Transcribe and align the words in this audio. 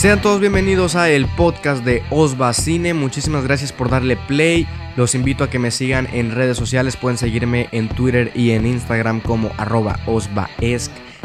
Sean 0.00 0.22
todos 0.22 0.40
bienvenidos 0.40 0.96
a 0.96 1.10
el 1.10 1.26
podcast 1.26 1.84
de 1.84 2.02
Osva 2.08 2.54
Cine. 2.54 2.94
Muchísimas 2.94 3.44
gracias 3.44 3.70
por 3.70 3.90
darle 3.90 4.16
play. 4.16 4.66
Los 4.96 5.14
invito 5.14 5.44
a 5.44 5.50
que 5.50 5.58
me 5.58 5.70
sigan 5.70 6.08
en 6.14 6.34
redes 6.34 6.56
sociales. 6.56 6.96
Pueden 6.96 7.18
seguirme 7.18 7.68
en 7.70 7.90
Twitter 7.90 8.32
y 8.34 8.52
en 8.52 8.64
Instagram 8.64 9.20
como 9.20 9.50
arroba. 9.58 10.00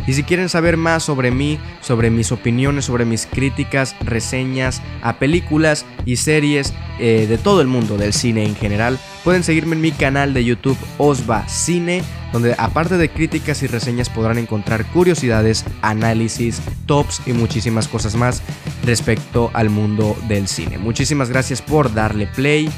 Y 0.05 0.13
si 0.13 0.23
quieren 0.23 0.49
saber 0.49 0.75
más 0.75 1.03
sobre 1.03 1.31
mí, 1.31 1.57
sobre 1.79 2.09
mis 2.09 2.33
opiniones, 2.33 2.83
sobre 2.83 3.05
mis 3.05 3.27
críticas, 3.27 3.95
reseñas 4.01 4.81
a 5.01 5.19
películas 5.19 5.85
y 6.05 6.17
series 6.17 6.73
eh, 6.99 7.27
de 7.29 7.37
todo 7.37 7.61
el 7.61 7.67
mundo 7.67 7.95
del 7.95 8.11
cine 8.11 8.43
en 8.43 8.57
general, 8.57 8.99
pueden 9.25 9.43
seguirme 9.43 9.75
en 9.75 9.81
mi 9.81 9.91
canal 9.91 10.35
de 10.35 10.45
YouTube 10.45 10.77
Osva 10.99 11.47
Cine, 11.49 12.03
donde 12.31 12.53
aparte 12.59 12.95
de 12.95 13.09
críticas 13.09 13.63
y 13.63 13.67
reseñas 13.67 14.07
podrán 14.07 14.37
encontrar 14.37 14.85
curiosidades, 14.91 15.65
análisis, 15.81 16.61
tops 16.85 17.23
y 17.25 17.33
muchísimas 17.33 17.87
cosas 17.87 18.15
más 18.15 18.43
respecto 18.85 19.49
al 19.53 19.71
mundo 19.71 20.15
del 20.27 20.47
cine. 20.47 20.77
Muchísimas 20.77 21.31
gracias 21.31 21.63
por 21.63 21.91
darle 21.95 22.27
play 22.27 22.69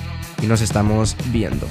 y 0.42 0.46
nos 0.48 0.62
estamos 0.62 1.18
viendo. 1.34 1.68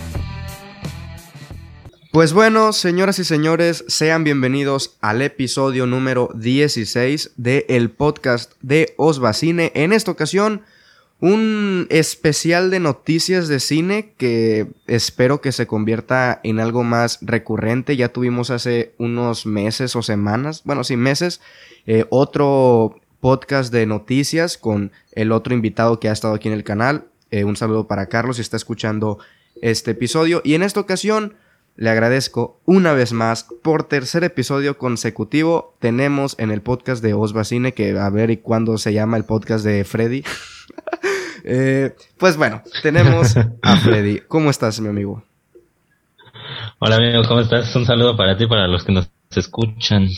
Pues 2.13 2.35
bueno, 2.35 2.74
señoras 2.74 3.19
y 3.19 3.24
señores, 3.24 3.83
sean 3.88 4.24
bienvenidos 4.24 4.99
al 5.01 5.23
episodio 5.23 5.87
número 5.87 6.30
16 6.35 7.33
del 7.37 7.65
el 7.69 7.91
podcast 7.91 8.52
de 8.61 8.93
Osvacine. 8.99 9.73
En 9.74 9.95
esta 9.95 10.11
ocasión, 10.11 10.63
un 11.20 11.87
especial 11.88 12.70
de 12.70 12.80
noticias 12.80 13.48
de 13.48 13.61
cine 13.61 14.12
que 14.19 14.69
espero 14.87 15.41
que 15.41 15.52
se 15.52 15.66
convierta 15.66 16.41
en 16.43 16.61
algo 16.61 16.84
más 16.84 17.19
recurrente. 17.23 17.97
Ya 17.97 18.11
tuvimos 18.11 18.51
hace 18.51 18.93
unos 18.98 19.47
meses 19.47 19.97
o 19.97 20.02
semanas, 20.02 20.62
bueno, 20.65 20.84
sí, 20.84 20.97
meses, 20.97 21.41
eh, 21.87 22.05
otro 22.10 23.01
podcast 23.21 23.73
de 23.73 23.87
noticias 23.87 24.59
con 24.59 24.93
el 25.12 25.33
otro 25.33 25.55
invitado 25.55 25.98
que 26.01 26.09
ha 26.09 26.12
estado 26.12 26.34
aquí 26.34 26.48
en 26.48 26.55
el 26.55 26.65
canal. 26.65 27.07
Eh, 27.30 27.45
un 27.45 27.57
saludo 27.57 27.87
para 27.87 28.07
Carlos 28.07 28.37
si 28.37 28.43
está 28.43 28.57
escuchando 28.57 29.19
este 29.63 29.93
episodio. 29.93 30.43
Y 30.45 30.54
en 30.54 30.63
esta 30.63 30.80
ocasión 30.80 31.35
le 31.77 31.91
agradezco 31.91 32.59
una 32.65 32.95
vez 32.95 33.13
más 33.13 33.46
por 33.63 33.85
tercer 33.85 34.24
episodio 34.24 34.79
consecutivo. 34.79 35.77
Tenemos 35.79 36.35
en 36.38 36.51
el 36.51 36.63
podcast 36.63 37.02
de 37.02 37.13
Osvacine, 37.15 37.74
que 37.74 37.99
a 37.99 38.09
ver 38.09 38.30
y 38.30 38.38
cuándo 38.38 38.79
se 38.79 38.95
llama 38.95 39.16
el 39.16 39.24
podcast 39.24 39.65
de 39.65 39.85
Freddy. 39.85 40.24
Eh, 41.49 41.95
pues 42.19 42.37
bueno, 42.37 42.60
tenemos 42.82 43.37
a 43.37 43.77
Freddy. 43.85 44.19
¿Cómo 44.27 44.51
estás, 44.51 44.80
mi 44.80 44.88
amigo? 44.88 45.23
Hola, 46.80 46.97
amigo, 46.97 47.23
¿cómo 47.29 47.41
estás? 47.41 47.77
Un 47.77 47.87
saludo 47.87 48.16
para 48.16 48.37
ti 48.37 48.45
y 48.45 48.47
para 48.49 48.66
los 48.66 48.82
que 48.82 48.91
nos 48.91 49.09
escuchan. 49.30 50.09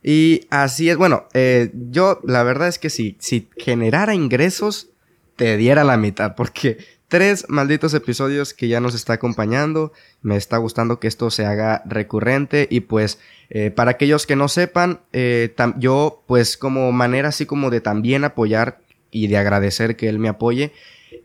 Y 0.00 0.42
así 0.48 0.90
es, 0.90 0.96
bueno, 0.96 1.24
eh, 1.34 1.72
yo 1.90 2.20
la 2.22 2.44
verdad 2.44 2.68
es 2.68 2.78
que 2.78 2.88
si, 2.88 3.16
si 3.18 3.48
generara 3.56 4.14
ingresos, 4.14 4.90
te 5.34 5.56
diera 5.56 5.82
la 5.82 5.96
mitad, 5.96 6.36
porque 6.36 6.78
tres 7.08 7.46
malditos 7.48 7.94
episodios 7.94 8.54
que 8.54 8.68
ya 8.68 8.80
nos 8.80 8.94
está 8.94 9.14
acompañando. 9.14 9.92
Me 10.22 10.36
está 10.36 10.58
gustando 10.58 11.00
que 11.00 11.08
esto 11.08 11.30
se 11.30 11.46
haga 11.46 11.82
recurrente 11.86 12.68
y 12.70 12.80
pues 12.80 13.18
eh, 13.50 13.70
para 13.70 13.92
aquellos 13.92 14.26
que 14.26 14.36
no 14.36 14.48
sepan, 14.48 15.00
eh, 15.12 15.54
yo 15.78 16.22
pues 16.26 16.56
como 16.56 16.92
manera 16.92 17.28
así 17.28 17.46
como 17.46 17.70
de 17.70 17.80
también 17.80 18.24
apoyar 18.24 18.80
y 19.10 19.26
de 19.26 19.38
agradecer 19.38 19.96
que 19.96 20.08
él 20.08 20.18
me 20.18 20.28
apoye, 20.28 20.72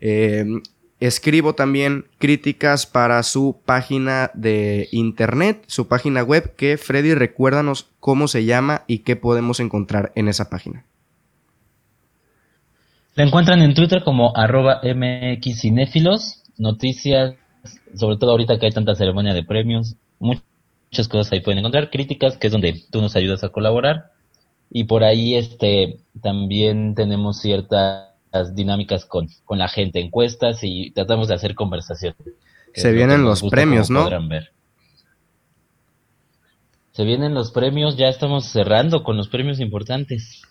eh, 0.00 0.46
escribo 1.00 1.54
también 1.54 2.06
críticas 2.18 2.86
para 2.86 3.22
su 3.22 3.60
página 3.64 4.30
de 4.32 4.88
internet, 4.90 5.62
su 5.66 5.86
página 5.86 6.22
web, 6.22 6.54
que 6.56 6.78
Freddy 6.78 7.14
recuérdanos 7.14 7.90
cómo 8.00 8.26
se 8.26 8.44
llama 8.44 8.84
y 8.86 9.00
qué 9.00 9.16
podemos 9.16 9.60
encontrar 9.60 10.12
en 10.14 10.28
esa 10.28 10.48
página. 10.48 10.84
La 13.14 13.24
encuentran 13.24 13.62
en 13.62 13.74
Twitter 13.74 14.02
como 14.02 14.36
arroba 14.36 14.80
mxcinéfilos, 14.82 16.42
noticias, 16.58 17.34
sobre 17.94 18.16
todo 18.16 18.32
ahorita 18.32 18.58
que 18.58 18.66
hay 18.66 18.72
tanta 18.72 18.94
ceremonia 18.94 19.34
de 19.34 19.44
premios, 19.44 19.94
muchas 20.18 21.08
cosas 21.08 21.32
ahí 21.32 21.40
pueden 21.40 21.58
encontrar, 21.58 21.90
críticas, 21.90 22.36
que 22.36 22.48
es 22.48 22.52
donde 22.52 22.82
tú 22.90 23.00
nos 23.00 23.14
ayudas 23.14 23.44
a 23.44 23.50
colaborar, 23.50 24.10
y 24.70 24.84
por 24.84 25.04
ahí 25.04 25.36
este 25.36 25.98
también 26.20 26.94
tenemos 26.96 27.40
ciertas 27.40 28.10
dinámicas 28.54 29.04
con, 29.04 29.28
con 29.44 29.58
la 29.58 29.68
gente, 29.68 30.00
encuestas 30.00 30.58
y 30.62 30.90
tratamos 30.90 31.28
de 31.28 31.34
hacer 31.34 31.54
conversación. 31.54 32.16
Se 32.74 32.90
vienen 32.92 33.22
los 33.22 33.42
premios, 33.44 33.90
¿no? 33.90 34.08
Ver. 34.28 34.50
Se 36.90 37.04
vienen 37.04 37.34
los 37.34 37.52
premios, 37.52 37.96
ya 37.96 38.08
estamos 38.08 38.46
cerrando 38.46 39.04
con 39.04 39.16
los 39.16 39.28
premios 39.28 39.60
importantes. 39.60 40.42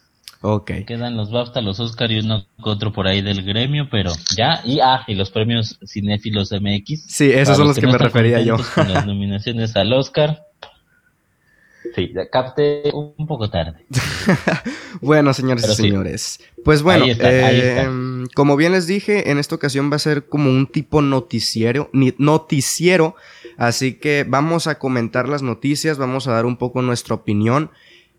Ok. 0.46 0.72
Quedan 0.86 1.16
los 1.16 1.32
BAFTA, 1.32 1.62
los 1.62 1.80
Oscar 1.80 2.12
y 2.12 2.20
uno 2.20 2.46
otro 2.62 2.92
por 2.92 3.08
ahí 3.08 3.22
del 3.22 3.46
gremio, 3.46 3.88
pero 3.90 4.12
ya. 4.36 4.60
Y, 4.66 4.82
ah, 4.82 5.06
y 5.08 5.16
los 5.16 5.32
premios 5.32 5.80
Cinéfilos 5.88 6.52
MX. 6.52 7.06
Sí, 7.08 7.32
esos 7.32 7.56
son 7.56 7.68
los 7.70 7.80
que, 7.80 7.88
me 7.88 7.98
refería 7.98 8.42
yo. 8.42 8.58
Con 8.76 8.92
las 8.92 9.06
nominaciones 9.08 9.74
al 9.78 9.94
Oscar. 9.94 10.46
Sí, 11.96 12.12
ya 12.14 12.30
capté 12.30 12.92
un 12.92 13.26
poco 13.26 13.50
tarde. 13.50 13.86
bueno, 15.02 15.34
señores 15.34 15.66
y 15.70 15.76
señores. 15.76 16.42
Pues 16.66 16.82
bueno, 16.82 17.06
eh, 17.08 17.88
como 18.36 18.58
bien 18.58 18.74
les 18.74 18.86
dije, 18.86 19.32
en 19.32 19.38
esta 19.38 19.56
ocasión 19.56 19.90
va 19.90 19.96
a 19.96 20.00
ser 20.00 20.26
como 20.26 20.50
un 20.50 20.68
tipo 20.68 21.02
noticiero, 21.02 21.90
noticiero. 21.94 23.16
Así 23.56 23.94
que 23.94 24.26
vamos 24.28 24.68
a 24.68 24.78
comentar 24.78 25.30
las 25.30 25.42
noticias, 25.42 25.98
vamos 25.98 26.28
a 26.28 26.34
dar 26.34 26.46
un 26.46 26.58
poco 26.58 26.82
nuestra 26.82 27.16
opinión. 27.16 27.72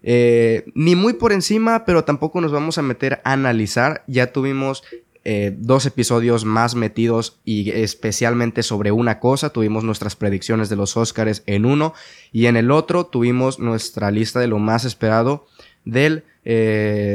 Eh, 0.06 0.70
ni 0.74 0.94
muy 0.96 1.14
por 1.14 1.32
encima, 1.32 1.86
pero 1.86 2.04
tampoco 2.04 2.42
nos 2.42 2.52
vamos 2.52 2.76
a 2.76 2.82
meter 2.82 3.22
a 3.24 3.32
analizar. 3.32 4.04
Ya 4.06 4.32
tuvimos 4.32 4.84
eh, 5.24 5.56
dos 5.56 5.86
episodios 5.86 6.44
más 6.44 6.74
metidos 6.74 7.40
y 7.46 7.70
especialmente 7.70 8.62
sobre 8.62 8.92
una 8.92 9.18
cosa. 9.18 9.48
Tuvimos 9.48 9.82
nuestras 9.82 10.14
predicciones 10.14 10.68
de 10.68 10.76
los 10.76 10.98
Oscars 10.98 11.42
en 11.46 11.64
uno 11.64 11.94
y 12.32 12.46
en 12.46 12.56
el 12.56 12.70
otro 12.70 13.06
tuvimos 13.06 13.58
nuestra 13.58 14.10
lista 14.10 14.40
de 14.40 14.46
lo 14.46 14.58
más 14.58 14.84
esperado 14.84 15.46
del 15.86 16.24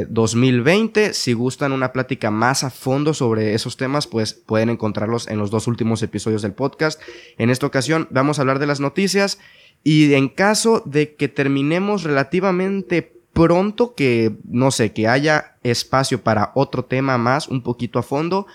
2020. 0.10 1.06
Eh, 1.06 1.14
si 1.14 1.34
gustan 1.34 1.72
una 1.72 1.94
plática 1.94 2.32
más 2.32 2.64
a 2.64 2.72
fondo 2.72 3.14
sobre 3.14 3.54
esos 3.54 3.78
temas, 3.78 4.08
pues 4.08 4.34
pueden 4.34 4.70
encontrarlos 4.70 5.28
en 5.28 5.38
los 5.38 5.52
dos 5.52 5.68
últimos 5.68 6.02
episodios 6.02 6.42
del 6.42 6.54
podcast. 6.54 7.00
En 7.38 7.52
esta 7.52 7.68
ocasión 7.68 8.08
vamos 8.10 8.40
a 8.40 8.42
hablar 8.42 8.58
de 8.58 8.66
las 8.66 8.80
noticias 8.80 9.38
y 9.84 10.14
en 10.14 10.30
caso 10.30 10.84
de 10.86 11.16
que 11.16 11.28
terminemos 11.28 12.04
relativamente 12.04 13.14
pronto, 13.34 13.96
que 13.96 14.36
no 14.44 14.72
sé, 14.72 14.92
que 14.92 15.08
haya 15.08 15.56
espacio 15.64 16.22
para 16.24 16.52
otro 16.56 16.86
tema 16.86 17.18
más, 17.18 17.48
un 17.48 17.64
poquito 17.64 18.00
a 18.00 18.04
fondo, 18.04 18.48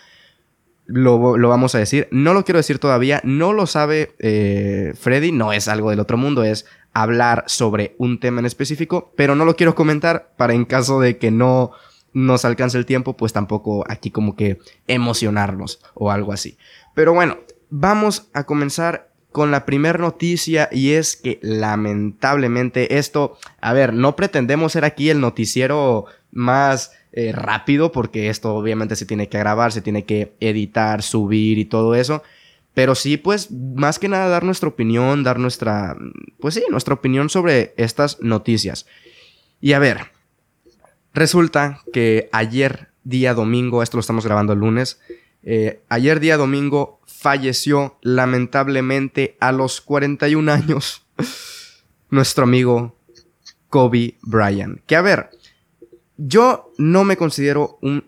lo, 0.86 1.18
vamos 1.48 1.74
a 1.74 1.78
decir. 1.78 2.08
No 2.10 2.34
lo 2.34 2.44
quiero 2.44 2.58
decir 2.58 2.78
todavía, 2.78 3.20
no 3.24 3.52
lo 3.52 3.66
sabe 3.66 4.14
eh, 4.18 4.92
Freddy, 4.98 5.32
no 5.32 5.52
es 5.52 5.68
algo 5.68 5.90
del 5.90 6.00
otro 6.00 6.16
mundo, 6.16 6.44
es 6.44 6.66
hablar 6.92 7.44
sobre 7.46 7.94
un 7.98 8.20
tema 8.20 8.40
en 8.40 8.46
específico, 8.46 9.12
pero 9.16 9.34
no 9.34 9.44
lo 9.44 9.56
quiero 9.56 9.74
comentar 9.74 10.32
para 10.36 10.54
en 10.54 10.64
caso 10.64 11.00
de 11.00 11.18
que 11.18 11.30
no 11.30 11.72
nos 12.12 12.44
alcance 12.44 12.78
el 12.78 12.86
tiempo, 12.86 13.16
pues 13.16 13.32
tampoco 13.32 13.84
aquí 13.88 14.10
como 14.10 14.36
que 14.36 14.58
emocionarnos 14.86 15.80
o 15.94 16.10
algo 16.10 16.32
así. 16.32 16.56
Pero 16.94 17.12
bueno, 17.12 17.38
vamos 17.70 18.28
a 18.32 18.44
comenzar 18.44 19.10
con 19.34 19.50
la 19.50 19.66
primera 19.66 19.98
noticia 19.98 20.68
y 20.70 20.92
es 20.92 21.16
que 21.16 21.40
lamentablemente 21.42 22.98
esto, 22.98 23.36
a 23.60 23.72
ver, 23.72 23.92
no 23.92 24.14
pretendemos 24.14 24.70
ser 24.70 24.84
aquí 24.84 25.10
el 25.10 25.20
noticiero 25.20 26.04
más 26.30 26.92
eh, 27.10 27.32
rápido 27.32 27.90
porque 27.90 28.28
esto 28.28 28.54
obviamente 28.54 28.94
se 28.94 29.06
tiene 29.06 29.28
que 29.28 29.40
grabar, 29.40 29.72
se 29.72 29.82
tiene 29.82 30.04
que 30.04 30.36
editar, 30.38 31.02
subir 31.02 31.58
y 31.58 31.64
todo 31.64 31.96
eso. 31.96 32.22
Pero 32.74 32.94
sí, 32.94 33.16
pues, 33.16 33.50
más 33.50 33.98
que 33.98 34.08
nada 34.08 34.28
dar 34.28 34.44
nuestra 34.44 34.68
opinión, 34.68 35.24
dar 35.24 35.40
nuestra, 35.40 35.96
pues 36.38 36.54
sí, 36.54 36.62
nuestra 36.70 36.94
opinión 36.94 37.28
sobre 37.28 37.74
estas 37.76 38.20
noticias. 38.20 38.86
Y 39.60 39.72
a 39.72 39.80
ver, 39.80 40.12
resulta 41.12 41.80
que 41.92 42.28
ayer, 42.30 42.90
día 43.02 43.34
domingo, 43.34 43.82
esto 43.82 43.96
lo 43.96 44.00
estamos 44.00 44.24
grabando 44.24 44.52
el 44.52 44.60
lunes, 44.60 45.00
eh, 45.42 45.80
ayer 45.88 46.20
día 46.20 46.36
domingo 46.36 47.00
falleció 47.24 47.96
lamentablemente 48.02 49.38
a 49.40 49.50
los 49.50 49.80
41 49.80 50.52
años 50.52 51.06
nuestro 52.10 52.44
amigo 52.44 52.98
Kobe 53.70 54.18
Bryant. 54.20 54.80
Que 54.84 54.94
a 54.94 55.00
ver, 55.00 55.30
yo 56.18 56.70
no 56.76 57.02
me 57.02 57.16
considero 57.16 57.78
un 57.80 58.04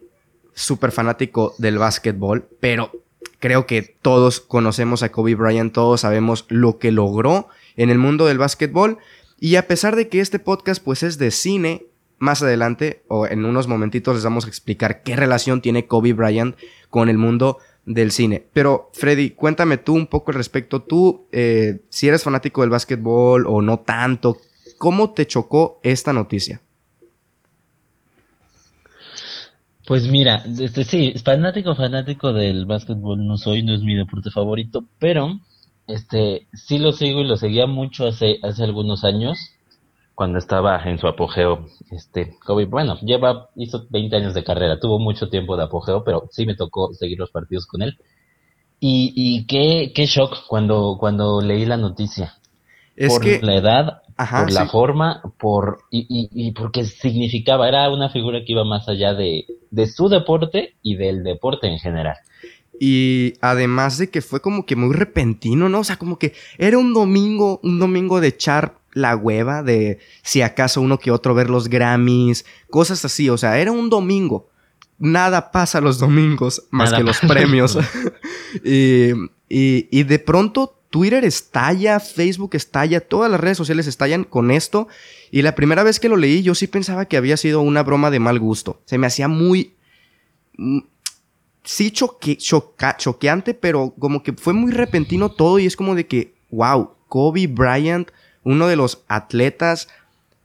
super 0.53 0.93
fanático 0.93 1.55
del 1.57 1.79
básquetbol, 1.79 2.47
pero 2.61 2.93
creo 3.39 3.65
que 3.65 3.97
todos 4.03 4.43
conocemos 4.43 5.03
a 5.03 5.11
Kobe 5.11 5.35
Bryant, 5.35 5.73
todos 5.73 6.03
sabemos 6.03 6.45
lo 6.51 6.77
que 6.77 6.93
logró 6.93 7.49
en 7.79 7.89
el 7.89 7.97
mundo 7.97 8.27
del 8.27 8.37
básquetbol. 8.37 8.99
Y 9.41 9.57
a 9.57 9.67
pesar 9.67 9.97
de 9.97 10.11
que 10.11 10.21
este 10.21 10.39
podcast 10.39 10.85
pues 10.85 11.03
es 11.03 11.17
de 11.17 11.31
cine, 11.31 11.87
más 12.19 12.43
adelante 12.43 13.03
o 13.09 13.27
en 13.27 13.47
unos 13.47 13.67
momentitos 13.67 14.17
les 14.17 14.25
vamos 14.25 14.45
a 14.45 14.49
explicar 14.49 15.03
qué 15.03 15.17
relación 15.17 15.63
tiene 15.63 15.87
Kobe 15.87 16.13
Bryant 16.13 16.55
con 16.91 17.09
el 17.09 17.17
mundo 17.17 17.61
del 17.87 18.11
cine. 18.11 18.45
Pero 18.53 18.91
Freddy, 18.93 19.31
cuéntame 19.31 19.79
tú 19.79 19.95
un 19.95 20.09
poco 20.09 20.33
al 20.33 20.37
respecto. 20.37 20.83
Tú, 20.83 21.27
eh, 21.33 21.81
si 21.89 22.09
eres 22.09 22.25
fanático 22.25 22.61
del 22.61 22.71
básquetbol 22.71 23.47
o 23.47 23.63
no 23.63 23.79
tanto, 23.79 24.37
¿cómo 24.77 25.13
te 25.13 25.27
chocó 25.27 25.81
esta 25.83 26.13
noticia? 26.13 26.61
Pues 29.87 30.09
mira, 30.09 30.45
este, 30.59 30.83
sí, 30.83 31.15
fanático, 31.25 31.77
fanático 31.77 32.33
del 32.33 32.67
básquetbol 32.67 33.25
no 33.25 33.37
soy, 33.39 33.63
no 33.63 33.73
es 33.73 33.83
mi 33.83 33.95
deporte 33.95 34.31
favorito, 34.33 34.85
pero 34.99 35.39
este 35.87 36.49
sí 36.53 36.79
lo 36.79 36.91
sigo 36.91 37.21
y 37.21 37.29
lo 37.29 37.37
seguía 37.37 37.69
mucho 37.69 38.09
hace, 38.09 38.41
hace 38.43 38.65
algunos 38.65 39.05
años, 39.05 39.39
cuando 40.17 40.39
estaba 40.39 40.83
en 40.85 40.99
su 40.99 41.07
apogeo, 41.07 41.67
este, 41.91 42.37
Kobe, 42.43 42.65
bueno, 42.65 42.99
lleva, 43.03 43.51
hizo 43.55 43.87
20 43.91 44.17
años 44.17 44.33
de 44.33 44.43
carrera, 44.43 44.81
tuvo 44.81 44.99
mucho 44.99 45.29
tiempo 45.29 45.59
de 45.59 45.65
apogeo, 45.65 46.05
pero 46.05 46.27
sí 46.33 46.47
me 46.47 46.57
tocó 46.57 46.95
seguir 46.95 47.19
los 47.19 47.31
partidos 47.31 47.67
con 47.67 47.83
él. 47.83 47.99
Y, 48.81 49.13
y 49.15 49.47
qué, 49.47 49.93
qué 49.95 50.07
shock 50.07 50.47
cuando, 50.49 50.97
cuando 50.99 51.43
leí 51.43 51.67
la 51.67 51.77
noticia. 51.77 52.35
Es 52.97 53.13
por 53.13 53.27
la 53.45 53.57
edad, 53.57 54.03
por 54.17 54.51
la 54.51 54.67
forma, 54.67 55.21
por 55.39 55.81
y, 55.91 56.07
y, 56.09 56.31
y, 56.33 56.53
porque 56.53 56.85
significaba, 56.85 57.69
era 57.69 57.91
una 57.91 58.09
figura 58.09 58.39
que 58.39 58.53
iba 58.53 58.65
más 58.65 58.89
allá 58.89 59.13
de, 59.13 59.45
de 59.71 59.87
su 59.87 60.09
deporte 60.09 60.77
y 60.81 60.97
del 60.97 61.25
deporte 61.25 61.67
en 61.67 61.79
general. 61.79 62.17
Y 62.81 63.35
además 63.43 63.99
de 63.99 64.09
que 64.09 64.23
fue 64.23 64.41
como 64.41 64.65
que 64.65 64.77
muy 64.77 64.95
repentino, 64.95 65.69
¿no? 65.69 65.81
O 65.81 65.85
sea, 65.85 65.97
como 65.97 66.19
que 66.19 66.33
era 66.57 66.79
un 66.79 66.95
domingo, 66.95 67.61
un 67.63 67.79
domingo 67.79 68.23
de 68.23 68.29
echar 68.29 68.79
la 68.97 69.15
hueva, 69.15 69.63
de 69.63 69.99
si 70.23 70.41
acaso 70.41 70.81
uno 70.81 70.99
que 70.99 71.11
otro 71.11 71.35
ver 71.35 71.51
los 71.51 71.69
Grammys, 71.69 72.47
cosas 72.71 73.05
así. 73.05 73.29
O 73.29 73.37
sea, 73.37 73.59
era 73.59 73.71
un 73.71 73.91
domingo. 73.91 74.49
Nada 74.99 75.53
pasa 75.53 75.83
los 75.83 75.99
domingos 75.99 76.65
más 76.71 76.95
que 76.95 77.03
los 77.03 77.19
premios. 77.19 77.79
y, 78.65 79.11
y, 79.51 79.87
y 79.91 80.03
de 80.05 80.19
pronto 80.19 80.81
Twitter 80.89 81.27
estalla, 81.27 82.01
Facebook 82.01 82.55
estalla, 82.55 83.03
todas 83.03 83.31
las 83.31 83.39
redes 83.39 83.59
sociales 83.59 83.87
estallan 83.87 84.25
con 84.25 84.51
esto. 84.51 84.89
Y 85.31 85.43
la 85.43 85.55
primera 85.55 85.83
vez 85.83 86.01
que 86.01 86.09
lo 86.09 86.17
leí, 86.17 86.43
yo 86.43 86.55
sí 86.55 86.67
pensaba 86.67 87.05
que 87.05 87.19
había 87.19 87.37
sido 87.37 87.61
una 87.61 87.83
broma 87.83 88.11
de 88.11 88.19
mal 88.19 88.39
gusto. 88.39 88.81
Se 88.87 88.97
me 88.97 89.07
hacía 89.07 89.29
muy. 89.29 89.75
Mm, 90.57 90.79
sí, 91.65 91.91
choque, 91.91 92.39
choqueante, 92.39 93.53
pero 93.53 93.93
como 93.99 94.23
que 94.23 94.33
fue 94.33 94.55
muy 94.55 94.73
repentino 94.73 95.31
todo. 95.31 95.59
Y 95.59 95.67
es 95.67 95.77
como 95.77 95.95
de 95.95 96.07
que, 96.07 96.33
wow, 96.51 96.93
Kobe 97.09 97.47
Bryant, 97.47 98.11
uno 98.47 98.69
de 98.69 98.77
los 98.77 99.05
atletas. 99.09 99.89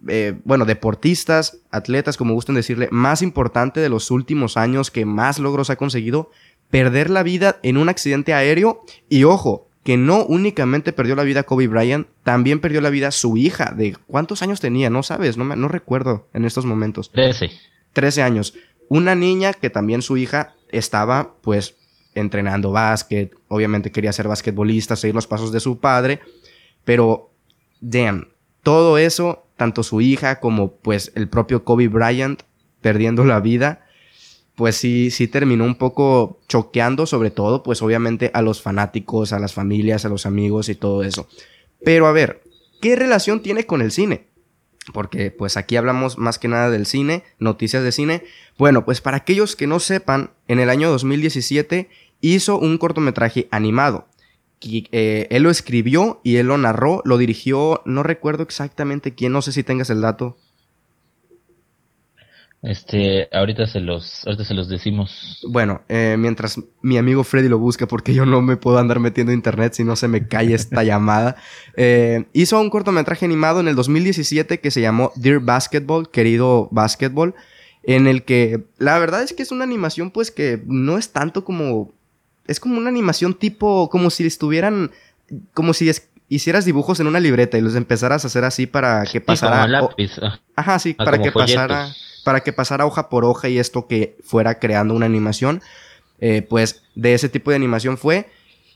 Eh, 0.08 0.34
bueno, 0.44 0.66
deportistas, 0.66 1.60
atletas, 1.70 2.18
como 2.18 2.34
gustan 2.34 2.56
decirle, 2.56 2.90
más 2.92 3.22
importante 3.22 3.80
de 3.80 3.90
los 3.90 4.10
últimos 4.10 4.58
años, 4.58 4.90
que 4.90 5.06
más 5.06 5.38
logros 5.38 5.70
ha 5.70 5.76
conseguido, 5.76 6.32
perder 6.72 7.12
la 7.12 7.22
vida 7.22 7.60
en 7.62 7.78
un 7.78 7.90
accidente 7.90 8.34
aéreo. 8.34 8.82
Y 9.08 9.24
ojo, 9.26 9.68
que 9.84 9.98
no 9.98 10.26
únicamente 10.26 10.94
perdió 10.94 11.16
la 11.16 11.24
vida 11.24 11.44
Kobe 11.44 11.68
Bryant, 11.68 12.08
también 12.24 12.60
perdió 12.60 12.82
la 12.82 12.90
vida 12.90 13.12
su 13.12 13.38
hija. 13.38 13.72
¿De 13.78 13.96
cuántos 14.08 14.42
años 14.42 14.60
tenía? 14.60 14.90
No 14.90 15.04
sabes, 15.04 15.38
no, 15.38 15.46
me, 15.46 15.56
no 15.56 15.68
recuerdo 15.68 16.28
en 16.34 16.46
estos 16.46 16.66
momentos. 16.66 17.12
Trece. 17.12 17.52
Trece 17.94 18.24
años. 18.24 18.56
Una 18.90 19.14
niña 19.14 19.54
que 19.54 19.70
también 19.70 20.02
su 20.02 20.18
hija 20.18 20.56
estaba, 20.70 21.36
pues, 21.42 21.76
entrenando 22.16 22.72
básquet. 22.72 23.36
Obviamente 23.48 23.92
quería 23.92 24.12
ser 24.12 24.28
basquetbolista, 24.28 24.96
seguir 24.96 25.14
los 25.14 25.28
pasos 25.28 25.52
de 25.52 25.60
su 25.60 25.80
padre. 25.80 26.20
Pero, 26.84 27.31
damn, 27.82 28.30
todo 28.64 28.98
eso, 28.98 29.46
tanto 29.58 29.84
su 29.84 30.00
hija 30.02 30.40
como, 30.40 30.78
pues, 30.78 31.12
el 31.16 31.28
propio 31.28 31.64
Kobe 31.64 31.88
Bryant 31.88 32.44
perdiendo 32.82 33.26
la 33.26 33.40
vida 33.40 33.86
pues 34.62 34.76
sí, 34.76 35.10
sí 35.10 35.28
terminó 35.28 35.66
un 35.66 35.74
poco 35.74 36.40
choqueando, 36.48 37.08
sobre 37.08 37.32
todo, 37.32 37.64
pues 37.64 37.82
obviamente 37.82 38.30
a 38.34 38.44
los 38.44 38.62
fanáticos, 38.62 39.34
a 39.34 39.40
las 39.40 39.56
familias, 39.56 40.06
a 40.06 40.10
los 40.10 40.28
amigos 40.28 40.70
y 40.70 40.76
todo 40.76 41.04
eso. 41.04 41.28
Pero 41.84 42.06
a 42.06 42.12
ver, 42.12 42.44
¿qué 42.80 42.96
relación 42.96 43.42
tiene 43.42 43.66
con 43.66 43.82
el 43.82 43.92
cine? 43.92 44.28
Porque 44.94 45.32
pues 45.32 45.58
aquí 45.58 45.78
hablamos 45.78 46.20
más 46.20 46.38
que 46.38 46.48
nada 46.48 46.70
del 46.70 46.86
cine, 46.86 47.24
noticias 47.40 47.84
de 47.84 47.92
cine. 47.92 48.24
Bueno, 48.58 48.86
pues 48.86 49.02
para 49.02 49.18
aquellos 49.18 49.56
que 49.56 49.66
no 49.66 49.80
sepan, 49.80 50.32
en 50.48 50.60
el 50.60 50.70
año 50.70 50.92
2017 50.92 51.90
hizo 52.20 52.60
un 52.60 52.78
cortometraje 52.78 53.48
animado. 53.50 54.10
Eh, 54.64 55.28
él 55.32 55.44
lo 55.44 55.50
escribió 55.50 56.22
y 56.24 56.38
él 56.38 56.48
lo 56.48 56.58
narró, 56.58 57.02
lo 57.06 57.18
dirigió, 57.18 57.82
no 57.86 58.04
recuerdo 58.04 58.44
exactamente 58.44 59.16
quién, 59.16 59.32
no 59.34 59.42
sé 59.42 59.52
si 59.52 59.64
tengas 59.64 59.90
el 59.90 60.02
dato. 60.02 60.38
Este, 62.62 63.28
ahorita 63.32 63.66
se 63.66 63.80
los, 63.80 64.24
ahorita 64.26 64.46
se 64.46 64.54
los 64.54 64.70
decimos. 64.70 65.40
Bueno, 65.50 65.82
eh, 65.90 66.16
mientras 66.20 66.60
mi 66.84 66.98
amigo 67.00 67.24
Freddy 67.24 67.50
lo 67.50 67.58
busca, 67.58 67.88
porque 67.88 68.14
yo 68.14 68.28
no 68.28 68.42
me 68.44 68.56
puedo 68.56 68.78
andar 68.78 69.00
metiendo 69.00 69.34
internet 69.34 69.74
si 69.74 69.84
no 69.84 69.96
se 69.96 70.08
me 70.08 70.28
cae 70.28 70.54
esta 70.54 70.84
llamada. 70.84 71.38
Eh, 71.76 72.26
hizo 72.34 72.60
un 72.62 72.70
cortometraje 72.70 73.26
animado 73.26 73.62
en 73.62 73.68
el 73.68 73.76
2017 73.76 74.60
que 74.60 74.70
se 74.70 74.82
llamó 74.82 75.12
Dear 75.16 75.40
Basketball, 75.40 76.12
querido 76.12 76.68
basketball, 76.72 77.34
en 77.82 78.06
el 78.06 78.24
que 78.24 78.64
la 78.78 79.00
verdad 79.00 79.24
es 79.24 79.34
que 79.34 79.42
es 79.42 79.52
una 79.52 79.64
animación 79.64 80.12
pues 80.12 80.30
que 80.30 80.62
no 80.68 81.00
es 81.00 81.12
tanto 81.12 81.44
como, 81.44 81.96
es 82.48 82.60
como 82.60 82.78
una 82.78 82.90
animación 82.90 83.34
tipo, 83.34 83.90
como 83.90 84.10
si 84.10 84.26
estuvieran, 84.26 84.92
como 85.54 85.74
si 85.74 85.92
hicieras 86.30 86.66
dibujos 86.66 87.00
en 87.00 87.08
una 87.08 87.20
libreta 87.20 87.58
y 87.58 87.62
los 87.62 87.76
empezaras 87.76 88.24
a 88.24 88.28
hacer 88.28 88.44
así 88.44 88.68
para 88.68 89.04
que 89.06 89.22
pasara. 89.22 89.68
lápiz. 89.68 90.12
Ah. 90.22 90.40
Ajá, 90.56 90.80
sí, 90.80 90.96
ah, 90.98 91.06
para 91.06 91.22
que 91.22 91.32
pasara 91.32 91.92
para 92.24 92.42
que 92.42 92.54
pasara 92.54 92.86
hoja 92.86 93.10
por 93.10 93.26
hoja 93.26 93.50
y 93.50 93.60
esto 93.60 93.88
que 93.88 94.18
fuera 94.24 94.60
creando 94.60 94.94
una 94.94 95.06
animación. 95.06 95.62
Eh, 96.20 96.44
pues 96.44 96.84
de 96.94 97.16
ese 97.16 97.30
tipo 97.30 97.50
de 97.50 97.56
animación 97.56 97.98
fue 97.98 98.30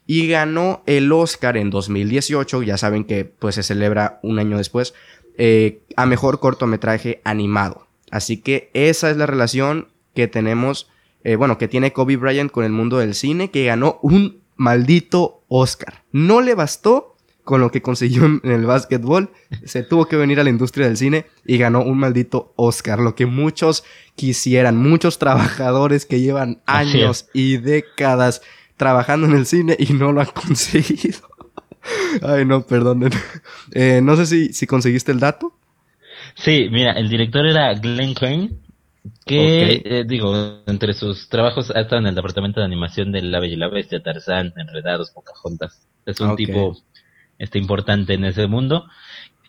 y 0.08 0.28
ganó 0.28 0.84
el 0.88 1.12
Oscar 1.12 1.58
en 1.58 1.70
2018, 1.70 2.64
ya 2.64 2.78
saben 2.78 3.04
que 3.04 3.26
pues 3.26 3.56
se 3.56 3.64
celebra 3.64 4.20
un 4.24 4.40
año 4.40 4.58
después, 4.58 4.94
eh, 5.38 5.82
a 5.96 6.06
mejor 6.06 6.40
cortometraje 6.40 7.22
animado. 7.24 7.88
Así 8.12 8.38
que 8.38 8.70
esa 8.74 9.10
es 9.12 9.18
la 9.18 9.26
relación 9.26 9.90
que 10.16 10.28
tenemos, 10.28 10.90
eh, 11.26 11.36
bueno, 11.36 11.58
que 11.58 11.68
tiene 11.68 11.92
Kobe 11.92 12.18
Bryant 12.18 12.52
con 12.52 12.64
el 12.64 12.72
mundo 12.72 13.00
del 13.00 13.16
cine, 13.16 13.50
que 13.50 13.66
ganó 13.66 13.98
un 14.04 14.42
maldito 14.56 15.44
Oscar. 15.48 16.04
No 16.12 16.40
le 16.40 16.54
bastó 16.54 17.16
con 17.44 17.62
lo 17.62 17.72
que 17.72 17.82
consiguió 17.82 18.26
en 18.26 18.42
el 18.44 18.66
básquetbol, 18.66 19.32
se 19.66 19.82
tuvo 19.82 20.06
que 20.06 20.18
venir 20.18 20.40
a 20.40 20.44
la 20.44 20.52
industria 20.52 20.88
del 20.88 20.98
cine 20.98 21.26
y 21.44 21.58
ganó 21.58 21.82
un 21.82 21.98
maldito 21.98 22.54
Oscar, 22.56 23.00
lo 23.00 23.16
que 23.16 23.26
muchos 23.26 23.84
quisieran, 24.16 24.78
muchos 24.78 25.18
trabajadores 25.18 26.06
que 26.06 26.22
llevan 26.22 26.62
años 26.68 27.28
y 27.34 27.58
décadas 27.58 28.44
trabajando 28.78 29.26
en 29.26 29.34
el 29.34 29.48
cine 29.48 29.76
y 29.80 29.94
no 29.94 30.12
lo 30.12 30.22
han 30.22 30.28
conseguido. 30.34 31.28
Ay, 32.22 32.46
no, 32.46 32.66
perdonen. 32.68 33.12
Eh, 33.72 34.00
no 34.04 34.16
sé 34.16 34.28
si, 34.28 34.54
si 34.54 34.68
conseguiste 34.68 35.12
el 35.12 35.20
dato. 35.20 35.58
Sí, 36.36 36.68
mira, 36.72 36.92
el 36.94 37.10
director 37.10 37.46
era 37.46 37.74
Glenn 37.74 38.14
Crane, 38.14 38.52
que, 39.26 39.82
eh, 39.84 40.04
digo, 40.06 40.62
entre 40.68 40.94
sus 40.94 41.30
trabajos 41.30 41.72
ha 41.72 41.82
estado 41.82 42.02
en 42.02 42.08
el 42.08 42.16
departamento 42.16 42.60
de 42.60 42.66
animación 42.68 43.12
de 43.12 43.24
La 43.24 43.40
Bella 43.40 43.54
y 43.56 43.58
la 43.58 43.70
Bestia, 43.70 44.04
Tarzán, 44.04 44.54
Enredados, 44.56 45.12
Pocahontas. 45.12 45.88
Es 46.06 46.20
un 46.20 46.36
tipo 46.36 46.78
este, 47.40 47.58
importante 47.58 48.14
en 48.14 48.24
ese 48.26 48.46
mundo. 48.46 48.86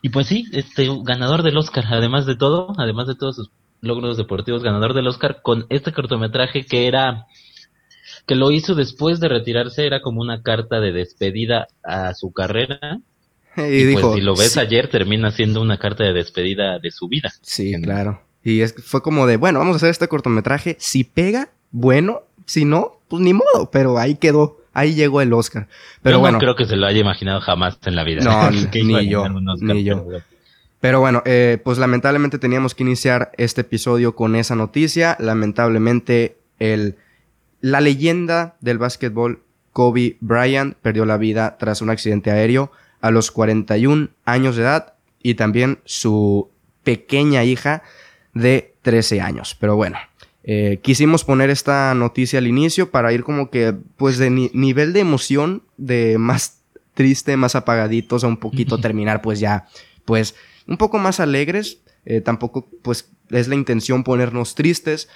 Y 0.00 0.08
pues 0.08 0.28
sí, 0.28 0.46
este 0.52 0.88
ganador 1.02 1.42
del 1.42 1.58
Oscar, 1.58 1.84
además 1.90 2.24
de 2.24 2.36
todo, 2.36 2.72
además 2.78 3.06
de 3.06 3.16
todos 3.16 3.36
sus 3.36 3.50
logros 3.82 4.16
deportivos, 4.16 4.62
ganador 4.62 4.94
del 4.94 5.08
Oscar 5.08 5.40
con 5.42 5.66
este 5.68 5.92
cortometraje 5.92 6.64
que 6.64 6.86
era 6.86 7.26
que 8.26 8.34
lo 8.34 8.50
hizo 8.50 8.74
después 8.74 9.20
de 9.20 9.28
retirarse, 9.28 9.86
era 9.86 10.00
como 10.00 10.20
una 10.20 10.42
carta 10.42 10.80
de 10.80 10.92
despedida 10.92 11.68
a 11.84 12.14
su 12.14 12.32
carrera. 12.32 13.00
Y, 13.58 13.94
pues 13.94 14.14
si 14.16 14.20
lo 14.20 14.36
ves 14.36 14.58
ayer, 14.58 14.88
termina 14.88 15.30
siendo 15.30 15.62
una 15.62 15.78
carta 15.78 16.04
de 16.04 16.12
despedida 16.12 16.78
de 16.78 16.90
su 16.90 17.08
vida. 17.08 17.32
Sí, 17.40 17.72
claro. 17.80 18.25
Y 18.46 18.60
es, 18.60 18.76
fue 18.84 19.02
como 19.02 19.26
de, 19.26 19.36
bueno, 19.38 19.58
vamos 19.58 19.74
a 19.74 19.76
hacer 19.78 19.90
este 19.90 20.06
cortometraje. 20.06 20.76
Si 20.78 21.02
pega, 21.02 21.48
bueno. 21.72 22.22
Si 22.44 22.64
no, 22.64 23.00
pues 23.08 23.20
ni 23.20 23.34
modo. 23.34 23.72
Pero 23.72 23.98
ahí 23.98 24.14
quedó 24.14 24.58
ahí 24.72 24.94
llegó 24.94 25.20
el 25.20 25.32
Oscar. 25.32 25.66
Pero 26.02 26.20
bueno. 26.20 26.34
No 26.34 26.38
creo 26.38 26.54
que 26.54 26.66
se 26.66 26.76
lo 26.76 26.86
haya 26.86 27.00
imaginado 27.00 27.40
jamás 27.40 27.78
en 27.86 27.96
la 27.96 28.04
vida. 28.04 28.22
No, 28.22 28.50
ni 28.72 29.08
yo, 29.08 29.28
ni 29.28 29.82
yo. 29.82 30.06
Pero 30.78 31.00
bueno, 31.00 31.22
eh, 31.24 31.58
pues 31.64 31.78
lamentablemente 31.78 32.38
teníamos 32.38 32.76
que 32.76 32.84
iniciar 32.84 33.32
este 33.36 33.62
episodio 33.62 34.14
con 34.14 34.36
esa 34.36 34.54
noticia. 34.54 35.16
Lamentablemente, 35.18 36.36
el, 36.60 36.96
la 37.60 37.80
leyenda 37.80 38.56
del 38.60 38.78
básquetbol, 38.78 39.42
Kobe 39.72 40.18
Bryant, 40.20 40.76
perdió 40.76 41.04
la 41.04 41.16
vida 41.16 41.56
tras 41.58 41.80
un 41.80 41.90
accidente 41.90 42.30
aéreo 42.30 42.70
a 43.00 43.10
los 43.10 43.32
41 43.32 44.10
años 44.24 44.54
de 44.54 44.62
edad 44.62 44.94
y 45.20 45.34
también 45.34 45.80
su 45.84 46.50
pequeña 46.84 47.42
hija 47.42 47.82
de 48.36 48.74
13 48.82 49.20
años. 49.20 49.56
Pero 49.58 49.76
bueno, 49.76 49.98
eh, 50.44 50.78
quisimos 50.82 51.24
poner 51.24 51.50
esta 51.50 51.94
noticia 51.94 52.38
al 52.38 52.46
inicio 52.46 52.90
para 52.90 53.12
ir 53.12 53.24
como 53.24 53.50
que, 53.50 53.74
pues, 53.96 54.18
de 54.18 54.30
nivel 54.30 54.92
de 54.92 55.00
emoción, 55.00 55.62
de 55.76 56.18
más 56.18 56.62
triste, 56.94 57.36
más 57.36 57.56
apagaditos, 57.56 58.24
a 58.24 58.28
un 58.28 58.36
poquito 58.36 58.78
terminar, 58.78 59.22
pues 59.22 59.40
ya, 59.40 59.66
pues, 60.04 60.34
un 60.66 60.76
poco 60.76 60.98
más 60.98 61.18
alegres. 61.18 61.80
Eh, 62.04 62.20
tampoco, 62.20 62.68
pues, 62.82 63.10
es 63.30 63.48
la 63.48 63.54
intención 63.56 64.04
ponernos 64.04 64.54
tristes. 64.54 65.08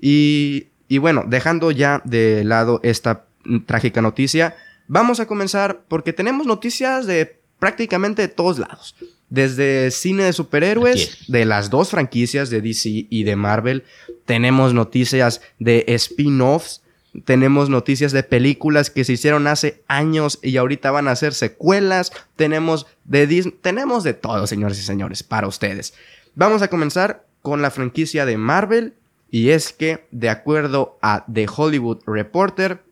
Y, 0.00 0.68
y 0.88 0.98
bueno, 0.98 1.24
dejando 1.26 1.72
ya 1.72 2.00
de 2.04 2.44
lado 2.44 2.80
esta 2.82 3.26
trágica 3.66 4.00
noticia, 4.00 4.56
vamos 4.86 5.20
a 5.20 5.26
comenzar 5.26 5.84
porque 5.88 6.12
tenemos 6.12 6.46
noticias 6.46 7.06
de 7.06 7.40
prácticamente 7.58 8.22
de 8.22 8.28
todos 8.28 8.58
lados. 8.58 8.96
Desde 9.30 9.92
cine 9.92 10.24
de 10.24 10.32
superhéroes, 10.32 11.18
de 11.28 11.44
las 11.44 11.70
dos 11.70 11.90
franquicias 11.90 12.50
de 12.50 12.60
DC 12.60 13.06
y 13.08 13.22
de 13.22 13.36
Marvel, 13.36 13.84
tenemos 14.26 14.74
noticias 14.74 15.40
de 15.60 15.84
spin-offs, 15.86 16.82
tenemos 17.24 17.68
noticias 17.68 18.12
de 18.12 18.22
películas 18.22 18.90
que 18.90 19.04
se 19.04 19.12
hicieron 19.12 19.46
hace 19.46 19.82
años 19.86 20.40
y 20.42 20.56
ahorita 20.56 20.90
van 20.90 21.08
a 21.08 21.16
ser 21.16 21.32
secuelas, 21.32 22.12
tenemos 22.36 22.86
de 23.04 23.26
Disney, 23.26 23.54
tenemos 23.60 24.04
de 24.04 24.14
todo, 24.14 24.46
señores 24.48 24.78
y 24.78 24.82
señores, 24.82 25.22
para 25.22 25.46
ustedes. 25.46 25.94
Vamos 26.34 26.62
a 26.62 26.68
comenzar 26.68 27.24
con 27.42 27.62
la 27.62 27.70
franquicia 27.70 28.26
de 28.26 28.36
Marvel 28.36 28.94
y 29.30 29.50
es 29.50 29.72
que, 29.72 30.06
de 30.10 30.28
acuerdo 30.28 30.98
a 31.02 31.24
The 31.32 31.46
Hollywood 31.54 32.02
Reporter, 32.04 32.82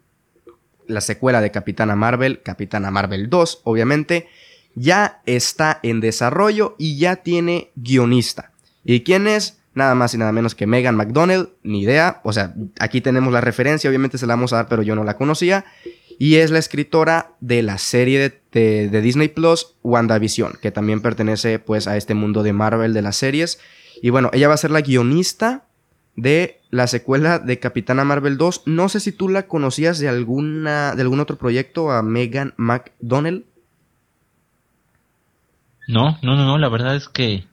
la 0.87 1.01
secuela 1.01 1.41
de 1.41 1.51
Capitana 1.51 1.97
Marvel, 1.97 2.43
Capitana 2.43 2.91
Marvel 2.91 3.29
2, 3.29 3.63
obviamente, 3.65 4.29
ya 4.79 5.23
está 5.27 5.81
en 5.83 6.01
desarrollo 6.01 6.75
y 6.79 6.99
ya 6.99 7.17
tiene 7.17 7.71
guionista. 7.75 8.53
¿Y 8.85 9.01
quién 9.01 9.27
es? 9.27 9.59
Nada 9.75 9.95
más 9.95 10.15
y 10.15 10.19
nada 10.19 10.33
menos 10.33 10.55
que 10.55 10.67
Megan 10.67 10.97
McDonnell, 10.97 11.51
ni 11.63 11.83
idea. 11.83 12.21
O 12.25 12.33
sea, 12.33 12.55
aquí 12.81 13.01
tenemos 13.01 13.33
la 13.33 13.41
referencia, 13.41 13.89
obviamente 13.89 14.19
se 14.19 14.27
la 14.27 14.35
vamos 14.35 14.53
a 14.53 14.57
dar, 14.57 14.69
pero 14.69 14.83
yo 14.83 14.95
no 14.95 15.05
la 15.05 15.17
conocía. 15.17 15.65
Y 16.19 16.37
es 16.37 16.51
la 16.51 16.59
escritora 16.59 17.33
de 17.41 17.63
la 17.63 17.79
serie 17.79 18.41
de, 18.51 19.01
Disney 19.03 19.29
Plus, 19.29 19.77
WandaVision, 19.85 20.55
que 20.61 20.73
también 20.73 21.01
pertenece 21.01 21.61
pues 21.61 21.87
a 21.87 21.97
este 21.97 22.15
mundo 22.15 22.43
de 22.43 22.53
Marvel 22.53 22.93
de 22.93 23.03
las 23.03 23.17
series. 23.17 23.61
Y 24.03 24.11
bueno, 24.11 24.31
ella 24.33 24.49
va 24.49 24.55
a 24.55 24.59
ser 24.59 24.73
la 24.73 24.81
guionista 24.81 25.67
de 26.17 26.61
la 26.71 26.89
secuela 26.89 27.39
de 27.39 27.61
Capitana 27.61 28.05
Marvel 28.05 28.37
2. 28.37 28.63
No 28.67 28.89
sé 28.89 28.99
si 28.99 29.13
tú 29.13 29.29
la 29.29 29.47
conocías 29.47 30.01
de 30.01 30.09
alguna 30.09 30.97
de 30.97 31.03
algún 31.03 31.21
otro 31.21 31.39
proyecto 31.39 31.93
a 31.93 32.03
Megan 32.03 32.53
McDonnell. 32.57 33.47
No, 35.89 36.19
no, 36.23 36.37
no, 36.37 36.47
no, 36.47 36.59
la 36.59 36.69
verdad 36.69 36.95
es 36.95 37.09
que 37.09 37.45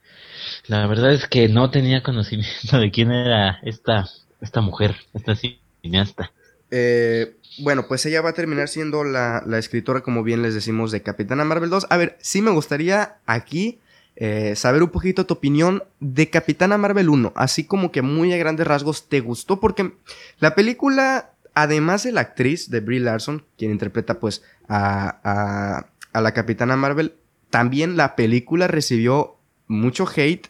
la 0.68 0.86
verdad 0.86 1.14
es 1.14 1.28
que 1.28 1.50
no 1.50 1.72
tenía 1.72 2.04
conocimiento 2.04 2.80
de 2.80 2.92
quién 2.92 3.12
era 3.12 3.60
esta 3.64 4.06
esta 4.42 4.62
mujer, 4.62 4.96
esta 5.14 5.36
cineasta. 5.36 6.32
Eh, 6.70 7.36
bueno, 7.60 7.88
pues 7.88 8.06
ella 8.06 8.22
va 8.22 8.32
a 8.32 8.34
terminar 8.34 8.68
siendo 8.68 9.04
la, 9.04 9.42
la, 9.46 9.58
escritora, 9.58 10.02
como 10.02 10.24
bien 10.24 10.42
les 10.42 10.54
decimos, 10.54 10.92
de 10.92 11.02
Capitana 11.02 11.46
Marvel 11.46 11.70
2. 11.70 11.88
A 11.90 11.98
ver, 11.98 12.18
sí 12.20 12.42
me 12.42 12.52
gustaría 12.52 13.18
aquí 13.26 13.80
eh, 14.18 14.56
saber 14.56 14.82
un 14.82 14.90
poquito 14.90 15.26
tu 15.26 15.34
opinión 15.34 15.84
de 16.00 16.30
Capitana 16.30 16.78
Marvel 16.78 17.10
1, 17.10 17.34
así 17.36 17.66
como 17.66 17.92
que 17.92 18.02
muy 18.02 18.32
a 18.34 18.38
grandes 18.38 18.66
rasgos 18.66 19.10
te 19.10 19.20
gustó, 19.20 19.60
porque 19.60 19.94
la 20.40 20.56
película, 20.56 21.32
además 21.54 22.04
de 22.04 22.14
la 22.14 22.22
actriz 22.22 22.70
de 22.70 22.80
Brie 22.80 23.02
Larson, 23.02 23.44
quien 23.58 23.72
interpreta 23.72 24.20
pues 24.20 24.42
a, 24.70 25.86
a, 26.14 26.22
la 26.22 26.34
Capitana 26.34 26.78
Marvel, 26.78 27.14
también 27.56 27.96
la 27.96 28.18
película 28.18 28.68
recibió 28.68 29.38
mucho 29.68 30.06
hate, 30.14 30.48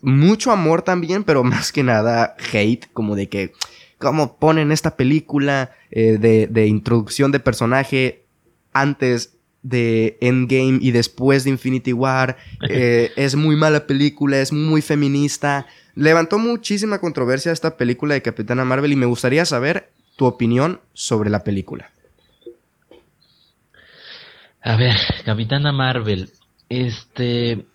mucho 0.00 0.52
amor 0.52 0.82
también, 0.82 1.24
pero 1.24 1.42
más 1.52 1.72
que 1.72 1.82
nada 1.82 2.36
hate, 2.52 2.86
como 2.92 3.16
de 3.16 3.28
que, 3.28 3.52
como 3.98 4.36
ponen 4.36 4.70
esta 4.70 4.96
película 4.96 5.72
eh, 5.90 6.18
de, 6.20 6.46
de 6.46 6.68
introducción 6.68 7.32
de 7.32 7.40
personaje 7.40 8.22
antes 8.72 9.38
de 9.64 10.16
Endgame 10.20 10.78
y 10.80 10.92
después 10.92 11.42
de 11.42 11.50
Infinity 11.50 11.92
War. 11.92 12.36
Eh, 12.70 13.10
es 13.16 13.34
muy 13.34 13.56
mala 13.56 13.88
película, 13.88 14.38
es 14.38 14.52
muy 14.52 14.82
feminista. 14.82 15.66
Levantó 15.96 16.38
muchísima 16.38 17.00
controversia 17.00 17.50
esta 17.50 17.76
película 17.76 18.14
de 18.14 18.22
Capitana 18.22 18.64
Marvel 18.64 18.92
y 18.92 18.96
me 18.96 19.06
gustaría 19.06 19.44
saber 19.44 19.90
tu 20.14 20.26
opinión 20.26 20.80
sobre 20.92 21.28
la 21.28 21.42
película. 21.42 21.90
A 24.64 24.76
ver, 24.76 24.96
Capitana 25.26 25.72
Marvel, 25.72 26.30
este 26.70 27.66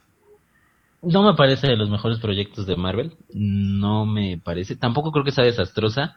no 1.03 1.21
me 1.21 1.35
parece 1.35 1.67
de 1.67 1.77
los 1.77 1.87
mejores 1.87 2.17
proyectos 2.17 2.65
de 2.65 2.75
Marvel, 2.75 3.13
no 3.31 4.07
me 4.07 4.41
parece, 4.43 4.75
tampoco 4.75 5.11
creo 5.11 5.23
que 5.23 5.31
sea 5.31 5.45
desastrosa. 5.45 6.15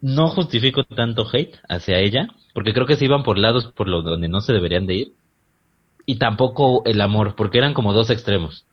No 0.00 0.28
justifico 0.28 0.84
tanto 0.84 1.26
hate 1.30 1.56
hacia 1.68 1.98
ella, 1.98 2.28
porque 2.54 2.72
creo 2.72 2.86
que 2.86 2.96
se 2.96 3.04
iban 3.04 3.24
por 3.24 3.36
lados 3.36 3.72
por 3.76 3.88
los 3.88 4.04
donde 4.04 4.28
no 4.28 4.40
se 4.40 4.52
deberían 4.52 4.86
de 4.86 4.94
ir. 4.94 5.12
Y 6.06 6.16
tampoco 6.16 6.82
el 6.86 7.00
amor, 7.00 7.34
porque 7.36 7.58
eran 7.58 7.74
como 7.74 7.92
dos 7.92 8.10
extremos. 8.10 8.64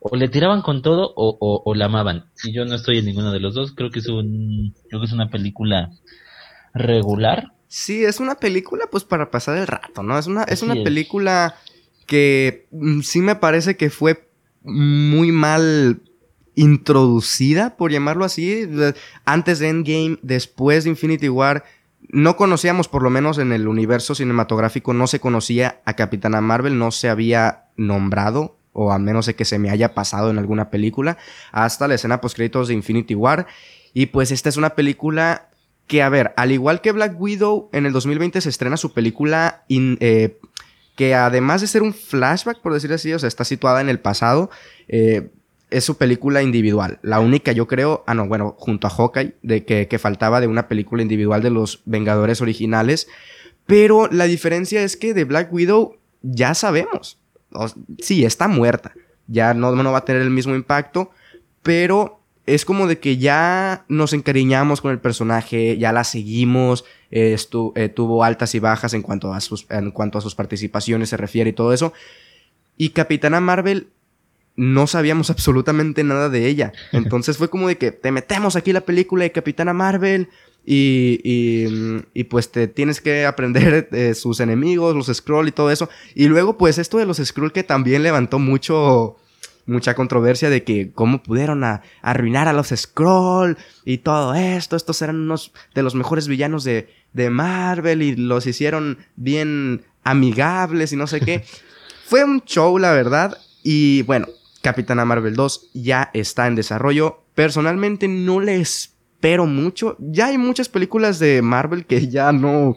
O 0.00 0.16
le 0.16 0.28
tiraban 0.28 0.62
con 0.62 0.80
todo 0.80 1.12
o, 1.14 1.36
o, 1.40 1.74
la 1.74 1.86
amaban. 1.86 2.26
Y 2.44 2.52
yo 2.54 2.64
no 2.64 2.76
estoy 2.76 2.98
en 2.98 3.06
ninguno 3.06 3.32
de 3.32 3.40
los 3.40 3.54
dos. 3.54 3.72
Creo 3.72 3.90
que 3.90 3.98
es 3.98 4.08
un, 4.08 4.74
creo 4.88 5.00
que 5.00 5.06
es 5.06 5.12
una 5.12 5.28
película 5.28 5.90
regular. 6.72 7.52
Sí, 7.68 8.04
es 8.04 8.20
una 8.20 8.36
película 8.36 8.86
pues 8.90 9.04
para 9.04 9.30
pasar 9.30 9.56
el 9.56 9.66
rato, 9.66 10.02
¿no? 10.02 10.18
Es 10.18 10.26
una, 10.26 10.44
es 10.44 10.62
una 10.62 10.74
película 10.74 11.56
que 12.06 12.66
mm, 12.70 13.00
sí 13.00 13.20
me 13.20 13.36
parece 13.36 13.76
que 13.76 13.90
fue 13.90 14.28
muy 14.62 15.32
mal 15.32 16.02
introducida, 16.54 17.76
por 17.76 17.92
llamarlo 17.92 18.24
así, 18.24 18.68
antes 19.24 19.58
de 19.58 19.68
Endgame, 19.68 20.18
después 20.22 20.84
de 20.84 20.90
Infinity 20.90 21.28
War 21.28 21.64
no 22.08 22.36
conocíamos, 22.36 22.88
por 22.88 23.02
lo 23.02 23.10
menos 23.10 23.38
en 23.38 23.52
el 23.52 23.68
universo 23.68 24.14
cinematográfico, 24.14 24.92
no 24.92 25.06
se 25.06 25.20
conocía 25.20 25.80
a 25.84 25.94
Capitana 25.94 26.40
Marvel, 26.40 26.78
no 26.78 26.90
se 26.90 27.08
había 27.08 27.66
nombrado, 27.76 28.58
o 28.72 28.92
a 28.92 28.98
menos 28.98 29.26
de 29.26 29.34
que 29.34 29.44
se 29.44 29.58
me 29.58 29.70
haya 29.70 29.94
pasado 29.94 30.30
en 30.30 30.38
alguna 30.38 30.70
película, 30.70 31.18
hasta 31.52 31.88
la 31.88 31.94
escena 31.94 32.20
post-créditos 32.20 32.68
de 32.68 32.74
Infinity 32.74 33.14
War. 33.14 33.46
Y 33.92 34.06
pues 34.06 34.30
esta 34.30 34.48
es 34.48 34.56
una 34.56 34.70
película 34.70 35.48
que, 35.86 36.02
a 36.02 36.08
ver, 36.08 36.32
al 36.36 36.52
igual 36.52 36.80
que 36.80 36.92
Black 36.92 37.20
Widow, 37.20 37.68
en 37.72 37.86
el 37.86 37.92
2020 37.92 38.40
se 38.40 38.48
estrena 38.48 38.76
su 38.76 38.92
película 38.92 39.64
eh, 39.68 40.38
que 40.96 41.14
además 41.14 41.60
de 41.60 41.66
ser 41.66 41.82
un 41.82 41.94
flashback, 41.94 42.60
por 42.60 42.72
decir 42.72 42.92
así, 42.92 43.12
o 43.12 43.18
sea, 43.18 43.28
está 43.28 43.44
situada 43.44 43.80
en 43.80 43.88
el 43.88 44.00
pasado, 44.00 44.50
eh, 44.88 45.30
es 45.70 45.84
su 45.84 45.96
película 45.96 46.42
individual. 46.42 46.98
La 47.02 47.20
única, 47.20 47.52
yo 47.52 47.66
creo, 47.66 48.02
ah, 48.06 48.14
no, 48.14 48.26
bueno, 48.26 48.56
junto 48.58 48.86
a 48.86 48.90
Hawkeye, 48.90 49.34
de 49.42 49.64
que, 49.64 49.98
faltaba 49.98 50.40
de 50.40 50.46
una 50.46 50.68
película 50.68 51.02
individual 51.02 51.42
de 51.42 51.50
los 51.50 51.82
Vengadores 51.84 52.40
originales. 52.40 53.08
Pero 53.66 54.08
la 54.10 54.24
diferencia 54.24 54.82
es 54.82 54.96
que 54.96 55.12
de 55.12 55.24
Black 55.24 55.52
Widow 55.52 55.96
ya 56.22 56.54
sabemos. 56.54 57.18
sí, 57.98 58.24
está 58.24 58.48
muerta. 58.48 58.92
Ya 59.26 59.54
no 59.54 59.92
va 59.92 59.98
a 59.98 60.04
tener 60.04 60.22
el 60.22 60.30
mismo 60.30 60.54
impacto. 60.54 61.10
Pero 61.62 62.20
es 62.46 62.64
como 62.64 62.86
de 62.86 62.98
que 63.00 63.18
ya 63.18 63.84
nos 63.88 64.12
encariñamos 64.12 64.80
con 64.80 64.92
el 64.92 65.00
personaje, 65.00 65.76
ya 65.78 65.92
la 65.92 66.04
seguimos, 66.04 66.84
eh, 67.10 67.36
tuvo 67.94 68.22
altas 68.22 68.54
y 68.54 68.60
bajas 68.60 68.94
en 68.94 69.02
cuanto, 69.02 69.34
a 69.34 69.40
sus, 69.40 69.66
en 69.68 69.90
cuanto 69.90 70.18
a 70.18 70.20
sus 70.20 70.36
participaciones 70.36 71.08
se 71.08 71.16
refiere 71.16 71.50
y 71.50 71.52
todo 71.52 71.72
eso. 71.72 71.92
Y 72.76 72.90
Capitana 72.90 73.40
Marvel 73.40 73.88
no 74.54 74.86
sabíamos 74.86 75.30
absolutamente 75.30 76.04
nada 76.04 76.28
de 76.28 76.46
ella. 76.46 76.72
Entonces 76.92 77.36
fue 77.36 77.50
como 77.50 77.66
de 77.66 77.78
que 77.78 77.90
te 77.90 78.12
metemos 78.12 78.54
aquí 78.54 78.72
la 78.72 78.82
película 78.82 79.24
de 79.24 79.32
Capitana 79.32 79.72
Marvel 79.72 80.28
y, 80.64 81.20
y, 82.12 82.24
pues 82.24 82.50
te 82.50 82.66
tienes 82.66 83.00
que 83.00 83.24
aprender 83.24 83.88
de 83.88 84.14
sus 84.16 84.40
enemigos, 84.40 84.96
los 84.96 85.06
Skrull 85.06 85.48
y 85.48 85.52
todo 85.52 85.70
eso. 85.70 85.88
Y 86.14 86.26
luego 86.26 86.58
pues 86.58 86.78
esto 86.78 86.98
de 86.98 87.06
los 87.06 87.18
Skrull 87.18 87.52
que 87.52 87.62
también 87.62 88.02
levantó 88.02 88.40
mucho 88.40 89.16
mucha 89.66 89.94
controversia 89.94 90.48
de 90.48 90.64
que 90.64 90.92
cómo 90.92 91.22
pudieron 91.22 91.62
arruinar 92.02 92.48
a 92.48 92.52
los 92.52 92.68
Skrull 92.68 93.58
y 93.84 93.98
todo 93.98 94.34
esto. 94.34 94.76
Estos 94.76 95.02
eran 95.02 95.16
unos 95.16 95.52
de 95.74 95.82
los 95.82 95.94
mejores 95.94 96.28
villanos 96.28 96.64
de, 96.64 96.88
de 97.12 97.30
Marvel 97.30 98.02
y 98.02 98.16
los 98.16 98.46
hicieron 98.46 98.98
bien 99.16 99.84
amigables 100.04 100.92
y 100.92 100.96
no 100.96 101.06
sé 101.06 101.20
qué. 101.20 101.44
Fue 102.06 102.24
un 102.24 102.42
show, 102.44 102.78
la 102.78 102.92
verdad. 102.92 103.36
Y 103.64 104.02
bueno, 104.02 104.28
Capitana 104.62 105.04
Marvel 105.04 105.34
2 105.34 105.70
ya 105.74 106.10
está 106.14 106.46
en 106.46 106.54
desarrollo. 106.54 107.24
Personalmente 107.34 108.06
no 108.06 108.40
le 108.40 108.60
espero 108.60 109.46
mucho. 109.46 109.96
Ya 109.98 110.26
hay 110.26 110.38
muchas 110.38 110.68
películas 110.68 111.18
de 111.18 111.42
Marvel 111.42 111.84
que 111.84 112.08
ya 112.08 112.32
no... 112.32 112.76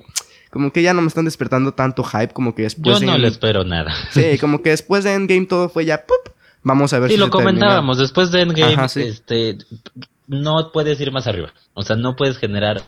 Como 0.50 0.74
que 0.74 0.82
ya 0.82 0.96
no 0.96 1.04
me 1.04 1.08
están 1.10 1.26
despertando 1.26 1.76
tanto 1.76 2.04
hype 2.04 2.34
como 2.34 2.56
que 2.56 2.64
después... 2.64 3.00
Yo 3.00 3.06
no 3.06 3.20
le 3.20 3.28
espero 3.28 3.64
nada. 3.64 3.94
Sí, 4.10 4.40
como 4.40 4.64
que 4.64 4.72
después 4.72 5.04
de 5.04 5.14
Endgame 5.14 5.46
todo 5.46 5.70
fue 5.70 5.86
ya... 5.86 6.06
¡pup! 6.08 6.34
Vamos 6.64 6.94
a 6.94 7.00
ver 7.00 7.12
si 7.12 7.18
lo 7.18 7.30
comentábamos, 7.30 7.98
después 7.98 8.32
de 8.32 8.42
Endgame, 8.42 8.86
este, 8.96 9.58
no 10.28 10.72
puedes 10.72 11.00
ir 11.00 11.12
más 11.12 11.28
arriba. 11.28 11.54
O 11.74 11.84
sea, 11.84 11.96
no 11.96 12.16
puedes 12.16 12.38
generar 12.38 12.82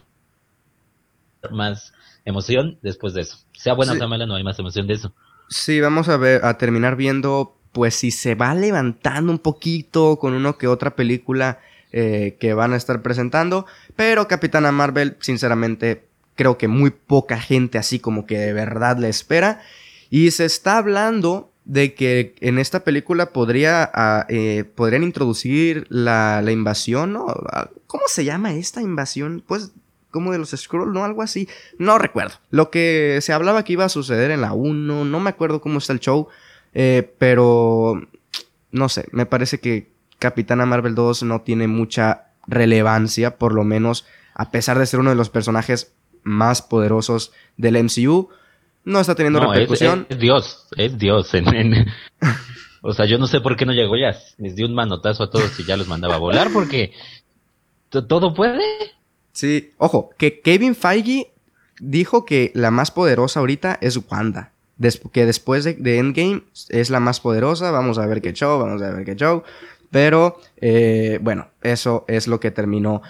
más 1.51 1.93
emoción 2.25 2.77
después 2.81 3.13
de 3.13 3.21
eso. 3.21 3.37
Sea 3.53 3.73
buena 3.73 3.93
o 3.93 3.95
sea 3.95 4.07
mala, 4.07 4.25
no 4.25 4.35
hay 4.35 4.43
más 4.43 4.59
emoción 4.59 4.87
de 4.87 4.95
eso. 4.95 5.13
Sí, 5.49 5.81
vamos 5.81 6.09
a 6.09 6.17
ver, 6.17 6.45
a 6.45 6.57
terminar 6.57 6.95
viendo 6.95 7.57
pues 7.71 7.95
si 7.95 8.11
se 8.11 8.35
va 8.35 8.53
levantando 8.53 9.31
un 9.31 9.39
poquito 9.39 10.17
con 10.17 10.33
uno 10.33 10.57
que 10.57 10.67
otra 10.67 10.95
película 10.95 11.59
eh, 11.91 12.37
que 12.39 12.53
van 12.53 12.73
a 12.73 12.77
estar 12.77 13.01
presentando. 13.01 13.65
Pero 13.95 14.27
Capitana 14.27 14.71
Marvel, 14.71 15.17
sinceramente, 15.19 16.05
creo 16.35 16.57
que 16.57 16.67
muy 16.67 16.91
poca 16.91 17.39
gente 17.39 17.77
así 17.77 17.99
como 17.99 18.25
que 18.25 18.37
de 18.37 18.53
verdad 18.53 18.97
le 18.97 19.09
espera. 19.09 19.61
Y 20.09 20.31
se 20.31 20.45
está 20.45 20.77
hablando 20.77 21.50
de 21.65 21.93
que 21.93 22.35
en 22.41 22.59
esta 22.59 22.83
película 22.83 23.27
podría, 23.27 23.89
ah, 23.93 24.25
eh, 24.29 24.63
podrían 24.75 25.03
introducir 25.03 25.85
la, 25.89 26.43
invasión, 26.51 27.13
¿no? 27.13 27.27
Ah, 27.27 27.69
¿Cómo 27.87 28.03
se 28.07 28.25
llama 28.25 28.53
esta 28.53 28.81
invasión? 28.81 29.43
Pues 29.45 29.71
como 30.09 30.31
de 30.31 30.39
los 30.39 30.49
Scrolls, 30.51 30.93
¿no? 30.93 31.05
Algo 31.05 31.21
así. 31.21 31.47
No 31.77 31.97
recuerdo. 31.97 32.35
Lo 32.49 32.69
que 32.69 33.19
se 33.21 33.33
hablaba 33.33 33.63
que 33.63 33.73
iba 33.73 33.85
a 33.85 33.89
suceder 33.89 34.31
en 34.31 34.41
la 34.41 34.53
1, 34.53 35.05
no 35.05 35.19
me 35.19 35.29
acuerdo 35.29 35.61
cómo 35.61 35.77
está 35.77 35.93
el 35.93 35.99
show. 35.99 36.27
Eh, 36.73 37.13
pero 37.17 38.01
no 38.71 38.89
sé, 38.89 39.07
me 39.11 39.25
parece 39.25 39.59
que 39.59 39.91
Capitana 40.19 40.65
Marvel 40.65 40.95
2 40.95 41.23
no 41.23 41.41
tiene 41.41 41.67
mucha 41.67 42.27
relevancia, 42.47 43.37
por 43.37 43.53
lo 43.53 43.63
menos 43.63 44.05
a 44.33 44.51
pesar 44.51 44.79
de 44.79 44.85
ser 44.85 44.99
uno 44.99 45.09
de 45.09 45.15
los 45.15 45.29
personajes 45.29 45.93
más 46.23 46.61
poderosos 46.61 47.31
del 47.57 47.83
MCU, 47.83 48.29
no 48.83 48.99
está 48.99 49.15
teniendo 49.15 49.39
repercusión. 49.39 50.05
Es, 50.09 50.19
Dios, 50.19 50.67
es 50.75 50.97
Dios. 50.97 51.31
o 52.81 52.93
sea, 52.93 53.05
yo 53.05 53.17
no 53.17 53.27
sé 53.27 53.41
por 53.41 53.55
qué 53.55 53.65
no 53.65 53.73
llegó 53.73 53.95
ya. 53.95 54.17
Les 54.37 54.55
dio 54.55 54.65
un 54.65 54.73
manotazo 54.73 55.23
a 55.23 55.29
todos 55.29 55.59
y 55.59 55.65
ya 55.65 55.77
los 55.77 55.87
mandaba 55.87 56.15
a 56.15 56.19
volar 56.19 56.49
porque 56.51 56.93
todo 57.89 58.33
puede. 58.33 58.63
Sí, 59.33 59.71
ojo, 59.77 60.11
que 60.17 60.41
Kevin 60.41 60.75
Feige 60.75 61.31
dijo 61.79 62.25
que 62.25 62.51
la 62.53 62.71
más 62.71 62.91
poderosa 62.91 63.39
ahorita 63.39 63.77
es 63.81 63.99
Wanda. 64.09 64.51
que 65.11 65.25
después 65.25 65.63
de, 65.63 65.97
Endgame 65.97 66.43
es 66.69 66.89
la 66.89 66.99
más 66.99 67.19
poderosa. 67.19 67.71
Vamos 67.71 67.97
a 67.97 68.05
ver 68.05 68.21
qué 68.21 68.33
show, 68.33 68.59
vamos 68.59 68.81
a 68.81 68.91
ver 68.91 69.05
qué 69.05 69.15
show. 69.15 69.43
Pero, 69.89 70.39
eh, 70.57 71.19
bueno, 71.21 71.49
eso 71.61 72.05
es 72.07 72.27
lo 72.27 72.39
que 72.39 72.51
terminó 72.51 73.01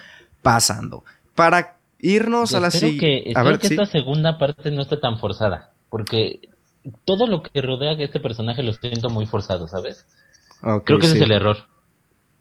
pasando. 0.42 1.04
Para 1.36 1.78
irnos 2.02 2.54
a 2.54 2.60
la 2.60 2.72
siguiente. 2.72 3.32
A 3.36 3.44
ver, 3.44 3.60
que 3.60 3.68
esta 3.68 3.86
segunda 3.86 4.38
parte 4.38 4.72
no 4.72 4.82
esté 4.82 4.98
tan 4.98 5.20
forzada. 5.20 5.72
Porque 5.90 6.40
todo 7.06 7.28
lo 7.28 7.44
que 7.44 7.62
rodea 7.62 7.92
a 7.92 8.04
este 8.04 8.20
personaje 8.20 8.64
lo 8.64 8.74
siento 8.74 9.10
muy 9.10 9.26
forzado, 9.26 9.68
¿sabes? 9.68 10.06
Creo 10.86 11.00
que 11.00 11.06
ese 11.06 11.18
es 11.18 11.24
el 11.24 11.32
error. 11.32 11.58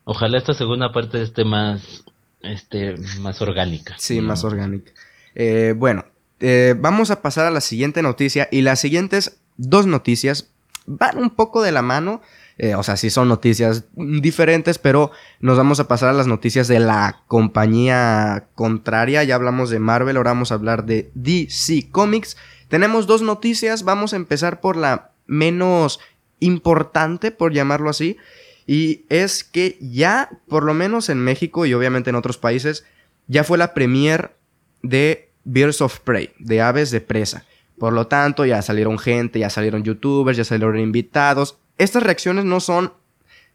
Ojalá 0.05 0.39
esta 0.39 0.55
segunda 0.55 0.93
parte 0.93 1.23
esté 1.23 1.45
más, 1.45 2.05
este, 2.43 2.97
más 3.21 3.41
orgánica. 3.43 3.95
Sí, 3.99 4.21
más 4.21 4.45
orgánica. 4.45 4.93
Eh, 5.35 5.75
bueno, 5.77 6.05
eh, 6.41 6.75
vamos 6.79 7.11
a 7.11 7.23
pasar 7.23 7.47
a 7.47 7.51
la 7.51 7.61
siguiente 7.61 8.03
noticia. 8.03 8.49
Y 8.51 8.63
las 8.63 8.81
siguientes 8.81 9.41
dos 9.57 9.87
noticias 9.87 10.51
van 10.87 11.19
un 11.19 11.31
poco 11.31 11.63
de 11.63 11.73
la 11.73 11.83
mano. 11.83 12.23
Eh, 12.63 12.75
o 12.75 12.83
sea, 12.83 12.99
sí 12.99 13.09
son 13.09 13.29
noticias 13.29 13.85
diferentes, 13.97 14.77
pero 14.77 15.13
nos 15.41 15.57
vamos 15.57 15.81
a 15.81 15.89
pasar 15.89 16.11
a 16.11 16.13
las 16.13 16.27
noticias 16.27 16.69
de 16.69 16.79
la 16.79 17.23
compañía 17.27 18.49
contraria. 18.55 19.25
Ya 19.25 19.37
hablamos 19.37 19.71
de 19.71 19.79
Marvel, 19.79 20.19
ahora 20.19 20.33
vamos 20.33 20.53
a 20.53 20.57
hablar 20.57 20.85
de 20.85 21.11
DC 21.15 21.89
Comics. 21.91 22.37
Tenemos 22.69 23.07
dos 23.07 23.23
noticias, 23.23 23.83
vamos 23.83 24.13
a 24.13 24.17
empezar 24.17 24.61
por 24.61 24.77
la 24.77 25.13
menos 25.27 26.01
importante, 26.39 27.31
por 27.31 27.55
llamarlo 27.55 27.89
así. 27.89 28.19
Y 28.67 29.07
es 29.09 29.43
que 29.43 29.79
ya, 29.81 30.29
por 30.47 30.65
lo 30.65 30.75
menos 30.75 31.09
en 31.09 31.19
México 31.19 31.65
y 31.65 31.73
obviamente 31.73 32.11
en 32.11 32.17
otros 32.17 32.37
países, 32.37 32.85
ya 33.27 33.43
fue 33.43 33.57
la 33.57 33.73
premier 33.73 34.37
de 34.83 35.31
Birds 35.45 35.81
of 35.81 36.01
Prey, 36.01 36.35
de 36.39 36.61
aves 36.61 36.91
de 36.91 37.01
presa. 37.01 37.47
Por 37.79 37.95
lo 37.95 38.07
tanto, 38.07 38.45
ya 38.45 38.61
salieron 38.61 38.99
gente, 38.99 39.39
ya 39.39 39.49
salieron 39.49 39.83
youtubers, 39.83 40.37
ya 40.37 40.45
salieron 40.45 40.79
invitados 40.79 41.60
estas 41.81 42.03
reacciones 42.03 42.45
no 42.45 42.61
son 42.61 42.93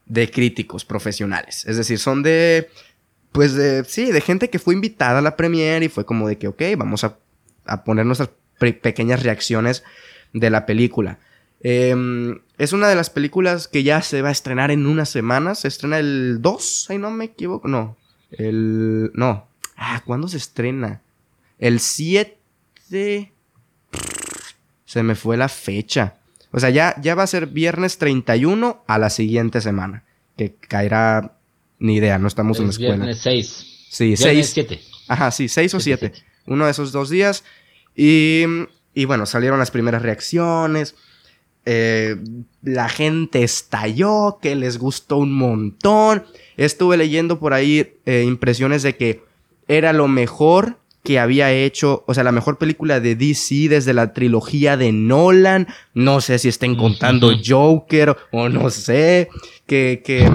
de 0.05 0.29
críticos 0.29 0.85
profesionales. 0.85 1.65
Es 1.65 1.77
decir, 1.77 1.99
son 1.99 2.23
de. 2.23 2.69
Pues 3.31 3.53
de. 3.53 3.83
Sí, 3.85 4.11
de 4.11 4.21
gente 4.21 4.49
que 4.49 4.59
fue 4.59 4.73
invitada 4.73 5.19
a 5.19 5.21
la 5.21 5.35
premiere 5.35 5.85
y 5.85 5.89
fue 5.89 6.05
como 6.05 6.27
de 6.27 6.37
que, 6.37 6.47
ok, 6.47 6.61
vamos 6.77 7.03
a, 7.03 7.17
poner 7.83 8.05
nuestras 8.05 8.29
pequeñas 8.59 9.23
reacciones 9.23 9.83
de 10.33 10.49
la 10.49 10.65
película. 10.65 11.19
Em, 11.61 12.39
es 12.57 12.73
una 12.73 12.87
de 12.87 12.95
las 12.95 13.09
películas 13.09 13.67
que 13.67 13.83
ya 13.83 14.01
se 14.01 14.21
va 14.21 14.29
a 14.29 14.33
estrenar 14.33 14.71
en 14.71 14.85
unas 14.85 15.09
semanas. 15.09 15.59
Se 15.59 15.67
estrena 15.67 15.99
el 15.99 16.41
2, 16.41 16.87
ahí 16.89 16.97
no 16.97 17.11
me 17.11 17.25
equivoco. 17.25 17.67
No. 17.67 17.97
El. 18.31 19.11
No. 19.13 19.47
Ah, 19.75 20.01
¿cuándo 20.05 20.27
se 20.27 20.37
estrena? 20.37 21.01
El 21.59 21.79
7. 21.79 23.31
Se 24.85 25.03
me 25.03 25.15
fue 25.15 25.37
la 25.37 25.49
fecha. 25.49 26.17
O 26.55 26.59
sea, 26.61 26.69
ya, 26.69 26.95
ya 27.01 27.15
va 27.15 27.23
a 27.23 27.27
ser 27.27 27.47
viernes 27.47 27.97
31 27.97 28.85
a 28.87 28.97
la 28.97 29.09
siguiente 29.09 29.59
semana. 29.59 30.05
Que 30.37 30.55
caerá, 30.55 31.37
ni 31.79 31.97
idea, 31.97 32.17
no 32.17 32.29
estamos 32.29 32.59
en 32.59 32.67
la 32.67 32.69
escuela. 32.69 32.95
Viernes 32.95 33.17
6. 33.17 33.87
Sí, 33.89 34.15
6. 34.15 34.51
7. 34.53 34.79
Ajá, 35.09 35.31
sí, 35.31 35.49
6 35.49 35.73
o 35.73 35.79
7. 35.81 36.13
Uno 36.45 36.63
de 36.63 36.71
esos 36.71 36.93
dos 36.93 37.09
días. 37.09 37.43
Y, 37.93 38.45
y 38.93 39.03
bueno, 39.03 39.25
salieron 39.25 39.59
las 39.59 39.69
primeras 39.69 40.01
reacciones. 40.01 40.95
Eh, 41.65 42.15
la 42.61 42.87
gente 42.87 43.43
estalló, 43.43 44.39
que 44.41 44.55
les 44.55 44.77
gustó 44.77 45.17
un 45.17 45.33
montón. 45.33 46.23
Estuve 46.55 46.95
leyendo 46.95 47.37
por 47.37 47.53
ahí 47.53 47.97
eh, 48.05 48.23
impresiones 48.25 48.81
de 48.81 48.95
que 48.95 49.23
era 49.67 49.91
lo 49.91 50.07
mejor 50.07 50.79
que 51.05 51.19
había 51.19 51.53
hecho, 51.53 52.03
o 52.07 52.13
sea, 52.13 52.25
la 52.25 52.33
mejor 52.33 52.57
película 52.57 52.99
de 52.99 53.15
DC 53.15 53.69
desde 53.69 53.93
la 53.93 54.11
trilogía 54.11 54.75
de 54.75 54.91
Nolan. 54.91 55.67
No 55.93 56.19
sé 56.19 56.39
si 56.39 56.49
estén 56.49 56.75
contando 56.75 57.31
Joker 57.45 58.17
o 58.31 58.49
no 58.49 58.69
sé. 58.69 59.29
Que, 59.65 60.01
que, 60.03 60.29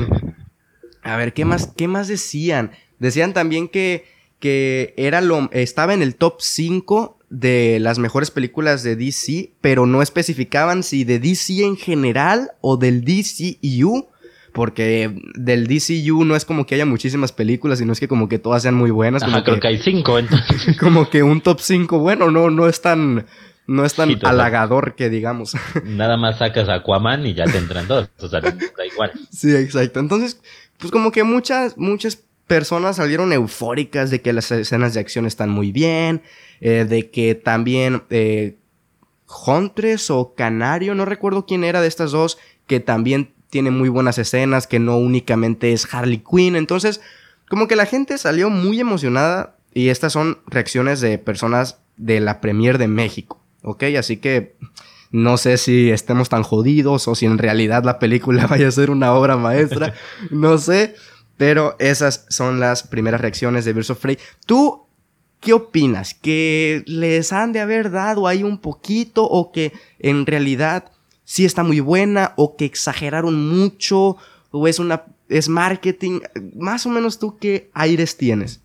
a 1.02 1.16
ver, 1.16 1.34
¿qué 1.34 1.44
más, 1.44 1.72
qué 1.76 1.88
más 1.88 2.08
decían? 2.08 2.70
Decían 2.98 3.34
también 3.34 3.68
que, 3.68 4.06
que 4.38 4.94
era 4.96 5.20
lo, 5.20 5.50
estaba 5.52 5.92
en 5.92 6.02
el 6.02 6.14
top 6.14 6.36
5 6.40 7.18
de 7.28 7.78
las 7.80 7.98
mejores 7.98 8.30
películas 8.30 8.82
de 8.82 8.96
DC, 8.96 9.52
pero 9.60 9.86
no 9.86 10.02
especificaban 10.02 10.82
si 10.82 11.04
de 11.04 11.18
DC 11.18 11.64
en 11.64 11.76
general 11.76 12.52
o 12.60 12.76
del 12.76 13.04
DCU 13.04 14.08
porque 14.52 15.14
del 15.34 15.66
DCU 15.66 16.24
no 16.24 16.36
es 16.36 16.44
como 16.44 16.66
que 16.66 16.74
haya 16.74 16.86
muchísimas 16.86 17.32
películas, 17.32 17.78
sino 17.78 17.92
es 17.92 18.00
que 18.00 18.08
como 18.08 18.28
que 18.28 18.38
todas 18.38 18.62
sean 18.62 18.74
muy 18.74 18.90
buenas. 18.90 19.22
Ajá, 19.22 19.44
creo 19.44 19.60
que, 19.60 19.68
hay 19.68 19.78
cinco, 19.78 20.18
entonces. 20.18 20.76
como 20.80 21.08
que 21.08 21.22
un 21.22 21.40
top 21.40 21.60
5, 21.60 21.98
bueno, 21.98 22.30
no, 22.30 22.50
no 22.50 22.68
es 22.68 22.80
tan, 22.80 23.26
no 23.66 23.84
es 23.84 23.94
tan 23.94 24.18
halagador 24.22 24.94
que 24.94 25.08
digamos. 25.10 25.54
Nada 25.84 26.16
más 26.16 26.38
sacas 26.38 26.68
Aquaman 26.68 27.26
y 27.26 27.34
ya 27.34 27.44
te 27.44 27.58
entran 27.58 27.86
dos, 27.86 28.08
o 28.18 28.28
sea, 28.28 28.40
da 28.40 28.86
igual. 28.86 29.12
Sí, 29.30 29.54
exacto. 29.54 30.00
Entonces, 30.00 30.40
pues 30.78 30.90
como 30.90 31.12
que 31.12 31.22
muchas, 31.24 31.76
muchas 31.76 32.22
personas 32.46 32.96
salieron 32.96 33.32
eufóricas 33.32 34.10
de 34.10 34.20
que 34.22 34.32
las 34.32 34.50
escenas 34.50 34.94
de 34.94 35.00
acción 35.00 35.26
están 35.26 35.50
muy 35.50 35.70
bien, 35.70 36.22
eh, 36.60 36.84
de 36.88 37.10
que 37.10 37.36
también 37.36 38.02
eh, 38.10 38.56
Huntress 39.46 40.10
o 40.10 40.34
Canario, 40.34 40.96
no 40.96 41.04
recuerdo 41.04 41.46
quién 41.46 41.62
era 41.62 41.80
de 41.80 41.86
estas 41.86 42.10
dos, 42.10 42.38
que 42.66 42.80
también 42.80 43.34
tiene 43.50 43.70
muy 43.70 43.88
buenas 43.88 44.18
escenas, 44.18 44.66
que 44.66 44.78
no 44.78 44.96
únicamente 44.96 45.72
es 45.72 45.92
Harley 45.92 46.22
Quinn. 46.28 46.56
Entonces, 46.56 47.00
como 47.48 47.68
que 47.68 47.76
la 47.76 47.86
gente 47.86 48.16
salió 48.16 48.48
muy 48.48 48.80
emocionada 48.80 49.56
y 49.74 49.88
estas 49.88 50.12
son 50.12 50.38
reacciones 50.46 51.00
de 51.00 51.18
personas 51.18 51.78
de 51.96 52.20
la 52.20 52.40
Premier 52.40 52.78
de 52.78 52.88
México, 52.88 53.40
¿ok? 53.62 53.84
Así 53.98 54.16
que 54.16 54.56
no 55.10 55.36
sé 55.36 55.58
si 55.58 55.90
estemos 55.90 56.28
tan 56.28 56.44
jodidos 56.44 57.08
o 57.08 57.14
si 57.14 57.26
en 57.26 57.38
realidad 57.38 57.84
la 57.84 57.98
película 57.98 58.46
vaya 58.50 58.68
a 58.68 58.72
ser 58.72 58.90
una 58.90 59.12
obra 59.12 59.36
maestra, 59.36 59.94
no 60.30 60.58
sé, 60.58 60.94
pero 61.36 61.76
esas 61.78 62.26
son 62.28 62.60
las 62.60 62.84
primeras 62.84 63.20
reacciones 63.20 63.64
de 63.64 63.72
Birds 63.72 63.90
of 63.90 63.98
Prey. 63.98 64.18
¿Tú 64.46 64.86
qué 65.40 65.52
opinas? 65.52 66.14
¿Que 66.14 66.84
les 66.86 67.32
han 67.32 67.52
de 67.52 67.60
haber 67.60 67.90
dado 67.90 68.26
ahí 68.26 68.42
un 68.42 68.58
poquito 68.58 69.24
o 69.24 69.50
que 69.50 69.72
en 69.98 70.26
realidad 70.26 70.92
si 71.30 71.44
está 71.44 71.62
muy 71.62 71.78
buena 71.78 72.32
o 72.36 72.56
que 72.56 72.64
exageraron 72.64 73.48
mucho 73.48 74.16
o 74.50 74.66
es 74.66 74.80
una 74.80 75.04
es 75.28 75.48
marketing, 75.48 76.22
más 76.56 76.86
o 76.86 76.88
menos 76.88 77.20
tú 77.20 77.38
qué 77.38 77.70
aires 77.72 78.16
tienes. 78.16 78.60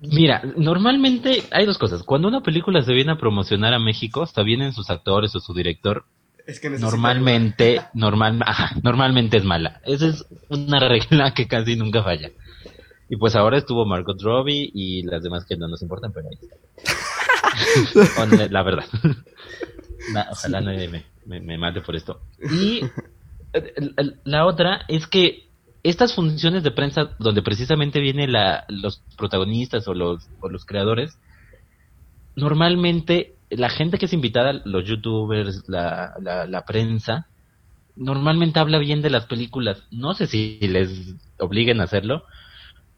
Mira, 0.00 0.40
normalmente 0.56 1.42
hay 1.50 1.66
dos 1.66 1.76
cosas. 1.76 2.04
Cuando 2.04 2.28
una 2.28 2.40
película 2.40 2.80
se 2.80 2.94
viene 2.94 3.12
a 3.12 3.18
promocionar 3.18 3.74
a 3.74 3.78
México, 3.78 4.22
está 4.22 4.42
bien 4.42 4.62
en 4.62 4.72
sus 4.72 4.88
actores 4.88 5.36
o 5.36 5.40
su 5.40 5.52
director. 5.52 6.06
Es 6.46 6.58
que 6.58 6.70
normalmente, 6.70 7.82
normal, 7.92 8.42
normalmente 8.82 9.36
es 9.36 9.44
mala. 9.44 9.82
Esa 9.84 10.06
es 10.06 10.24
una 10.48 10.80
regla 10.88 11.34
que 11.34 11.46
casi 11.46 11.76
nunca 11.76 12.02
falla. 12.02 12.30
Y 13.10 13.16
pues 13.18 13.36
ahora 13.36 13.58
estuvo 13.58 13.84
Margot 13.84 14.18
Robbie 14.22 14.70
y 14.72 15.02
las 15.02 15.22
demás 15.22 15.44
que 15.44 15.58
no 15.58 15.68
nos 15.68 15.82
importan, 15.82 16.14
pero 16.14 16.28
ahí 16.30 16.38
está. 16.40 16.56
la 18.50 18.62
verdad 18.62 18.86
ojalá 20.30 20.60
nadie 20.60 21.04
me, 21.26 21.58
mate 21.58 21.80
por 21.80 21.96
esto. 21.96 22.20
Y 22.40 22.82
la 24.24 24.46
otra 24.46 24.82
es 24.88 25.06
que 25.06 25.48
estas 25.82 26.14
funciones 26.14 26.62
de 26.62 26.70
prensa 26.70 27.10
donde 27.18 27.42
precisamente 27.42 28.00
vienen 28.00 28.32
los 28.68 29.02
protagonistas 29.16 29.86
o 29.88 29.94
los, 29.94 30.28
los 30.42 30.64
creadores, 30.64 31.18
normalmente 32.34 33.34
la 33.50 33.70
gente 33.70 33.98
que 33.98 34.06
es 34.06 34.12
invitada, 34.12 34.60
los 34.64 34.84
youtubers, 34.84 35.64
la, 35.68 36.14
la, 36.20 36.64
prensa, 36.64 37.28
normalmente 37.96 38.58
habla 38.58 38.78
bien 38.78 39.00
de 39.02 39.10
las 39.10 39.26
películas. 39.26 39.84
No 39.90 40.14
sé 40.14 40.26
si 40.26 40.58
les 40.60 41.14
obliguen 41.38 41.80
a 41.80 41.84
hacerlo, 41.84 42.24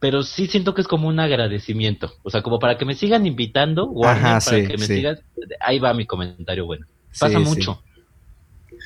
pero 0.01 0.23
sí 0.23 0.47
siento 0.47 0.75
que 0.75 0.81
es 0.81 0.89
como 0.89 1.09
un 1.09 1.21
agradecimiento. 1.21 2.13
O 2.23 2.31
sea, 2.31 2.43
como 2.43 2.59
para 2.59 2.77
que 2.77 2.85
me 2.85 2.95
sigan 2.95 3.27
invitando, 3.27 3.85
o 3.85 4.03
para 4.03 4.41
que 4.41 4.77
me 4.77 4.87
sigan, 4.87 5.19
ahí 5.61 5.79
va 5.79 5.95
mi 5.95 6.07
comentario 6.07 6.67
bueno. 6.67 6.87
Pasa 7.19 7.39
mucho. 7.39 7.83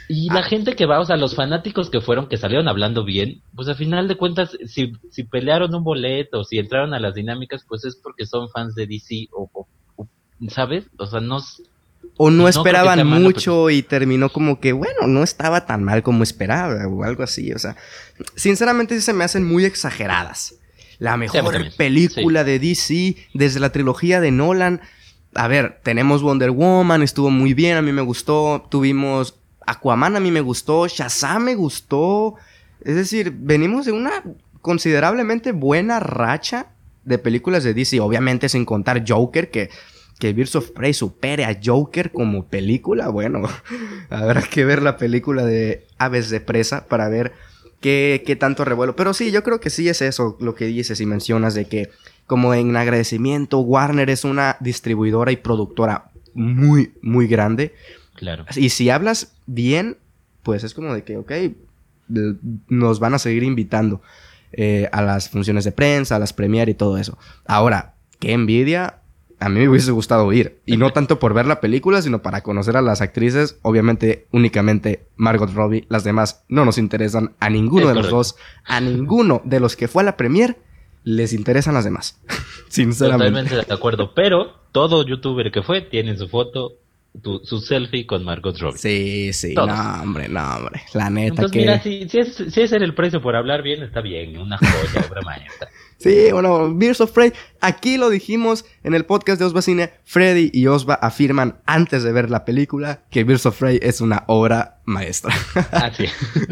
Y 0.08 0.28
la 0.28 0.40
ah. 0.40 0.42
gente 0.42 0.76
que 0.76 0.86
va, 0.86 1.00
o 1.00 1.04
sea, 1.04 1.16
los 1.16 1.34
fanáticos 1.34 1.88
que 1.88 2.00
fueron, 2.00 2.28
que 2.28 2.36
salieron 2.36 2.68
hablando 2.68 3.04
bien, 3.04 3.42
pues 3.54 3.68
al 3.68 3.76
final 3.76 4.06
de 4.06 4.16
cuentas, 4.16 4.56
si, 4.66 4.92
si 5.10 5.24
pelearon 5.24 5.74
un 5.74 5.82
boleto, 5.82 6.44
si 6.44 6.58
entraron 6.58 6.92
a 6.94 7.00
las 7.00 7.14
dinámicas, 7.14 7.64
pues 7.66 7.84
es 7.84 7.96
porque 7.96 8.26
son 8.26 8.48
fans 8.50 8.74
de 8.74 8.86
DC 8.86 9.28
o, 9.32 9.66
¿sabes? 10.48 10.84
O 10.98 11.06
sea, 11.06 11.20
no... 11.20 11.38
O 12.16 12.30
no, 12.30 12.46
esperaban 12.46 13.04
mucho 13.06 13.70
y 13.70 13.82
terminó 13.82 14.28
como 14.28 14.60
que, 14.60 14.72
bueno, 14.72 15.08
no 15.08 15.24
estaba 15.24 15.66
tan 15.66 15.82
mal 15.82 16.02
como 16.02 16.22
esperaba 16.22 16.86
o 16.86 17.02
algo 17.02 17.24
así. 17.24 17.50
O 17.52 17.58
sea, 17.58 17.76
sinceramente 18.36 18.94
sí 18.94 19.00
se 19.00 19.14
me 19.14 19.24
hacen 19.24 19.44
muy 19.44 19.64
exageradas. 19.64 20.54
la 20.98 21.16
mejor 21.16 21.74
película 21.76 22.44
de 22.44 22.60
DC 22.60 23.16
desde 23.32 23.58
la 23.58 23.72
trilogía 23.72 24.20
de 24.20 24.30
Nolan. 24.30 24.82
A 25.34 25.48
ver, 25.48 25.80
tenemos 25.82 26.22
Wonder 26.22 26.50
Woman, 26.50 27.02
estuvo 27.02 27.30
muy 27.30 27.54
bien, 27.54 27.76
a 27.76 27.82
mí 27.82 27.92
me 27.92 28.02
gustó. 28.02 28.66
Tuvimos 28.70 29.40
Aquaman, 29.66 30.16
a 30.16 30.20
mí 30.20 30.30
me 30.30 30.40
gustó. 30.40 30.86
Shazam 30.86 31.44
me 31.44 31.54
gustó. 31.54 32.34
Es 32.80 32.94
decir, 32.94 33.32
venimos 33.36 33.86
de 33.86 33.92
una 33.92 34.22
considerablemente 34.60 35.52
buena 35.52 36.00
racha 36.00 36.68
de 37.04 37.18
películas 37.18 37.64
de 37.64 37.74
DC. 37.74 38.00
Obviamente 38.00 38.48
sin 38.48 38.64
contar 38.64 39.04
Joker, 39.06 39.50
que, 39.50 39.70
que 40.18 40.32
Birds 40.32 40.56
of 40.56 40.70
Prey 40.70 40.94
supere 40.94 41.44
a 41.44 41.58
Joker 41.62 42.12
como 42.12 42.46
película. 42.46 43.08
Bueno, 43.08 43.42
habrá 44.10 44.42
que 44.42 44.64
ver 44.64 44.82
la 44.82 44.96
película 44.96 45.44
de 45.44 45.86
Aves 45.98 46.30
de 46.30 46.40
Presa 46.40 46.86
para 46.86 47.08
ver 47.08 47.32
qué, 47.80 48.22
qué 48.26 48.36
tanto 48.36 48.64
revuelo. 48.64 48.94
Pero 48.96 49.14
sí, 49.14 49.30
yo 49.32 49.42
creo 49.42 49.60
que 49.60 49.70
sí 49.70 49.88
es 49.88 50.00
eso 50.00 50.36
lo 50.40 50.54
que 50.54 50.66
dices 50.66 51.00
y 51.00 51.06
mencionas 51.06 51.54
de 51.54 51.66
que 51.66 51.90
como 52.26 52.54
en 52.54 52.76
agradecimiento, 52.76 53.60
Warner 53.60 54.10
es 54.10 54.24
una 54.24 54.56
distribuidora 54.60 55.32
y 55.32 55.36
productora 55.36 56.10
muy, 56.34 56.94
muy 57.02 57.26
grande. 57.26 57.74
Claro. 58.14 58.46
Y 58.56 58.70
si 58.70 58.90
hablas 58.90 59.34
bien, 59.46 59.98
pues 60.42 60.64
es 60.64 60.74
como 60.74 60.94
de 60.94 61.04
que, 61.04 61.16
ok, 61.16 61.32
nos 62.68 63.00
van 63.00 63.14
a 63.14 63.18
seguir 63.18 63.42
invitando. 63.42 64.00
Eh, 64.56 64.88
a 64.92 65.02
las 65.02 65.30
funciones 65.30 65.64
de 65.64 65.72
prensa, 65.72 66.14
a 66.14 66.18
las 66.20 66.32
premier 66.32 66.68
y 66.68 66.74
todo 66.74 66.96
eso. 66.96 67.18
Ahora, 67.44 67.94
qué 68.20 68.32
envidia. 68.32 69.00
A 69.40 69.48
mí 69.48 69.58
me 69.58 69.68
hubiese 69.68 69.90
gustado 69.90 70.32
ir. 70.32 70.60
Y 70.64 70.76
no 70.76 70.92
tanto 70.92 71.18
por 71.18 71.34
ver 71.34 71.46
la 71.46 71.60
película, 71.60 72.00
sino 72.02 72.22
para 72.22 72.42
conocer 72.42 72.76
a 72.76 72.82
las 72.82 73.00
actrices. 73.00 73.58
Obviamente, 73.62 74.28
únicamente 74.30 75.08
Margot 75.16 75.52
Robbie. 75.52 75.86
Las 75.88 76.04
demás 76.04 76.44
no 76.48 76.64
nos 76.64 76.78
interesan 76.78 77.34
a 77.40 77.50
ninguno 77.50 77.88
de 77.88 77.94
los 77.94 78.10
dos. 78.10 78.36
A 78.64 78.80
ninguno 78.80 79.42
de 79.44 79.58
los 79.58 79.74
que 79.74 79.88
fue 79.88 80.02
a 80.02 80.06
la 80.06 80.16
premier 80.16 80.56
les 81.04 81.32
interesan 81.32 81.74
las 81.74 81.84
demás. 81.84 82.20
Sinceramente. 82.68 83.26
Totalmente 83.26 83.66
de 83.66 83.74
acuerdo. 83.74 84.12
Pero 84.14 84.54
todo 84.72 85.06
youtuber 85.06 85.52
que 85.52 85.62
fue 85.62 85.82
tiene 85.82 86.16
su 86.16 86.28
foto 86.28 86.72
su 87.22 87.60
selfie 87.60 88.06
con 88.06 88.24
Margot 88.24 88.58
Robbie. 88.58 88.78
Sí, 88.78 89.32
sí, 89.32 89.54
no, 89.54 89.64
hombre, 90.02 90.28
no, 90.28 90.56
hombre. 90.56 90.82
La 90.94 91.10
neta 91.10 91.42
Entonces, 91.42 91.52
que... 91.52 91.58
mira, 91.58 91.82
si, 91.82 92.08
si, 92.08 92.18
es, 92.18 92.34
si 92.34 92.60
ese 92.60 92.76
era 92.76 92.84
el 92.84 92.94
precio 92.94 93.22
por 93.22 93.36
hablar 93.36 93.62
bien, 93.62 93.82
está 93.82 94.00
bien. 94.00 94.36
Una 94.36 94.58
joya, 94.58 95.06
obra 95.08 95.22
maestra. 95.22 95.68
Sí, 95.96 96.32
bueno, 96.32 96.74
Beers 96.74 97.00
of 97.00 97.12
Prey. 97.12 97.32
Aquí 97.60 97.96
lo 97.96 98.10
dijimos 98.10 98.66
en 98.82 98.94
el 98.94 99.06
podcast 99.06 99.38
de 99.38 99.46
Osva 99.46 99.62
Cine. 99.62 99.92
Freddy 100.04 100.50
y 100.52 100.66
Osva 100.66 100.94
afirman 100.94 101.60
antes 101.64 102.02
de 102.02 102.12
ver 102.12 102.30
la 102.30 102.44
película 102.44 103.04
que 103.10 103.24
Beers 103.24 103.46
of 103.46 103.58
Prey 103.58 103.78
es 103.80 104.00
una 104.00 104.24
obra 104.26 104.80
maestra. 104.84 105.32
Así. 105.70 106.04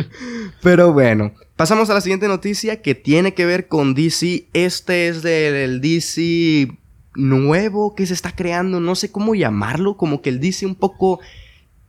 Pero 0.62 0.92
bueno, 0.92 1.34
pasamos 1.56 1.90
a 1.90 1.94
la 1.94 2.00
siguiente 2.00 2.28
noticia 2.28 2.80
que 2.80 2.94
tiene 2.94 3.34
que 3.34 3.44
ver 3.44 3.68
con 3.68 3.94
DC. 3.94 4.46
Este 4.54 5.08
es 5.08 5.22
del 5.22 5.80
DC 5.82 6.78
nuevo 7.14 7.94
que 7.94 8.06
se 8.06 8.14
está 8.14 8.32
creando, 8.32 8.80
no 8.80 8.94
sé 8.94 9.10
cómo 9.10 9.34
llamarlo, 9.34 9.96
como 9.96 10.22
que 10.22 10.30
él 10.30 10.40
dice 10.40 10.66
un 10.66 10.74
poco 10.74 11.20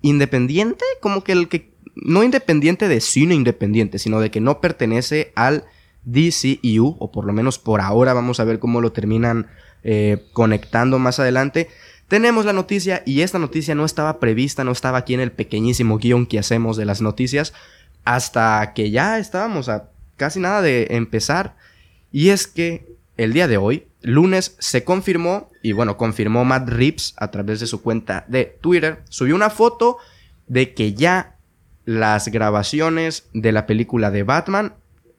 independiente, 0.02 0.84
como 1.02 1.24
que 1.24 1.32
el 1.32 1.48
que 1.48 1.74
no 1.96 2.24
independiente 2.24 2.88
de 2.88 3.02
cine 3.02 3.36
independiente, 3.36 4.00
sino 4.00 4.20
de 4.20 4.32
que 4.32 4.42
no 4.42 4.60
pertenece 4.60 5.32
al 5.36 5.66
DCU, 6.06 6.98
o 7.00 7.12
por 7.12 7.26
lo 7.26 7.34
menos 7.34 7.60
por 7.60 7.82
ahora 7.82 8.14
vamos 8.14 8.40
a 8.40 8.44
ver 8.44 8.60
cómo 8.60 8.82
lo 8.82 8.92
terminan 8.92 9.48
eh, 9.84 10.26
conectando 10.34 11.00
más 11.00 11.20
adelante. 11.20 11.70
Tenemos 12.08 12.46
la 12.46 12.54
noticia 12.54 13.04
y 13.06 13.22
esta 13.22 13.40
noticia 13.40 13.76
no 13.76 13.86
estaba 13.86 14.20
prevista, 14.20 14.64
no 14.64 14.72
estaba 14.72 15.00
aquí 15.00 15.14
en 15.14 15.22
el 15.22 15.32
pequeñísimo 15.32 15.98
guion 15.98 16.26
que 16.26 16.40
hacemos 16.40 16.78
de 16.78 16.86
las 16.86 17.02
noticias, 17.02 17.54
hasta 18.04 18.74
que 18.74 18.92
ya 18.92 19.20
estábamos 19.20 19.70
a 19.70 19.90
casi 20.18 20.40
nada 20.40 20.62
de 20.62 20.88
empezar. 20.92 21.56
Y 22.12 22.30
es 22.30 22.48
que 22.48 22.94
el 23.18 23.34
día 23.34 23.48
de 23.48 23.58
hoy, 23.58 23.88
lunes 24.02 24.56
se 24.60 24.84
confirmó, 24.84 25.50
y 25.62 25.72
bueno, 25.72 25.98
confirmó 25.98 26.46
Matt 26.46 26.70
Reeves 26.70 27.14
a 27.18 27.32
través 27.32 27.60
de 27.60 27.68
su 27.68 27.82
cuenta 27.82 28.26
de 28.28 28.58
Twitter, 28.62 29.04
subió 29.10 29.36
una 29.36 29.50
foto 29.50 29.98
de 30.48 30.74
que 30.74 30.94
ya 30.94 31.36
las 31.86 32.28
grabaciones 32.30 33.30
de 33.34 33.52
la 33.52 33.66
película 33.66 34.12
de 34.12 34.24
Batman, 34.24 34.74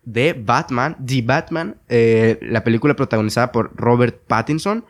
de 0.05 0.35
Batman, 0.35 0.97
The 1.05 1.23
Batman, 1.23 1.77
eh, 1.89 2.39
la 2.43 2.65
película 2.65 2.95
protagonizada 2.95 3.53
por 3.53 3.75
Robert 3.77 4.21
Pattinson, 4.27 4.85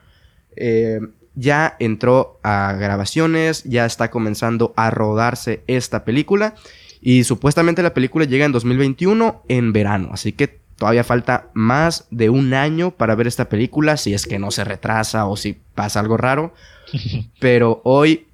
eh, 0.57 1.01
ya 1.35 1.77
entró 1.79 2.39
a 2.43 2.75
grabaciones, 2.79 3.65
ya 3.65 3.87
está 3.87 4.11
comenzando 4.11 4.73
a 4.77 4.91
rodarse 4.91 5.63
esta 5.67 6.05
película. 6.05 6.55
Y 7.01 7.25
supuestamente 7.25 7.83
la 7.83 7.93
película 7.93 8.25
llega 8.25 8.47
en 8.47 8.53
2021 8.53 9.43
en 9.49 9.73
verano. 9.73 10.11
Así 10.13 10.33
que 10.33 10.61
Todavía 10.77 11.05
falta 11.05 11.51
más 11.55 12.07
de 12.11 12.31
un 12.31 12.53
año 12.53 12.91
para 12.91 13.15
ver 13.15 13.27
esta 13.27 13.49
película, 13.49 13.97
si 13.97 14.13
es 14.13 14.27
que 14.27 14.39
no 14.39 14.51
se 14.51 14.65
retrasa 14.65 15.27
o 15.27 15.37
si 15.37 15.59
pasa 15.75 16.01
algo 16.01 16.17
raro. 16.17 16.53
Pero 17.41 17.81
hoy 17.85 18.27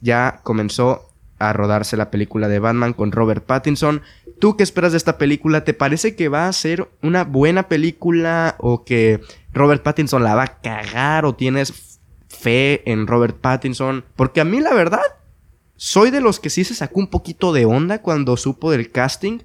ya 0.00 0.40
comenzó 0.42 1.10
a 1.38 1.52
rodarse 1.52 1.96
la 1.96 2.10
película 2.10 2.48
de 2.48 2.58
Batman 2.58 2.92
con 2.92 3.12
Robert 3.12 3.44
Pattinson. 3.44 4.02
¿Tú 4.38 4.56
qué 4.56 4.62
esperas 4.62 4.92
de 4.92 4.98
esta 4.98 5.18
película? 5.18 5.64
¿Te 5.64 5.74
parece 5.74 6.16
que 6.16 6.28
va 6.28 6.48
a 6.48 6.52
ser 6.52 6.88
una 7.02 7.24
buena 7.24 7.68
película 7.68 8.56
o 8.58 8.84
que 8.84 9.20
Robert 9.52 9.82
Pattinson 9.82 10.22
la 10.22 10.34
va 10.34 10.42
a 10.44 10.60
cagar 10.60 11.24
o 11.24 11.34
tienes 11.34 12.00
fe 12.28 12.90
en 12.90 13.06
Robert 13.06 13.36
Pattinson? 13.36 14.04
Porque 14.16 14.40
a 14.40 14.44
mí 14.44 14.60
la 14.60 14.74
verdad, 14.74 15.02
soy 15.76 16.10
de 16.10 16.20
los 16.20 16.40
que 16.40 16.50
sí 16.50 16.64
se 16.64 16.74
sacó 16.74 17.00
un 17.00 17.08
poquito 17.08 17.52
de 17.52 17.64
onda 17.64 18.02
cuando 18.02 18.36
supo 18.36 18.70
del 18.70 18.90
casting, 18.90 19.40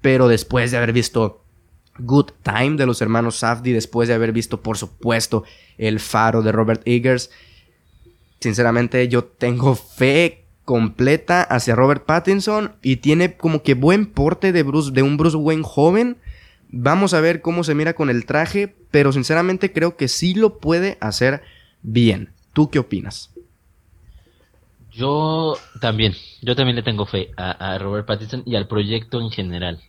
pero 0.00 0.28
después 0.28 0.70
de 0.70 0.78
haber 0.78 0.92
visto 0.92 1.44
Good 1.98 2.30
Time 2.42 2.76
de 2.76 2.86
los 2.86 3.02
hermanos 3.02 3.36
Safdie 3.36 3.74
después 3.74 4.08
de 4.08 4.14
haber 4.14 4.32
visto, 4.32 4.60
por 4.60 4.78
supuesto, 4.78 5.44
El 5.76 6.00
Faro 6.00 6.42
de 6.42 6.52
Robert 6.52 6.82
Eggers. 6.84 7.30
Sinceramente, 8.40 9.08
yo 9.08 9.24
tengo 9.24 9.74
fe 9.74 10.44
completa 10.64 11.42
hacia 11.42 11.74
Robert 11.74 12.04
Pattinson 12.04 12.72
y 12.82 12.96
tiene 12.96 13.36
como 13.36 13.62
que 13.62 13.74
buen 13.74 14.06
porte 14.06 14.52
de, 14.52 14.62
Bruce, 14.62 14.92
de 14.92 15.02
un 15.02 15.16
Bruce 15.16 15.36
Wayne 15.36 15.62
joven. 15.64 16.18
Vamos 16.70 17.14
a 17.14 17.20
ver 17.20 17.40
cómo 17.40 17.64
se 17.64 17.74
mira 17.74 17.94
con 17.94 18.10
el 18.10 18.26
traje, 18.26 18.74
pero 18.90 19.12
sinceramente 19.12 19.72
creo 19.72 19.96
que 19.96 20.08
sí 20.08 20.34
lo 20.34 20.58
puede 20.58 20.98
hacer 21.00 21.42
bien. 21.82 22.30
¿Tú 22.52 22.70
qué 22.70 22.78
opinas? 22.78 23.30
Yo 24.92 25.56
también, 25.80 26.14
yo 26.42 26.54
también 26.54 26.76
le 26.76 26.82
tengo 26.82 27.06
fe 27.06 27.30
a 27.36 27.78
Robert 27.78 28.06
Pattinson 28.06 28.42
y 28.44 28.56
al 28.56 28.66
proyecto 28.66 29.20
en 29.20 29.30
general 29.30 29.80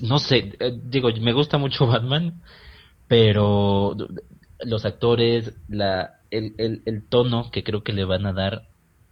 no 0.00 0.18
sé, 0.18 0.54
eh, 0.60 0.78
digo, 0.84 1.10
me 1.20 1.32
gusta 1.32 1.58
mucho 1.58 1.86
Batman, 1.88 2.42
pero 3.08 3.96
los 4.64 4.84
actores, 4.84 5.54
la, 5.68 6.20
el, 6.30 6.54
el, 6.58 6.82
el 6.86 7.08
tono 7.08 7.50
que 7.50 7.64
creo 7.64 7.82
que 7.82 7.92
le 7.92 8.04
van 8.04 8.26
a 8.26 8.32
dar 8.32 8.68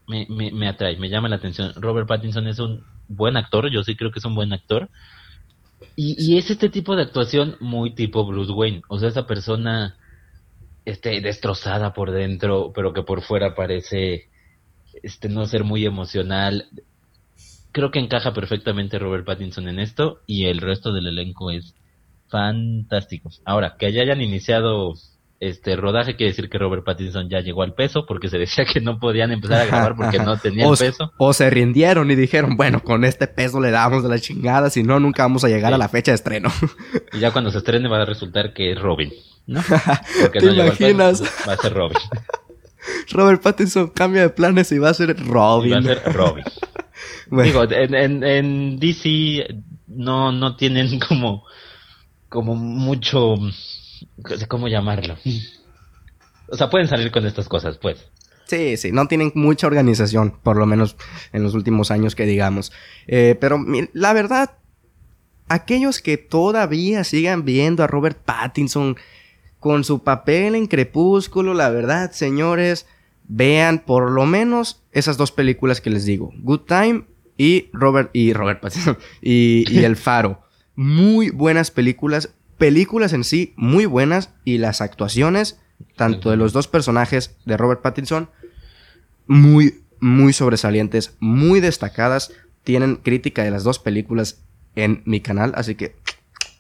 me, 0.07 0.27
me, 0.29 0.51
me, 0.51 0.69
atrae, 0.69 0.97
me 0.97 1.09
llama 1.09 1.29
la 1.29 1.37
atención. 1.37 1.73
Robert 1.77 2.09
Pattinson 2.09 2.49
es 2.49 2.59
un 2.59 2.85
buen 3.09 3.37
actor, 3.37 3.71
yo 3.71 3.85
sí 3.85 3.95
creo 3.97 4.11
que 4.11 4.19
es 4.19 4.25
un 4.25 4.35
buen 4.35 4.53
actor. 4.53 4.91
Y, 5.97 6.17
y 6.19 6.37
es 6.37 6.51
este 6.51 6.69
tipo 6.69 6.97
de 6.97 7.03
actuación 7.03 7.57
muy 7.61 7.95
tipo 7.95 8.27
Bruce 8.27 8.53
Wayne, 8.53 8.83
o 8.89 8.99
sea, 8.99 9.09
esa 9.09 9.27
persona 9.27 9.97
este, 10.85 11.21
destrozada 11.21 11.93
por 11.93 12.11
dentro, 12.11 12.73
pero 12.75 12.93
que 12.93 13.03
por 13.03 13.23
fuera 13.23 13.55
parece 13.55 14.29
este, 15.03 15.29
no 15.29 15.47
ser 15.47 15.65
muy 15.65 15.87
emocional 15.87 16.67
creo 17.73 17.91
que 17.91 17.99
encaja 17.99 18.33
perfectamente 18.33 18.99
Robert 18.99 19.25
Pattinson 19.25 19.69
en 19.69 19.79
esto 19.79 20.21
y 20.27 20.47
el 20.47 20.59
resto 20.61 20.93
del 20.93 21.07
elenco 21.07 21.51
es 21.51 21.75
fantástico. 22.29 23.31
Ahora, 23.45 23.77
que 23.79 23.93
ya 23.93 24.03
hayan 24.03 24.21
iniciado 24.21 24.95
este 25.41 25.75
rodaje 25.75 26.17
quiere 26.17 26.33
decir 26.33 26.51
que 26.51 26.59
Robert 26.59 26.85
Pattinson 26.85 27.31
ya 27.31 27.41
llegó 27.41 27.63
al 27.63 27.73
peso 27.73 28.05
porque 28.07 28.29
se 28.29 28.37
decía 28.37 28.67
que 28.71 28.83
no 28.83 28.99
podían 28.99 29.33
empezar 29.33 29.63
a 29.63 29.65
grabar 29.65 29.97
porque 29.97 30.19
no 30.19 30.37
tenían 30.43 30.71
peso. 30.77 31.13
O 31.17 31.33
se 31.33 31.49
rindieron 31.49 32.11
y 32.11 32.15
dijeron, 32.15 32.57
bueno, 32.59 32.83
con 32.83 33.05
este 33.07 33.27
peso 33.27 33.59
le 33.59 33.71
damos 33.71 34.03
de 34.03 34.11
la 34.11 34.19
chingada, 34.19 34.69
si 34.69 34.83
no, 34.83 35.01
nunca 35.01 35.23
vamos 35.23 35.43
a 35.43 35.49
llegar 35.49 35.73
a 35.73 35.79
la 35.79 35.89
fecha 35.89 36.11
de 36.11 36.17
estreno. 36.17 36.51
Y 37.15 37.21
ya 37.21 37.31
cuando 37.31 37.51
se 37.51 37.59
estrene 37.59 37.89
va 37.89 38.03
a 38.03 38.05
resultar 38.05 38.53
que 38.53 38.73
es 38.73 38.79
Robin, 38.79 39.11
¿no? 39.47 39.63
Porque 40.21 40.41
¿Te 40.41 40.47
no 40.47 40.53
imaginas? 40.53 41.23
va 41.49 41.55
a 41.55 41.57
ser 41.57 41.73
Robin. 41.73 41.97
Robert 43.11 43.43
Pattinson 43.43 43.89
cambia 43.89 44.23
de 44.23 44.31
planes 44.31 44.71
y 44.73 44.79
va 44.79 44.91
a 44.91 44.95
ser 44.95 45.17
Robin. 45.27 45.73
va 45.73 45.79
a 45.79 45.83
ser 45.83 46.13
Robin. 46.13 46.45
Digo, 47.31 47.65
en, 47.71 48.25
en, 48.25 48.79
DC 48.79 49.47
no, 49.89 50.33
no 50.33 50.57
tienen 50.57 50.99
como, 51.09 51.45
como 52.29 52.55
mucho, 52.55 53.37
¿cómo 54.49 54.69
llamarlo? 54.69 55.17
O 56.49 56.57
sea, 56.57 56.71
pueden 56.71 56.89
salir 56.89 57.11
con 57.11 57.27
estas 57.27 57.49
cosas, 57.49 57.79
pues. 57.79 58.07
Sí, 58.47 58.77
sí, 58.77 58.91
no 58.91 59.07
tienen 59.07 59.31
mucha 59.37 59.69
organización, 59.69 60.37
por 60.43 60.57
lo 60.57 60.67
menos 60.67 60.97
en 61.33 61.45
los 61.45 61.55
últimos 61.55 61.93
años 61.93 62.17
que 62.17 62.27
digamos. 62.27 62.73
Eh, 63.07 63.37
pero 63.41 63.65
la 63.93 64.13
verdad, 64.13 64.51
aquellos 65.49 66.01
que 66.01 66.17
todavía 66.17 67.05
sigan 67.05 67.45
viendo 67.45 67.85
a 67.85 67.87
Robert 67.87 68.19
Pattinson 68.25 68.97
con 69.61 69.85
su 69.85 70.03
papel 70.03 70.57
en 70.57 70.67
Crepúsculo, 70.67 71.55
la 71.55 71.71
verdad, 71.71 72.11
señores, 72.11 72.87
vean 73.33 73.79
por 73.79 74.11
lo 74.11 74.27
menos 74.27 74.83
esas 74.91 75.17
dos 75.17 75.31
películas 75.31 75.81
que 75.81 75.89
les 75.89 76.05
digo, 76.05 76.33
Good 76.43 76.63
Time 76.63 77.05
y 77.37 77.71
Robert 77.73 78.11
y 78.13 78.33
Robert 78.33 78.61
Pattinson 78.61 78.99
y, 79.23 79.79
El 79.79 79.97
Faro. 79.97 80.43
Muy 80.75 81.31
buenas 81.31 81.71
películas. 81.71 82.35
películas 82.59 83.13
en 83.13 83.25
sí 83.25 83.55
muy 83.57 83.87
buenas 83.87 84.31
y 84.45 84.59
las 84.59 84.81
actuaciones, 84.81 85.61
tanto 85.97 86.31
de 86.31 86.37
los 86.37 86.53
dos 86.53 86.67
personajes 86.67 87.37
de 87.45 87.57
Robert 87.57 87.83
Pattinson, 87.83 88.29
muy, 89.27 89.83
muy 90.01 90.33
sobresalientes, 90.33 91.17
muy 91.21 91.61
destacadas. 91.61 92.33
Tienen 92.65 92.97
crítica 92.97 93.45
de 93.45 93.53
las 93.53 93.63
dos 93.63 93.79
películas 93.79 94.43
en 94.75 95.03
mi 95.07 95.21
canal, 95.21 95.53
así 95.55 95.77
que 95.77 95.97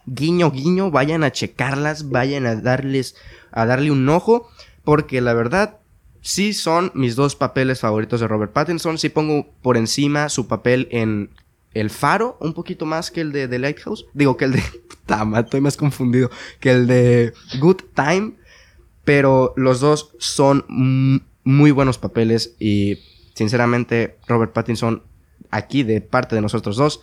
guiño, 0.06 0.52
guiño, 0.52 0.90
vayan 0.90 1.24
a 1.24 1.32
checarlas, 1.32 2.10
vayan 2.10 2.46
a 2.46 2.54
darles, 2.54 3.16
a 3.50 3.66
darle 3.66 3.90
un 3.90 4.08
ojo, 4.08 4.48
porque 4.84 5.20
la 5.20 5.34
verdad, 5.34 5.79
sí 6.20 6.52
son 6.52 6.90
mis 6.94 7.16
dos 7.16 7.36
papeles 7.36 7.80
favoritos 7.80 8.20
de 8.20 8.28
Robert 8.28 8.52
Pattinson. 8.52 8.98
Sí 8.98 9.08
pongo 9.08 9.46
por 9.62 9.76
encima 9.76 10.28
su 10.28 10.46
papel 10.46 10.88
en 10.90 11.30
El 11.74 11.90
Faro, 11.90 12.36
un 12.40 12.54
poquito 12.54 12.86
más 12.86 13.10
que 13.10 13.20
el 13.20 13.32
de 13.32 13.48
The 13.48 13.58
Lighthouse. 13.58 14.06
Digo 14.14 14.36
que 14.36 14.46
el 14.46 14.52
de. 14.52 14.62
Tama, 15.06 15.40
estoy 15.40 15.60
más 15.60 15.76
confundido. 15.76 16.30
Que 16.60 16.70
el 16.72 16.86
de 16.86 17.32
Good 17.58 17.82
Time. 17.94 18.32
Pero 19.04 19.54
los 19.56 19.80
dos 19.80 20.14
son 20.18 20.64
muy 21.42 21.70
buenos 21.70 21.98
papeles. 21.98 22.54
Y 22.60 22.98
sinceramente, 23.34 24.18
Robert 24.28 24.52
Pattinson, 24.52 25.02
aquí 25.50 25.82
de 25.82 26.00
parte 26.00 26.36
de 26.36 26.42
nosotros 26.42 26.76
dos, 26.76 27.00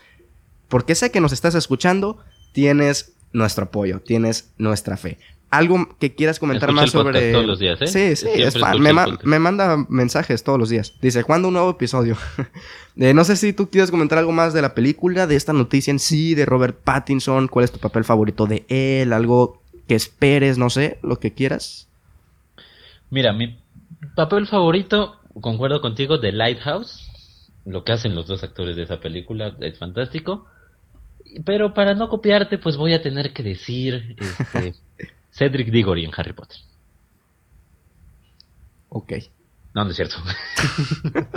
porque 0.69 0.95
sé 0.95 1.11
que 1.11 1.19
nos 1.19 1.33
estás 1.33 1.55
escuchando, 1.55 2.19
tienes 2.53 3.13
nuestro 3.33 3.65
apoyo, 3.65 3.99
tienes 3.99 4.53
nuestra 4.57 4.95
fe 4.95 5.17
algo 5.49 5.87
que 5.99 6.13
quieras 6.13 6.39
comentar 6.39 6.71
más 6.71 6.91
sobre. 6.91 7.31
Todos 7.31 7.45
los 7.45 7.59
días, 7.59 7.81
¿eh? 7.81 7.87
Sí, 7.87 8.15
sí, 8.15 8.27
es 8.35 8.57
fan. 8.57 8.81
Me, 9.23 9.39
manda 9.39 9.85
mensajes 9.89 10.43
todos 10.43 10.59
los 10.59 10.69
días. 10.69 10.93
Dice, 11.01 11.23
¿cuándo 11.23 11.47
un 11.47 11.55
nuevo 11.55 11.71
episodio? 11.71 12.17
Eh, 12.99 13.13
no 13.13 13.23
sé 13.25 13.35
si 13.35 13.53
tú 13.53 13.69
quieres 13.69 13.91
comentar 13.91 14.17
algo 14.17 14.31
más 14.31 14.55
de 14.55 14.61
la 14.63 14.73
película, 14.73 15.27
de 15.27 15.35
esta 15.35 15.53
noticia 15.53 15.91
en 15.91 15.99
sí, 15.99 16.33
de 16.33 16.47
Robert 16.47 16.79
Pattinson. 16.83 17.47
¿Cuál 17.47 17.65
es 17.65 17.71
tu 17.71 17.77
papel 17.77 18.03
favorito 18.03 18.47
de 18.47 18.65
él? 18.69 19.13
Algo 19.13 19.61
que 19.87 19.93
esperes, 19.93 20.57
no 20.57 20.71
sé, 20.71 20.97
lo 21.03 21.19
que 21.19 21.31
quieras. 21.31 21.87
Mira, 23.11 23.33
mi 23.33 23.59
papel 24.15 24.47
favorito, 24.47 25.19
concuerdo 25.41 25.79
contigo, 25.79 26.17
de 26.17 26.31
Lighthouse. 26.31 27.07
Lo 27.65 27.83
que 27.83 27.91
hacen 27.91 28.15
los 28.15 28.25
dos 28.25 28.43
actores 28.43 28.75
de 28.75 28.81
esa 28.81 28.99
película 28.99 29.55
es 29.59 29.77
fantástico. 29.77 30.47
Pero 31.45 31.75
para 31.75 31.93
no 31.93 32.09
copiarte, 32.09 32.57
pues 32.57 32.77
voy 32.77 32.93
a 32.93 33.03
tener 33.03 33.31
que 33.31 33.43
decir. 33.43 34.15
Este, 34.53 34.73
Cedric 35.37 35.69
Diggory 35.69 36.03
en 36.03 36.11
Harry 36.17 36.33
Potter. 36.33 36.57
Ok. 38.89 39.13
No, 39.75 39.83
no 39.83 39.91
es 39.91 39.95
cierto. 39.95 40.15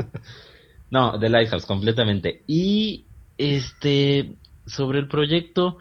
no, 0.90 1.18
The 1.18 1.28
Lighthouse, 1.28 1.66
completamente. 1.66 2.42
Y 2.46 3.04
este, 3.36 4.32
sobre 4.66 5.00
el 5.00 5.08
proyecto, 5.08 5.76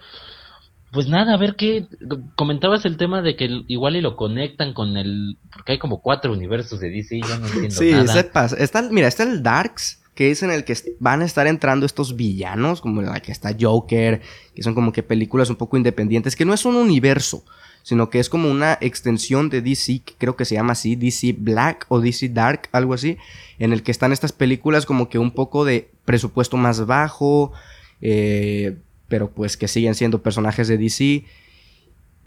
pues 0.91 1.08
nada, 1.08 1.34
a 1.34 1.38
ver 1.38 1.55
qué. 1.55 1.88
Comentabas 2.36 2.84
el 2.84 2.97
tema 2.97 3.21
de 3.21 3.38
que 3.38 3.63
igual 3.67 3.95
y 3.95 4.01
lo 4.01 4.17
conectan 4.17 4.73
con 4.73 4.97
el. 4.97 5.38
Porque 5.53 5.73
hay 5.73 5.77
como 5.79 6.01
cuatro 6.01 6.34
universos 6.34 6.82
de 6.82 6.89
DC, 6.89 7.21
ya 7.21 7.38
no 7.38 7.45
entiendo 7.45 7.75
sí, 7.75 7.91
nada. 7.91 8.08
sepas. 8.08 8.51
Está, 8.51 8.82
mira, 8.82 9.08
está 9.08 9.23
el 9.23 9.41
Darks, 9.41 10.01
que 10.13 10.32
es 10.32 10.43
en 10.43 10.51
el 10.51 10.65
que 10.65 10.75
van 10.99 11.21
a 11.21 11.25
estar 11.25 11.47
entrando 11.47 11.86
estos 11.86 12.17
villanos, 12.17 12.82
como 12.82 13.01
la 13.01 13.21
que 13.21 13.32
está 13.32 13.55
Joker, 13.58 14.21
que 14.53 14.63
son 14.63 14.75
como 14.75 14.91
que 14.91 15.03
películas 15.03 15.49
un 15.49 15.55
poco 15.55 15.77
independientes, 15.77 16.36
que 16.36 16.43
no 16.43 16.53
es 16.53 16.65
un 16.65 16.75
universo 16.75 17.45
sino 17.89 18.12
que 18.12 18.19
es 18.19 18.30
como 18.30 18.52
una 18.52 18.78
extensión 18.82 19.49
de 19.49 19.63
DC, 19.63 20.02
que 20.06 20.13
creo 20.15 20.36
que 20.36 20.45
se 20.45 20.54
llama 20.54 20.73
así, 20.73 20.95
DC 20.95 21.34
Black 21.39 21.88
o 21.89 21.99
DC 21.99 22.30
Dark, 22.30 22.69
algo 22.71 22.93
así, 22.93 23.17
en 23.58 23.73
el 23.73 23.82
que 23.82 23.89
están 23.89 24.12
estas 24.12 24.32
películas 24.32 24.86
como 24.86 25.10
que 25.10 25.17
un 25.17 25.32
poco 25.32 25.65
de 25.65 25.89
presupuesto 26.06 26.56
más 26.56 26.86
bajo, 26.86 27.52
eh, 27.99 28.78
pero 29.08 29.32
pues 29.32 29.58
que 29.58 29.67
siguen 29.67 29.95
siendo 29.95 30.21
personajes 30.21 30.67
de 30.67 30.78
DC. 30.78 31.25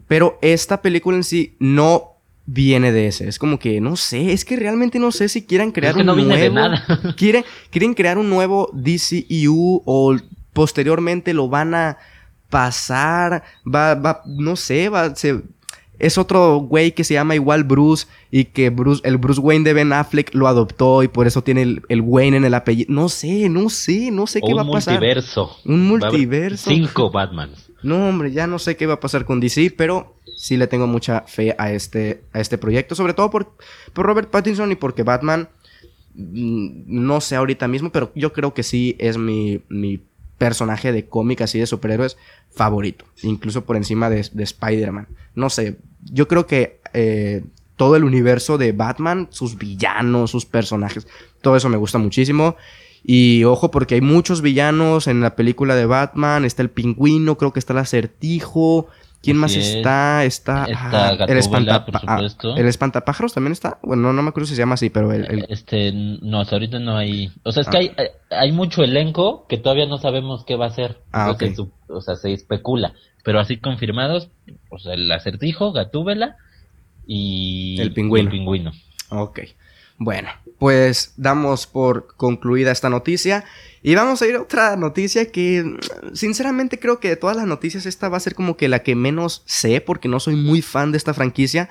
Pero 0.08 0.36
esta 0.42 0.82
película 0.82 1.16
en 1.16 1.22
sí 1.22 1.54
no 1.60 2.16
viene 2.44 2.90
de 2.90 3.06
ese. 3.06 3.28
Es 3.28 3.38
como 3.38 3.60
que 3.60 3.80
no 3.80 3.94
sé, 3.94 4.32
es 4.32 4.44
que 4.44 4.56
realmente 4.56 4.98
no 4.98 5.12
sé 5.12 5.28
si 5.28 5.46
quieran 5.46 5.70
crear 5.70 5.96
un 5.96 6.06
nuevo. 6.06 6.56
quieren 7.16 7.94
crear 7.94 8.18
un 8.18 8.28
nuevo 8.28 8.68
DCEU 8.72 9.82
o 9.84 10.16
posteriormente 10.52 11.32
lo 11.34 11.48
van 11.48 11.76
a 11.76 11.98
pasar, 12.52 13.44
va, 13.64 13.94
va, 13.94 14.22
no 14.26 14.56
sé, 14.56 14.90
va, 14.90 15.16
se, 15.16 15.40
es 15.98 16.18
otro 16.18 16.56
güey 16.56 16.92
que 16.92 17.02
se 17.02 17.14
llama 17.14 17.34
igual 17.34 17.64
Bruce 17.64 18.06
y 18.30 18.44
que 18.46 18.68
Bruce, 18.68 19.00
el 19.04 19.16
Bruce 19.16 19.40
Wayne 19.40 19.64
de 19.64 19.72
Ben 19.72 19.92
Affleck 19.92 20.34
lo 20.34 20.48
adoptó 20.48 21.02
y 21.02 21.08
por 21.08 21.26
eso 21.26 21.42
tiene 21.42 21.80
el, 21.88 22.00
Wayne 22.02 22.36
en 22.36 22.44
el 22.44 22.54
apellido. 22.54 22.92
No 22.92 23.08
sé, 23.08 23.48
no 23.48 23.70
sé, 23.70 24.10
no 24.10 24.26
sé 24.26 24.42
qué 24.42 24.52
va 24.52 24.62
a 24.62 24.70
pasar. 24.70 24.94
Un 24.94 25.00
multiverso. 25.00 25.56
Un 25.64 25.86
multiverso. 25.86 26.70
Cinco 26.70 27.10
Batman. 27.10 27.52
No, 27.82 28.08
hombre, 28.08 28.32
ya 28.32 28.46
no 28.46 28.58
sé 28.58 28.76
qué 28.76 28.86
va 28.86 28.94
a 28.94 29.00
pasar 29.00 29.24
con 29.24 29.40
DC, 29.40 29.74
pero 29.78 30.16
sí 30.36 30.56
le 30.56 30.66
tengo 30.66 30.86
mucha 30.86 31.22
fe 31.22 31.54
a 31.56 31.72
este, 31.72 32.24
a 32.32 32.40
este 32.40 32.58
proyecto, 32.58 32.94
sobre 32.94 33.14
todo 33.14 33.30
por, 33.30 33.54
por 33.92 34.04
Robert 34.04 34.28
Pattinson 34.28 34.72
y 34.72 34.76
porque 34.76 35.04
Batman, 35.04 35.48
mm, 36.14 36.82
no 36.86 37.20
sé 37.20 37.36
ahorita 37.36 37.68
mismo, 37.68 37.90
pero 37.90 38.10
yo 38.16 38.32
creo 38.32 38.54
que 38.54 38.64
sí 38.64 38.96
es 38.98 39.18
mi, 39.18 39.62
mi 39.68 40.00
personaje 40.42 40.90
de 40.90 41.06
cómic 41.06 41.40
así 41.42 41.60
de 41.60 41.68
superhéroes 41.68 42.16
favorito, 42.50 43.04
incluso 43.22 43.64
por 43.64 43.76
encima 43.76 44.10
de, 44.10 44.18
Spider-Man. 44.18 45.06
No 45.36 45.50
sé, 45.50 45.76
yo 46.00 46.26
creo 46.26 46.48
que 46.48 46.80
eh, 46.94 47.44
todo 47.76 47.94
el 47.94 48.02
universo 48.02 48.58
de 48.58 48.72
Batman, 48.72 49.28
sus 49.30 49.56
villanos, 49.56 50.32
sus 50.32 50.44
personajes, 50.44 51.06
todo 51.42 51.54
eso 51.54 51.68
me 51.68 51.76
gusta 51.76 51.98
muchísimo. 51.98 52.56
Y 53.04 53.44
ojo, 53.44 53.70
porque 53.70 53.94
hay 53.94 54.00
muchos 54.00 54.42
villanos 54.42 55.06
en 55.06 55.20
la 55.20 55.36
película 55.36 55.76
de 55.76 55.86
Batman. 55.86 56.44
Está 56.44 56.62
el 56.62 56.70
pingüino, 56.70 57.38
creo 57.38 57.52
que 57.52 57.60
está 57.60 57.72
el 57.72 57.78
acertijo. 57.78 58.88
¿Quién 59.22 59.36
más 59.36 59.54
está? 59.54 60.24
Está, 60.24 60.64
el, 60.64 61.38
espanta, 61.38 61.86
ah, 62.06 62.20
el 62.56 62.66
espantapájaros 62.66 63.32
también 63.32 63.52
está. 63.52 63.78
Bueno, 63.82 64.12
no, 64.12 64.22
me 64.22 64.30
acuerdo 64.30 64.48
si 64.48 64.56
se 64.56 64.62
llama 64.62 64.74
así, 64.74 64.90
pero 64.90 65.12
el, 65.12 65.46
Este, 65.48 65.92
no, 65.92 66.40
hasta 66.40 66.56
ahorita 66.56 66.80
no 66.80 66.96
hay... 66.96 67.30
O 67.44 67.52
sea, 67.52 67.62
es 67.62 67.68
que 67.68 67.76
ah. 67.76 67.80
hay, 67.80 67.90
hay 68.30 68.52
mucho 68.52 68.82
elenco 68.82 69.46
que 69.48 69.58
todavía 69.58 69.86
no 69.86 69.98
sabemos 69.98 70.44
qué 70.44 70.56
va 70.56 70.66
a 70.66 70.70
ser. 70.70 70.98
Ah, 71.12 71.36
o 71.88 72.00
sea, 72.00 72.16
se 72.16 72.32
especula. 72.32 72.94
Pero 73.22 73.38
así 73.38 73.58
confirmados, 73.58 74.28
o 74.70 74.78
sea, 74.80 74.94
el 74.94 75.10
acertijo, 75.12 75.72
Gatúbela 75.72 76.36
y... 77.06 77.80
El 77.80 77.92
pingüino. 77.92 78.28
El 78.28 78.36
pingüino. 78.36 78.72
Ok. 79.10 79.40
Bueno, 79.98 80.30
pues 80.62 81.14
damos 81.16 81.66
por 81.66 82.14
concluida 82.16 82.70
esta 82.70 82.88
noticia. 82.88 83.44
Y 83.82 83.96
vamos 83.96 84.22
a 84.22 84.28
ir 84.28 84.36
a 84.36 84.42
otra 84.42 84.76
noticia 84.76 85.26
que 85.26 85.76
sinceramente 86.12 86.78
creo 86.78 87.00
que 87.00 87.08
de 87.08 87.16
todas 87.16 87.36
las 87.36 87.48
noticias 87.48 87.84
esta 87.84 88.08
va 88.08 88.18
a 88.18 88.20
ser 88.20 88.36
como 88.36 88.56
que 88.56 88.68
la 88.68 88.84
que 88.84 88.94
menos 88.94 89.42
sé 89.44 89.80
porque 89.80 90.06
no 90.06 90.20
soy 90.20 90.36
muy 90.36 90.62
fan 90.62 90.92
de 90.92 90.98
esta 90.98 91.14
franquicia. 91.14 91.68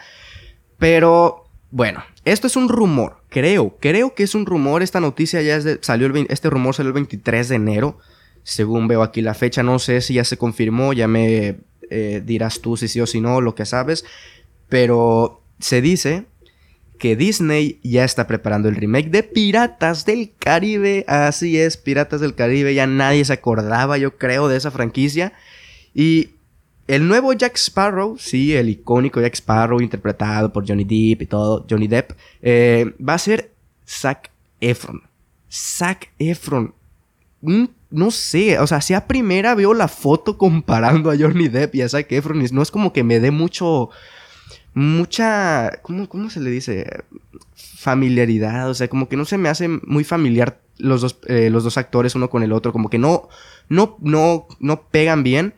Pero 0.78 1.46
bueno, 1.70 2.04
esto 2.26 2.48
es 2.48 2.58
un 2.58 2.68
rumor, 2.68 3.24
creo, 3.30 3.78
creo 3.80 4.14
que 4.14 4.24
es 4.24 4.36
un 4.36 4.46
rumor. 4.46 4.84
Esta 4.84 5.00
noticia 5.00 5.42
ya 5.42 5.62
salió, 5.80 6.08
el, 6.08 6.28
este 6.30 6.50
rumor 6.50 6.76
salió 6.76 6.90
el 6.90 6.96
23 6.96 7.48
de 7.48 7.56
enero. 7.56 7.98
Según 8.44 8.90
veo 8.90 9.04
aquí 9.04 9.22
la 9.22 9.36
fecha, 9.36 9.64
no 9.64 9.80
sé 9.80 10.02
si 10.02 10.16
ya 10.16 10.26
se 10.26 10.36
confirmó, 10.36 10.92
ya 10.92 11.08
me 11.08 11.60
eh, 11.90 12.22
dirás 12.26 12.60
tú 12.60 12.76
si 12.76 12.90
sí 12.90 13.00
o 13.00 13.08
si 13.08 13.22
no, 13.22 13.40
lo 13.40 13.56
que 13.56 13.66
sabes. 13.66 14.04
Pero 14.68 15.44
se 15.60 15.80
dice 15.80 16.26
que 17.02 17.16
Disney 17.16 17.80
ya 17.82 18.04
está 18.04 18.28
preparando 18.28 18.70
el 18.70 18.76
remake 18.76 19.10
de 19.10 19.24
Piratas 19.24 20.06
del 20.06 20.34
Caribe. 20.38 21.04
Así 21.08 21.58
es, 21.58 21.76
Piratas 21.76 22.22
del 22.22 22.36
Caribe. 22.36 22.76
Ya 22.76 22.86
nadie 22.86 23.26
se 23.26 23.34
acordaba, 23.34 23.98
yo 23.98 24.20
creo, 24.20 24.48
de 24.48 24.58
esa 24.58 24.70
franquicia. 24.70 25.34
Y 25.96 26.30
el 26.86 27.08
nuevo 27.08 27.34
Jack 27.34 27.56
Sparrow, 27.56 28.20
sí, 28.20 28.56
el 28.56 28.70
icónico 28.70 29.20
Jack 29.20 29.34
Sparrow, 29.34 29.82
interpretado 29.82 30.54
por 30.54 30.68
Johnny 30.68 30.84
Depp 30.84 31.24
y 31.24 31.26
todo, 31.26 31.66
Johnny 31.68 31.88
Depp, 31.88 32.12
eh, 32.44 32.94
va 33.02 33.16
a 33.16 33.18
ser 33.18 33.52
Zac 33.88 34.30
Efron. 34.60 35.02
Zac 35.52 36.12
Efron. 36.20 36.76
Mm, 37.42 37.66
no 37.90 38.12
sé, 38.12 38.60
o 38.60 38.68
sea, 38.68 38.80
si 38.80 38.94
a 38.94 39.08
primera 39.08 39.56
veo 39.56 39.74
la 39.74 39.88
foto 39.88 40.38
comparando 40.38 41.10
a 41.10 41.18
Johnny 41.18 41.48
Depp 41.48 41.74
y 41.74 41.82
a 41.82 41.90
Zac 41.90 42.12
Efron, 42.12 42.46
no 42.52 42.62
es 42.62 42.70
como 42.70 42.94
que 42.94 43.04
me 43.04 43.20
dé 43.20 43.32
mucho 43.32 43.90
mucha, 44.74 45.82
¿cómo, 45.82 46.08
¿cómo, 46.08 46.30
se 46.30 46.40
le 46.40 46.50
dice? 46.50 47.04
Familiaridad, 47.54 48.70
o 48.70 48.74
sea, 48.74 48.88
como 48.88 49.10
que 49.10 49.18
no 49.18 49.26
se 49.26 49.38
me 49.38 49.50
hace 49.50 49.68
muy 49.68 50.04
familiar 50.04 50.62
los 50.78 51.02
dos, 51.02 51.20
eh, 51.28 51.50
los 51.50 51.64
dos 51.64 51.78
actores 51.78 52.16
uno 52.16 52.30
con 52.30 52.44
el 52.44 52.54
otro, 52.54 52.72
como 52.72 52.90
que 52.90 52.98
no, 52.98 53.30
no, 53.70 53.98
no, 54.02 54.48
no 54.60 54.84
pegan 54.84 55.24
bien. 55.24 55.54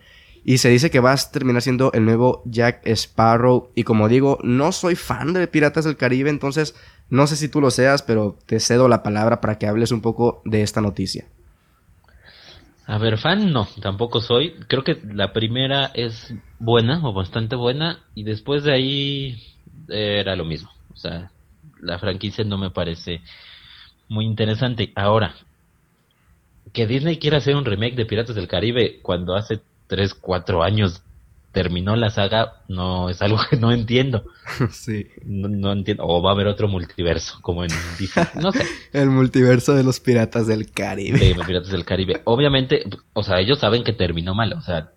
Y 0.45 0.57
se 0.57 0.67
dice 0.67 0.91
que 0.91 0.99
va 0.99 1.13
a 1.13 1.17
terminar 1.17 1.61
siendo 1.61 1.93
el 1.93 2.03
nuevo 2.03 2.41
Jack 2.45 2.85
Sparrow. 2.85 3.69
Y 3.75 3.83
como 3.83 4.09
digo, 4.09 4.39
no 4.43 4.73
soy 4.73 4.95
fan 4.95 5.31
de 5.31 5.47
Piratas 5.47 5.85
del 5.85 5.95
Caribe, 5.95 6.29
entonces 6.29 6.75
no 7.09 7.27
sé 7.27 7.37
si 7.37 7.47
tú 7.47 7.61
lo 7.61 7.71
seas, 7.71 8.01
pero 8.01 8.37
te 8.45 8.59
cedo 8.59 8.89
la 8.89 9.03
palabra 9.03 9.39
para 9.39 9.57
que 9.57 9.67
hables 9.67 9.91
un 9.91 10.01
poco 10.01 10.41
de 10.43 10.61
esta 10.61 10.81
noticia. 10.81 11.25
A 12.85 12.97
ver, 12.97 13.17
fan 13.17 13.53
no, 13.53 13.67
tampoco 13.81 14.19
soy. 14.19 14.55
Creo 14.67 14.83
que 14.83 14.99
la 15.13 15.31
primera 15.31 15.91
es 15.93 16.33
buena 16.59 16.99
o 17.07 17.13
bastante 17.13 17.55
buena 17.55 17.99
y 18.13 18.23
después 18.23 18.63
de 18.63 18.73
ahí 18.73 19.43
era 19.87 20.35
lo 20.35 20.43
mismo. 20.43 20.69
O 20.93 20.97
sea, 20.97 21.31
la 21.81 21.97
franquicia 21.99 22.43
no 22.43 22.57
me 22.57 22.71
parece 22.71 23.21
muy 24.09 24.25
interesante. 24.25 24.91
Ahora, 24.95 25.33
que 26.73 26.87
Disney 26.87 27.17
quiera 27.19 27.37
hacer 27.37 27.55
un 27.55 27.65
remake 27.65 27.95
de 27.95 28.05
Piratas 28.05 28.35
del 28.35 28.47
Caribe 28.47 28.99
cuando 29.01 29.35
hace 29.35 29.61
3, 29.87 30.13
4 30.15 30.63
años 30.63 31.01
terminó 31.53 31.95
la 31.95 32.09
saga 32.09 32.63
no 32.67 33.09
es 33.09 33.21
algo 33.21 33.37
que 33.49 33.55
no 33.55 33.71
entiendo. 33.71 34.25
sí. 34.71 35.07
No, 35.23 35.71
entiendo. 35.71 36.03
O 36.05 36.21
va 36.21 36.31
a 36.31 36.33
haber 36.33 36.47
otro 36.47 36.67
multiverso, 36.67 37.37
como 37.41 37.63
en 37.63 37.69
DC. 37.99 38.27
No 38.41 38.51
sé. 38.51 38.65
El 38.91 39.09
multiverso 39.09 39.73
de 39.73 39.83
los 39.83 39.99
piratas 40.01 40.47
del 40.47 40.71
Caribe. 40.71 41.19
Sí, 41.19 41.33
los 41.33 41.45
piratas 41.45 41.69
del 41.71 41.85
Caribe. 41.85 42.21
Obviamente, 42.25 42.83
o 43.13 43.23
sea, 43.23 43.39
ellos 43.39 43.59
saben 43.59 43.83
que 43.83 43.93
terminó 43.93 44.33
mal. 44.33 44.51
O 44.53 44.61
sea, 44.61 44.91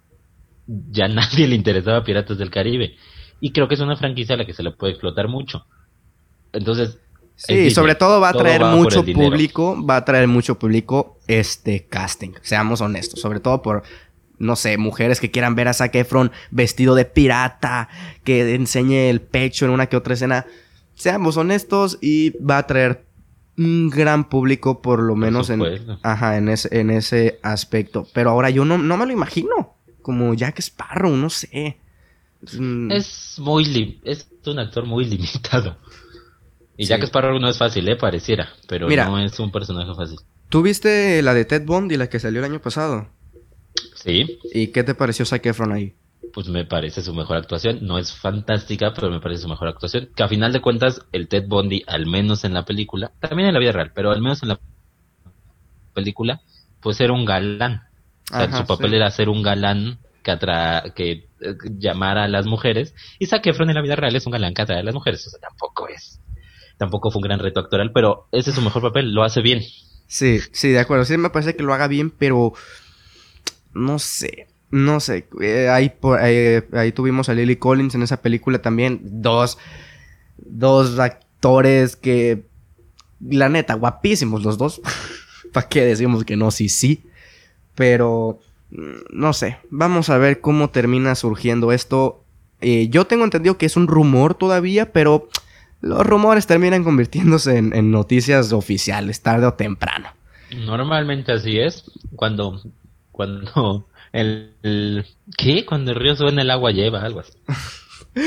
ya 0.66 1.06
nadie 1.08 1.46
le 1.46 1.54
interesaba 1.54 2.02
Piratas 2.02 2.38
del 2.38 2.50
Caribe. 2.50 2.96
Y 3.38 3.52
creo 3.52 3.68
que 3.68 3.74
es 3.74 3.80
una 3.80 3.96
franquicia 3.96 4.34
a 4.34 4.38
la 4.38 4.46
que 4.46 4.54
se 4.54 4.62
le 4.62 4.72
puede 4.72 4.94
explotar 4.94 5.28
mucho. 5.28 5.66
Entonces, 6.52 6.98
Sí, 7.38 7.70
sobre 7.70 7.94
todo 7.94 8.18
va 8.18 8.30
a 8.30 8.32
traer 8.32 8.64
mucho 8.64 9.04
público, 9.04 9.76
va 9.84 9.96
a 9.96 10.04
traer 10.06 10.26
mucho 10.26 10.58
público 10.58 11.18
este 11.28 11.86
casting, 11.86 12.30
seamos 12.40 12.80
honestos, 12.80 13.20
sobre 13.20 13.40
todo 13.40 13.60
por 13.60 13.82
no 14.38 14.56
sé, 14.56 14.78
mujeres 14.78 15.20
que 15.20 15.30
quieran 15.30 15.54
ver 15.54 15.68
a 15.68 15.74
Zac 15.74 15.94
Efron 15.94 16.32
vestido 16.50 16.94
de 16.94 17.04
pirata, 17.04 17.88
que 18.24 18.54
enseñe 18.54 19.08
el 19.08 19.20
pecho 19.20 19.64
en 19.64 19.70
una 19.70 19.86
que 19.86 19.96
otra 19.96 20.14
escena. 20.14 20.46
Seamos 20.94 21.36
honestos 21.36 21.98
y 22.00 22.30
va 22.38 22.58
a 22.58 22.66
traer 22.66 23.04
un 23.58 23.88
gran 23.88 24.28
público 24.28 24.82
por 24.82 25.00
lo 25.00 25.16
menos 25.16 25.50
en, 25.50 25.62
ajá, 26.02 26.36
en, 26.36 26.48
ese, 26.48 26.78
en 26.78 26.90
ese 26.90 27.38
aspecto. 27.42 28.06
Pero 28.12 28.30
ahora 28.30 28.50
yo 28.50 28.64
no, 28.64 28.78
no 28.78 28.96
me 28.96 29.06
lo 29.06 29.12
imagino 29.12 29.76
como 30.02 30.34
Jack 30.34 30.60
Sparrow, 30.60 31.16
no 31.16 31.30
sé. 31.30 31.78
Es, 32.42 33.38
muy 33.38 34.00
es 34.04 34.28
un 34.46 34.58
actor 34.58 34.86
muy 34.86 35.04
limitado. 35.04 35.78
Y 36.76 36.84
Jack 36.84 37.04
Sparrow 37.04 37.38
no 37.40 37.48
es 37.48 37.58
fácil, 37.58 37.88
¿eh? 37.88 37.96
Pareciera, 37.96 38.50
pero 38.68 38.88
no 38.88 39.18
es 39.18 39.38
un 39.40 39.50
personaje 39.50 39.94
fácil. 39.94 40.18
¿Tú 40.48 40.62
viste 40.62 41.22
la 41.22 41.34
de 41.34 41.44
Ted 41.44 41.64
Bundy, 41.64 41.96
la 41.96 42.08
que 42.08 42.20
salió 42.20 42.40
el 42.40 42.44
año 42.44 42.60
pasado? 42.60 43.08
Sí. 43.94 44.38
¿Y 44.52 44.68
qué 44.68 44.82
te 44.84 44.94
pareció 44.94 45.24
Zac 45.24 45.44
Efron 45.46 45.72
ahí? 45.72 45.94
Pues 46.32 46.48
me 46.48 46.64
parece 46.64 47.02
su 47.02 47.14
mejor 47.14 47.36
actuación. 47.36 47.78
No 47.82 47.98
es 47.98 48.12
fantástica, 48.12 48.92
pero 48.94 49.10
me 49.10 49.20
parece 49.20 49.42
su 49.42 49.48
mejor 49.48 49.68
actuación. 49.68 50.08
Que 50.14 50.22
a 50.22 50.28
final 50.28 50.52
de 50.52 50.60
cuentas, 50.60 51.02
el 51.12 51.28
Ted 51.28 51.44
Bundy, 51.46 51.82
al 51.86 52.06
menos 52.06 52.44
en 52.44 52.54
la 52.54 52.64
película, 52.64 53.12
también 53.20 53.48
en 53.48 53.54
la 53.54 53.60
vida 53.60 53.72
real, 53.72 53.92
pero 53.94 54.10
al 54.10 54.20
menos 54.20 54.42
en 54.42 54.50
la 54.50 54.60
película, 55.94 56.40
pues 56.80 57.00
era 57.00 57.12
un 57.12 57.24
galán. 57.24 57.82
O 58.32 58.36
sea, 58.36 58.52
su 58.52 58.66
papel 58.66 58.94
era 58.94 59.10
ser 59.10 59.28
un 59.28 59.42
galán 59.42 59.98
que, 60.24 60.32
atra 60.32 60.92
que 60.96 61.12
eh, 61.12 61.54
llamara 61.78 62.24
a 62.24 62.28
las 62.28 62.46
mujeres. 62.46 62.94
Y 63.18 63.26
Zac 63.26 63.46
Efron 63.46 63.70
en 63.70 63.76
la 63.76 63.82
vida 63.82 63.96
real 63.96 64.16
es 64.16 64.26
un 64.26 64.32
galán 64.32 64.52
que 64.52 64.62
atrae 64.62 64.80
a 64.80 64.82
las 64.82 64.94
mujeres. 64.94 65.26
O 65.26 65.30
sea, 65.30 65.38
tampoco 65.38 65.88
es 65.88 66.20
tampoco 66.78 67.10
fue 67.10 67.20
un 67.20 67.28
gran 67.28 67.38
reto 67.38 67.60
actoral, 67.60 67.90
pero 67.92 68.28
ese 68.32 68.50
es 68.50 68.56
su 68.56 68.62
mejor 68.62 68.82
papel, 68.82 69.12
lo 69.12 69.24
hace 69.24 69.40
bien. 69.40 69.62
Sí, 70.06 70.40
sí, 70.52 70.70
de 70.70 70.80
acuerdo. 70.80 71.04
Sí, 71.04 71.16
me 71.16 71.30
parece 71.30 71.56
que 71.56 71.62
lo 71.62 71.74
haga 71.74 71.88
bien, 71.88 72.10
pero 72.10 72.52
no 73.76 73.98
sé, 73.98 74.48
no 74.70 75.00
sé. 75.00 75.26
Eh, 75.40 75.68
ahí, 75.68 75.92
ahí, 76.72 76.92
tuvimos 76.92 77.28
a 77.28 77.34
Lily 77.34 77.56
Collins 77.56 77.94
en 77.94 78.02
esa 78.02 78.20
película 78.20 78.60
también. 78.60 79.00
Dos, 79.02 79.58
dos 80.38 80.98
actores 80.98 81.96
que, 81.96 82.44
la 83.20 83.48
neta, 83.48 83.74
guapísimos 83.74 84.42
los 84.42 84.58
dos. 84.58 84.80
¿Para 85.52 85.68
qué 85.68 85.84
decimos 85.84 86.24
que 86.24 86.36
no? 86.36 86.50
Sí, 86.50 86.68
sí. 86.68 87.04
Pero, 87.74 88.40
mm, 88.70 89.00
no 89.12 89.32
sé. 89.32 89.58
Vamos 89.70 90.10
a 90.10 90.18
ver 90.18 90.40
cómo 90.40 90.70
termina 90.70 91.14
surgiendo 91.14 91.72
esto. 91.72 92.24
Eh, 92.60 92.88
yo 92.88 93.06
tengo 93.06 93.24
entendido 93.24 93.58
que 93.58 93.66
es 93.66 93.76
un 93.76 93.86
rumor 93.86 94.34
todavía, 94.34 94.92
pero 94.92 95.28
los 95.80 96.04
rumores 96.06 96.46
terminan 96.46 96.84
convirtiéndose 96.84 97.58
en, 97.58 97.90
noticias 97.90 98.52
oficiales, 98.52 99.20
tarde 99.20 99.46
o 99.46 99.54
temprano. 99.54 100.08
Normalmente 100.64 101.32
así 101.32 101.58
es. 101.58 101.84
Cuando, 102.14 102.62
cuando 103.16 103.88
el, 104.12 105.06
¿qué? 105.38 105.64
Cuando 105.64 105.92
el 105.92 105.98
río 105.98 106.14
suena 106.14 106.42
el 106.42 106.50
agua 106.50 106.70
lleva, 106.70 107.00
algo 107.00 107.20
así. 107.20 107.32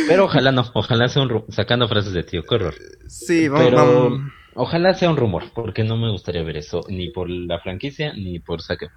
Pero 0.08 0.26
ojalá 0.26 0.52
no, 0.52 0.66
ojalá 0.74 1.08
sea 1.08 1.22
un 1.22 1.46
sacando 1.50 1.88
frases 1.88 2.14
de 2.14 2.24
tío, 2.24 2.44
qué 2.44 2.56
horror. 2.56 2.74
Sí, 3.08 3.48
vamos, 3.48 4.20
Ojalá 4.56 4.94
sea 4.96 5.10
un 5.10 5.18
rumor, 5.18 5.44
porque 5.54 5.84
no 5.84 5.96
me 5.96 6.12
gustaría 6.12 6.44
ver 6.44 6.58
eso, 6.58 6.82
ni 6.90 7.10
por 7.12 7.30
la 7.30 7.60
franquicia, 7.60 8.14
ni 8.14 8.40
por 8.40 8.62
saque. 8.62 8.88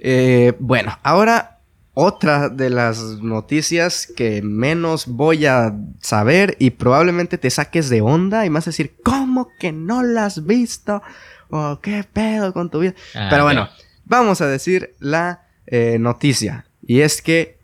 Eh, 0.00 0.52
bueno, 0.60 0.98
ahora 1.02 1.60
otra 1.94 2.50
de 2.50 2.70
las 2.70 2.98
noticias 3.22 4.06
que 4.06 4.42
menos 4.42 5.06
voy 5.06 5.46
a 5.46 5.74
saber 6.00 6.56
y 6.58 6.70
probablemente 6.70 7.38
te 7.38 7.50
saques 7.50 7.88
de 7.88 8.02
onda 8.02 8.44
y 8.44 8.48
a 8.48 8.60
decir, 8.60 8.96
¿cómo 9.02 9.48
que 9.58 9.72
no 9.72 10.02
la 10.02 10.26
has 10.26 10.44
visto? 10.44 11.02
¿O 11.50 11.80
qué 11.80 12.04
pedo 12.12 12.52
con 12.52 12.70
tu 12.70 12.80
vida? 12.80 12.94
Ah, 13.14 13.28
Pero 13.30 13.44
bueno, 13.44 13.68
vamos 14.04 14.40
a 14.40 14.48
decir 14.48 14.94
la 14.98 15.46
eh, 15.66 15.98
noticia. 15.98 16.66
Y 16.86 17.00
es 17.00 17.22
que 17.22 17.58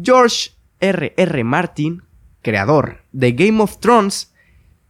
George 0.00 0.52
R. 0.80 1.14
R. 1.16 1.44
Martin, 1.44 2.02
creador 2.42 3.02
de 3.12 3.32
Game 3.32 3.62
of 3.62 3.78
Thrones, 3.78 4.32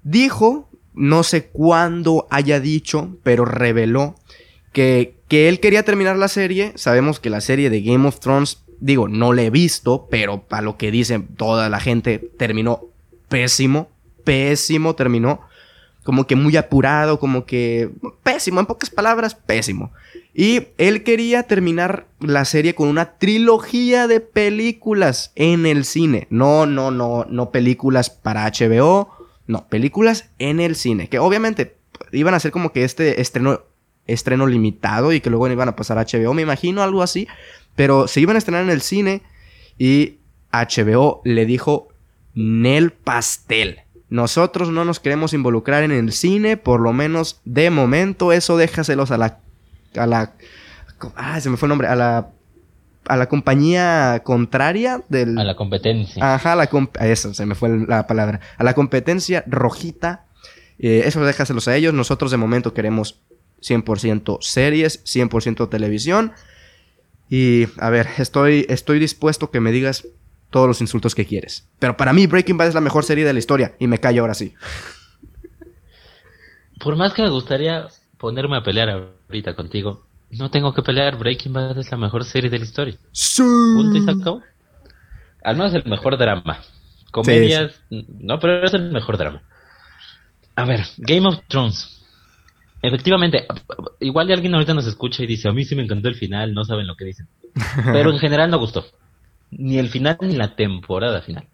dijo, 0.02 0.68
no 0.94 1.22
sé 1.22 1.46
cuándo 1.46 2.26
haya 2.30 2.60
dicho, 2.60 3.16
pero 3.22 3.44
reveló 3.44 4.16
que, 4.72 5.16
que 5.28 5.48
él 5.48 5.60
quería 5.60 5.84
terminar 5.84 6.16
la 6.16 6.28
serie. 6.28 6.72
Sabemos 6.76 7.20
que 7.20 7.30
la 7.30 7.40
serie 7.40 7.70
de 7.70 7.82
Game 7.82 8.06
of 8.06 8.20
Thrones 8.20 8.64
digo, 8.80 9.08
no 9.08 9.32
le 9.32 9.46
he 9.46 9.50
visto, 9.50 10.08
pero 10.10 10.44
a 10.50 10.60
lo 10.60 10.76
que 10.76 10.90
dicen 10.90 11.26
toda 11.36 11.68
la 11.68 11.80
gente, 11.80 12.18
terminó 12.18 12.82
pésimo, 13.28 13.88
pésimo 14.24 14.94
terminó. 14.94 15.40
Como 16.02 16.26
que 16.26 16.36
muy 16.36 16.56
apurado, 16.56 17.18
como 17.18 17.46
que 17.46 17.90
pésimo, 18.22 18.60
en 18.60 18.66
pocas 18.66 18.90
palabras, 18.90 19.34
pésimo. 19.34 19.90
Y 20.34 20.68
él 20.78 21.04
quería 21.04 21.44
terminar 21.44 22.08
la 22.18 22.44
serie 22.44 22.74
con 22.74 22.88
una 22.88 23.18
trilogía 23.18 24.08
de 24.08 24.20
películas 24.20 25.32
en 25.36 25.64
el 25.64 25.84
cine. 25.84 26.26
No, 26.28 26.66
no, 26.66 26.90
no, 26.90 27.24
no 27.28 27.50
películas 27.50 28.10
para 28.10 28.50
HBO, 28.50 29.10
no, 29.46 29.68
películas 29.68 30.30
en 30.40 30.58
el 30.58 30.74
cine. 30.74 31.08
Que 31.08 31.20
obviamente 31.20 31.76
iban 32.10 32.34
a 32.34 32.40
ser 32.40 32.50
como 32.50 32.72
que 32.72 32.82
este 32.82 33.20
estreno, 33.20 33.60
estreno 34.08 34.46
limitado 34.46 35.12
y 35.12 35.20
que 35.20 35.30
luego 35.30 35.48
iban 35.48 35.68
a 35.68 35.76
pasar 35.76 35.98
a 35.98 36.04
HBO, 36.04 36.34
me 36.34 36.42
imagino, 36.42 36.82
algo 36.82 37.02
así. 37.02 37.28
Pero 37.76 38.08
se 38.08 38.20
iban 38.20 38.34
a 38.34 38.38
estrenar 38.38 38.64
en 38.64 38.70
el 38.70 38.80
cine 38.80 39.22
y 39.78 40.18
HBO 40.52 41.20
le 41.24 41.46
dijo 41.46 41.88
Nel 42.34 42.90
Pastel. 42.90 43.80
Nosotros 44.08 44.70
no 44.70 44.84
nos 44.84 45.00
queremos 45.00 45.32
involucrar 45.32 45.82
en 45.82 45.90
el 45.90 46.12
cine, 46.12 46.56
por 46.56 46.80
lo 46.80 46.92
menos 46.92 47.40
de 47.44 47.70
momento. 47.70 48.32
Eso 48.32 48.56
déjaselos 48.56 49.10
a 49.10 49.18
la. 49.18 49.40
A 49.96 50.06
la. 50.06 50.32
Ah, 51.16 51.40
se 51.40 51.50
me 51.50 51.56
fue 51.56 51.66
el 51.66 51.70
nombre. 51.70 51.88
A 51.88 51.96
la. 51.96 52.30
a 53.06 53.16
la 53.16 53.28
compañía 53.28 54.22
contraria 54.24 55.02
del. 55.08 55.38
A 55.38 55.44
la 55.44 55.56
competencia. 55.56 56.34
Ajá, 56.34 56.56
la 56.56 56.68
eso, 57.00 57.34
se 57.34 57.46
me 57.46 57.54
fue 57.54 57.86
la 57.86 58.06
palabra. 58.06 58.40
A 58.56 58.64
la 58.64 58.74
competencia 58.74 59.44
rojita. 59.46 60.26
Eh, 60.78 61.02
eso 61.06 61.24
déjaselos 61.24 61.68
a 61.68 61.76
ellos. 61.76 61.94
Nosotros 61.94 62.30
de 62.30 62.36
momento 62.36 62.74
queremos 62.74 63.20
100% 63.62 64.38
series, 64.40 65.04
100% 65.04 65.68
televisión. 65.68 66.32
Y 67.30 67.66
a 67.78 67.90
ver, 67.90 68.08
estoy, 68.18 68.66
estoy 68.68 68.98
dispuesto 68.98 69.50
que 69.50 69.60
me 69.60 69.72
digas 69.72 70.06
todos 70.50 70.68
los 70.68 70.80
insultos 70.80 71.14
que 71.14 71.26
quieres. 71.26 71.66
Pero 71.78 71.96
para 71.96 72.12
mí 72.12 72.26
Breaking 72.26 72.56
Bad 72.56 72.68
es 72.68 72.74
la 72.74 72.80
mejor 72.80 73.04
serie 73.04 73.24
de 73.24 73.32
la 73.32 73.38
historia 73.38 73.74
y 73.78 73.86
me 73.88 73.98
callo 73.98 74.22
ahora 74.22 74.34
sí. 74.34 74.54
Por 76.78 76.96
más 76.96 77.12
que 77.12 77.22
me 77.22 77.30
gustaría 77.30 77.88
ponerme 78.24 78.56
a 78.56 78.62
pelear 78.62 78.88
ahorita 78.88 79.54
contigo, 79.54 80.06
no 80.30 80.50
tengo 80.50 80.72
que 80.72 80.80
pelear. 80.80 81.18
Breaking 81.18 81.52
Bad 81.52 81.76
es 81.76 81.90
la 81.90 81.98
mejor 81.98 82.24
serie 82.24 82.48
de 82.48 82.58
la 82.58 82.64
historia. 82.64 82.96
Sí. 83.12 83.42
Punto 83.42 83.98
y 83.98 84.00
sacó. 84.00 84.42
Al 85.42 85.56
menos 85.58 85.74
el 85.74 85.84
mejor 85.84 86.16
drama. 86.16 86.58
Comedias, 87.10 87.78
no, 87.90 88.38
pero 88.38 88.64
es 88.64 88.72
el 88.72 88.90
mejor 88.90 89.18
drama. 89.18 89.42
A 90.56 90.64
ver, 90.64 90.86
Game 90.96 91.28
of 91.28 91.38
Thrones. 91.48 92.02
Efectivamente, 92.80 93.46
igual 94.00 94.32
alguien 94.32 94.54
ahorita 94.54 94.72
nos 94.72 94.86
escucha 94.86 95.22
y 95.22 95.26
dice, 95.26 95.50
a 95.50 95.52
mí 95.52 95.66
sí 95.66 95.76
me 95.76 95.82
encantó 95.82 96.08
el 96.08 96.14
final, 96.14 96.54
no 96.54 96.64
saben 96.64 96.86
lo 96.86 96.96
que 96.96 97.04
dicen. 97.04 97.28
Pero 97.92 98.10
en 98.10 98.18
general 98.18 98.50
no 98.50 98.58
gustó. 98.58 98.86
Ni 99.50 99.76
el 99.76 99.90
final 99.90 100.16
ni 100.22 100.34
la 100.34 100.56
temporada 100.56 101.20
final. 101.20 101.46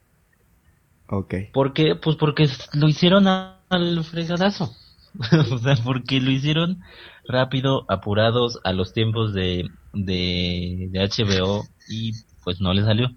Ok. 1.09 1.35
¿Por 1.53 1.73
qué? 1.73 1.97
Pues 1.97 2.15
porque 2.15 2.49
lo 2.75 2.89
hicieron 2.89 3.27
al 3.27 4.05
fregadazo. 4.05 4.73
o 5.53 5.59
sea, 5.59 5.77
porque 5.85 6.21
lo 6.21 6.31
hicieron 6.31 6.81
rápido, 7.27 7.85
apurados, 7.89 8.61
a 8.65 8.73
los 8.73 8.93
tiempos 8.93 9.33
de, 9.35 9.69
de, 9.93 10.89
de 10.91 11.01
HBO 11.01 11.65
y 11.89 12.13
pues 12.45 12.61
no 12.61 12.73
le 12.73 12.83
salió. 12.83 13.11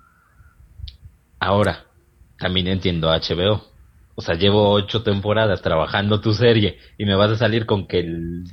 Ahora, 1.40 1.86
también 2.38 2.68
entiendo 2.68 3.10
a 3.10 3.20
HBO 3.20 3.74
o 4.16 4.22
sea, 4.22 4.36
llevo 4.36 4.70
ocho 4.70 5.02
temporadas 5.04 5.62
trabajando 5.62 6.22
tu 6.22 6.34
serie 6.34 6.78
y 6.98 7.06
me 7.06 7.16
vas 7.16 7.32
a 7.32 7.38
salir 7.38 7.66
con 7.66 7.88
que 7.88 8.00
el, 8.00 8.44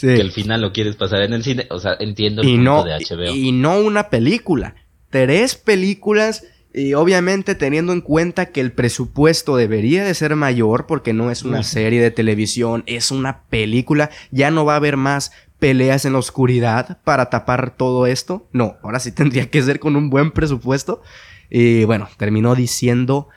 que 0.00 0.20
el 0.20 0.30
final 0.30 0.60
lo 0.60 0.72
quieres 0.72 0.96
pasar 0.96 1.22
en 1.22 1.32
el 1.32 1.42
cine. 1.42 1.66
O 1.70 1.78
sea, 1.78 1.96
entiendo 1.98 2.42
el 2.42 2.48
y 2.48 2.56
punto 2.56 2.84
de 2.84 2.92
HBO. 2.92 3.34
Y 3.34 3.52
no 3.52 3.80
una 3.80 4.10
película. 4.10 4.76
Tres 5.10 5.56
películas 5.56 6.44
y 6.74 6.94
obviamente 6.94 7.54
teniendo 7.54 7.92
en 7.92 8.00
cuenta 8.00 8.46
que 8.46 8.60
el 8.60 8.72
presupuesto 8.72 9.56
debería 9.56 10.04
de 10.04 10.14
ser 10.14 10.36
mayor 10.36 10.86
porque 10.86 11.12
no 11.12 11.30
es 11.30 11.42
una 11.42 11.62
serie 11.62 12.00
de 12.00 12.10
televisión, 12.10 12.82
es 12.86 13.10
una 13.10 13.42
película, 13.44 14.10
ya 14.30 14.50
no 14.50 14.64
va 14.64 14.74
a 14.74 14.76
haber 14.76 14.96
más 14.96 15.32
peleas 15.58 16.04
en 16.06 16.14
la 16.14 16.18
oscuridad 16.18 16.98
para 17.04 17.30
tapar 17.30 17.76
todo 17.76 18.06
esto. 18.06 18.48
No, 18.52 18.76
ahora 18.82 18.98
sí 19.00 19.12
tendría 19.12 19.48
que 19.48 19.62
ser 19.62 19.78
con 19.78 19.96
un 19.96 20.10
buen 20.10 20.30
presupuesto. 20.32 21.02
Y 21.50 21.84
bueno, 21.84 22.08
terminó 22.16 22.54
diciendo 22.54 23.28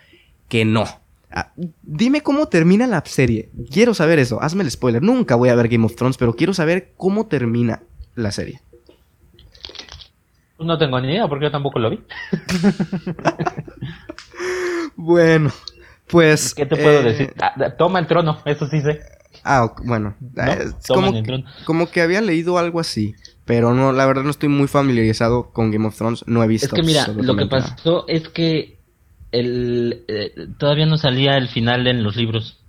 que 0.47 0.65
no. 0.65 0.85
Ah, 1.29 1.51
dime 1.83 2.21
cómo 2.21 2.47
termina 2.47 2.87
la 2.87 3.03
serie. 3.05 3.49
Quiero 3.69 3.93
saber 3.93 4.19
eso. 4.19 4.41
Hazme 4.41 4.63
el 4.63 4.71
spoiler. 4.71 5.03
Nunca 5.03 5.35
voy 5.35 5.49
a 5.49 5.55
ver 5.55 5.67
Game 5.67 5.85
of 5.85 5.95
Thrones, 5.95 6.17
pero 6.17 6.35
quiero 6.35 6.53
saber 6.53 6.93
cómo 6.97 7.27
termina 7.27 7.83
la 8.15 8.31
serie. 8.31 8.61
No 10.65 10.77
tengo 10.77 10.99
ni 10.99 11.11
idea 11.11 11.27
porque 11.27 11.45
yo 11.45 11.51
tampoco 11.51 11.79
lo 11.79 11.91
vi. 11.91 11.95
bueno, 14.95 15.51
pues. 16.07 16.53
¿Qué 16.53 16.65
te 16.65 16.75
puedo 16.75 17.01
eh, 17.01 17.03
decir? 17.03 17.33
Ah, 17.39 17.53
toma 17.77 17.99
el 17.99 18.07
trono, 18.07 18.39
eso 18.45 18.67
sí 18.67 18.81
sé. 18.81 19.01
Ah, 19.43 19.71
bueno. 19.83 20.15
como, 20.87 21.13
como 21.65 21.91
que 21.91 22.01
había 22.01 22.21
leído 22.21 22.57
algo 22.57 22.79
así. 22.79 23.15
Pero 23.45 23.75
no, 23.75 23.91
la 23.91 24.07
verdad 24.07 24.23
no 24.23 24.31
estoy 24.31 24.49
muy 24.49 24.67
familiarizado 24.67 25.51
con 25.51 25.69
Game 25.69 25.87
of 25.87 25.95
Thrones. 25.95 26.23
No 26.25 26.43
he 26.43 26.47
visto. 26.47 26.67
Es 26.67 26.73
que 26.73 26.81
mira, 26.81 27.07
lo 27.07 27.35
que 27.35 27.45
pasó 27.45 28.05
es 28.07 28.27
que 28.29 28.79
el, 29.31 30.03
eh, 30.07 30.33
todavía 30.57 30.87
no 30.87 30.97
salía 30.97 31.37
el 31.37 31.47
final 31.47 31.85
en 31.85 32.03
los 32.03 32.15
libros. 32.15 32.64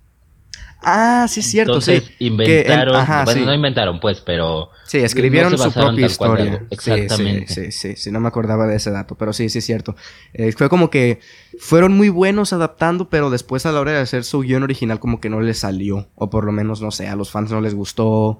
Ah, 0.81 1.25
sí, 1.27 1.39
es 1.39 1.47
cierto, 1.47 1.73
Entonces, 1.73 2.03
sí. 2.05 2.15
inventaron, 2.19 3.05
bueno, 3.25 3.45
no 3.45 3.53
inventaron, 3.53 3.99
pues, 3.99 4.21
pero... 4.21 4.69
Sí, 4.85 4.99
escribieron 4.99 5.57
su 5.57 5.71
propia 5.71 6.05
historia. 6.05 6.65
Exactamente. 6.69 7.53
Sí, 7.53 7.71
sí, 7.71 7.95
sí, 7.95 8.11
no 8.11 8.19
me 8.19 8.27
acordaba 8.27 8.67
de 8.67 8.75
ese 8.75 8.91
dato, 8.91 9.15
pero 9.15 9.33
sí, 9.33 9.49
sí 9.49 9.57
es 9.59 9.65
cierto. 9.65 9.95
Eh, 10.33 10.51
fue 10.51 10.69
como 10.69 10.89
que 10.89 11.19
fueron 11.59 11.93
muy 11.93 12.09
buenos 12.09 12.53
adaptando, 12.53 13.09
pero 13.09 13.29
después 13.29 13.65
a 13.65 13.71
la 13.71 13.79
hora 13.79 13.91
de 13.91 13.99
hacer 13.99 14.23
su 14.23 14.41
guion 14.41 14.63
original 14.63 14.99
como 14.99 15.19
que 15.19 15.29
no 15.29 15.41
les 15.41 15.59
salió, 15.59 16.09
o 16.15 16.29
por 16.29 16.45
lo 16.45 16.51
menos, 16.51 16.81
no 16.81 16.91
sé, 16.91 17.07
a 17.07 17.15
los 17.15 17.31
fans 17.31 17.51
no 17.51 17.59
les 17.59 17.73
gustó 17.73 18.39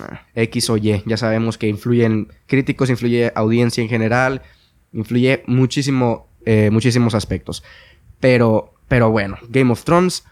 ah, 0.00 0.26
X 0.34 0.68
o 0.70 0.76
Y. 0.76 1.04
Ya 1.06 1.16
sabemos 1.16 1.58
que 1.58 1.68
influyen 1.68 2.32
críticos, 2.46 2.90
influye 2.90 3.32
audiencia 3.34 3.82
en 3.82 3.88
general, 3.88 4.42
influye 4.92 5.44
muchísimo, 5.46 6.28
eh, 6.44 6.70
muchísimos 6.70 7.14
aspectos. 7.14 7.62
Pero, 8.18 8.74
pero 8.88 9.10
bueno, 9.10 9.38
Game 9.48 9.70
of 9.70 9.84
Thrones 9.84 10.24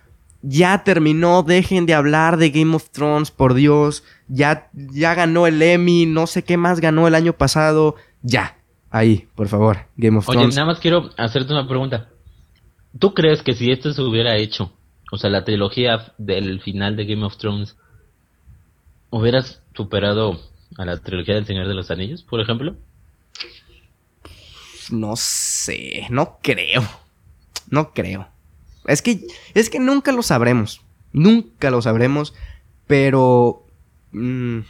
ya 0.47 0.85
terminó, 0.85 1.43
dejen 1.43 1.87
de 1.87 1.95
hablar 1.95 2.37
de 2.37 2.51
Game 2.51 2.77
of 2.77 2.91
Thrones, 2.91 3.31
por 3.31 3.55
Dios, 3.55 4.05
ya, 4.29 4.71
ya 4.73 5.15
ganó 5.15 5.47
el 5.47 5.61
Emmy, 5.63 6.05
no 6.07 6.27
sé 6.27 6.45
qué 6.45 6.57
más 6.57 6.81
ganó 6.81 7.09
el 7.09 7.15
año 7.15 7.33
pasado, 7.33 7.97
ya, 8.23 8.59
ahí, 8.91 9.27
por 9.35 9.49
favor, 9.49 9.87
Game 9.97 10.19
of 10.19 10.27
Thrones. 10.27 10.47
Oye, 10.47 10.55
nada 10.55 10.67
más 10.67 10.81
quiero 10.81 11.11
hacerte 11.17 11.53
una 11.53 11.67
pregunta. 11.67 12.11
¿Tú 12.99 13.15
crees 13.15 13.43
que 13.43 13.55
si 13.55 13.71
esto 13.71 13.93
se 13.93 14.03
hubiera 14.03 14.37
hecho, 14.37 14.71
o 15.11 15.17
sea, 15.17 15.31
la 15.31 15.45
trilogía 15.45 16.13
del 16.19 16.61
final 16.61 16.95
de 16.97 17.07
Game 17.07 17.25
of 17.25 17.39
Thrones, 17.39 17.77
hubieras 19.11 19.63
superado 19.75 20.39
a 20.77 20.85
la 20.85 20.99
trilogía 20.99 21.37
del 21.37 21.47
Señor 21.47 21.69
de 21.69 21.75
los 21.75 21.91
Anillos, 21.91 22.23
por 22.23 22.41
ejemplo? 22.41 22.77
No 24.91 25.17
sé, 25.17 26.07
no 26.11 26.39
creo, 26.43 26.83
no 27.71 27.93
creo. 27.93 28.34
Es 28.87 29.03
que, 29.03 29.27
es 29.55 29.71
que 29.71 29.81
nunca 29.81 30.13
lo 30.13 30.23
sabremos. 30.23 30.83
Nunca 31.13 31.71
lo 31.71 31.83
sabremos. 31.83 32.35
Pero... 32.87 33.67
Mm, 34.13 34.61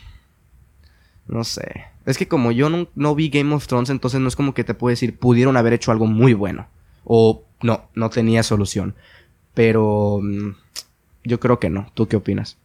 no 1.27 1.45
sé. 1.45 1.87
Es 2.07 2.19
que 2.19 2.29
como 2.29 2.53
yo 2.53 2.69
no, 2.69 3.15
vi 3.15 3.31
Game 3.31 3.55
of 3.55 3.67
Thrones, 3.67 3.91
entonces 3.91 4.21
no 4.21 4.29
es 4.29 4.37
como 4.37 4.55
que 4.55 4.65
te 4.65 4.75
puedo 4.75 4.91
decir, 4.91 5.19
pudieron 5.19 5.57
haber 5.57 5.73
hecho 5.73 5.91
algo 5.91 6.07
muy 6.07 6.35
bueno. 6.35 6.69
O 7.05 7.45
no, 7.63 7.89
no 7.95 8.11
tenía 8.11 8.43
solución. 8.43 8.95
Pero... 9.55 10.21
Mm, 10.23 10.57
yo 11.25 11.41
creo 11.41 11.59
que 11.59 11.71
no. 11.71 11.91
¿Tú 11.95 12.07
qué 12.07 12.17
opinas? 12.17 12.59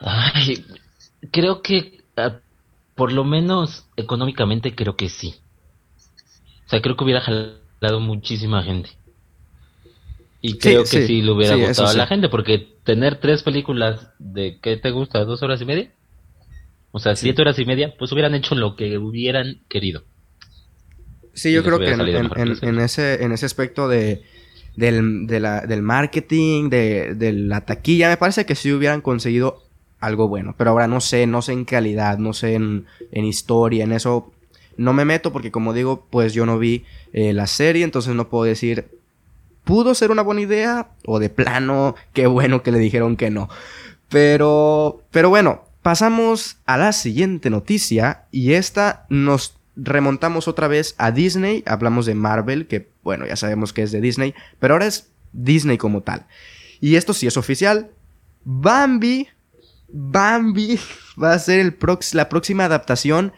Ay, 0.00 0.64
creo 1.30 1.62
que... 1.62 2.02
Ah, 2.16 2.40
por 2.96 3.12
lo 3.12 3.22
menos 3.22 3.86
económicamente 3.96 4.74
creo 4.74 4.96
que 4.96 5.08
sí. 5.08 5.36
O 6.66 6.70
sea, 6.70 6.82
creo 6.82 6.96
que 6.96 7.04
hubiera 7.04 7.20
jalado 7.20 8.00
muchísima 8.00 8.64
gente. 8.64 8.90
Y 10.40 10.58
creo 10.58 10.84
que 10.84 11.06
sí, 11.06 11.22
lo 11.22 11.34
hubiera 11.34 11.56
gustado 11.56 11.88
a 11.88 11.94
la 11.94 12.06
gente, 12.06 12.28
porque 12.28 12.76
tener 12.84 13.16
tres 13.20 13.42
películas 13.42 14.12
de, 14.18 14.58
¿qué 14.62 14.76
te 14.76 14.90
gusta? 14.90 15.24
¿Dos 15.24 15.42
horas 15.42 15.60
y 15.60 15.64
media? 15.64 15.90
O 16.92 17.00
sea, 17.00 17.16
siete 17.16 17.42
horas 17.42 17.58
y 17.58 17.64
media, 17.64 17.94
pues 17.98 18.12
hubieran 18.12 18.34
hecho 18.34 18.54
lo 18.54 18.76
que 18.76 18.98
hubieran 18.98 19.60
querido. 19.68 20.04
Sí, 21.34 21.52
yo 21.52 21.62
creo 21.62 21.78
que 21.78 21.90
en, 21.90 22.78
ese, 22.80 23.22
en 23.22 23.32
ese 23.32 23.46
aspecto 23.46 23.88
de, 23.88 24.22
del, 24.76 25.26
del 25.26 25.82
marketing, 25.82 26.70
de, 26.70 27.14
de 27.14 27.32
la 27.32 27.64
taquilla, 27.64 28.08
me 28.08 28.16
parece 28.16 28.46
que 28.46 28.54
sí 28.54 28.72
hubieran 28.72 29.00
conseguido 29.00 29.62
algo 30.00 30.28
bueno. 30.28 30.54
Pero 30.56 30.70
ahora 30.70 30.88
no 30.88 31.00
sé, 31.00 31.26
no 31.26 31.42
sé 31.42 31.52
en 31.52 31.64
calidad, 31.64 32.18
no 32.18 32.32
sé 32.32 32.54
en, 32.54 32.86
en 33.12 33.24
historia, 33.24 33.84
en 33.84 33.92
eso 33.92 34.32
no 34.76 34.92
me 34.92 35.04
meto 35.04 35.32
porque 35.32 35.50
como 35.50 35.74
digo, 35.74 36.06
pues 36.10 36.32
yo 36.32 36.46
no 36.46 36.58
vi 36.58 36.84
eh, 37.12 37.32
la 37.32 37.46
serie, 37.46 37.84
entonces 37.84 38.14
no 38.14 38.28
puedo 38.28 38.44
decir 38.44 38.97
pudo 39.68 39.94
ser 39.94 40.10
una 40.10 40.22
buena 40.22 40.40
idea 40.40 40.88
o 41.04 41.18
de 41.18 41.28
plano, 41.28 41.94
qué 42.14 42.26
bueno 42.26 42.62
que 42.62 42.72
le 42.72 42.78
dijeron 42.78 43.18
que 43.18 43.28
no. 43.28 43.50
Pero, 44.08 45.02
pero 45.10 45.28
bueno, 45.28 45.66
pasamos 45.82 46.56
a 46.64 46.78
la 46.78 46.94
siguiente 46.94 47.50
noticia 47.50 48.24
y 48.30 48.54
esta 48.54 49.04
nos 49.10 49.58
remontamos 49.76 50.48
otra 50.48 50.68
vez 50.68 50.94
a 50.96 51.10
Disney, 51.10 51.64
hablamos 51.66 52.06
de 52.06 52.14
Marvel, 52.14 52.66
que 52.66 52.88
bueno, 53.02 53.26
ya 53.26 53.36
sabemos 53.36 53.74
que 53.74 53.82
es 53.82 53.92
de 53.92 54.00
Disney, 54.00 54.32
pero 54.58 54.72
ahora 54.72 54.86
es 54.86 55.10
Disney 55.34 55.76
como 55.76 56.00
tal. 56.00 56.26
Y 56.80 56.96
esto 56.96 57.12
sí 57.12 57.26
es 57.26 57.36
oficial, 57.36 57.90
Bambi, 58.44 59.28
Bambi 59.88 60.80
va 61.22 61.34
a 61.34 61.38
ser 61.38 61.60
el 61.60 61.76
la 62.14 62.30
próxima 62.30 62.64
adaptación 62.64 63.34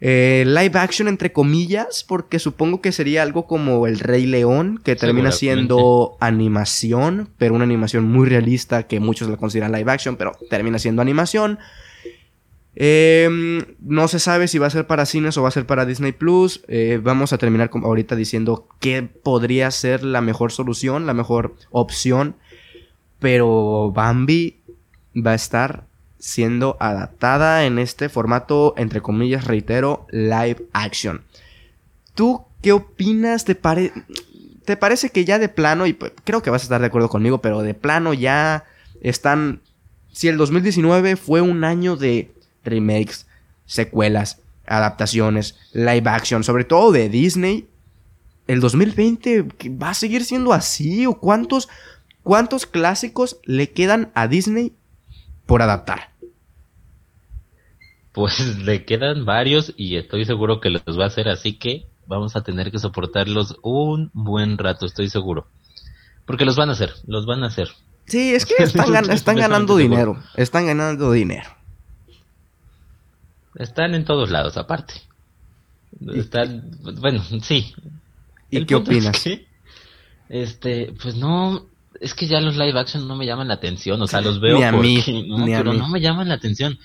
eh, 0.00 0.44
live 0.46 0.78
action 0.78 1.08
entre 1.08 1.32
comillas, 1.32 2.04
porque 2.06 2.38
supongo 2.38 2.82
que 2.82 2.92
sería 2.92 3.22
algo 3.22 3.46
como 3.46 3.86
El 3.86 3.98
Rey 3.98 4.26
León, 4.26 4.80
que 4.84 4.94
termina 4.94 5.32
siendo 5.32 6.16
animación, 6.20 7.30
pero 7.38 7.54
una 7.54 7.64
animación 7.64 8.04
muy 8.04 8.28
realista 8.28 8.82
que 8.84 9.00
muchos 9.00 9.28
la 9.28 9.38
consideran 9.38 9.72
live 9.72 9.90
action, 9.90 10.16
pero 10.16 10.32
termina 10.50 10.78
siendo 10.78 11.00
animación. 11.00 11.58
Em, 12.78 13.64
no 13.80 14.06
se 14.06 14.18
sabe 14.18 14.48
si 14.48 14.58
va 14.58 14.66
a 14.66 14.70
ser 14.70 14.86
para 14.86 15.06
cines 15.06 15.38
o 15.38 15.42
va 15.42 15.48
a 15.48 15.52
ser 15.52 15.64
para 15.64 15.86
Disney 15.86 16.12
Plus. 16.12 16.62
Eh, 16.68 17.00
vamos 17.02 17.32
a 17.32 17.38
terminar 17.38 17.70
ahorita 17.72 18.16
diciendo 18.16 18.68
qué 18.80 19.02
podría 19.02 19.70
ser 19.70 20.04
la 20.04 20.20
mejor 20.20 20.52
solución, 20.52 21.06
la 21.06 21.14
mejor 21.14 21.56
opción. 21.70 22.36
Pero 23.18 23.92
Bambi 23.94 24.60
va 25.16 25.30
a 25.30 25.36
estar 25.36 25.86
siendo 26.18 26.76
adaptada 26.80 27.64
en 27.64 27.78
este 27.78 28.08
formato, 28.08 28.74
entre 28.76 29.00
comillas, 29.00 29.44
reitero, 29.44 30.06
live 30.10 30.66
action. 30.72 31.22
¿Tú 32.14 32.44
qué 32.62 32.72
opinas? 32.72 33.44
¿Te, 33.44 33.54
¿Te 33.54 34.76
parece 34.76 35.10
que 35.10 35.24
ya 35.24 35.38
de 35.38 35.48
plano, 35.48 35.86
y 35.86 35.94
creo 35.94 36.42
que 36.42 36.50
vas 36.50 36.62
a 36.62 36.64
estar 36.64 36.80
de 36.80 36.86
acuerdo 36.86 37.08
conmigo, 37.08 37.40
pero 37.40 37.62
de 37.62 37.74
plano 37.74 38.14
ya 38.14 38.64
están... 39.00 39.60
Si 40.12 40.28
el 40.28 40.38
2019 40.38 41.16
fue 41.16 41.42
un 41.42 41.62
año 41.64 41.96
de 41.96 42.32
remakes, 42.64 43.26
secuelas, 43.66 44.38
adaptaciones, 44.66 45.56
live 45.72 46.08
action, 46.08 46.42
sobre 46.42 46.64
todo 46.64 46.90
de 46.90 47.10
Disney, 47.10 47.68
el 48.46 48.60
2020 48.60 49.42
va 49.70 49.90
a 49.90 49.94
seguir 49.94 50.24
siendo 50.24 50.52
así 50.52 51.04
o 51.04 51.14
cuántos 51.14 51.68
cuántos 52.26 52.66
clásicos 52.66 53.38
le 53.44 53.70
quedan 53.70 54.10
a 54.14 54.26
Disney 54.26 54.72
por 55.46 55.62
adaptar? 55.62 56.10
Pues 58.12 58.58
le 58.58 58.84
quedan 58.84 59.24
varios 59.24 59.72
y 59.76 59.96
estoy 59.96 60.24
seguro 60.24 60.60
que 60.60 60.70
los 60.70 60.82
va 60.98 61.04
a 61.04 61.08
hacer, 61.08 61.28
así 61.28 61.58
que 61.58 61.86
vamos 62.06 62.36
a 62.36 62.42
tener 62.42 62.70
que 62.70 62.78
soportarlos 62.78 63.56
un 63.62 64.10
buen 64.12 64.58
rato, 64.58 64.86
estoy 64.86 65.08
seguro. 65.08 65.46
Porque 66.24 66.44
los 66.44 66.56
van 66.56 66.70
a 66.70 66.72
hacer, 66.72 66.92
los 67.06 67.26
van 67.26 67.44
a 67.44 67.48
hacer. 67.48 67.68
Sí, 68.06 68.34
es 68.34 68.46
que 68.46 68.62
están, 68.62 68.92
ganando 69.36 69.76
dinero, 69.76 70.22
están 70.34 70.66
ganando 70.66 71.12
dinero. 71.12 71.50
Están 73.56 73.94
en 73.94 74.04
todos 74.04 74.30
lados, 74.30 74.56
aparte. 74.56 74.94
Están, 76.14 76.70
bueno, 77.00 77.22
sí. 77.42 77.72
¿Y 78.50 78.64
qué 78.66 78.74
opinas? 78.74 79.24
este, 80.28 80.92
pues 81.00 81.16
no, 81.16 81.66
es 82.00 82.14
que 82.14 82.26
ya 82.26 82.40
los 82.40 82.56
live 82.56 82.78
action 82.78 83.06
no 83.06 83.16
me 83.16 83.26
llaman 83.26 83.48
la 83.48 83.54
atención, 83.54 84.00
o 84.00 84.06
sea, 84.06 84.20
los 84.20 84.40
veo 84.40 84.64
a 84.64 84.72
mí, 84.72 85.02
pero 85.46 85.72
no 85.72 85.88
me 85.88 86.00
llaman 86.00 86.28
la 86.28 86.34
atención. 86.34 86.78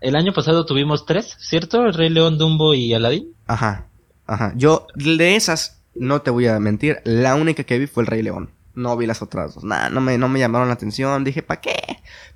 El 0.00 0.16
año 0.16 0.32
pasado 0.32 0.64
tuvimos 0.64 1.04
tres, 1.04 1.36
¿cierto? 1.38 1.84
El 1.84 1.94
Rey 1.94 2.08
León, 2.08 2.38
Dumbo 2.38 2.74
y 2.74 2.94
Aladdin. 2.94 3.34
Ajá, 3.46 3.88
ajá. 4.26 4.52
Yo 4.56 4.86
de 4.94 5.36
esas, 5.36 5.82
no 5.94 6.22
te 6.22 6.30
voy 6.30 6.46
a 6.46 6.58
mentir, 6.58 6.98
la 7.04 7.34
única 7.34 7.64
que 7.64 7.78
vi 7.78 7.86
fue 7.86 8.02
el 8.02 8.06
Rey 8.06 8.22
León. 8.22 8.50
No 8.74 8.96
vi 8.96 9.06
las 9.06 9.20
otras 9.20 9.56
dos. 9.56 9.64
Nada, 9.64 9.90
no 9.90 10.00
me, 10.00 10.16
no 10.16 10.28
me 10.28 10.38
llamaron 10.38 10.68
la 10.68 10.74
atención. 10.74 11.24
Dije, 11.24 11.42
¿para 11.42 11.60
qué? 11.60 11.76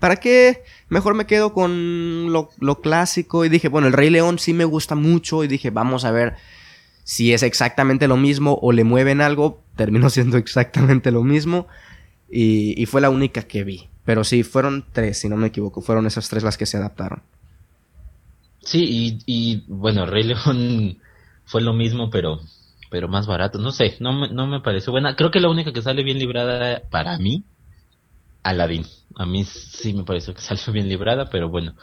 ¿Para 0.01 0.17
qué? 0.17 0.65
Mejor 0.89 1.15
me 1.15 1.27
quedo 1.27 1.53
con 1.53 2.33
lo, 2.33 2.51
lo 2.59 2.81
clásico. 2.81 3.45
Y 3.45 3.49
dije, 3.49 3.69
bueno, 3.69 3.87
el 3.87 3.93
Rey 3.93 4.11
León 4.11 4.39
sí 4.41 4.53
me 4.53 4.65
gusta 4.65 4.97
mucho. 4.97 5.45
Y 5.45 5.49
dije, 5.49 5.71
vamos 5.71 6.05
a 6.05 6.11
ver 6.11 6.35
si 7.05 7.33
es 7.33 7.45
exactamente 7.45 8.09
lo 8.09 8.17
mismo 8.17 8.59
o 8.61 8.73
le 8.73 8.83
mueven 8.83 9.21
algo. 9.21 9.63
Terminó 9.77 10.11
siendo 10.11 10.37
exactamente 10.37 11.13
lo 11.13 11.23
mismo. 11.23 11.69
Y, 12.37 12.85
fue 12.87 13.01
la 13.01 13.11
única 13.11 13.43
que 13.43 13.63
vi. 13.63 13.89
Pero 14.05 14.25
sí, 14.25 14.43
fueron 14.43 14.85
tres, 14.93 15.21
si 15.21 15.29
no 15.29 15.37
me 15.37 15.47
equivoco. 15.47 15.81
Fueron 15.81 16.07
esas 16.07 16.29
tres 16.29 16.43
las 16.43 16.59
que 16.59 16.67
se 16.67 16.77
adaptaron. 16.77 17.23
Sí, 18.61 18.85
y, 18.85 19.19
y 19.27 19.65
bueno, 19.69 20.05
Rey 20.05 20.25
León 20.25 20.99
fue 21.45 21.63
lo 21.63 21.73
mismo, 21.73 22.11
pero 22.11 22.41
pero 22.91 23.09
más 23.09 23.27
barato. 23.27 23.59
No 23.59 23.73
sé, 23.73 23.97
no 24.01 24.13
me, 24.13 24.29
no 24.31 24.47
me 24.47 24.61
pareció 24.61 24.93
buena. 24.93 25.17
Creo 25.17 25.31
que 25.31 25.41
la 25.41 25.49
única 25.49 25.73
que 25.73 25.83
sale 25.83 26.03
bien 26.03 26.19
librada 26.19 26.83
para 26.91 27.19
mí, 27.19 27.45
Aladdin. 28.43 28.87
A 29.17 29.27
mí 29.27 29.45
sí 29.45 29.93
me 29.93 30.05
pareció 30.05 30.35
que 30.35 30.41
salió 30.43 30.73
bien 30.73 30.89
librada, 30.89 31.29
pero 31.31 31.49
bueno. 31.49 31.75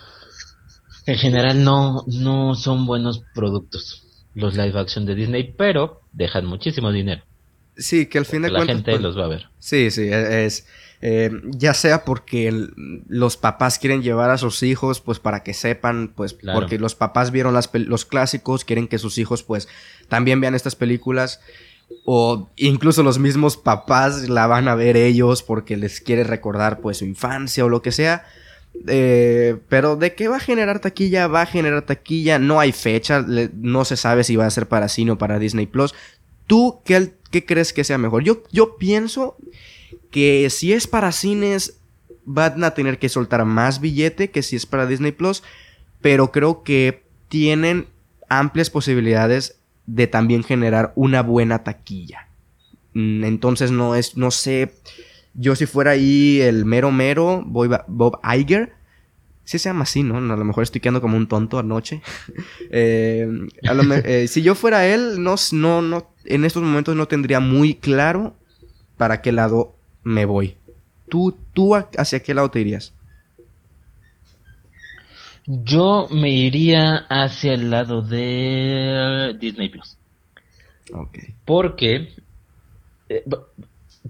En 1.05 1.17
general 1.17 1.63
no, 1.63 2.03
no 2.07 2.55
son 2.55 2.85
buenos 2.85 3.23
productos 3.33 4.03
los 4.33 4.55
live 4.55 4.79
action 4.79 5.05
de 5.05 5.15
Disney, 5.15 5.53
pero 5.57 6.01
dejan 6.13 6.45
muchísimo 6.45 6.91
dinero. 6.91 7.23
Sí, 7.81 8.05
que 8.05 8.17
al 8.17 8.25
fin 8.25 8.43
de 8.43 8.49
cuentas... 8.49 8.67
La 8.67 8.73
gente 8.73 8.91
pues, 8.91 9.01
los 9.01 9.17
va 9.17 9.25
a 9.25 9.27
ver. 9.27 9.49
Sí, 9.59 9.91
sí, 9.91 10.03
e, 10.03 10.45
es... 10.45 10.65
Eh, 11.03 11.31
ya 11.45 11.73
sea 11.73 12.05
porque 12.05 12.53
los 13.07 13.35
papás 13.35 13.79
quieren 13.79 14.03
llevar 14.03 14.29
a 14.29 14.37
sus 14.37 14.61
hijos, 14.61 15.01
pues 15.01 15.17
para 15.17 15.41
que 15.41 15.55
sepan, 15.55 16.13
pues 16.15 16.33
porque 16.35 16.77
los 16.77 16.93
papás 16.93 17.31
vieron 17.31 17.55
las 17.55 17.71
los 17.73 18.05
clásicos, 18.05 18.65
quieren 18.65 18.87
que 18.87 18.99
sus 18.99 19.17
hijos 19.17 19.41
pues 19.41 19.67
también 20.09 20.39
vean 20.39 20.53
estas 20.53 20.75
películas, 20.75 21.41
o 22.05 22.51
incluso 22.55 23.01
los 23.01 23.17
mismos 23.17 23.57
papás 23.57 24.29
la 24.29 24.45
van 24.45 24.67
a 24.67 24.75
ver 24.75 24.95
ellos 24.95 25.41
porque 25.41 25.75
les 25.75 26.01
quiere 26.01 26.23
recordar 26.23 26.81
pues 26.81 26.97
su 26.97 27.05
infancia 27.05 27.65
o 27.65 27.69
lo 27.69 27.81
que 27.81 27.91
sea. 27.91 28.23
Eh, 28.87 29.57
pero 29.69 29.95
de 29.95 30.15
qué 30.15 30.27
va 30.27 30.37
a 30.37 30.39
generar 30.39 30.79
taquilla, 30.79 31.27
va 31.27 31.41
a 31.41 31.45
generar 31.45 31.81
taquilla, 31.81 32.39
no 32.39 32.59
hay 32.59 32.71
fecha, 32.71 33.25
no 33.53 33.85
se 33.85 33.97
sabe 33.97 34.23
si 34.23 34.35
va 34.35 34.45
a 34.45 34.51
ser 34.51 34.67
para 34.67 34.87
cine 34.87 35.11
o 35.11 35.17
para 35.17 35.39
Disney 35.39 35.65
Plus. 35.65 35.93
¿Tú 36.51 36.81
qué, 36.83 37.13
qué 37.31 37.45
crees 37.45 37.71
que 37.71 37.85
sea 37.85 37.97
mejor? 37.97 38.25
Yo, 38.25 38.43
yo 38.51 38.75
pienso 38.75 39.37
que 40.09 40.49
si 40.49 40.73
es 40.73 40.85
para 40.85 41.13
cines 41.13 41.79
van 42.25 42.61
a 42.65 42.73
tener 42.73 42.99
que 42.99 43.07
soltar 43.07 43.45
más 43.45 43.79
billete 43.79 44.31
que 44.31 44.43
si 44.43 44.57
es 44.57 44.65
para 44.65 44.85
Disney 44.85 45.13
Plus, 45.13 45.43
pero 46.01 46.33
creo 46.33 46.63
que 46.63 47.05
tienen 47.29 47.87
amplias 48.27 48.69
posibilidades 48.69 49.61
de 49.85 50.07
también 50.07 50.43
generar 50.43 50.91
una 50.97 51.21
buena 51.21 51.63
taquilla. 51.63 52.27
Mm, 52.95 53.23
entonces 53.23 53.71
no 53.71 53.95
es, 53.95 54.17
no 54.17 54.29
sé, 54.29 54.73
yo 55.33 55.55
si 55.55 55.65
fuera 55.65 55.91
ahí 55.91 56.41
el 56.41 56.65
mero 56.65 56.91
mero, 56.91 57.45
Bob 57.45 58.19
Iger, 58.29 58.73
si 59.43 59.59
se 59.59 59.69
llama 59.69 59.83
así, 59.83 60.03
¿no? 60.03 60.17
A 60.17 60.37
lo 60.37 60.45
mejor 60.45 60.63
estoy 60.63 60.81
quedando 60.81 61.01
como 61.01 61.17
un 61.17 61.27
tonto 61.27 61.59
anoche. 61.59 62.01
Eh, 62.73 63.27
eh, 64.05 64.27
si 64.29 64.43
yo 64.43 64.55
fuera 64.55 64.87
él, 64.87 65.21
no, 65.21 65.35
no, 65.51 65.81
no, 65.81 66.07
en 66.23 66.45
estos 66.45 66.63
momentos 66.63 66.95
no 66.95 67.05
tendría 67.07 67.41
muy 67.41 67.75
claro 67.75 68.33
para 68.95 69.21
qué 69.21 69.33
lado 69.33 69.75
me 70.03 70.23
voy. 70.23 70.55
¿Tú, 71.09 71.37
tú 71.53 71.75
hacia 71.75 72.23
qué 72.23 72.33
lado 72.33 72.49
te 72.49 72.61
irías? 72.61 72.93
Yo 75.45 76.07
me 76.09 76.29
iría 76.29 77.05
hacia 77.09 77.53
el 77.53 77.71
lado 77.71 78.01
de 78.01 79.35
Disney 79.39 79.67
Plus. 79.69 79.97
Ok. 80.93 81.17
Porque 81.43 82.13
eh, 83.09 83.23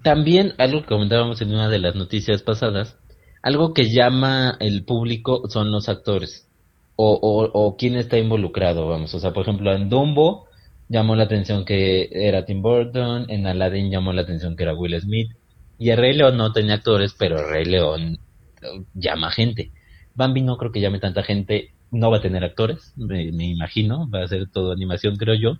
también 0.02 0.54
algo 0.58 0.82
que 0.82 0.88
comentábamos 0.88 1.40
en 1.40 1.52
una 1.52 1.68
de 1.68 1.78
las 1.78 1.94
noticias 1.94 2.42
pasadas, 2.42 2.96
algo 3.42 3.74
que 3.74 3.90
llama 3.90 4.56
el 4.60 4.84
público 4.84 5.48
son 5.48 5.70
los 5.70 5.88
actores 5.88 6.48
o, 6.96 7.50
o, 7.52 7.76
quién 7.76 7.96
está 7.96 8.18
involucrado, 8.18 8.88
vamos. 8.88 9.14
O 9.14 9.20
sea, 9.20 9.32
por 9.32 9.42
ejemplo, 9.42 9.74
en 9.74 9.88
Dumbo 9.88 10.46
llamó 10.88 11.16
la 11.16 11.24
atención 11.24 11.64
que 11.64 12.08
era 12.12 12.44
Tim 12.44 12.62
Burton, 12.62 13.26
en 13.28 13.46
Aladdin 13.46 13.90
llamó 13.90 14.12
la 14.12 14.22
atención 14.22 14.56
que 14.56 14.62
era 14.62 14.74
Will 14.74 15.00
Smith, 15.00 15.32
y 15.78 15.90
el 15.90 15.96
Rey 15.96 16.14
León 16.14 16.36
no 16.36 16.52
tenía 16.52 16.74
actores, 16.74 17.14
pero 17.18 17.40
el 17.40 17.50
Rey 17.50 17.64
León 17.64 18.18
eh, 18.62 18.84
llama 18.94 19.30
gente. 19.30 19.72
Bambi 20.14 20.42
no 20.42 20.58
creo 20.58 20.70
que 20.70 20.80
llame 20.80 21.00
tanta 21.00 21.22
gente, 21.22 21.70
no 21.90 22.10
va 22.10 22.18
a 22.18 22.22
tener 22.22 22.44
actores, 22.44 22.92
me, 22.96 23.24
imagino, 23.24 24.08
va 24.08 24.22
a 24.22 24.28
ser 24.28 24.48
todo 24.48 24.72
animación, 24.72 25.16
creo 25.16 25.34
yo. 25.34 25.58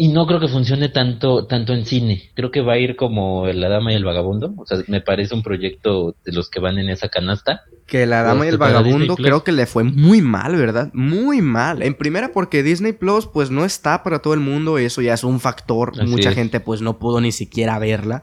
Y 0.00 0.08
no 0.08 0.28
creo 0.28 0.38
que 0.38 0.46
funcione 0.46 0.88
tanto, 0.88 1.46
tanto 1.46 1.72
en 1.72 1.84
cine. 1.84 2.30
Creo 2.34 2.52
que 2.52 2.60
va 2.60 2.74
a 2.74 2.78
ir 2.78 2.94
como 2.94 3.48
La 3.48 3.68
Dama 3.68 3.92
y 3.92 3.96
el 3.96 4.04
Vagabundo. 4.04 4.54
O 4.56 4.64
sea, 4.64 4.78
me 4.86 5.00
parece 5.00 5.34
un 5.34 5.42
proyecto 5.42 6.14
de 6.24 6.32
los 6.32 6.48
que 6.48 6.60
van 6.60 6.78
en 6.78 6.88
esa 6.88 7.08
canasta. 7.08 7.62
Que 7.84 8.06
La 8.06 8.22
Dama 8.22 8.46
y 8.46 8.50
el 8.50 8.58
Vagabundo 8.58 9.16
creo 9.16 9.42
que 9.42 9.50
le 9.50 9.66
fue 9.66 9.82
muy 9.82 10.22
mal, 10.22 10.54
¿verdad? 10.54 10.90
Muy 10.92 11.42
mal. 11.42 11.82
En 11.82 11.94
primera 11.94 12.30
porque 12.32 12.62
Disney 12.62 12.92
Plus 12.92 13.26
pues 13.26 13.50
no 13.50 13.64
está 13.64 14.04
para 14.04 14.20
todo 14.20 14.34
el 14.34 14.40
mundo. 14.40 14.78
Eso 14.78 15.02
ya 15.02 15.14
es 15.14 15.24
un 15.24 15.40
factor. 15.40 16.00
Mucha 16.06 16.30
gente 16.30 16.60
pues 16.60 16.80
no 16.80 17.00
pudo 17.00 17.20
ni 17.20 17.32
siquiera 17.32 17.76
verla. 17.80 18.22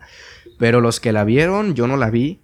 Pero 0.57 0.79
los 0.79 1.01
que 1.01 1.11
la 1.11 1.25
vieron, 1.25 1.75
yo 1.75 1.87
no 1.87 1.97
la 1.97 2.09
vi. 2.09 2.39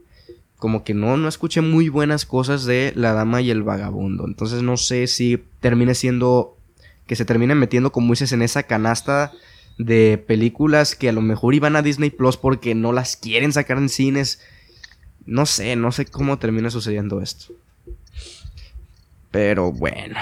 Como 0.58 0.84
que 0.84 0.94
no, 0.94 1.16
no 1.16 1.30
escuché 1.30 1.62
muy 1.62 1.88
buenas 1.88 2.26
cosas 2.26 2.66
de 2.66 2.92
La 2.98 3.14
Dama 3.14 3.42
y 3.42 3.50
el 3.50 3.64
Vagabundo. 3.64 4.26
Entonces 4.28 4.62
no 4.62 4.76
sé 4.76 5.08
si 5.08 5.42
termine 5.62 5.96
siendo. 5.96 6.58
Que 7.08 7.16
se 7.16 7.26
termine 7.26 7.56
metiendo, 7.56 7.92
como 7.92 8.14
dices, 8.14 8.32
en 8.32 8.42
esa 8.42 8.64
canasta 8.64 9.32
de 9.78 10.24
películas 10.26 10.96
que 10.96 11.10
a 11.10 11.14
lo 11.14 11.22
mejor 11.22 11.56
iban 11.56 11.76
a 11.76 11.82
Disney 11.82 12.10
Plus 12.10 12.38
porque 12.38 12.76
no 12.76 12.94
las 12.94 13.18
quieren 13.18 13.52
sacar 13.52 13.78
en 13.78 13.90
cines. 13.90 14.40
No 15.26 15.46
sé, 15.46 15.76
no 15.76 15.92
sé 15.92 16.06
cómo 16.06 16.40
termina 16.40 16.70
sucediendo 16.70 17.22
esto. 17.22 17.54
Pero 19.32 19.72
bueno. 19.72 20.20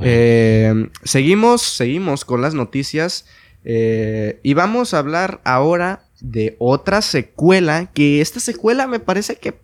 Eh, 0.00 0.88
seguimos, 1.04 1.62
seguimos 1.62 2.24
con 2.24 2.42
las 2.42 2.54
noticias. 2.54 3.26
Eh, 3.64 4.40
y 4.42 4.54
vamos 4.54 4.94
a 4.94 4.98
hablar 4.98 5.40
ahora 5.44 6.04
de 6.20 6.56
otra 6.58 7.02
secuela, 7.02 7.90
que 7.92 8.20
esta 8.20 8.40
secuela 8.40 8.86
me 8.86 9.00
parece 9.00 9.36
que 9.36 9.54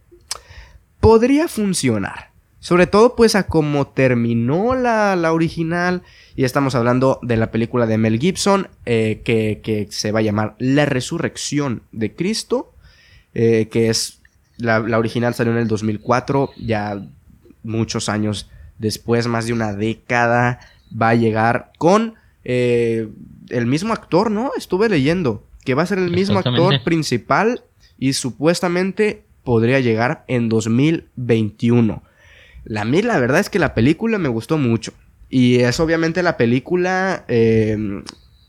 podría 1.01 1.49
funcionar. 1.49 2.28
Sobre 2.61 2.87
todo 2.87 3.15
pues 3.15 3.35
a 3.37 3.47
cómo 3.47 3.87
terminó 3.89 4.75
la, 4.75 5.15
la 5.17 5.33
original. 5.33 6.03
Y 6.35 6.45
estamos 6.45 6.75
hablando 6.75 7.19
de 7.23 7.37
la 7.37 7.51
película 7.51 7.87
de 7.87 7.99
Mel 7.99 8.19
Gibson, 8.19 8.69
eh, 8.87 9.23
que, 9.25 9.87
se 9.91 10.13
va 10.13 10.21
a 10.21 10.23
llamar 10.23 10.55
La 10.59 10.87
Resurrección 10.87 11.83
de 11.93 12.15
Cristo, 12.15 12.73
eh, 13.35 13.69
que 13.71 13.91
es 13.91 14.21
la, 14.57 14.81
original 14.99 15.35
salió 15.35 15.53
en 15.53 15.59
el 15.59 15.69
2004, 15.69 16.51
ya 16.59 17.01
muchos 17.63 18.09
años 18.09 18.51
después, 18.79 19.27
más 19.27 19.47
de 19.47 19.53
una 19.53 19.73
década, 19.73 20.61
va 20.91 21.11
a 21.11 21.15
llegar 21.15 21.73
con 21.79 22.15
eh, 22.45 23.09
el 23.51 23.67
mismo 23.67 23.93
actor, 23.93 24.31
¿no? 24.31 24.53
Estuve 24.57 24.89
leyendo 24.89 25.45
que 25.65 25.75
va 25.75 25.83
a 25.83 25.87
ser 25.87 25.99
el 25.99 26.11
mismo 26.11 26.39
actor 26.39 26.83
principal 26.83 27.63
y 27.99 28.15
supuestamente 28.15 29.25
podría 29.45 29.81
llegar 29.81 30.25
en 30.29 30.49
2021. 30.49 32.03
La 32.65 32.85
mí 32.85 33.03
la 33.03 33.19
verdad 33.19 33.41
es 33.41 33.51
que 33.51 33.59
la 33.59 33.75
película 33.75 34.19
me 34.19 34.29
gustó 34.29 34.59
mucho. 34.59 34.93
Y 35.29 35.57
es 35.61 35.79
obviamente 35.81 36.23
la 36.23 36.37
película 36.37 37.25
em, 37.29 38.03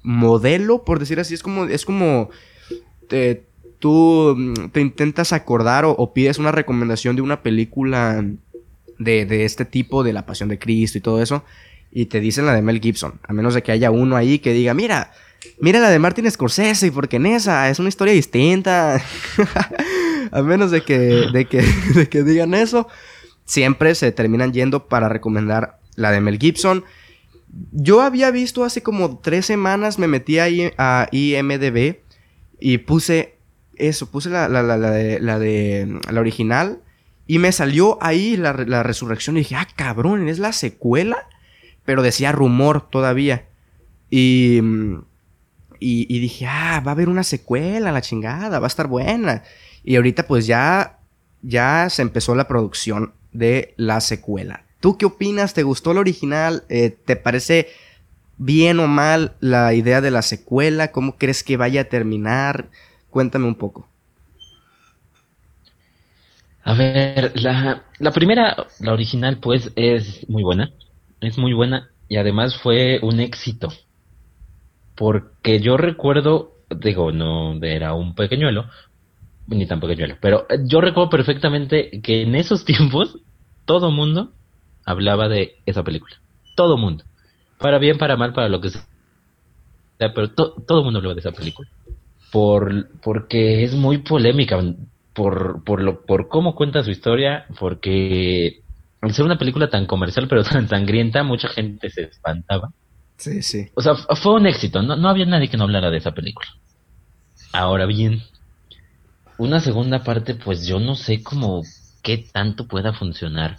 modelo, 0.03 0.83
por 0.83 0.99
decir 0.99 1.19
así. 1.19 1.33
Es 1.33 1.43
como, 1.43 1.65
es 1.65 1.85
como 1.85 2.29
tú 3.79 4.35
mm, 4.37 4.69
te 4.69 4.81
intentas 4.81 5.33
acordar 5.33 5.85
o, 5.85 6.13
pides 6.13 6.37
una 6.37 6.51
recomendación 6.51 7.15
de 7.15 7.21
una 7.21 7.41
película 7.41 8.23
de, 8.97 9.25
de, 9.25 9.45
este 9.45 9.65
tipo, 9.65 10.03
de 10.03 10.13
la 10.13 10.25
Pasión 10.25 10.49
de 10.49 10.59
Cristo 10.59 10.97
y 10.97 11.01
todo 11.01 11.21
eso. 11.21 11.43
Y 11.91 12.05
te 12.05 12.19
dicen 12.19 12.45
la 12.45 12.53
de 12.53 12.61
Mel 12.61 12.79
Gibson. 12.79 13.19
A 13.23 13.33
menos 13.33 13.53
de 13.53 13.63
que 13.63 13.71
haya 13.71 13.91
uno 13.91 14.15
ahí 14.15 14.39
que 14.39 14.53
diga, 14.53 14.73
mira, 14.73 15.11
Mira 15.59 15.79
la 15.79 15.89
de 15.89 15.99
Martin 15.99 16.29
Scorsese, 16.29 16.91
porque 16.91 17.17
en 17.17 17.25
esa 17.25 17.69
es 17.69 17.79
una 17.79 17.89
historia 17.89 18.13
distinta. 18.13 19.01
a 20.31 20.41
menos 20.41 20.71
de 20.71 20.81
que, 20.81 20.97
de, 20.97 21.45
que, 21.45 21.61
de 21.95 22.09
que 22.09 22.23
digan 22.23 22.53
eso, 22.53 22.87
siempre 23.49 23.95
se 23.95 24.11
terminan 24.11 24.53
yendo 24.53 24.87
para 24.87 25.09
recomendar 25.09 25.79
la 25.95 26.11
de 26.11 26.21
Mel 26.21 26.39
Gibson. 26.39 26.85
Yo 27.71 28.01
había 28.01 28.31
visto 28.31 28.63
hace 28.63 28.83
como 28.83 29.19
tres 29.19 29.45
semanas, 29.45 29.99
me 29.99 30.07
metí 30.07 30.39
ahí 30.39 30.71
a 30.77 31.07
IMDB 31.11 31.97
y 32.59 32.77
puse 32.77 33.37
eso, 33.75 34.09
puse 34.11 34.29
la, 34.29 34.47
la, 34.47 34.61
la, 34.61 34.77
de, 34.91 35.99
la 36.09 36.19
original 36.19 36.81
y 37.25 37.39
me 37.39 37.51
salió 37.51 37.97
ahí 38.01 38.37
la, 38.37 38.53
resurrección 38.83 39.35
y 39.35 39.39
dije, 39.39 39.55
ah, 39.55 39.67
cabrón, 39.75 40.29
es 40.29 40.39
la 40.39 40.53
secuela, 40.53 41.27
pero 41.85 42.03
decía 42.03 42.31
rumor 42.31 42.89
todavía. 42.89 43.47
Y 44.11 44.59
mm, 44.61 44.99
y, 45.79 46.19
dije, 46.19 46.45
ah, 46.45 46.81
va 46.85 46.91
a 46.91 46.93
haber 46.93 47.07
una 47.07 47.23
secuela, 47.23 47.91
la 47.91 48.01
chingada, 48.01 48.59
va 48.59 48.67
a 48.67 48.67
estar 48.67 48.87
buena. 48.87 49.43
Y 49.83 49.95
ahorita 49.95 50.27
pues 50.27 50.45
ya, 50.45 50.99
ya 51.41 51.89
se 51.89 52.01
empezó 52.01 52.35
la 52.35 52.47
producción 52.47 53.13
de 53.31 53.73
la 53.77 54.01
secuela. 54.01 54.65
¿Tú 54.79 54.97
qué 54.97 55.05
opinas? 55.05 55.53
¿Te 55.53 55.63
gustó 55.63 55.93
la 55.93 55.99
original? 55.99 56.63
Eh, 56.69 56.89
¿Te 56.89 57.15
parece 57.15 57.67
bien 58.37 58.79
o 58.79 58.87
mal 58.87 59.33
la 59.39 59.73
idea 59.73 60.01
de 60.01 60.11
la 60.11 60.21
secuela? 60.21 60.91
¿Cómo 60.91 61.17
crees 61.17 61.43
que 61.43 61.57
vaya 61.57 61.81
a 61.81 61.85
terminar? 61.85 62.69
Cuéntame 63.09 63.45
un 63.45 63.55
poco. 63.55 63.87
A 66.63 66.73
ver, 66.73 67.31
la, 67.35 67.83
la 67.97 68.11
primera, 68.11 68.55
la 68.79 68.93
original, 68.93 69.39
pues 69.39 69.71
es 69.75 70.27
muy 70.29 70.43
buena. 70.43 70.71
Es 71.19 71.37
muy 71.37 71.53
buena 71.53 71.89
y 72.07 72.17
además 72.17 72.57
fue 72.61 72.99
un 73.01 73.19
éxito 73.19 73.69
porque 74.99 75.61
yo 75.61 75.77
recuerdo, 75.77 76.57
digo, 76.69 77.13
no 77.13 77.55
era 77.63 77.93
un 77.93 78.15
pequeñuelo, 78.15 78.65
ni 79.49 79.65
tan 79.65 79.79
pequeñuelo. 79.79 80.17
Pero 80.21 80.45
eh, 80.49 80.59
yo 80.65 80.81
recuerdo 80.81 81.09
perfectamente 81.09 82.01
que 82.01 82.21
en 82.23 82.35
esos 82.35 82.65
tiempos 82.65 83.17
todo 83.65 83.91
mundo 83.91 84.31
hablaba 84.85 85.27
de 85.27 85.55
esa 85.65 85.83
película. 85.83 86.15
Todo 86.55 86.77
mundo. 86.77 87.03
Para 87.57 87.77
bien, 87.77 87.97
para 87.97 88.15
mal, 88.15 88.33
para 88.33 88.49
lo 88.49 88.61
que 88.61 88.69
sea. 88.69 88.85
Pero 89.97 90.31
todo 90.31 90.79
el 90.79 90.83
mundo 90.83 90.99
hablaba 90.99 91.13
de 91.13 91.19
esa 91.19 91.31
película. 91.31 91.69
Por, 92.31 92.89
porque 93.01 93.63
es 93.63 93.73
muy 93.73 93.99
polémica. 93.99 94.57
Por, 95.13 95.63
por, 95.63 95.81
lo, 95.81 96.05
por 96.05 96.29
cómo 96.29 96.55
cuenta 96.55 96.83
su 96.83 96.91
historia. 96.91 97.45
Porque 97.59 98.61
al 99.01 99.13
ser 99.13 99.25
una 99.25 99.37
película 99.37 99.69
tan 99.69 99.85
comercial 99.85 100.27
pero 100.27 100.43
tan 100.45 100.67
sangrienta, 100.67 101.23
mucha 101.23 101.49
gente 101.49 101.89
se 101.89 102.03
espantaba. 102.03 102.71
Sí, 103.17 103.41
sí. 103.41 103.67
O 103.75 103.81
sea, 103.81 103.95
fue 103.95 104.35
un 104.35 104.47
éxito. 104.47 104.81
No, 104.81 104.95
no 104.95 105.09
había 105.09 105.25
nadie 105.25 105.49
que 105.49 105.57
no 105.57 105.65
hablara 105.65 105.91
de 105.91 105.97
esa 105.97 106.13
película. 106.13 106.47
Ahora 107.51 107.85
bien, 107.85 108.21
una 109.39 109.61
segunda 109.61 110.03
parte, 110.03 110.35
pues 110.35 110.67
yo 110.67 110.79
no 110.79 110.95
sé 110.95 111.23
cómo 111.23 111.63
qué 112.03 112.25
tanto 112.31 112.67
pueda 112.67 112.93
funcionar. 112.93 113.57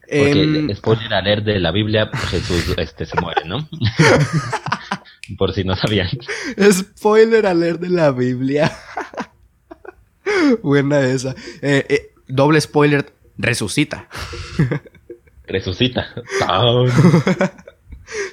Porque, 0.00 0.42
em, 0.42 0.74
spoiler 0.74 1.14
alert 1.14 1.44
de 1.44 1.60
la 1.60 1.70
Biblia, 1.70 2.10
Jesús 2.30 2.74
este, 2.76 3.06
se 3.06 3.20
muere, 3.20 3.44
¿no? 3.46 3.68
Por 5.38 5.52
si 5.54 5.64
no 5.64 5.76
sabían. 5.76 6.08
Spoiler 6.72 7.46
alert 7.46 7.80
de 7.80 7.90
la 7.90 8.10
Biblia. 8.10 8.72
Buena 10.62 11.00
esa. 11.00 11.34
Eh, 11.62 11.86
eh, 11.88 12.10
doble 12.26 12.60
spoiler, 12.60 13.12
resucita. 13.38 14.08
resucita. 15.46 16.06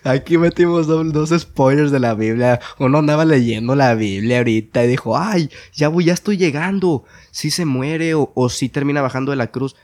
Aquí 0.04 0.38
metimos 0.38 0.88
dos, 0.88 1.30
spoilers 1.38 1.92
de 1.92 2.00
la 2.00 2.14
Biblia. 2.14 2.60
Uno 2.80 3.00
andaba 3.00 3.26
leyendo 3.26 3.76
la 3.76 3.96
Biblia 3.96 4.40
ahorita 4.40 4.84
y 4.84 4.88
dijo, 4.88 5.18
ay, 5.18 5.50
ya 5.74 5.90
voy, 5.90 6.06
ya 6.06 6.14
estoy 6.14 6.38
llegando. 6.38 7.06
Si 7.32 7.52
se 7.52 7.66
muere 7.66 8.14
o, 8.16 8.32
o 8.36 8.50
si 8.50 8.70
termina 8.70 9.02
bajando 9.02 9.32
de 9.32 9.38
la 9.38 9.48
cruz. 9.48 9.76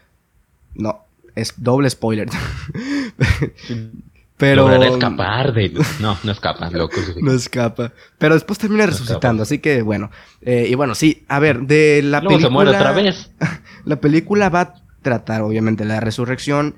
No, 0.73 1.05
es 1.35 1.53
doble 1.57 1.89
spoiler. 1.89 2.29
Pero. 4.37 4.83
escapar 4.83 5.51
de. 5.53 5.73
No, 5.99 6.17
no 6.23 6.31
escapa, 6.31 6.69
loco. 6.69 6.97
no 7.21 7.33
escapa. 7.33 7.91
Pero 8.19 8.35
después 8.35 8.59
termina 8.59 8.85
resucitando, 8.85 9.43
así 9.43 9.57
que 9.59 9.81
bueno. 9.81 10.11
Eh, 10.41 10.67
y 10.69 10.75
bueno, 10.75 10.93
sí, 10.93 11.25
a 11.27 11.39
ver, 11.39 11.61
de 11.61 12.01
la 12.03 12.21
Luego 12.21 12.37
película. 12.37 12.47
se 12.47 12.53
muere 12.53 12.71
otra 12.71 12.91
vez. 12.91 13.31
La 13.85 13.95
película 14.01 14.49
va 14.49 14.61
a 14.61 14.73
tratar, 15.01 15.41
obviamente, 15.41 15.85
la 15.85 16.01
resurrección 16.01 16.75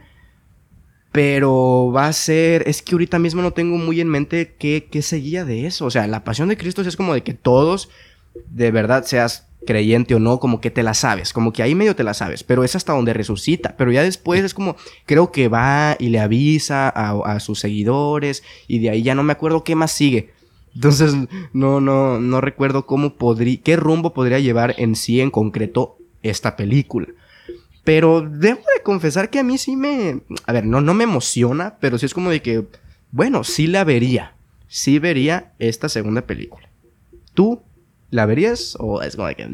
pero 1.11 1.91
va 1.91 2.07
a 2.07 2.13
ser, 2.13 2.67
es 2.67 2.81
que 2.81 2.93
ahorita 2.93 3.19
mismo 3.19 3.41
no 3.41 3.51
tengo 3.51 3.77
muy 3.77 3.99
en 3.99 4.09
mente 4.09 4.55
qué, 4.59 4.87
qué 4.91 5.01
seguía 5.01 5.45
de 5.45 5.65
eso. 5.65 5.85
O 5.85 5.91
sea, 5.91 6.07
la 6.07 6.23
pasión 6.23 6.49
de 6.49 6.57
Cristo 6.57 6.81
es 6.81 6.95
como 6.95 7.13
de 7.13 7.23
que 7.23 7.33
todos, 7.33 7.89
de 8.49 8.71
verdad, 8.71 9.05
seas 9.05 9.47
creyente 9.65 10.15
o 10.15 10.19
no, 10.19 10.39
como 10.39 10.61
que 10.61 10.71
te 10.71 10.83
la 10.83 10.93
sabes, 10.93 11.33
como 11.33 11.51
que 11.51 11.61
ahí 11.61 11.75
medio 11.75 11.95
te 11.95 12.03
la 12.03 12.13
sabes, 12.13 12.43
pero 12.43 12.63
es 12.63 12.75
hasta 12.75 12.93
donde 12.93 13.13
resucita, 13.13 13.75
pero 13.77 13.91
ya 13.91 14.03
después 14.03 14.43
es 14.43 14.53
como, 14.53 14.77
creo 15.05 15.31
que 15.31 15.49
va 15.49 15.97
y 15.99 16.09
le 16.09 16.19
avisa 16.19 16.87
a, 16.87 17.11
a 17.25 17.39
sus 17.39 17.59
seguidores 17.59 18.43
y 18.67 18.79
de 18.79 18.89
ahí 18.89 19.03
ya 19.03 19.15
no 19.15 19.23
me 19.23 19.33
acuerdo 19.33 19.63
qué 19.63 19.75
más 19.75 19.91
sigue. 19.91 20.31
Entonces, 20.75 21.13
no, 21.51 21.81
no, 21.81 22.19
no 22.19 22.41
recuerdo 22.41 22.85
cómo 22.85 23.15
podría, 23.15 23.59
qué 23.61 23.75
rumbo 23.75 24.13
podría 24.13 24.39
llevar 24.39 24.75
en 24.77 24.95
sí 24.95 25.19
en 25.19 25.31
concreto 25.31 25.97
esta 26.23 26.55
película. 26.55 27.07
Pero 27.83 28.21
debo 28.21 28.59
de 28.59 28.83
confesar 28.83 29.29
que 29.29 29.39
a 29.39 29.43
mí 29.43 29.57
sí 29.57 29.75
me... 29.75 30.21
A 30.45 30.53
ver, 30.53 30.65
no, 30.65 30.81
no 30.81 30.93
me 30.93 31.05
emociona, 31.05 31.77
pero 31.79 31.97
sí 31.97 32.05
es 32.05 32.13
como 32.13 32.29
de 32.29 32.41
que, 32.41 32.65
bueno, 33.11 33.43
sí 33.43 33.67
la 33.67 33.83
vería. 33.83 34.33
Sí 34.67 34.99
vería 34.99 35.53
esta 35.59 35.89
segunda 35.89 36.23
película. 36.23 36.69
¿Tú 37.33 37.61
la 38.11 38.25
verías 38.25 38.75
o 38.79 39.01
es 39.01 39.15
como 39.15 39.27
de 39.27 39.35
que... 39.35 39.49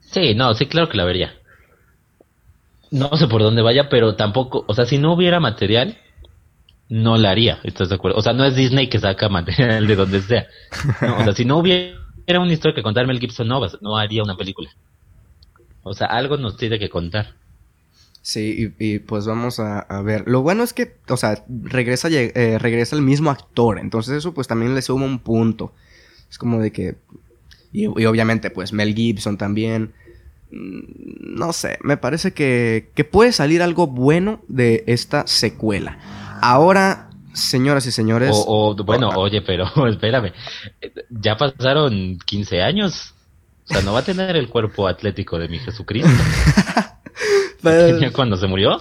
Sí, 0.00 0.34
no, 0.34 0.54
sí, 0.54 0.66
claro 0.66 0.88
que 0.88 0.96
la 0.96 1.04
vería. 1.04 1.34
No 2.90 3.16
sé 3.16 3.26
por 3.28 3.42
dónde 3.42 3.62
vaya, 3.62 3.88
pero 3.88 4.16
tampoco... 4.16 4.64
O 4.66 4.74
sea, 4.74 4.84
si 4.84 4.98
no 4.98 5.14
hubiera 5.14 5.40
material, 5.40 5.98
no 6.88 7.16
la 7.16 7.30
haría. 7.30 7.58
¿Estás 7.64 7.88
de 7.88 7.94
acuerdo? 7.94 8.18
O 8.18 8.22
sea, 8.22 8.32
no 8.32 8.44
es 8.44 8.54
Disney 8.54 8.88
que 8.88 8.98
saca 8.98 9.28
material 9.28 9.86
de 9.86 9.96
donde 9.96 10.20
sea. 10.20 10.46
o 11.18 11.24
sea, 11.24 11.32
si 11.32 11.44
no 11.44 11.58
hubiera 11.58 11.96
una 12.28 12.52
historia 12.52 12.74
que 12.74 12.82
contarme 12.82 13.12
el 13.12 13.20
Gibson, 13.20 13.48
no, 13.48 13.60
no 13.80 13.96
haría 13.96 14.22
una 14.22 14.36
película. 14.36 14.70
O 15.82 15.94
sea, 15.94 16.06
algo 16.08 16.36
nos 16.36 16.56
tiene 16.56 16.78
que 16.78 16.88
contar. 16.88 17.34
Sí, 18.22 18.72
y, 18.78 19.00
pues 19.00 19.26
vamos 19.26 19.58
a, 19.58 19.84
ver. 20.02 20.24
Lo 20.28 20.42
bueno 20.42 20.62
es 20.62 20.72
que, 20.72 20.94
o 21.08 21.16
sea, 21.16 21.44
regresa, 21.48 22.08
eh, 22.08 22.56
regresa 22.60 22.94
el 22.94 23.02
mismo 23.02 23.30
actor. 23.30 23.80
Entonces 23.80 24.18
eso 24.18 24.32
pues 24.32 24.46
también 24.46 24.76
le 24.76 24.82
suma 24.82 25.06
un 25.06 25.18
punto. 25.18 25.72
Es 26.30 26.38
como 26.38 26.60
de 26.60 26.70
que... 26.70 26.94
Y, 27.72 27.86
obviamente 27.86 28.50
pues 28.50 28.72
Mel 28.72 28.94
Gibson 28.94 29.38
también. 29.38 29.92
Mm, 30.52 31.36
no 31.36 31.52
sé, 31.52 31.78
me 31.82 31.96
parece 31.96 32.32
que, 32.32 32.90
que 32.94 33.02
puede 33.04 33.32
salir 33.32 33.60
algo 33.60 33.88
bueno 33.88 34.40
de 34.46 34.84
esta 34.86 35.26
secuela. 35.26 35.98
Ahora, 36.40 37.10
señoras 37.32 37.86
y 37.86 37.92
señores... 37.92 38.30
O, 38.46 38.76
bueno, 38.84 39.08
oye, 39.16 39.42
pero 39.42 39.66
espérame. 39.88 40.32
Ya 41.10 41.36
pasaron 41.36 42.18
15 42.24 42.62
años. 42.62 43.11
O 43.68 43.72
sea, 43.72 43.82
no 43.82 43.92
va 43.92 44.00
a 44.00 44.04
tener 44.04 44.36
el 44.36 44.48
cuerpo 44.48 44.88
atlético 44.88 45.38
de 45.38 45.48
mi 45.48 45.58
Jesucristo. 45.58 46.10
¿Tenía 47.62 48.12
cuando 48.12 48.36
se 48.36 48.46
murió? 48.46 48.80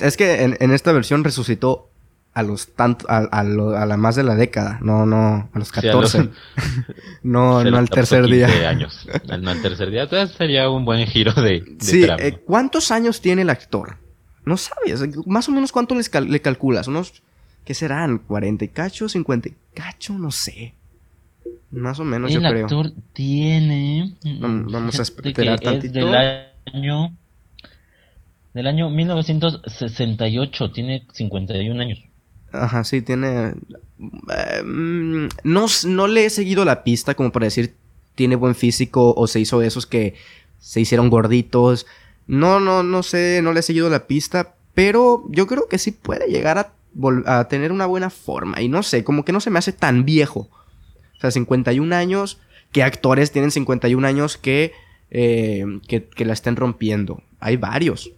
Es 0.00 0.16
que 0.16 0.42
en, 0.42 0.72
esta 0.72 0.92
versión 0.92 1.24
resucitó 1.24 1.90
a 2.34 2.42
los 2.42 2.74
tanto 2.74 3.06
a, 3.08 3.42
la 3.42 3.96
más 3.96 4.14
de 4.16 4.22
la 4.22 4.34
década, 4.34 4.78
no 4.82 5.06
no 5.06 5.48
a 5.52 5.58
los 5.58 5.72
14. 5.72 6.28
no 7.22 7.64
no 7.64 7.78
al 7.78 7.88
tercer 7.88 8.26
día. 8.26 8.46
años. 8.68 9.08
No 9.40 9.50
al 9.50 9.62
tercer 9.62 9.90
día, 9.90 10.02
entonces 10.02 10.36
sería 10.36 10.68
un 10.68 10.84
buen 10.84 11.06
giro 11.06 11.32
de, 11.32 11.76
Sí, 11.80 12.04
eh, 12.04 12.42
¿cuántos 12.44 12.90
años 12.90 13.20
tiene 13.20 13.42
el 13.42 13.50
actor? 13.50 13.96
No 14.44 14.56
sabes, 14.56 15.02
más 15.26 15.48
o 15.48 15.52
menos 15.52 15.72
cuánto 15.72 15.94
le 15.94 16.40
calculas, 16.40 16.88
unos 16.88 17.22
¿qué 17.64 17.74
serán? 17.74 18.26
¿40 18.26 18.62
y 18.62 18.68
cacho? 18.68 19.06
¿50 19.06 19.46
y 19.48 19.54
cacho? 19.74 20.14
No 20.14 20.30
sé. 20.30 20.74
Más 21.70 22.00
o 22.00 22.04
menos, 22.04 22.32
yo 22.32 22.40
creo. 22.40 22.50
El 22.52 22.62
actor 22.62 22.92
tiene. 23.12 24.14
Vamos 24.40 24.98
a 24.98 25.02
esperar 25.02 25.60
tantito. 25.60 25.98
del 25.98 26.14
año. 26.72 27.14
Del 28.54 28.66
año 28.66 28.90
1968, 28.90 30.72
tiene 30.72 31.06
51 31.12 31.80
años. 31.80 32.02
Ajá, 32.52 32.84
sí, 32.84 33.02
tiene. 33.02 33.54
Em, 34.58 35.28
no, 35.44 35.66
no 35.86 36.06
le 36.06 36.24
he 36.24 36.30
seguido 36.30 36.64
la 36.64 36.82
pista 36.82 37.14
como 37.14 37.30
para 37.30 37.44
decir 37.44 37.74
tiene 38.14 38.36
buen 38.36 38.54
físico 38.54 39.14
o 39.16 39.26
se 39.28 39.38
hizo 39.38 39.62
esos 39.62 39.86
que 39.86 40.14
se 40.58 40.80
hicieron 40.80 41.10
gorditos. 41.10 41.86
No, 42.26 42.58
no, 42.58 42.82
no 42.82 43.02
sé, 43.02 43.40
no 43.42 43.52
le 43.52 43.60
he 43.60 43.62
seguido 43.62 43.88
la 43.90 44.06
pista, 44.06 44.54
pero 44.74 45.24
yo 45.28 45.46
creo 45.46 45.68
que 45.68 45.78
sí 45.78 45.92
puede 45.92 46.26
llegar 46.26 46.58
a, 46.58 46.72
a 47.26 47.48
tener 47.48 47.70
una 47.70 47.86
buena 47.86 48.10
forma. 48.10 48.60
Y 48.60 48.68
no 48.68 48.82
sé, 48.82 49.04
como 49.04 49.24
que 49.24 49.32
no 49.32 49.40
se 49.40 49.50
me 49.50 49.58
hace 49.58 49.72
tan 49.72 50.04
viejo. 50.04 50.50
O 51.18 51.20
sea, 51.20 51.30
51 51.30 51.94
años, 51.94 52.38
¿qué 52.72 52.82
actores 52.82 53.32
tienen 53.32 53.50
51 53.50 54.06
años 54.06 54.36
que, 54.36 54.72
eh, 55.10 55.64
que, 55.86 56.24
la 56.24 56.32
estén 56.32 56.56
rompiendo? 56.56 57.22
Hay 57.40 57.56
varios. 57.56 58.12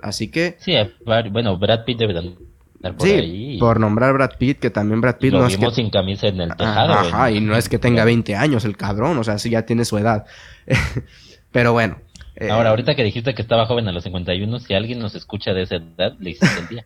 Así 0.00 0.28
que... 0.28 0.56
Sí, 0.60 0.74
bueno, 1.04 1.58
Brad 1.58 1.84
Pitt 1.84 1.98
debe 1.98 2.12
estar 2.12 2.96
por 2.96 3.08
sí, 3.08 3.56
por 3.58 3.80
nombrar 3.80 4.12
Brad 4.12 4.36
Pitt, 4.38 4.58
que 4.60 4.70
también 4.70 5.00
Brad 5.00 5.16
Pitt 5.16 5.32
no 5.32 5.46
es 5.46 5.56
que... 5.56 5.70
sin 5.70 5.90
camisa 5.90 6.28
en 6.28 6.40
el 6.40 6.54
tejado. 6.56 6.92
Ajá, 6.92 7.30
y 7.30 7.40
no 7.40 7.56
es 7.56 7.68
que 7.68 7.78
tenga 7.78 8.04
20 8.04 8.36
años 8.36 8.64
el 8.64 8.76
cabrón, 8.76 9.18
o 9.18 9.24
sea, 9.24 9.38
sí 9.38 9.50
ya 9.50 9.62
tiene 9.62 9.84
su 9.84 9.98
edad. 9.98 10.26
Pero 11.52 11.72
bueno. 11.72 11.98
Eh, 12.36 12.50
Ahora, 12.50 12.70
ahorita 12.70 12.94
que 12.94 13.02
dijiste 13.02 13.34
que 13.34 13.42
estaba 13.42 13.66
joven 13.66 13.88
a 13.88 13.92
los 13.92 14.04
51, 14.04 14.60
si 14.60 14.74
alguien 14.74 14.98
nos 14.98 15.14
escucha 15.14 15.52
de 15.54 15.62
esa 15.62 15.76
edad, 15.76 16.14
le 16.20 16.30
hiciste 16.30 16.60
el 16.60 16.68
día. 16.68 16.84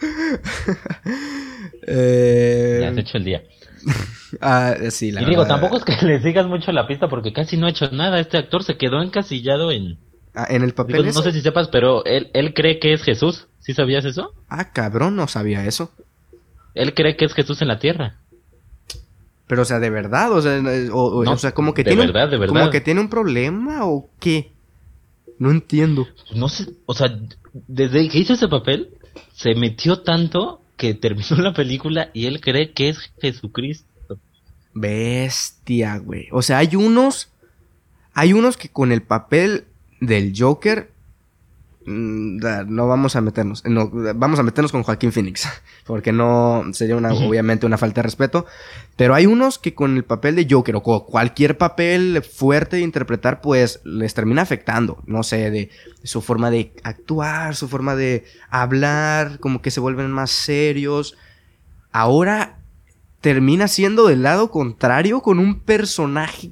eh... 1.86 2.76
Le 2.80 2.86
has 2.86 2.98
hecho 2.98 3.16
el 3.16 3.24
día. 3.24 3.42
ah, 4.40 4.74
sí, 4.90 5.12
la 5.12 5.22
y 5.22 5.26
digo, 5.26 5.46
tampoco 5.46 5.76
es 5.76 5.84
que 5.84 5.96
le 6.06 6.22
sigas 6.22 6.46
mucho 6.46 6.72
la 6.72 6.86
pista 6.86 7.08
porque 7.08 7.32
casi 7.32 7.56
no 7.56 7.66
ha 7.66 7.70
hecho 7.70 7.90
nada. 7.90 8.20
Este 8.20 8.38
actor 8.38 8.64
se 8.64 8.76
quedó 8.76 9.02
encasillado 9.02 9.70
en... 9.72 9.98
Ah, 10.34 10.46
en 10.48 10.62
el 10.62 10.74
papel. 10.74 11.04
no 11.06 11.22
sé 11.22 11.32
si 11.32 11.40
sepas, 11.40 11.68
pero 11.68 12.04
él, 12.04 12.30
él 12.34 12.54
cree 12.54 12.78
que 12.78 12.92
es 12.92 13.02
Jesús. 13.02 13.48
¿Sí 13.58 13.74
sabías 13.74 14.04
eso? 14.04 14.32
Ah, 14.48 14.72
cabrón, 14.72 15.16
no 15.16 15.26
sabía 15.28 15.64
eso. 15.66 15.90
Él 16.74 16.94
cree 16.94 17.16
que 17.16 17.24
es 17.24 17.34
Jesús 17.34 17.60
en 17.62 17.68
la 17.68 17.78
tierra. 17.78 18.16
Pero, 19.46 19.62
o 19.62 19.64
sea, 19.64 19.80
de 19.80 19.90
verdad, 19.90 20.30
o 20.30 20.40
sea, 20.40 20.62
o, 20.92 21.36
sea 21.36 21.52
como 21.52 21.74
que 21.74 21.82
tiene 21.82 22.06
verdad, 22.06 22.26
un, 22.26 22.30
de 22.30 22.38
verdad. 22.38 22.54
como 22.54 22.70
que 22.70 22.80
tiene 22.80 23.00
un 23.00 23.10
problema 23.10 23.84
o 23.84 24.08
qué. 24.20 24.52
No 25.40 25.50
entiendo. 25.50 26.06
No 26.34 26.48
sé, 26.48 26.68
o 26.86 26.94
sea, 26.94 27.18
desde 27.52 28.08
que 28.08 28.18
hizo 28.18 28.34
ese 28.34 28.46
papel, 28.46 28.90
se 29.32 29.56
metió 29.56 30.02
tanto 30.02 30.59
que 30.80 30.94
terminó 30.94 31.36
la 31.36 31.52
película 31.52 32.10
y 32.14 32.24
él 32.24 32.40
cree 32.40 32.72
que 32.72 32.88
es 32.88 33.12
Jesucristo. 33.20 34.18
Bestia, 34.72 35.98
güey. 35.98 36.28
O 36.32 36.40
sea, 36.40 36.56
hay 36.56 36.74
unos. 36.74 37.28
Hay 38.14 38.32
unos 38.32 38.56
que 38.56 38.70
con 38.70 38.90
el 38.90 39.02
papel 39.02 39.66
del 40.00 40.32
Joker 40.34 40.89
no 41.86 42.86
vamos 42.86 43.16
a 43.16 43.20
meternos, 43.20 43.64
no, 43.64 43.90
vamos 44.14 44.38
a 44.38 44.42
meternos 44.42 44.70
con 44.70 44.82
Joaquín 44.82 45.12
Phoenix, 45.12 45.48
porque 45.86 46.12
no 46.12 46.64
sería 46.72 46.96
una, 46.96 47.12
obviamente 47.12 47.66
una 47.66 47.78
falta 47.78 48.00
de 48.00 48.04
respeto, 48.04 48.46
pero 48.96 49.14
hay 49.14 49.26
unos 49.26 49.58
que 49.58 49.74
con 49.74 49.96
el 49.96 50.04
papel 50.04 50.36
de 50.36 50.46
Joker 50.48 50.76
o 50.76 51.06
cualquier 51.06 51.56
papel 51.56 52.22
fuerte 52.22 52.76
de 52.76 52.82
interpretar, 52.82 53.40
pues 53.40 53.80
les 53.84 54.12
termina 54.12 54.42
afectando, 54.42 55.02
no 55.06 55.22
sé, 55.22 55.50
de, 55.50 55.70
su 56.02 56.20
forma 56.20 56.50
de 56.50 56.74
actuar, 56.82 57.56
su 57.56 57.68
forma 57.68 57.94
de 57.94 58.24
hablar, 58.50 59.38
como 59.38 59.62
que 59.62 59.70
se 59.70 59.80
vuelven 59.80 60.10
más 60.10 60.30
serios. 60.30 61.16
Ahora 61.92 62.58
termina 63.20 63.68
siendo 63.68 64.06
del 64.06 64.22
lado 64.22 64.50
contrario 64.50 65.20
con 65.20 65.38
un 65.38 65.60
personaje 65.60 66.50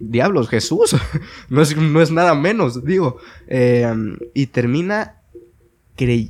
diablos, 0.00 0.48
Jesús. 0.48 0.96
no, 1.48 1.62
es, 1.62 1.76
no 1.76 2.00
es 2.00 2.10
nada 2.10 2.34
menos, 2.34 2.84
digo. 2.84 3.18
Em, 3.46 4.16
y 4.34 4.46
termina. 4.46 5.16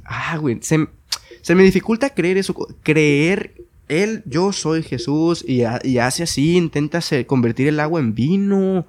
Ah, 0.05 0.37
güey. 0.37 0.59
Se, 0.63 1.55
me 1.55 1.63
dificulta 1.63 2.11
creer 2.11 2.37
eso. 2.37 2.55
Creer. 2.83 3.55
Él, 3.89 4.23
yo 4.27 4.53
soy 4.53 4.83
Jesús. 4.83 5.45
Y, 5.47 5.63
hace 5.63 6.25
así. 6.25 6.57
Intenta 6.57 7.01
convertir 7.27 7.69
el 7.69 7.81
agua 7.81 8.01
en 8.01 8.15
vino. 8.15 8.85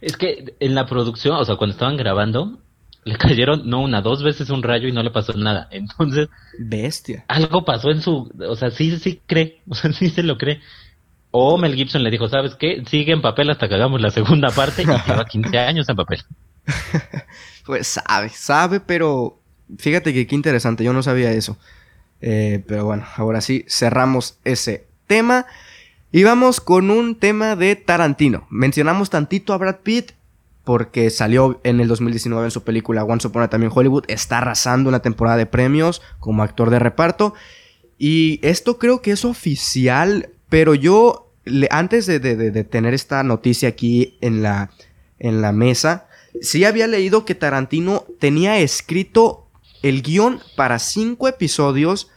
Es 0.00 0.16
que 0.16 0.54
en 0.60 0.74
la 0.74 0.86
producción, 0.86 1.36
o 1.36 1.44
sea, 1.44 1.56
cuando 1.56 1.72
estaban 1.72 1.96
grabando, 1.96 2.58
le 3.04 3.16
cayeron 3.16 3.68
no 3.68 3.80
una, 3.82 4.02
dos 4.02 4.22
veces 4.22 4.50
un 4.50 4.62
rayo 4.62 4.88
y 4.88 4.92
no 4.92 5.02
le 5.02 5.10
pasó 5.10 5.32
nada. 5.34 5.68
Entonces. 5.70 6.28
Bestia. 6.58 7.24
Algo 7.28 7.64
pasó 7.64 7.90
en 7.90 8.02
su. 8.02 8.30
O 8.48 8.56
sea, 8.56 8.70
sí, 8.70 8.96
sí 8.98 9.20
cree. 9.26 9.60
O 9.68 9.74
sea, 9.74 9.92
sí 9.92 10.10
se 10.10 10.22
lo 10.22 10.38
cree. 10.38 10.60
O 11.30 11.58
Mel 11.58 11.76
Gibson 11.76 12.02
le 12.02 12.10
dijo, 12.10 12.28
¿sabes 12.28 12.54
qué? 12.56 12.82
Sigue 12.88 13.12
en 13.12 13.22
papel 13.22 13.50
hasta 13.50 13.68
que 13.68 13.74
hagamos 13.74 14.00
la 14.00 14.10
segunda 14.10 14.50
parte 14.50 14.82
y 14.82 14.86
lleva 14.86 15.24
15 15.28 15.58
años 15.58 15.88
en 15.88 15.96
papel. 15.96 16.22
pues 17.66 17.86
sabe, 17.86 18.30
sabe, 18.30 18.80
pero 18.80 19.40
fíjate 19.78 20.12
que 20.12 20.26
qué 20.26 20.34
interesante, 20.34 20.84
yo 20.84 20.92
no 20.92 21.02
sabía 21.02 21.32
eso. 21.32 21.56
Eh, 22.20 22.62
pero 22.66 22.84
bueno, 22.84 23.04
ahora 23.16 23.40
sí, 23.40 23.64
cerramos 23.68 24.38
ese 24.44 24.86
tema. 25.06 25.46
Y 26.12 26.24
vamos 26.24 26.60
con 26.60 26.90
un 26.90 27.14
tema 27.14 27.54
de 27.54 27.76
Tarantino. 27.76 28.46
Mencionamos 28.50 29.10
tantito 29.10 29.52
a 29.52 29.58
Brad 29.58 29.76
Pitt 29.76 30.12
porque 30.64 31.08
salió 31.10 31.60
en 31.62 31.80
el 31.80 31.88
2019 31.88 32.46
en 32.46 32.50
su 32.50 32.64
película 32.64 33.04
Once 33.04 33.26
Upon 33.26 33.42
a 33.42 33.48
Time 33.48 33.66
in 33.66 33.72
Hollywood. 33.72 34.04
Está 34.08 34.38
arrasando 34.38 34.88
una 34.88 35.00
temporada 35.00 35.36
de 35.36 35.46
premios 35.46 36.02
como 36.18 36.42
actor 36.42 36.70
de 36.70 36.80
reparto. 36.80 37.34
Y 37.96 38.40
esto 38.42 38.78
creo 38.78 39.02
que 39.02 39.12
es 39.12 39.24
oficial 39.24 40.30
pero 40.50 40.74
yo, 40.74 41.32
antes 41.70 42.06
de, 42.06 42.64
tener 42.64 42.92
esta 42.92 43.22
noticia 43.22 43.70
aquí 43.70 44.18
en 44.20 44.42
la, 44.42 44.70
en 45.18 45.40
la 45.40 45.52
mesa, 45.52 46.08
sí 46.42 46.64
había 46.64 46.86
leído 46.86 47.24
que 47.24 47.34
Tarantino 47.34 48.04
tenía 48.18 48.58
escrito 48.58 49.46
el 49.82 50.02
guion 50.02 50.40
para 50.56 50.78
cinco 50.78 51.28
episodios 51.28 52.10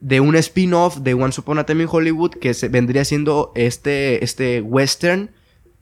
de 0.00 0.20
un 0.20 0.34
spin-off 0.36 0.98
de 0.98 1.14
Once 1.14 1.40
Upon 1.40 1.58
a 1.58 1.64
Time 1.64 1.84
in 1.84 1.88
Hollywood 1.90 2.32
que 2.32 2.54
se 2.54 2.68
vendría 2.68 3.04
siendo 3.04 3.52
este, 3.54 4.22
este 4.24 4.60
western 4.60 5.30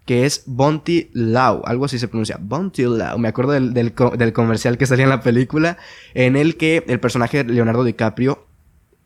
que 0.05 0.25
es 0.25 0.45
Bounty 0.47 1.11
Law, 1.13 1.63
algo 1.67 1.85
así 1.85 1.99
se 1.99 2.09
pronuncia, 2.09 2.39
Bounty 2.41 2.85
Law, 2.85 3.19
me 3.19 3.29
acuerdo 3.29 3.53
del, 3.53 3.75
del, 3.75 4.33
comercial 4.33 4.79
que 4.79 4.87
salía 4.87 5.05
en 5.05 5.11
la 5.11 5.21
película, 5.21 5.77
en 6.15 6.35
el 6.35 6.57
que 6.57 6.83
el 6.89 6.99
personaje 6.99 7.45
Leonardo 7.45 7.85
DiCaprio 7.85 8.48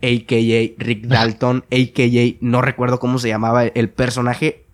a.k.a. 0.03 0.82
Rick 0.84 1.07
Dalton, 1.07 1.64
a.k.a. 1.70 2.36
no 2.40 2.62
recuerdo 2.62 2.98
cómo 2.98 3.18
se 3.18 3.28
llamaba 3.28 3.64
el 3.64 3.90
personaje 3.90 4.66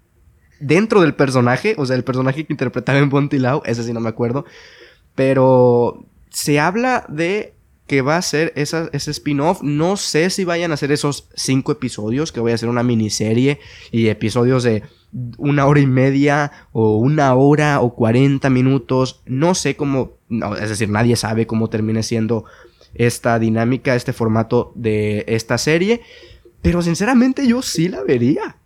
dentro 0.61 1.03
del 1.03 1.15
personaje, 1.15 1.75
o 1.79 1.87
sea, 1.87 1.97
el 1.97 2.05
personaje 2.05 2.45
que 2.47 2.53
interpretaba 2.53 2.99
en 2.99 3.11
Bontilao, 3.11 3.63
ese 3.65 3.85
sí 3.85 3.93
no 3.93 4.01
me 4.01 4.09
acuerdo, 4.09 4.45
pero 5.15 6.05
se 6.31 6.61
habla 6.61 7.05
de 7.09 7.55
que 7.87 8.03
va 8.03 8.19
a 8.19 8.23
ser 8.23 8.53
ese 8.55 9.11
spin-off. 9.11 9.63
No 9.63 9.97
sé 9.97 10.29
si 10.29 10.45
vayan 10.45 10.73
a 10.73 10.77
ser 10.77 10.93
esos 10.93 11.31
cinco 11.35 11.73
episodios, 11.73 12.33
que 12.33 12.41
voy 12.41 12.53
a 12.53 12.55
hacer 12.55 12.69
una 12.69 12.83
miniserie 12.83 13.61
y 13.91 14.09
episodios 14.09 14.63
de 14.63 14.83
una 15.39 15.65
hora 15.65 15.81
y 15.81 15.87
media 15.87 16.53
o 16.73 16.99
una 16.99 17.35
hora 17.35 17.81
o 17.81 17.95
cuarenta 17.95 18.51
minutos. 18.51 19.23
No 19.25 19.55
sé 19.55 19.75
cómo, 19.75 20.19
no, 20.29 20.55
es 20.55 20.69
decir, 20.69 20.91
nadie 20.91 21.17
sabe 21.17 21.47
cómo 21.47 21.71
termine 21.71 22.03
siendo 22.03 22.45
esta 22.99 23.39
dinámica, 23.39 23.95
este 23.95 24.13
formato 24.13 24.73
de 24.75 25.25
esta 25.29 25.57
serie. 25.57 26.03
Pero 26.61 26.83
sinceramente 26.83 27.47
yo 27.47 27.63
sí 27.63 27.89
la 27.89 28.03
vería. 28.03 28.57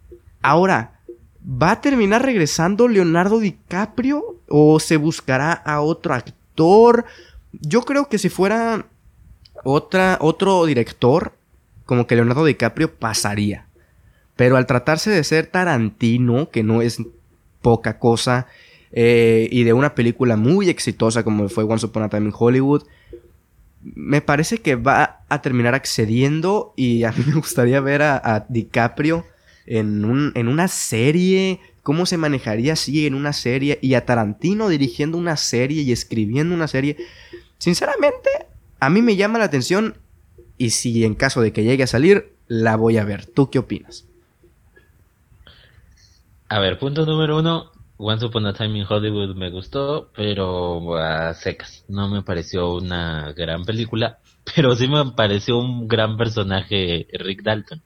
Ahora, 0.41 1.01
¿va 1.47 1.73
a 1.73 1.81
terminar 1.81 2.25
regresando 2.25 2.89
Leonardo 2.89 3.39
DiCaprio 3.39 4.41
o 4.49 4.81
se 4.81 4.97
buscará 4.97 5.53
a 5.53 5.81
otro 5.83 6.15
actor? 6.15 7.05
Yo 7.53 7.83
creo 7.83 8.09
que 8.09 8.19
si 8.19 8.31
fuera 8.31 8.87
otra, 9.63 10.19
otro 10.21 10.65
director, 10.65 11.33
como 11.85 12.07
que 12.07 12.17
Leonardo 12.17 12.45
DiCaprio 12.45 12.95
pasaría. 12.95 13.67
Pero 14.35 14.57
al 14.57 14.67
tratarse 14.67 15.11
de 15.11 15.23
ser 15.23 15.47
Tarantino, 15.47 16.49
que 16.51 16.63
no 16.63 16.81
es 16.81 17.03
poca 17.61 17.99
cosa, 17.99 18.47
eh, 18.93 19.49
y 19.51 19.65
de 19.65 19.73
una 19.73 19.95
película 19.95 20.37
muy 20.37 20.69
exitosa 20.69 21.23
como 21.23 21.49
fue 21.49 21.65
Once 21.65 21.87
Upon 21.87 22.03
a 22.03 22.09
Time 22.09 22.27
in 22.27 22.35
Hollywood, 22.37 22.85
me 23.83 24.21
parece 24.21 24.59
que 24.59 24.77
va 24.77 25.25
a 25.29 25.43
terminar 25.43 25.75
accediendo 25.75 26.75
y 26.77 27.05
a 27.05 27.13
mí 27.13 27.25
me 27.27 27.35
gustaría 27.35 27.81
ver 27.81 28.03
a, 28.03 28.47
DiCaprio 28.49 29.25
en, 29.67 30.05
un, 30.05 30.33
en 30.35 30.49
una 30.49 30.69
serie, 30.69 31.61
cómo 31.83 32.07
se 32.07 32.17
manejaría 32.17 32.75
así 32.75 33.07
en 33.07 33.15
una 33.15 33.33
serie 33.33 33.79
y 33.83 33.95
a 33.95 34.07
Tarantino 34.07 34.69
dirigiendo 34.69 35.19
una 35.19 35.37
serie 35.37 35.83
y 35.83 35.93
escribiendo 35.93 36.55
una 36.55 36.69
serie. 36.69 36.97
Sinceramente, 37.59 38.31
a 38.81 38.91
mí 38.91 39.03
me 39.03 39.17
llama 39.17 39.39
la 39.39 39.45
atención 39.47 39.97
y 40.59 40.71
si 40.71 41.05
en 41.05 41.15
caso 41.15 41.41
de 41.41 41.53
que 41.53 41.65
llegue 41.65 41.85
a 41.85 41.89
salir, 41.89 42.35
la 42.47 42.77
voy 42.77 42.99
a 42.99 43.05
ver. 43.05 43.27
¿Tú 43.27 43.51
qué 43.51 43.59
opinas? 43.59 44.07
A 46.49 46.59
ver, 46.59 46.79
punto 46.79 47.07
número 47.07 47.39
uno, 47.39 47.73
Once 47.97 48.25
Upon 48.25 48.47
a 48.47 48.53
Time 48.53 48.79
in 48.79 48.87
Hollywood 48.89 49.35
me 49.37 49.51
gustó, 49.51 50.11
pero 50.17 50.97
a 50.97 51.35
secas. 51.35 51.85
No 51.89 52.09
me 52.09 52.23
pareció 52.23 52.75
una 52.75 53.33
gran 53.33 53.65
película, 53.65 54.19
pero 54.57 54.75
sí 54.75 54.89
me 54.89 55.13
pareció 55.13 55.59
un 55.59 55.89
gran 55.89 56.17
personaje 56.17 57.07
Rick 57.13 57.43
Dalton. 57.43 57.83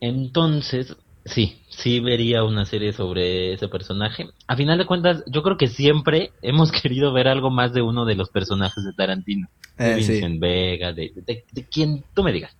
Entonces, 0.00 0.96
sí, 1.24 1.62
sí 1.68 2.00
vería 2.00 2.44
una 2.44 2.64
serie 2.64 2.92
sobre 2.92 3.52
ese 3.52 3.68
personaje. 3.68 4.28
A 4.46 4.56
final 4.56 4.78
de 4.78 4.86
cuentas, 4.86 5.22
yo 5.26 5.42
creo 5.42 5.56
que 5.56 5.68
siempre 5.68 6.32
hemos 6.42 6.72
querido 6.72 7.12
ver 7.12 7.28
algo 7.28 7.50
más 7.50 7.72
de 7.72 7.82
uno 7.82 8.04
de 8.04 8.16
los 8.16 8.30
personajes 8.30 8.84
de 8.84 8.92
Tarantino. 8.92 9.48
de 9.78 9.92
eh, 9.92 9.96
Vincent 9.96 10.40
Vega, 10.40 10.92
de, 10.92 11.12
de 11.52 11.66
quien 11.68 12.04
tú 12.14 12.22
me 12.22 12.32
digas 12.32 12.56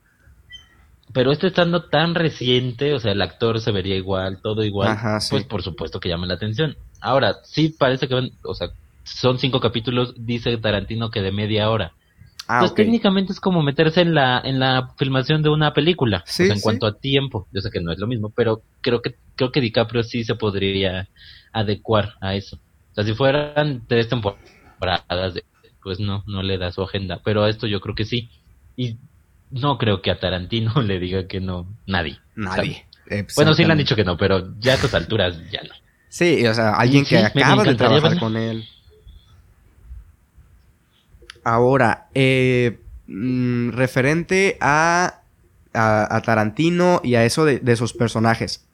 pero 1.17 1.33
este 1.33 1.47
estando 1.47 1.85
tan 1.85 2.15
reciente, 2.15 2.93
o 2.93 3.01
sea, 3.01 3.13
el 3.13 3.23
actor 3.23 3.59
se 3.63 3.73
vería 3.73 3.97
igual, 3.97 4.43
todo 4.43 4.63
igual, 4.65 4.99
pues 5.31 5.45
por 5.45 5.63
supuesto 5.63 5.99
que 5.99 6.11
llama 6.11 6.27
la 6.27 6.35
atención. 6.35 6.77
Ahora, 7.01 7.37
sí 7.43 7.71
parece 7.71 8.07
que 8.07 8.13
van, 8.13 8.33
o 8.45 8.53
sea, 8.53 8.69
son 9.03 9.39
cinco 9.39 9.59
capítulos, 9.59 10.13
dice 10.19 10.59
Tarantino 10.59 11.11
que 11.11 11.23
de 11.23 11.33
media 11.33 11.71
hora. 11.71 11.95
Ah, 12.47 12.59
pues 12.61 12.75
técnicamente 12.75 13.33
es 13.33 13.41
como 13.41 13.63
meterse 13.63 14.03
en 14.03 14.15
la 14.15 14.43
en 14.45 14.59
la 14.59 14.91
filmación 14.99 15.43
de 15.43 15.49
una 15.49 15.73
película, 15.73 16.23
sí, 16.27 16.43
o 16.43 16.47
sea, 16.47 16.55
en 16.55 16.61
cuanto 16.61 16.87
a 16.87 16.99
tiempo. 16.99 17.49
Yo 17.51 17.63
sé 17.63 17.71
que 17.71 17.81
no 17.81 17.93
es 17.93 17.99
lo 17.99 18.07
mismo, 18.07 18.31
pero 18.37 18.61
creo 18.83 19.01
que 19.01 19.15
creo 19.37 19.51
que 19.51 19.63
DiCaprio 19.63 20.03
sí 20.03 20.23
se 20.23 20.35
podría 20.35 21.09
adecuar 21.51 22.17
a 22.21 22.35
eso. 22.35 22.57
O 22.91 22.95
sea, 22.95 23.05
si 23.05 23.15
fueran 23.15 23.87
tres 23.89 24.11
temporadas, 24.11 25.33
pues 25.83 25.99
no, 25.99 26.25
no 26.27 26.43
le 26.43 26.59
da 26.59 26.73
su 26.73 26.83
agenda, 26.83 27.23
pero 27.25 27.43
a 27.43 27.49
esto 27.49 27.67
yo 27.67 27.81
creo 27.81 27.95
que 27.95 28.05
sí. 28.05 28.29
Y 28.77 28.99
no 29.61 29.79
creo 29.79 30.03
que 30.03 30.11
a 30.11 30.19
Tarantino 30.19 30.75
le 30.83 30.99
diga 30.99 31.27
que 31.27 31.41
no 31.41 31.67
nadie. 31.87 32.19
Nadie. 32.35 32.87
bueno, 33.37 33.55
sí 33.55 33.65
le 33.65 33.73
han 33.73 33.79
dicho 33.79 33.97
que 33.97 34.05
no, 34.05 34.17
pero 34.17 34.59
ya 34.59 34.73
a 34.73 34.75
estas 34.77 34.95
alturas 34.95 35.39
ya 35.51 35.63
no. 35.63 35.75
Sí, 36.09 36.47
o 36.47 36.55
sea, 36.55 36.75
alguien 36.75 37.05
que 37.05 37.19
acaba 37.19 37.65
de 37.65 37.75
trabajar 37.75 38.19
con 38.19 38.37
él. 38.37 38.67
Ahora, 41.45 42.09
eh, 42.15 42.79
mm, 43.07 43.71
referente 43.71 44.57
a, 44.61 45.21
a, 45.75 46.23
Tarantino 46.25 47.01
y 47.05 47.17
a 47.17 47.25
eso 47.25 47.45
de, 47.45 47.59
de 47.59 47.77
sus 47.77 47.93
personajes. 47.93 48.67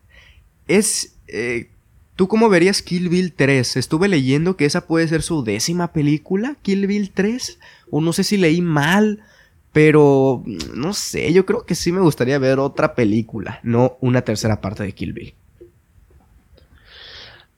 Es... 0.68 1.16
Eh, 1.28 1.68
¿Tú 2.14 2.28
cómo 2.28 2.50
verías 2.50 2.82
Kill 2.82 3.08
Bill 3.08 3.32
3? 3.32 3.76
Estuve 3.76 4.06
leyendo 4.06 4.56
que 4.56 4.66
esa 4.66 4.86
puede 4.86 5.08
ser 5.08 5.22
su 5.22 5.42
décima 5.42 5.92
película, 5.92 6.56
Kill 6.62 6.86
Bill 6.86 7.10
3. 7.10 7.58
O 7.90 8.02
no 8.02 8.12
sé 8.12 8.22
si 8.22 8.36
leí 8.36 8.60
mal. 8.60 9.24
Pero, 9.72 10.42
no 10.74 10.92
sé, 10.92 11.32
yo 11.32 11.46
creo 11.46 11.64
que 11.64 11.74
sí 11.74 11.92
me 11.92 12.00
gustaría 12.00 12.38
ver 12.38 12.58
otra 12.58 12.94
película, 12.94 13.60
no 13.62 13.96
una 14.00 14.22
tercera 14.22 14.60
parte 14.60 14.82
de 14.82 14.92
Kill 14.92 15.14
Bill. 15.14 15.34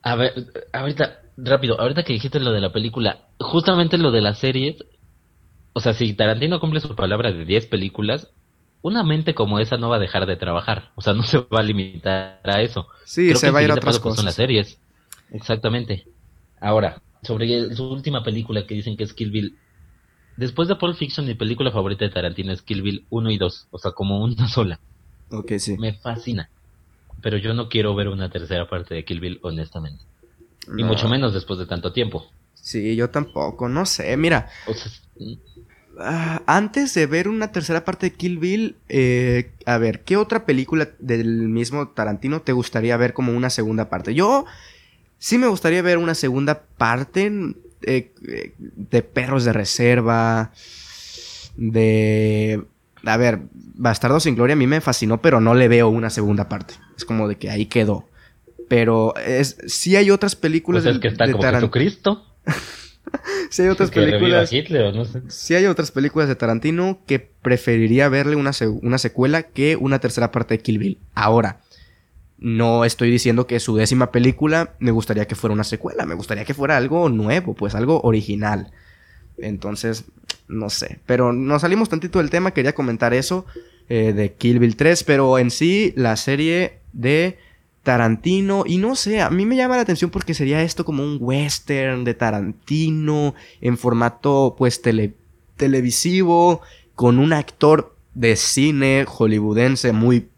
A 0.03 0.15
ver, 0.15 0.33
ahorita, 0.73 1.21
rápido, 1.37 1.81
ahorita 1.81 2.05
que 2.05 2.13
dijiste 2.13 2.39
lo 2.39 2.53
de 2.53 2.61
la 2.61 2.73
película, 2.73 3.21
justamente 3.41 3.99
lo 3.99 4.13
de 4.13 4.21
las 4.21 4.39
series, 4.39 4.85
o 5.73 5.81
sea, 5.81 5.95
si 5.95 6.15
Tarantino 6.15 6.61
cumple 6.61 6.81
su 6.81 6.95
palabra 6.95 7.33
de 7.33 7.45
10 7.45 7.67
películas, 7.67 8.31
una 8.83 9.03
mente 9.03 9.35
como 9.35 9.59
esa 9.59 9.77
no 9.77 9.89
va 9.89 9.97
a 9.97 10.01
dejar 10.01 10.27
de 10.27 10.37
trabajar, 10.37 10.93
o 10.95 11.01
sea, 11.01 11.13
no 11.15 11.25
se 11.25 11.39
va 11.39 11.61
a 11.61 11.63
limitar 11.63 12.39
a 12.45 12.63
eso. 12.63 12.87
Sí, 13.05 13.35
se 13.35 13.51
va 13.51 13.59
a 13.59 13.63
ir 13.63 13.71
a 13.71 13.75
otras 13.75 13.99
cosas. 13.99 14.17
Son 14.17 14.27
las 14.27 14.37
series, 14.37 14.79
exactamente. 15.33 16.07
Ahora, 16.61 17.03
sobre 17.23 17.75
su 17.75 17.91
última 17.91 18.23
película 18.23 18.67
que 18.67 18.75
dicen 18.75 18.97
que 18.97 19.05
es 19.05 19.13
Kill 19.13 19.31
Bill. 19.31 19.59
Después 20.37 20.69
de 20.69 20.77
Pulp 20.77 20.97
Fiction, 20.97 21.27
mi 21.27 21.35
película 21.35 21.71
favorita 21.71 22.05
de 22.05 22.11
Tarantino 22.11 22.53
es 22.53 22.63
Kill 22.63 22.83
Bill 22.83 23.05
1 23.11 23.31
y 23.31 23.39
2, 23.39 23.69
o 23.71 23.79
sea, 23.79 23.93
como 23.93 24.23
una 24.23 24.49
sola. 24.49 24.81
Ok, 25.31 25.53
sí. 25.59 25.77
Me 25.79 25.95
fascina. 25.95 26.51
Pero 27.23 27.39
yo 27.39 27.55
no 27.55 27.69
quiero 27.69 27.95
ver 27.95 28.09
una 28.09 28.31
tercera 28.31 28.69
parte 28.69 28.95
de 28.95 29.05
Kill 29.05 29.21
Bill, 29.21 29.39
honestamente. 29.43 30.05
Y 30.77 30.83
mucho 30.83 31.09
menos 31.09 31.35
después 31.35 31.59
de 31.59 31.67
tanto 31.67 31.93
tiempo. 31.93 32.27
Sí, 32.55 32.97
yo 32.97 33.11
tampoco, 33.11 33.69
no 33.69 33.85
sé, 33.87 34.17
mira. 34.17 34.49
Ah, 35.99 36.43
antes 36.47 36.95
de 36.95 37.07
ver 37.07 37.29
una 37.29 37.53
tercera 37.53 37.85
parte 37.85 38.11
de 38.11 38.17
Kill 38.17 38.39
Bill, 38.39 38.77
eh, 38.89 39.53
a 39.67 39.79
ver, 39.79 40.03
¿qué 40.03 40.17
otra 40.17 40.47
película 40.47 40.89
del 40.99 41.49
mismo 41.49 41.89
Tarantino 41.89 42.41
te 42.43 42.53
gustaría 42.53 42.97
ver 42.97 43.13
como 43.13 43.33
una 43.33 43.51
segunda 43.51 43.89
parte? 43.89 44.15
Yo 44.15 44.47
sí 45.19 45.39
me 45.39 45.47
gustaría 45.47 45.83
ver 45.83 45.99
una 45.99 46.15
segunda 46.15 46.63
parte 46.77 47.31
eh, 47.87 48.13
de 48.59 49.03
Perros 49.03 49.45
de 49.45 49.53
Reserva, 49.53 50.53
de... 51.57 52.63
A 53.07 53.17
ver, 53.19 53.41
Bastardo 53.53 54.19
sin 54.19 54.35
Gloria 54.35 54.55
a 54.55 54.57
mí 54.57 54.67
me 54.67 54.81
fascinó, 54.81 55.21
pero 55.21 55.41
no 55.41 55.55
le 55.55 55.69
veo 55.69 55.89
una 55.89 56.09
segunda 56.09 56.49
parte. 56.49 56.75
Es 56.97 57.05
como 57.05 57.29
de 57.29 57.37
que 57.37 57.51
ahí 57.51 57.67
quedó. 57.67 58.09
Pero 58.69 59.15
es, 59.17 59.59
sí 59.67 59.97
hay 59.97 60.11
otras 60.11 60.37
películas 60.37 60.85
pues 60.85 60.95
es 60.95 61.01
que 61.01 61.09
está 61.09 61.31
como 61.31 61.43
Jesucristo. 61.43 62.25
sí 63.51 63.63
hay 63.63 63.69
otras 63.69 63.91
películas. 63.91 64.51
hay 64.53 65.67
otras 65.67 65.91
películas 65.91 66.29
de 66.29 66.35
Tarantino 66.35 67.01
que 67.07 67.19
preferiría 67.19 68.09
verle 68.09 68.37
una, 68.37 68.53
una 68.81 68.99
secuela 68.99 69.43
que 69.43 69.77
una 69.77 69.99
tercera 69.99 70.31
parte 70.31 70.55
de 70.55 70.61
Kill 70.61 70.79
Bill. 70.79 70.99
Ahora, 71.15 71.61
no 72.45 72.85
estoy 72.85 73.11
diciendo 73.11 73.47
que 73.47 73.59
su 73.59 73.75
décima 73.75 74.13
película 74.13 74.75
me 74.79 74.91
gustaría 74.91 75.27
que 75.27 75.35
fuera 75.35 75.55
una 75.55 75.65
secuela, 75.65 76.05
me 76.05 76.15
gustaría 76.15 76.45
que 76.45 76.53
fuera 76.53 76.77
algo 76.77 77.09
nuevo, 77.09 77.55
pues 77.55 77.75
algo 77.75 78.03
original. 78.03 78.71
Entonces, 79.39 80.05
no 80.47 80.69
sé. 80.69 81.01
Pero 81.07 81.33
nos 81.33 81.63
salimos 81.63 81.89
tantito 81.89 82.19
del 82.19 82.29
tema, 82.29 82.51
quería 82.51 82.75
comentar 82.75 83.15
eso 83.15 83.47
eh, 83.89 84.13
de 84.13 84.35
Kill 84.35 84.59
Bill 84.59 84.77
3, 84.77 85.05
pero 85.05 85.39
en 85.39 85.51
sí 85.51 85.95
la 85.97 86.17
serie 86.17 86.81
de 86.93 87.39
Tarantino, 87.83 88.65
y 88.67 88.77
no 88.77 88.95
sé, 88.95 89.23
a 89.23 89.31
mí 89.31 89.47
me 89.47 89.57
llama 89.57 89.77
la 89.77 89.83
atención 89.83 90.11
porque 90.11 90.35
sería 90.35 90.61
esto 90.61 90.85
como 90.85 91.03
un 91.03 91.17
western 91.19 92.05
de 92.05 92.13
Tarantino 92.13 93.35
en 93.63 93.79
formato 93.79 94.55
pues 94.59 94.83
televisivo, 95.57 96.61
con 96.95 97.19
un 97.19 97.33
actor 97.33 97.97
de 98.13 98.37
cine 98.37 99.07
hollywoodense 99.09 99.93
muy 99.93 100.29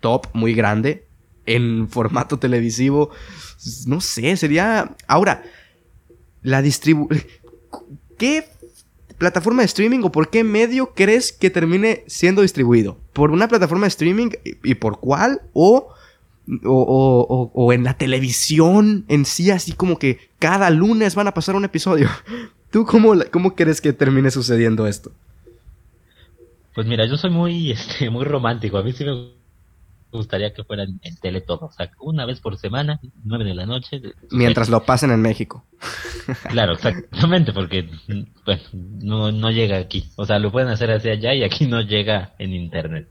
top, 0.00 0.26
muy 0.34 0.52
grande, 0.52 1.03
en 1.46 1.88
formato 1.88 2.38
televisivo. 2.38 3.10
No 3.86 4.00
sé, 4.00 4.36
sería... 4.36 4.94
Ahora, 5.06 5.42
la 6.42 6.62
distribu... 6.62 7.08
¿Qué 8.18 8.46
plataforma 9.18 9.62
de 9.62 9.66
streaming 9.66 10.00
o 10.04 10.12
por 10.12 10.30
qué 10.30 10.44
medio 10.44 10.94
crees 10.94 11.32
que 11.32 11.50
termine 11.50 12.04
siendo 12.06 12.42
distribuido? 12.42 12.98
¿Por 13.12 13.30
una 13.30 13.48
plataforma 13.48 13.84
de 13.84 13.88
streaming 13.88 14.30
y 14.62 14.74
por 14.74 15.00
cuál? 15.00 15.42
¿O 15.52 15.94
o, 16.64 17.50
o, 17.54 17.72
en 17.72 17.84
la 17.84 17.96
televisión 17.96 19.04
en 19.08 19.24
sí, 19.24 19.50
así 19.50 19.72
como 19.72 19.98
que 19.98 20.18
cada 20.38 20.70
lunes 20.70 21.14
van 21.14 21.28
a 21.28 21.34
pasar 21.34 21.56
un 21.56 21.64
episodio. 21.64 22.08
¿Tú 22.70 22.84
cómo, 22.84 23.14
cómo 23.30 23.54
crees 23.54 23.80
que 23.80 23.92
termine 23.92 24.30
sucediendo 24.30 24.86
esto? 24.86 25.12
Pues 26.74 26.86
mira, 26.86 27.06
yo 27.06 27.16
soy 27.16 27.30
muy, 27.30 27.70
este, 27.72 28.10
muy 28.10 28.24
romántico. 28.24 28.78
A 28.78 28.82
mí 28.82 28.92
sí 28.92 29.04
me 29.04 29.30
gustaría 30.18 30.52
que 30.52 30.64
fuera 30.64 30.84
en, 30.84 31.16
tele 31.20 31.40
todo. 31.40 31.66
O 31.66 31.72
sea, 31.72 31.90
una 32.00 32.26
vez 32.26 32.40
por 32.40 32.56
semana, 32.58 33.00
nueve 33.24 33.44
de 33.44 33.54
la 33.54 33.66
noche. 33.66 34.00
Mientras 34.30 34.68
lo 34.68 34.84
pasen 34.84 35.10
en 35.10 35.22
México. 35.22 35.64
Claro, 36.48 36.72
exactamente, 36.72 37.52
porque 37.52 37.88
bueno, 38.44 38.62
no, 38.72 39.32
no 39.32 39.50
llega 39.50 39.78
aquí. 39.78 40.10
O 40.16 40.24
sea, 40.24 40.38
lo 40.38 40.50
pueden 40.50 40.68
hacer 40.68 40.90
hacia 40.90 41.12
allá 41.12 41.34
y 41.34 41.44
aquí 41.44 41.66
no 41.66 41.80
llega 41.82 42.34
en 42.38 42.54
internet. 42.54 43.08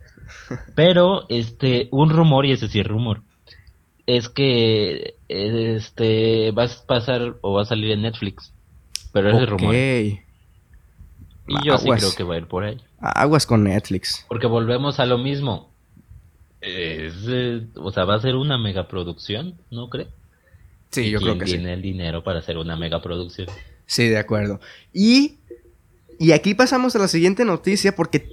Pero, 0.76 1.26
este, 1.30 1.90
un 1.92 2.10
rumor, 2.10 2.46
y 2.46 2.54
ese 2.54 2.68
sí 2.68 2.80
es 2.80 2.88
rumor, 2.88 3.22
es 4.06 4.30
que 4.30 5.16
este 5.28 6.52
va 6.52 6.66
a 6.66 6.70
pasar 6.88 7.36
o 7.42 7.54
va 7.54 7.64
a 7.64 7.66
salir 7.66 7.92
en 7.92 8.02
Netflix. 8.02 8.54
Pero 9.12 9.38
es 9.38 9.50
rumor. 9.50 9.76
Y 9.76 10.20
yo 11.66 11.78
sí 11.78 11.90
creo 11.90 12.16
que 12.16 12.24
va 12.24 12.36
a 12.36 12.38
ir 12.38 12.48
por 12.48 12.64
ahí. 12.64 12.78
Aguas 13.00 13.46
con 13.46 13.64
Netflix. 13.64 14.26
Porque 14.30 14.48
volvemos 14.48 15.00
a 15.00 15.06
lo 15.06 15.18
mismo. 15.18 15.73
O 17.76 17.92
sea, 17.92 18.06
va 18.06 18.16
a 18.16 18.22
ser 18.22 18.36
una 18.36 18.58
megaproducción, 18.58 19.56
¿no 19.70 19.90
cree? 19.90 20.08
Sí, 20.92 21.10
yo 21.10 21.20
creo 21.20 21.38
que 21.38 21.46
tiene 21.46 21.74
el 21.74 21.82
dinero 21.82 22.24
para 22.24 22.40
hacer 22.40 22.58
una 22.58 22.76
megaproducción? 22.76 23.48
Sí, 23.86 24.08
de 24.08 24.18
acuerdo. 24.18 24.60
Y, 24.94 25.38
y 26.20 26.32
aquí 26.32 26.54
pasamos 26.54 26.96
a 26.96 27.00
la 27.00 27.08
siguiente 27.08 27.46
noticia 27.46 27.96
porque 27.96 28.30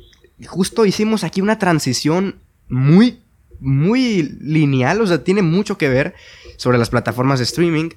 justo 0.46 0.84
hicimos 0.86 1.24
aquí 1.24 1.40
una 1.40 1.58
transición 1.58 2.36
muy, 2.68 3.20
muy 3.58 4.22
lineal, 4.40 5.00
o 5.00 5.06
sea, 5.06 5.24
tiene 5.24 5.42
mucho 5.42 5.76
que 5.76 5.88
ver 5.88 6.14
sobre 6.56 6.78
las 6.78 6.90
plataformas 6.90 7.38
de 7.38 7.44
streaming, 7.44 7.90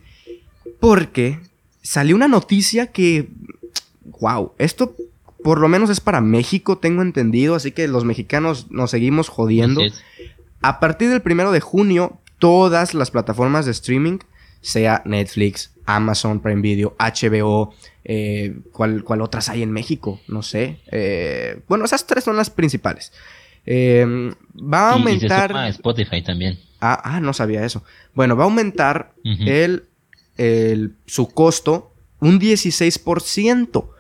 porque 0.80 1.40
salió 1.82 2.16
una 2.16 2.28
noticia 2.28 2.88
que, 2.88 3.30
wow, 4.20 4.54
esto 4.58 4.96
por 5.44 5.60
lo 5.60 5.68
menos 5.68 5.90
es 5.90 6.00
para 6.00 6.22
México, 6.22 6.78
tengo 6.78 7.02
entendido, 7.02 7.56
así 7.56 7.72
que 7.72 7.88
los 7.88 8.06
mexicanos 8.06 8.72
nos 8.72 8.92
seguimos 8.92 9.30
jodiendo. 9.30 9.82
A 10.62 10.80
partir 10.80 11.10
del 11.10 11.22
primero 11.22 11.52
de 11.52 11.60
junio, 11.60 12.20
todas 12.40 12.94
las 12.94 13.12
plataformas 13.12 13.66
de 13.66 13.72
streaming, 13.72 14.20
sea 14.62 15.02
Netflix, 15.06 15.74
Amazon 15.86 16.40
Prime 16.40 16.62
Video, 16.62 16.96
HBO, 16.98 17.74
eh, 18.06 18.56
¿cuál, 18.72 19.04
otras 19.22 19.50
hay 19.50 19.62
en 19.62 19.72
México? 19.72 20.20
No 20.28 20.42
sé. 20.42 20.80
Eh, 20.92 21.60
bueno, 21.68 21.86
esas 21.86 22.08
tres 22.08 22.24
son 22.24 22.38
las 22.38 22.50
principales. 22.50 23.12
Eh, 23.66 24.06
va 24.56 24.90
a 24.90 24.94
aumentar. 24.94 25.68
Spotify 25.68 26.22
también. 26.22 26.60
Ah, 26.80 27.02
ah, 27.04 27.20
no 27.20 27.34
sabía 27.34 27.66
eso. 27.66 27.84
Bueno, 28.14 28.36
va 28.36 28.44
a 28.44 28.48
aumentar 28.48 29.14
el, 29.24 29.86
el, 30.38 30.96
su 31.06 31.30
costo 31.30 31.94
un 32.20 32.40
16%. 32.40 33.93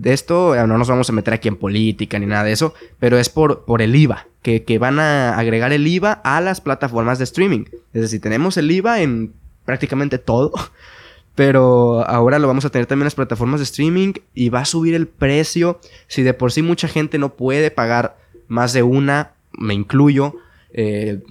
De 0.00 0.12
esto 0.12 0.54
no 0.66 0.78
nos 0.78 0.88
vamos 0.88 1.10
a 1.10 1.12
meter 1.12 1.34
aquí 1.34 1.48
en 1.48 1.56
política 1.56 2.18
ni 2.20 2.26
nada 2.26 2.44
de 2.44 2.52
eso, 2.52 2.72
pero 3.00 3.18
es 3.18 3.28
por, 3.28 3.64
por 3.64 3.82
el 3.82 3.96
IVA, 3.96 4.28
que, 4.42 4.62
que 4.62 4.78
van 4.78 5.00
a 5.00 5.36
agregar 5.36 5.72
el 5.72 5.86
IVA 5.86 6.12
a 6.12 6.40
las 6.40 6.60
plataformas 6.60 7.18
de 7.18 7.24
streaming. 7.24 7.64
Es 7.92 8.02
decir, 8.02 8.20
tenemos 8.20 8.56
el 8.56 8.70
IVA 8.70 9.00
en 9.00 9.32
prácticamente 9.64 10.18
todo. 10.18 10.52
Pero 11.34 12.04
ahora 12.08 12.40
lo 12.40 12.48
vamos 12.48 12.64
a 12.64 12.70
tener 12.70 12.86
también 12.86 13.02
en 13.02 13.06
las 13.06 13.14
plataformas 13.14 13.60
de 13.60 13.64
streaming 13.64 14.14
y 14.34 14.48
va 14.48 14.60
a 14.60 14.64
subir 14.64 14.94
el 14.94 15.06
precio. 15.06 15.78
Si 16.08 16.24
de 16.24 16.34
por 16.34 16.50
sí 16.50 16.62
mucha 16.62 16.88
gente 16.88 17.16
no 17.16 17.34
puede 17.34 17.70
pagar 17.70 18.18
más 18.48 18.72
de 18.72 18.82
una, 18.82 19.34
me 19.52 19.72
incluyo. 19.72 20.34
Eh, 20.72 21.22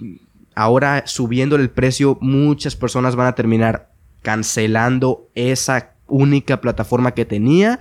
ahora 0.54 1.02
subiendo 1.04 1.56
el 1.56 1.68
precio, 1.68 2.16
muchas 2.22 2.74
personas 2.74 3.16
van 3.16 3.26
a 3.26 3.34
terminar 3.34 3.90
cancelando 4.22 5.28
esa 5.34 5.90
única 6.06 6.62
plataforma 6.62 7.12
que 7.12 7.26
tenía. 7.26 7.78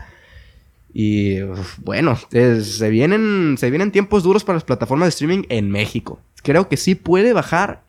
Y 0.94 1.40
bueno, 1.84 2.18
se, 2.30 2.90
vienen, 2.90 3.56
se 3.58 3.70
vienen 3.70 3.92
tiempos 3.92 4.24
duros 4.24 4.44
para 4.44 4.56
las 4.58 4.64
plataformas 4.64 5.08
de 5.08 5.10
streaming 5.10 5.44
en 5.50 5.70
México. 5.70 6.22
Creo 6.44 6.70
que 6.70 6.78
sí 6.78 6.96
puede 6.96 7.34
bajar 7.34 7.84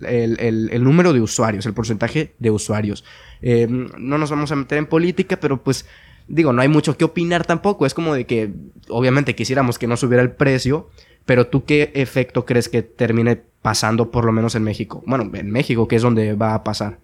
el, 0.00 0.82
número 0.82 1.12
de 1.12 1.20
usuarios, 1.20 1.64
el 1.66 1.74
porcentaje 1.74 2.34
de 2.38 2.50
usuarios. 2.50 3.04
Eh, 3.40 3.66
no 3.68 4.18
nos 4.18 4.30
vamos 4.30 4.52
a 4.52 4.56
meter 4.56 4.78
en 4.78 4.86
política, 4.86 5.38
pero 5.38 5.62
pues 5.62 5.86
digo, 6.28 6.52
no 6.52 6.62
hay 6.62 6.68
mucho 6.68 6.96
que 6.96 7.04
opinar 7.04 7.46
tampoco. 7.46 7.86
Es 7.86 7.94
como 7.94 8.14
de 8.14 8.26
que 8.26 8.52
obviamente 8.88 9.34
quisiéramos 9.34 9.78
que 9.78 9.86
no 9.86 9.96
subiera 9.96 10.22
el 10.22 10.32
precio, 10.32 10.90
pero 11.24 11.46
tú 11.46 11.64
qué 11.64 11.92
efecto 11.94 12.44
crees 12.44 12.68
que 12.68 12.82
termine 12.82 13.42
pasando 13.62 14.10
por 14.10 14.24
lo 14.24 14.32
menos 14.32 14.54
en 14.54 14.62
México? 14.62 15.02
Bueno, 15.06 15.30
en 15.32 15.50
México, 15.50 15.88
que 15.88 15.96
es 15.96 16.02
donde 16.02 16.34
va 16.34 16.54
a 16.54 16.64
pasar. 16.64 16.98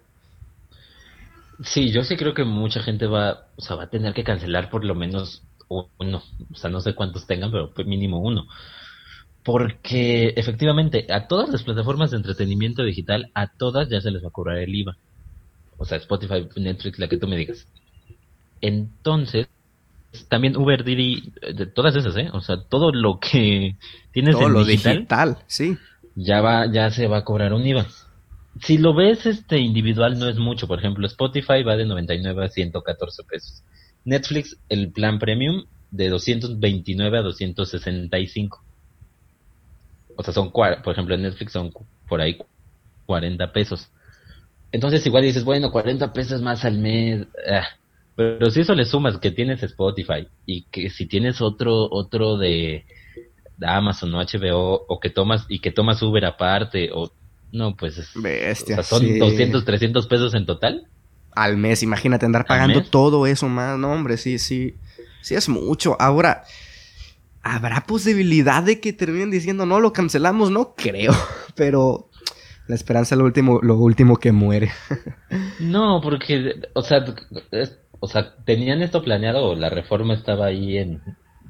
Sí, 1.63 1.91
yo 1.91 2.03
sí 2.03 2.17
creo 2.17 2.33
que 2.33 2.43
mucha 2.43 2.81
gente 2.81 3.07
va, 3.07 3.47
o 3.55 3.61
sea, 3.61 3.75
va 3.75 3.83
a 3.83 3.89
tener 3.89 4.13
que 4.13 4.23
cancelar 4.23 4.69
por 4.69 4.85
lo 4.85 4.95
menos 4.95 5.43
uno. 5.67 6.23
O 6.51 6.55
sea, 6.55 6.69
no 6.69 6.81
sé 6.81 6.93
cuántos 6.93 7.25
tengan, 7.25 7.51
pero 7.51 7.71
mínimo 7.85 8.19
uno. 8.19 8.45
Porque 9.43 10.33
efectivamente 10.35 11.07
a 11.09 11.27
todas 11.27 11.49
las 11.49 11.63
plataformas 11.63 12.11
de 12.11 12.17
entretenimiento 12.17 12.83
digital, 12.83 13.31
a 13.33 13.47
todas 13.47 13.89
ya 13.89 14.01
se 14.01 14.11
les 14.11 14.23
va 14.23 14.27
a 14.27 14.31
cobrar 14.31 14.57
el 14.57 14.75
IVA. 14.75 14.97
O 15.77 15.85
sea, 15.85 15.97
Spotify, 15.97 16.47
Netflix, 16.57 16.99
la 16.99 17.07
que 17.07 17.17
tú 17.17 17.27
me 17.27 17.37
digas. 17.37 17.67
Entonces, 18.61 19.47
también 20.29 20.57
Uber, 20.57 20.83
Didi, 20.83 21.31
de 21.53 21.65
todas 21.67 21.95
esas, 21.95 22.15
¿eh? 22.17 22.29
O 22.33 22.41
sea, 22.41 22.57
todo 22.63 22.91
lo 22.91 23.19
que 23.19 23.77
tienes 24.11 24.35
todo 24.35 24.49
lo 24.49 24.65
digital, 24.65 25.37
sí. 25.47 25.77
Ya 26.15 26.41
va, 26.41 26.71
ya 26.71 26.89
se 26.89 27.07
va 27.07 27.17
a 27.19 27.23
cobrar 27.23 27.53
un 27.53 27.65
IVA. 27.65 27.85
Si 28.61 28.77
lo 28.77 28.93
ves 28.93 29.25
este 29.25 29.59
individual 29.59 30.17
no 30.17 30.27
es 30.27 30.37
mucho, 30.37 30.67
por 30.67 30.79
ejemplo, 30.79 31.05
Spotify 31.07 31.63
va 31.63 31.75
de 31.75 31.85
99 31.85 32.45
a 32.45 32.49
114 32.49 33.23
pesos. 33.23 33.63
Netflix, 34.05 34.57
el 34.69 34.91
plan 34.91 35.19
premium 35.19 35.65
de 35.91 36.09
229 36.09 37.17
a 37.17 37.21
265. 37.21 38.63
O 40.15 40.23
sea, 40.23 40.33
son, 40.33 40.51
por 40.51 40.93
ejemplo, 40.93 41.15
en 41.15 41.23
Netflix 41.23 41.51
son 41.51 41.71
por 42.07 42.21
ahí 42.21 42.37
40 43.05 43.51
pesos. 43.53 43.89
entonces 44.71 45.05
igual 45.05 45.23
dices, 45.23 45.43
bueno, 45.43 45.71
40 45.71 46.13
pesos 46.13 46.41
más 46.41 46.65
al 46.65 46.77
mes. 46.79 47.27
Ah, 47.49 47.67
pero 48.15 48.49
si 48.49 48.61
eso 48.61 48.73
le 48.73 48.85
sumas 48.85 49.17
que 49.19 49.31
tienes 49.31 49.61
Spotify 49.61 50.27
y 50.45 50.63
que 50.63 50.89
si 50.89 51.05
tienes 51.05 51.39
otro 51.41 51.87
otro 51.89 52.37
de, 52.37 52.85
Amazon 53.61 54.13
o 54.13 54.19
HBO 54.19 54.85
o 54.87 54.99
que 54.99 55.09
tomas 55.09 55.45
y 55.49 55.59
que 55.59 55.71
tomas 55.71 56.01
Uber 56.01 56.25
aparte 56.25 56.89
o 56.93 57.11
no, 57.51 57.75
pues 57.75 57.97
es, 57.97 58.11
Bestia, 58.15 58.83
son 58.83 59.19
200, 59.19 59.63
300 59.63 60.07
pesos 60.07 60.33
en 60.33 60.45
total. 60.45 60.87
Al 61.33 61.57
mes, 61.57 61.83
imagínate 61.83 62.25
andar 62.25 62.45
pagando 62.45 62.83
todo 62.83 63.27
eso 63.27 63.47
más, 63.47 63.77
no 63.77 63.91
hombre, 63.91 64.17
sí, 64.17 64.39
sí, 64.39 64.75
sí 65.21 65.35
es 65.35 65.49
mucho. 65.49 65.95
Ahora, 65.99 66.43
¿habrá 67.41 67.81
posibilidad 67.81 68.63
de 68.63 68.79
que 68.79 68.93
terminen 68.93 69.31
diciendo 69.31 69.65
no, 69.65 69.79
lo 69.79 69.93
cancelamos? 69.93 70.51
No 70.51 70.73
creo, 70.75 71.13
pero 71.55 72.09
la 72.67 72.75
esperanza 72.75 73.15
es 73.15 73.19
lo 73.19 73.25
último, 73.25 73.59
lo 73.61 73.75
último 73.75 74.17
que 74.17 74.31
muere. 74.31 74.71
no, 75.59 76.01
porque, 76.01 76.55
o 76.73 76.81
sea, 76.81 77.05
o 77.99 78.07
sea, 78.07 78.35
tenían 78.45 78.81
esto 78.81 79.03
planeado, 79.03 79.55
la 79.55 79.69
reforma 79.69 80.13
estaba 80.13 80.47
ahí 80.47 80.77
en, 80.77 81.01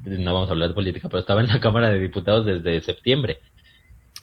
no 0.06 0.34
vamos 0.34 0.50
a 0.50 0.52
hablar 0.52 0.70
de 0.70 0.76
política, 0.76 1.10
pero 1.10 1.20
estaba 1.20 1.42
en 1.42 1.48
la 1.48 1.60
Cámara 1.60 1.90
de 1.90 2.00
Diputados 2.00 2.46
desde 2.46 2.82
septiembre. 2.82 3.40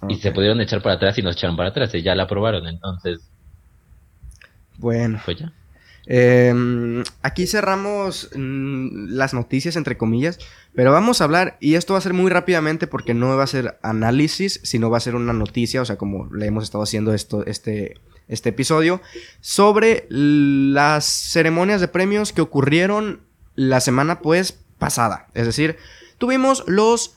Y 0.08 0.16
se 0.16 0.32
pudieron 0.32 0.60
echar 0.60 0.82
para 0.82 0.96
atrás 0.96 1.18
y 1.18 1.22
nos 1.22 1.36
echaron 1.36 1.56
para 1.56 1.70
atrás 1.70 1.94
y 1.94 2.02
ya 2.02 2.14
la 2.14 2.24
aprobaron, 2.24 2.66
entonces. 2.66 3.30
Bueno. 4.78 5.20
Pues 5.24 5.38
ya. 5.38 5.52
Em, 6.06 7.02
aquí 7.22 7.46
cerramos 7.46 8.30
mm, 8.34 9.08
las 9.08 9.32
noticias, 9.32 9.76
entre 9.76 9.96
comillas, 9.96 10.38
pero 10.74 10.92
vamos 10.92 11.20
a 11.20 11.24
hablar, 11.24 11.56
y 11.60 11.74
esto 11.74 11.94
va 11.94 11.98
a 11.98 12.02
ser 12.02 12.12
muy 12.12 12.30
rápidamente 12.30 12.86
porque 12.86 13.14
no 13.14 13.34
va 13.36 13.44
a 13.44 13.46
ser 13.46 13.78
análisis, 13.82 14.60
sino 14.62 14.90
va 14.90 14.98
a 14.98 15.00
ser 15.00 15.14
una 15.14 15.32
noticia, 15.32 15.80
o 15.80 15.84
sea, 15.84 15.96
como 15.96 16.28
le 16.34 16.46
hemos 16.46 16.64
estado 16.64 16.84
haciendo 16.84 17.14
esto, 17.14 17.46
este, 17.46 17.94
este 18.28 18.50
episodio, 18.50 19.00
sobre 19.40 20.06
las 20.10 21.06
ceremonias 21.06 21.80
de 21.80 21.88
premios 21.88 22.32
que 22.32 22.42
ocurrieron 22.42 23.20
la 23.54 23.80
semana, 23.80 24.20
pues, 24.20 24.60
pasada. 24.78 25.28
Es 25.32 25.46
decir, 25.46 25.78
tuvimos 26.18 26.64
los 26.66 27.16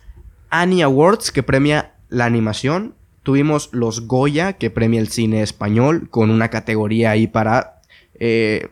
Annie 0.49 0.83
Awards, 0.83 1.31
que 1.31 1.43
premia 1.43 1.96
la 2.09 2.25
animación, 2.25 2.95
tuvimos 3.23 3.69
los 3.73 4.07
Goya, 4.07 4.53
que 4.53 4.69
premia 4.69 4.99
el 4.99 5.09
cine 5.09 5.41
español, 5.41 6.09
con 6.09 6.29
una 6.29 6.49
categoría 6.49 7.11
ahí 7.11 7.27
para... 7.27 7.81
Eh, 8.19 8.69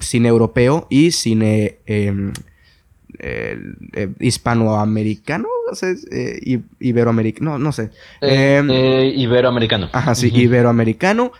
cine 0.00 0.28
europeo 0.28 0.86
y 0.88 1.10
cine 1.10 1.78
em, 1.86 2.32
eh, 3.18 3.58
hispanoamericano, 4.20 5.48
no 5.68 5.74
sé, 5.74 5.96
eh, 6.10 6.60
iberoamericano, 6.80 7.58
no, 7.58 7.72
sé. 7.72 7.90
Em, 8.20 8.70
iberoamericano. 8.70 9.88
Ajá, 9.92 10.14
sí, 10.14 10.30
iberoamericano. 10.32 11.32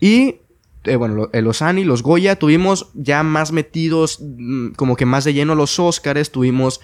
Y 0.00 0.36
bueno, 0.98 1.28
los 1.32 1.62
Ani, 1.62 1.84
los 1.84 2.02
Goya, 2.02 2.36
tuvimos 2.36 2.90
ya 2.94 3.22
más 3.22 3.52
metidos, 3.52 4.20
mm, 4.20 4.70
como 4.70 4.96
que 4.96 5.06
más 5.06 5.24
de 5.24 5.34
lleno 5.34 5.54
los 5.54 5.78
Oscars, 5.78 6.30
tuvimos 6.30 6.80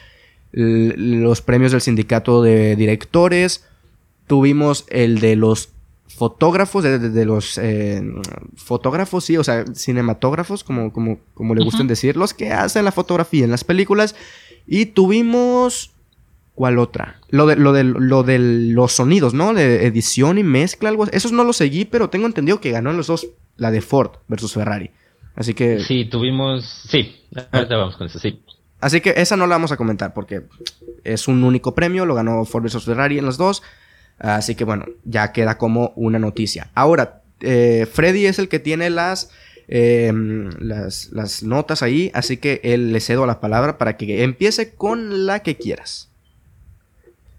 los 0.52 1.42
premios 1.42 1.72
del 1.72 1.80
sindicato 1.80 2.40
de 2.40 2.76
directores, 2.76 3.66
tuvimos 4.26 4.84
el 4.88 5.20
de 5.20 5.36
los 5.36 5.70
fotógrafos, 6.08 6.84
de, 6.84 7.24
los 7.24 7.58
eh, 7.58 8.02
fotógrafos, 8.56 9.24
sí, 9.24 9.36
o 9.36 9.44
sea, 9.44 9.64
cinematógrafos, 9.74 10.62
como, 10.62 10.92
como, 10.92 11.18
como 11.34 11.54
le 11.54 11.64
gustan 11.64 11.88
decir, 11.88 12.16
los 12.16 12.34
que 12.34 12.52
hacen 12.52 12.84
la 12.84 12.92
fotografía 12.92 13.44
en 13.44 13.50
las 13.50 13.64
películas. 13.64 14.14
Y 14.66 14.86
tuvimos. 14.86 15.90
¿Cuál 16.54 16.78
otra? 16.78 17.18
Lo 17.30 17.46
de, 17.46 17.56
lo 17.56 17.72
de, 17.72 17.82
lo 17.82 18.22
de 18.22 18.38
los 18.38 18.92
sonidos, 18.92 19.34
¿no? 19.34 19.54
De 19.54 19.86
edición 19.86 20.38
y 20.38 20.44
mezcla, 20.44 20.88
algo. 20.88 21.06
Esos 21.10 21.32
no 21.32 21.42
los 21.42 21.56
seguí, 21.56 21.84
pero 21.84 22.10
tengo 22.10 22.26
entendido 22.26 22.60
que 22.60 22.70
ganó 22.70 22.92
en 22.92 22.96
los 22.96 23.08
dos 23.08 23.26
la 23.56 23.72
de 23.72 23.80
Ford 23.80 24.12
versus 24.28 24.52
Ferrari. 24.52 24.92
Así 25.34 25.52
que. 25.52 25.80
Sí, 25.80 26.04
tuvimos. 26.04 26.64
Sí, 26.88 27.16
ahorita 27.50 27.76
vamos 27.76 27.96
con 27.96 28.06
eso, 28.06 28.20
sí. 28.20 28.40
Así 28.80 29.00
que 29.00 29.14
esa 29.16 29.36
no 29.36 29.48
la 29.48 29.56
vamos 29.56 29.72
a 29.72 29.76
comentar 29.76 30.14
porque 30.14 30.42
es 31.02 31.26
un 31.26 31.42
único 31.42 31.74
premio, 31.74 32.06
lo 32.06 32.14
ganó 32.14 32.44
Ford 32.44 32.62
versus 32.62 32.84
Ferrari 32.84 33.18
en 33.18 33.26
los 33.26 33.36
dos. 33.36 33.62
Así 34.18 34.54
que 34.54 34.64
bueno, 34.64 34.86
ya 35.04 35.32
queda 35.32 35.58
como 35.58 35.92
una 35.96 36.18
noticia. 36.18 36.70
Ahora, 36.74 37.22
eh, 37.40 37.86
Freddy 37.90 38.26
es 38.26 38.38
el 38.38 38.48
que 38.48 38.58
tiene 38.58 38.90
las, 38.90 39.30
em, 39.68 40.50
las, 40.58 41.10
las, 41.12 41.42
notas 41.42 41.82
ahí, 41.82 42.10
así 42.14 42.36
que 42.36 42.60
él 42.64 42.92
le 42.92 43.00
cedo 43.00 43.26
la 43.26 43.40
palabra 43.40 43.76
para 43.78 43.96
que 43.96 44.22
empiece 44.22 44.74
con 44.74 45.26
la 45.26 45.40
que 45.40 45.56
quieras. 45.56 46.08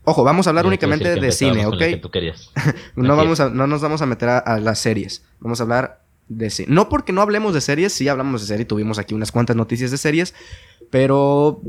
Ojo, 0.08 0.24
vamos 0.24 0.46
a 0.46 0.52
hablar 0.52 0.68
únicamente 0.68 1.16
de 1.16 1.32
cine, 1.32 1.66
¿ok? 1.66 1.82
no, 2.96 3.16
vamos 3.18 3.40
a, 3.40 3.50
no 3.50 3.66
nos 3.66 3.82
vamos 3.82 4.04
a 4.04 4.06
meter 4.06 4.30
a, 4.30 4.60
las 4.60 4.78
series. 4.78 5.24
Vamos 5.40 5.60
a 5.60 5.64
hablar 5.64 6.02
de 6.30 6.52
cine. 6.52 6.68
No 6.72 6.90
porque 6.90 7.12
no 7.12 7.22
hablemos 7.22 7.56
de 7.56 7.62
series, 7.62 7.92
sí 7.92 8.08
hablamos 8.08 8.42
de 8.42 8.48
series, 8.48 8.68
tuvimos 8.68 9.00
aquí 9.00 9.16
unas 9.16 9.32
cuantas 9.32 9.56
noticias 9.56 9.90
de 9.90 9.98
series, 9.98 10.36
pero 10.92 11.60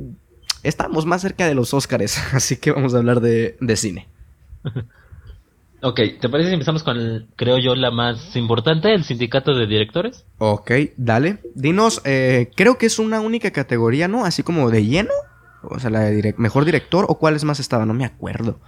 estamos 0.62 1.06
más 1.06 1.22
cerca 1.22 1.46
de 1.46 1.54
los 1.54 1.72
Óscares, 1.72 2.18
así 2.32 2.58
que 2.58 2.72
vamos 2.72 2.94
a 2.94 2.98
hablar 2.98 3.20
de, 3.20 3.56
de 3.58 3.76
cine. 3.76 4.06
Ok, 5.86 6.00
¿te 6.20 6.28
parece 6.28 6.48
si 6.48 6.54
empezamos 6.54 6.82
con, 6.82 7.28
creo 7.36 7.58
yo, 7.58 7.76
la 7.76 7.92
más 7.92 8.34
importante, 8.34 8.92
el 8.92 9.04
sindicato 9.04 9.54
de 9.54 9.68
directores? 9.68 10.24
Ok, 10.38 10.72
dale. 10.96 11.38
Dinos, 11.54 12.02
eh, 12.04 12.50
creo 12.56 12.76
que 12.76 12.86
es 12.86 12.98
una 12.98 13.20
única 13.20 13.52
categoría, 13.52 14.08
¿no? 14.08 14.24
Así 14.24 14.42
como 14.42 14.68
de 14.68 14.84
lleno. 14.84 15.12
O 15.62 15.78
sea, 15.78 15.90
la 15.90 16.00
de 16.00 16.34
mejor 16.38 16.64
director 16.64 17.06
o 17.08 17.18
cuáles 17.18 17.44
más 17.44 17.60
estaban, 17.60 17.86
no 17.86 17.94
me 17.94 18.04
acuerdo. 18.04 18.58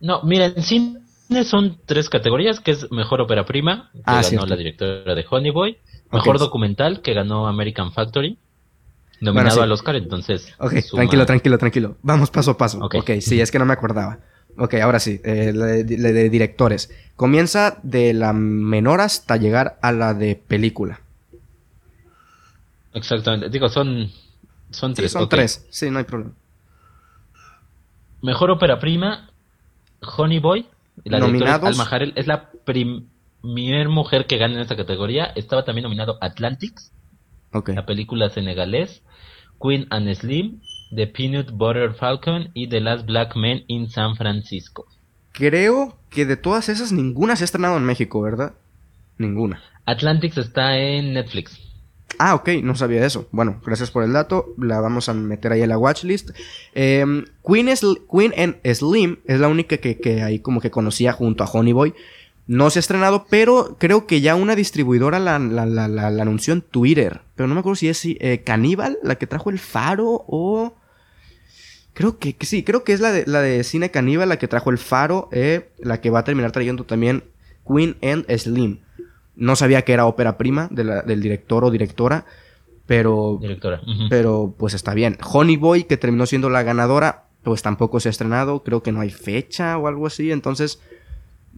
No, 0.00 0.24
mira, 0.24 0.46
en 0.46 0.64
cine 0.64 0.98
son 1.44 1.78
tres 1.86 2.08
categorías, 2.08 2.58
que 2.58 2.72
es 2.72 2.90
mejor 2.90 3.20
ópera 3.20 3.46
prima, 3.46 3.90
que 3.92 4.00
ah, 4.04 4.22
ganó 4.28 4.44
la 4.44 4.56
directora 4.56 5.14
de 5.14 5.24
Honey 5.30 5.52
Boy, 5.52 5.78
mejor 6.10 6.40
documental, 6.40 7.02
que 7.02 7.14
ganó 7.14 7.46
American 7.46 7.92
Factory, 7.92 8.36
nominado 9.20 9.62
al 9.62 9.70
Oscar, 9.70 9.94
entonces... 9.94 10.52
Ok, 10.58 10.74
tranquilo, 10.90 11.24
tranquilo, 11.24 11.56
tranquilo. 11.56 11.96
Vamos 12.02 12.32
paso 12.32 12.50
a 12.50 12.58
paso. 12.58 12.78
Ok, 12.78 12.96
okay 12.96 13.20
sí, 13.20 13.40
es 13.40 13.52
que 13.52 13.60
no 13.60 13.64
me 13.64 13.74
acordaba. 13.74 14.18
Ok, 14.56 14.74
ahora 14.74 15.00
sí, 15.00 15.20
eh, 15.24 15.52
la, 15.54 15.66
de, 15.66 16.30
directores. 16.30 16.90
Comienza 17.16 17.78
de 17.82 18.12
la 18.12 18.32
menor 18.32 19.00
hasta 19.00 19.36
llegar 19.36 19.78
a 19.82 19.92
la 19.92 20.14
de 20.14 20.36
película. 20.36 21.00
Exactamente, 22.94 23.48
digo, 23.48 23.68
son, 23.68 24.10
son 24.70 24.94
tres. 24.94 25.12
son 25.12 25.28
tres, 25.28 25.66
sí, 25.70 25.90
no 25.90 25.98
hay 25.98 26.04
problema. 26.04 26.32
Mejor 28.20 28.50
ópera 28.50 28.78
prima, 28.78 29.30
Honey 30.16 30.38
Boy. 30.38 30.66
La 31.04 31.18
Nominados. 31.18 31.68
Alma 31.68 31.88
Harrell 31.90 32.12
es 32.16 32.26
la 32.26 32.50
primer 32.64 33.88
mujer 33.88 34.26
que 34.26 34.36
gana 34.36 34.54
en 34.54 34.60
esta 34.60 34.76
categoría. 34.76 35.32
Estaba 35.34 35.64
también 35.64 35.84
nominado 35.84 36.18
Atlantics, 36.20 36.92
okay. 37.52 37.74
la 37.74 37.86
película 37.86 38.28
senegalés. 38.28 39.02
Queen 39.60 39.86
and 39.90 40.12
Slim, 40.14 40.60
The 40.94 41.06
Peanut 41.06 41.50
Butter 41.52 41.94
Falcon 41.94 42.50
y 42.54 42.68
The 42.68 42.80
Last 42.80 43.06
Black 43.06 43.36
Men 43.36 43.64
in 43.66 43.88
San 43.88 44.16
Francisco. 44.16 44.86
Creo 45.32 45.96
que 46.10 46.26
de 46.26 46.36
todas 46.36 46.68
esas 46.68 46.92
ninguna 46.92 47.36
se 47.36 47.44
ha 47.44 47.46
estrenado 47.46 47.76
en 47.76 47.84
México, 47.84 48.20
¿verdad? 48.20 48.52
Ninguna. 49.18 49.62
Atlantics 49.86 50.36
está 50.38 50.78
en 50.78 51.14
Netflix. 51.14 51.58
Ah, 52.18 52.34
ok, 52.34 52.50
no 52.62 52.74
sabía 52.74 53.04
eso. 53.06 53.28
Bueno, 53.32 53.60
gracias 53.64 53.90
por 53.90 54.04
el 54.04 54.12
dato. 54.12 54.54
La 54.58 54.80
vamos 54.80 55.08
a 55.08 55.14
meter 55.14 55.52
ahí 55.52 55.62
en 55.62 55.70
la 55.70 55.78
watchlist. 55.78 56.30
Em, 56.74 57.24
Queen, 57.46 57.68
Queen 58.10 58.34
and 58.36 58.74
Slim 58.74 59.18
es 59.24 59.40
la 59.40 59.48
única 59.48 59.78
que, 59.78 59.98
que 59.98 60.22
ahí 60.22 60.38
como 60.38 60.60
que 60.60 60.70
conocía 60.70 61.12
junto 61.12 61.42
a 61.42 61.50
Honey 61.50 61.72
Boy. 61.72 61.94
No 62.46 62.70
se 62.70 62.78
ha 62.78 62.80
estrenado, 62.80 63.26
pero 63.30 63.76
creo 63.78 64.06
que 64.06 64.20
ya 64.20 64.34
una 64.34 64.56
distribuidora 64.56 65.18
la, 65.20 65.36
anunció 65.36 66.52
en 66.52 66.60
Twitter. 66.60 67.22
Pero 67.34 67.48
no 67.48 67.54
me 67.54 67.60
acuerdo 67.60 67.76
si 67.76 67.88
es 67.88 68.04
eh, 68.04 68.42
Caníbal, 68.44 68.98
la 69.02 69.16
que 69.16 69.26
trajo 69.26 69.50
el 69.50 69.58
faro 69.58 70.24
o... 70.26 70.74
Creo 72.02 72.18
que, 72.18 72.34
sí, 72.40 72.64
creo 72.64 72.82
que 72.82 72.94
es 72.94 72.98
la 72.98 73.12
de, 73.12 73.22
la 73.28 73.40
de 73.42 73.62
Cine 73.62 73.92
Caníbal, 73.92 74.28
la 74.28 74.36
que 74.36 74.48
trajo 74.48 74.70
el 74.70 74.78
faro, 74.78 75.28
eh, 75.30 75.68
la 75.78 76.00
que 76.00 76.10
va 76.10 76.18
a 76.18 76.24
terminar 76.24 76.50
trayendo 76.50 76.82
también 76.82 77.22
Queen 77.64 77.94
and 78.02 78.28
Slim. 78.38 78.80
No 79.36 79.54
sabía 79.54 79.82
que 79.82 79.92
era 79.92 80.06
ópera 80.06 80.36
prima 80.36 80.68
del 80.72 81.22
director 81.22 81.62
o 81.62 81.70
directora, 81.70 82.26
pero, 82.86 83.38
directora. 83.40 83.82
pero 84.10 84.52
pues 84.58 84.74
está 84.74 84.94
bien. 84.94 85.16
Honey 85.22 85.56
Boy, 85.56 85.84
que 85.84 85.96
terminó 85.96 86.26
siendo 86.26 86.50
la 86.50 86.64
ganadora, 86.64 87.26
pues 87.44 87.62
tampoco 87.62 88.00
se 88.00 88.08
ha 88.08 88.10
estrenado, 88.10 88.64
creo 88.64 88.82
que 88.82 88.90
no 88.90 89.00
hay 89.00 89.10
fecha 89.10 89.78
o 89.78 89.86
algo 89.86 90.08
así, 90.08 90.32
entonces 90.32 90.80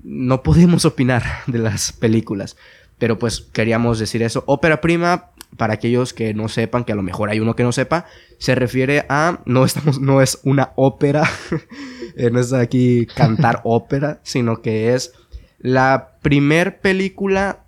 no 0.03 0.43
podemos 0.43 0.85
opinar 0.85 1.23
de 1.47 1.61
las 1.61 1.93
películas. 1.93 2.59
Pero 2.99 3.19
pues 3.19 3.41
queríamos 3.41 3.99
decir 3.99 4.23
eso. 4.23 4.45
Ópera 4.47 4.83
prima, 4.83 5.31
para 5.57 5.73
aquellos 5.73 6.13
que 6.13 6.35
no 6.35 6.49
sepan, 6.49 6.85
que 6.85 6.93
a 6.93 6.97
lo 6.97 7.03
mejor 7.03 7.31
hay 7.31 7.41
uno 7.41 7.57
que 7.57 7.63
no 7.63 7.73
sepa, 7.73 8.05
se 8.45 8.55
refiere 8.55 9.07
a, 9.09 9.41
no, 9.47 9.65
estamos, 9.65 10.03
no 10.03 10.21
es 10.21 10.39
una 10.43 10.73
ópera, 10.77 11.23
eh, 12.17 12.29
no 12.31 12.39
es 12.39 12.53
aquí 12.53 13.07
cantar 13.07 13.61
ópera, 13.65 14.21
sino 14.23 14.61
que 14.61 14.93
es 14.93 15.15
la 15.61 16.19
primer 16.21 16.79
película 16.81 17.65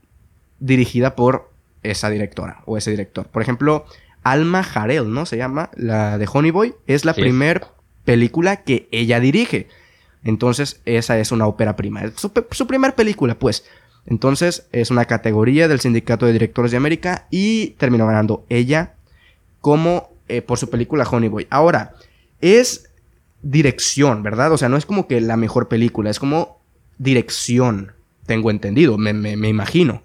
dirigida 0.61 1.17
por 1.17 1.51
esa 1.83 2.11
directora 2.11 2.63
o 2.67 2.77
ese 2.77 2.91
director. 2.91 3.27
Por 3.29 3.41
ejemplo, 3.41 3.87
Alma 4.23 4.61
Harel, 4.61 5.11
¿no? 5.11 5.25
Se 5.25 5.39
llama, 5.39 5.71
la 5.77 6.19
de 6.19 6.29
Honey 6.31 6.51
Boy, 6.51 6.75
es 6.87 7.07
la 7.07 7.15
primer 7.15 7.65
película 8.05 8.63
que 8.63 8.87
ella 8.91 9.19
dirige. 9.19 9.69
Entonces, 10.25 10.83
esa 10.85 11.19
es 11.19 11.33
una 11.33 11.47
ópera 11.47 11.75
prima. 11.75 12.03
Su, 12.17 12.31
su 12.51 12.67
primer 12.67 12.95
película, 12.95 13.39
pues. 13.39 13.65
Entonces 14.05 14.69
es 14.73 14.91
una 14.91 15.07
categoría 15.07 15.69
del 15.69 15.81
Sindicato 15.81 16.27
de 16.27 16.35
Directores 16.35 16.71
de 16.71 16.77
América 16.77 17.27
y 17.31 17.71
terminó 17.79 18.07
ganando 18.07 18.45
ella 18.51 18.95
como 19.63 20.16
eh, 20.29 20.43
por 20.43 20.59
su 20.59 20.71
película 20.71 21.07
Honey 21.09 21.29
Boy. 21.29 21.47
Ahora, 21.51 21.95
es 22.41 22.91
dirección, 23.43 24.23
¿verdad? 24.23 24.53
O 24.53 24.59
sea, 24.59 24.69
no 24.69 24.77
es 24.77 24.87
como 24.87 25.07
que 25.07 25.21
la 25.21 25.37
mejor 25.37 25.69
película, 25.69 26.11
es 26.11 26.19
como 26.19 26.61
dirección, 26.99 27.93
tengo 28.27 28.51
entendido, 28.51 28.99
me, 28.99 29.13
me, 29.13 29.49
imagino. 29.49 30.03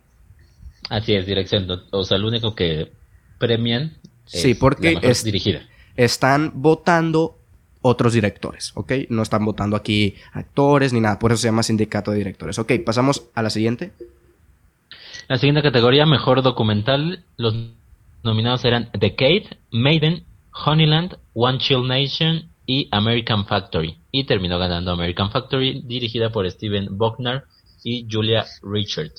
Así 0.90 1.14
es, 1.14 1.26
dirección. 1.26 1.68
O 1.92 2.04
sea, 2.04 2.18
lo 2.18 2.28
único 2.28 2.56
que 2.56 2.92
premian 3.38 3.98
es 4.32 4.42
sí, 4.42 4.54
porque 4.54 5.00
es, 5.02 5.24
dirigida. 5.24 5.62
están 5.96 6.52
votando 6.56 7.38
otros 7.82 8.14
directores, 8.14 8.74
¿ok? 8.76 8.94
No 9.10 9.24
están 9.24 9.44
votando 9.44 9.76
aquí 9.76 10.16
actores 10.34 10.94
ni 10.94 11.02
nada, 11.02 11.18
por 11.18 11.32
eso 11.32 11.42
se 11.42 11.48
llama 11.48 11.64
sindicato 11.64 12.12
de 12.12 12.18
directores. 12.18 12.60
Ok, 12.60 12.74
pasamos 12.86 13.30
a 13.34 13.42
la 13.42 13.50
siguiente. 13.50 13.92
La 15.28 15.38
siguiente 15.38 15.64
categoría, 15.64 16.06
mejor 16.06 16.44
documental, 16.44 17.24
los 17.38 17.56
nominados 18.24 18.66
eran 18.66 18.90
Decade, 18.94 19.58
Maiden, 19.72 20.26
Honeyland, 20.66 21.18
One 21.34 21.58
Chill 21.60 21.88
Nation 21.88 22.50
y 22.66 22.88
American 22.92 23.46
Factory. 23.46 23.98
Y 24.12 24.26
terminó 24.26 24.60
ganando 24.60 24.92
American 24.92 25.32
Factory, 25.32 25.82
dirigida 25.86 26.32
por 26.32 26.50
Steven 26.50 26.98
Buckner 26.98 27.44
y 27.84 28.08
Julia 28.10 28.46
Richard. 28.62 29.12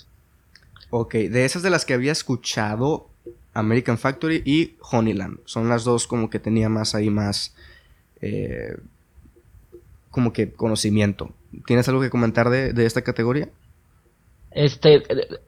Ok, 0.91 1.15
de 1.15 1.45
esas 1.45 1.63
de 1.63 1.71
las 1.71 1.85
que 1.85 1.95
había 1.95 2.13
escuchado, 2.13 3.09
American 3.55 3.99
Factory 3.99 4.43
y 4.45 4.77
Honeyland. 4.91 5.39
Son 5.45 5.69
las 5.69 5.85
dos 5.85 6.07
como 6.07 6.31
que 6.31 6.39
tenía 6.39 6.69
más 6.69 6.95
ahí 6.95 7.11
más 7.11 7.55
eh, 8.21 8.77
como 10.11 10.33
que 10.33 10.53
conocimiento. 10.53 11.31
¿Tienes 11.67 11.89
algo 11.89 12.01
que 12.01 12.11
comentar 12.11 12.51
de, 12.51 12.87
esta 12.87 13.03
categoría? 13.03 13.49
Este, 14.55 15.03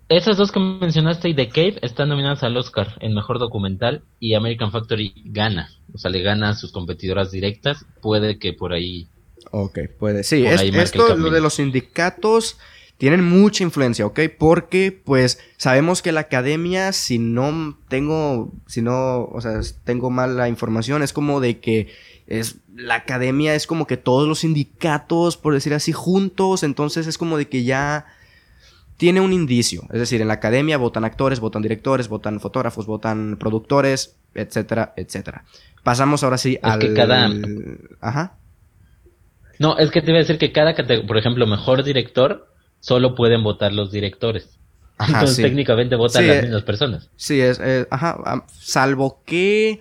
esas 0.08 0.36
dos 0.36 0.50
que 0.50 0.60
mencionaste 0.60 1.28
y 1.28 1.34
The 1.34 1.48
Cave 1.48 1.78
están 1.82 2.08
nominadas 2.08 2.42
al 2.42 2.56
Oscar 2.56 2.96
en 3.00 3.14
Mejor 3.14 3.38
Documental 3.38 4.02
y 4.18 4.34
American 4.34 4.72
Factory 4.72 5.12
gana. 5.26 5.70
O 5.92 5.98
sea, 5.98 6.10
le 6.10 6.22
gana 6.22 6.50
a 6.50 6.54
sus 6.54 6.72
competidoras 6.72 7.30
directas. 7.30 7.84
Puede 8.00 8.38
que 8.38 8.52
por 8.52 8.72
ahí... 8.72 9.08
Ok, 9.50 9.80
puede. 9.98 10.24
Sí, 10.24 10.44
esto, 10.46 11.16
lo 11.16 11.30
de 11.30 11.40
los 11.40 11.54
sindicatos 11.54 12.58
tienen 12.96 13.24
mucha 13.24 13.64
influencia, 13.64 14.06
¿ok? 14.06 14.20
Porque 14.38 14.92
pues 14.92 15.38
sabemos 15.56 16.00
que 16.00 16.12
la 16.12 16.20
academia, 16.20 16.92
si 16.92 17.18
no 17.18 17.78
tengo, 17.88 18.52
si 18.66 18.82
no, 18.82 19.24
o 19.24 19.40
sea, 19.40 19.60
tengo 19.84 20.10
mala 20.10 20.48
información, 20.48 21.02
es 21.02 21.12
como 21.12 21.40
de 21.40 21.58
que 21.60 21.88
es 22.26 22.56
la 22.74 22.94
academia 22.94 23.54
es 23.54 23.66
como 23.66 23.86
que 23.86 23.96
todos 23.96 24.26
los 24.26 24.40
sindicatos, 24.40 25.36
por 25.36 25.54
decir 25.54 25.74
así, 25.74 25.92
juntos, 25.92 26.62
entonces 26.62 27.06
es 27.06 27.18
como 27.18 27.36
de 27.36 27.48
que 27.48 27.64
ya 27.64 28.06
tiene 28.96 29.20
un 29.20 29.32
indicio, 29.32 29.82
es 29.92 29.98
decir, 29.98 30.20
en 30.20 30.28
la 30.28 30.34
academia 30.34 30.78
votan 30.78 31.04
actores, 31.04 31.40
votan 31.40 31.62
directores, 31.62 32.08
votan 32.08 32.40
fotógrafos, 32.40 32.86
votan 32.86 33.36
productores, 33.38 34.16
etcétera, 34.34 34.94
etcétera. 34.96 35.44
Pasamos 35.82 36.22
ahora 36.22 36.38
sí 36.38 36.58
al 36.62 36.78
que 36.78 36.94
cada 36.94 37.30
Ajá. 38.00 38.38
No, 39.58 39.78
es 39.78 39.90
que 39.90 40.00
te 40.00 40.10
iba 40.10 40.18
a 40.18 40.22
decir 40.22 40.38
que 40.38 40.52
cada 40.52 40.74
por 41.06 41.16
ejemplo, 41.16 41.46
mejor 41.46 41.84
director 41.84 42.48
solo 42.80 43.14
pueden 43.14 43.42
votar 43.42 43.72
los 43.72 43.92
directores. 43.92 44.58
Entonces 44.98 45.36
técnicamente 45.36 45.96
votan 45.96 46.26
las 46.26 46.36
eh, 46.36 46.42
mismas 46.42 46.62
personas. 46.62 47.10
Sí, 47.16 47.40
es, 47.40 47.60
eh, 47.60 47.86
ajá, 47.90 48.44
salvo 48.48 49.22
que 49.26 49.80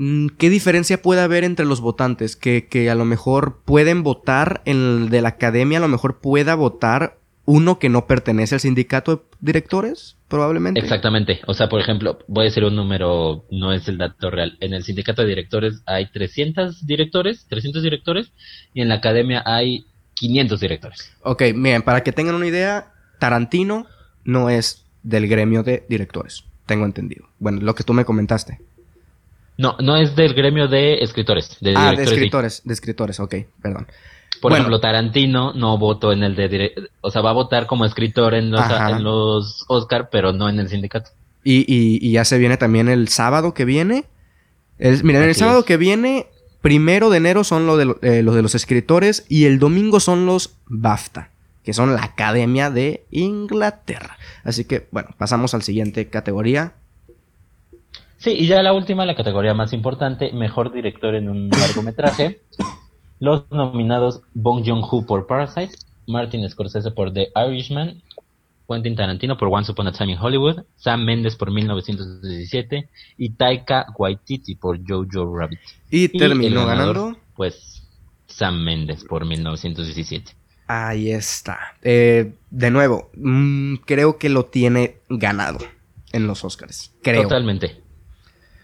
Mm, 0.00 0.28
¿Qué 0.38 0.48
diferencia 0.48 1.02
puede 1.02 1.22
haber 1.22 1.42
entre 1.42 1.66
los 1.66 1.80
votantes? 1.80 2.36
Que, 2.36 2.88
a 2.88 2.94
lo 2.94 3.04
mejor 3.04 3.62
pueden 3.64 4.04
votar 4.04 4.62
en 4.64 4.76
el 4.76 5.08
de 5.10 5.22
la 5.22 5.30
academia, 5.30 5.78
a 5.78 5.80
lo 5.80 5.88
mejor 5.88 6.20
pueda 6.20 6.54
votar 6.54 7.18
uno 7.50 7.78
que 7.78 7.88
no 7.88 8.06
pertenece 8.06 8.56
al 8.56 8.60
sindicato 8.60 9.16
de 9.16 9.22
directores, 9.40 10.18
probablemente. 10.28 10.80
Exactamente. 10.80 11.40
O 11.46 11.54
sea, 11.54 11.70
por 11.70 11.80
ejemplo, 11.80 12.18
voy 12.28 12.42
a 12.42 12.44
decir 12.44 12.62
un 12.62 12.76
número, 12.76 13.46
no 13.50 13.72
es 13.72 13.88
el 13.88 13.96
dato 13.96 14.30
real. 14.30 14.58
En 14.60 14.74
el 14.74 14.84
sindicato 14.84 15.22
de 15.22 15.28
directores 15.28 15.80
hay 15.86 16.10
300 16.10 16.86
directores, 16.86 17.46
300 17.48 17.82
directores, 17.82 18.32
y 18.74 18.82
en 18.82 18.90
la 18.90 18.96
academia 18.96 19.42
hay 19.46 19.86
500 20.12 20.60
directores. 20.60 21.10
Ok, 21.22 21.44
miren, 21.54 21.80
para 21.80 22.02
que 22.02 22.12
tengan 22.12 22.34
una 22.34 22.46
idea, 22.46 22.92
Tarantino 23.18 23.86
no 24.24 24.50
es 24.50 24.84
del 25.02 25.26
gremio 25.26 25.62
de 25.62 25.86
directores, 25.88 26.44
tengo 26.66 26.84
entendido. 26.84 27.30
Bueno, 27.38 27.62
lo 27.62 27.74
que 27.74 27.82
tú 27.82 27.94
me 27.94 28.04
comentaste. 28.04 28.60
No, 29.56 29.74
no 29.80 29.96
es 29.96 30.14
del 30.14 30.34
gremio 30.34 30.68
de 30.68 30.98
escritores. 30.98 31.56
De 31.62 31.72
ah, 31.74 31.94
de 31.96 32.02
escritores, 32.02 32.60
de 32.62 32.74
escritores, 32.74 33.18
ok, 33.20 33.36
perdón. 33.62 33.86
Por 34.40 34.52
ejemplo, 34.52 34.80
Tarantino 34.80 35.52
no 35.52 35.78
votó 35.78 36.12
en 36.12 36.22
el 36.22 36.36
de... 36.36 36.88
O 37.00 37.10
sea, 37.10 37.22
va 37.22 37.30
a 37.30 37.34
votar 37.34 37.66
como 37.66 37.84
escritor 37.84 38.34
en 38.34 38.50
los, 38.50 38.62
en 38.70 39.02
los 39.02 39.64
Oscar, 39.68 40.10
pero 40.10 40.32
no 40.32 40.48
en 40.48 40.60
el 40.60 40.68
sindicato. 40.68 41.10
Y, 41.42 41.64
y, 41.66 42.12
ya 42.12 42.24
se 42.24 42.38
viene 42.38 42.56
también 42.56 42.88
el 42.88 43.08
sábado 43.08 43.54
que 43.54 43.64
viene. 43.64 44.04
miren, 44.78 45.22
el 45.22 45.34
sábado 45.34 45.64
que 45.64 45.76
viene, 45.76 46.26
primero 46.60 47.10
de 47.10 47.16
enero 47.16 47.42
son 47.42 47.66
lo 47.66 47.76
de, 47.76 47.94
eh, 48.02 48.22
los 48.22 48.34
de 48.34 48.42
los 48.42 48.54
escritores 48.54 49.24
y 49.28 49.46
el 49.46 49.58
domingo 49.58 49.98
son 49.98 50.26
los 50.26 50.54
BAFTA, 50.66 51.30
que 51.64 51.72
son 51.72 51.94
la 51.94 52.04
Academia 52.04 52.70
de 52.70 53.04
Inglaterra. 53.10 54.18
Así 54.44 54.64
que, 54.64 54.86
bueno, 54.90 55.08
pasamos 55.16 55.54
al 55.54 55.62
siguiente 55.62 56.08
categoría, 56.08 56.74
Sí, 58.18 58.30
y 58.30 58.48
ya 58.48 58.62
la 58.62 58.72
última, 58.72 59.06
la 59.06 59.14
categoría 59.14 59.54
más 59.54 59.72
importante, 59.72 60.32
mejor 60.32 60.72
director 60.72 61.14
en 61.14 61.28
un 61.28 61.50
largometraje. 61.50 62.40
Los 63.20 63.50
nominados 63.50 64.22
Bong 64.34 64.64
Joon-ho 64.64 65.06
por 65.06 65.26
Parasite, 65.26 65.74
Martin 66.06 66.48
Scorsese 66.48 66.90
por 66.90 67.12
The 67.12 67.28
Irishman, 67.34 68.02
Quentin 68.68 68.94
Tarantino 68.94 69.36
por 69.38 69.48
Once 69.48 69.72
Upon 69.72 69.88
a 69.88 69.92
Time 69.92 70.12
in 70.12 70.18
Hollywood, 70.18 70.62
Sam 70.76 71.04
Mendes 71.04 71.36
por 71.36 71.50
1917 71.50 72.88
y 73.16 73.30
Taika 73.30 73.86
Waititi 73.96 74.54
por 74.56 74.78
Jojo 74.86 75.36
Rabbit. 75.36 75.60
¿Y 75.90 76.08
terminó 76.08 76.66
ganando? 76.66 77.16
Pues 77.34 77.82
Sam 78.26 78.62
Mendes 78.62 79.04
por 79.04 79.24
1917. 79.24 80.32
Ahí 80.66 81.10
está. 81.10 81.58
Eh, 81.82 82.34
de 82.50 82.70
nuevo, 82.70 83.10
mm, 83.14 83.76
creo 83.86 84.18
que 84.18 84.28
lo 84.28 84.44
tiene 84.44 84.98
ganado 85.08 85.58
en 86.12 86.26
los 86.26 86.44
Oscars. 86.44 86.92
Creo. 87.02 87.22
Totalmente. 87.22 87.87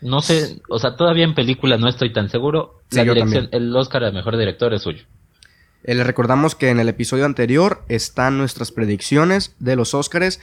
No 0.05 0.21
sé, 0.21 0.61
o 0.69 0.79
sea, 0.79 0.97
todavía 0.97 1.25
en 1.25 1.35
película 1.35 1.79
no 1.79 1.89
estoy 1.89 2.13
tan 2.13 2.29
seguro. 2.29 2.83
la 2.91 3.05
dirección, 3.05 3.49
el 3.53 3.75
Oscar 3.75 4.05
al 4.05 4.13
mejor 4.13 4.37
director 4.37 4.75
es 4.75 4.83
suyo. 4.83 5.05
Eh, 5.83 5.95
le 5.95 6.05
recordamos 6.05 6.55
que 6.55 6.69
en 6.69 6.79
el 6.79 6.91
episodio 6.91 7.25
anterior 7.25 7.85
están 7.89 8.37
nuestras 8.37 8.71
predicciones 8.71 9.57
de 9.61 9.77
los 9.77 9.95
Oscars. 9.95 10.41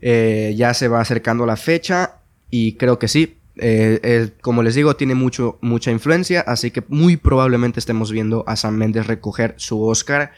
Eh, 0.00 0.54
ya 0.56 0.74
se 0.74 0.88
va 0.88 1.00
acercando 1.00 1.46
la 1.46 1.56
fecha 1.56 2.16
y 2.50 2.72
creo 2.72 2.98
que 2.98 3.06
sí. 3.06 3.38
Eh, 3.56 4.30
como 4.40 4.64
les 4.64 4.74
digo, 4.74 4.96
tiene 4.96 5.14
mucho, 5.14 5.58
mucha 5.60 5.92
influencia, 5.92 6.40
así 6.40 6.72
que 6.72 6.82
muy 6.88 7.16
probablemente 7.16 7.78
estemos 7.78 8.10
viendo 8.10 8.42
a 8.48 8.56
Sam 8.56 8.74
Mendes 8.74 9.06
recoger 9.06 9.54
su 9.58 9.80
Oscar 9.80 10.32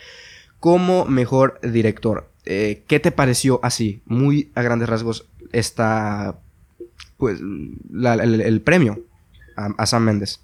como 0.60 1.06
mejor 1.06 1.58
director. 1.62 2.28
¿Qué 2.44 3.00
te 3.02 3.10
pareció 3.10 3.58
así, 3.62 4.02
muy 4.04 4.50
a 4.54 4.62
grandes 4.62 4.88
rasgos, 4.88 5.26
esta 5.52 6.36
pues 7.16 7.40
el, 7.40 8.60
premio 8.62 8.98
a, 9.56 9.86
Sam 9.86 10.04
Méndez. 10.04 10.40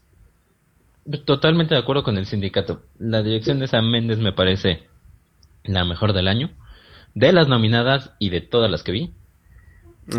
Totalmente 1.25 1.75
de 1.75 1.81
acuerdo 1.81 2.03
con 2.03 2.17
el 2.17 2.27
sindicato. 2.27 2.83
La 2.99 3.23
dirección 3.23 3.59
de 3.59 3.69
Sam 3.69 3.91
Méndez 3.91 4.19
me 4.19 4.33
parece 4.33 4.85
la 5.65 5.85
mejor 5.85 6.13
del 6.13 6.29
año, 6.29 6.51
de 7.15 7.33
las 7.33 7.49
nominadas 7.49 8.13
y 8.19 8.31
de 8.31 8.41
todas 8.41 8.71
las 8.71 8.83
que 8.83 8.93
vi. 8.93 9.13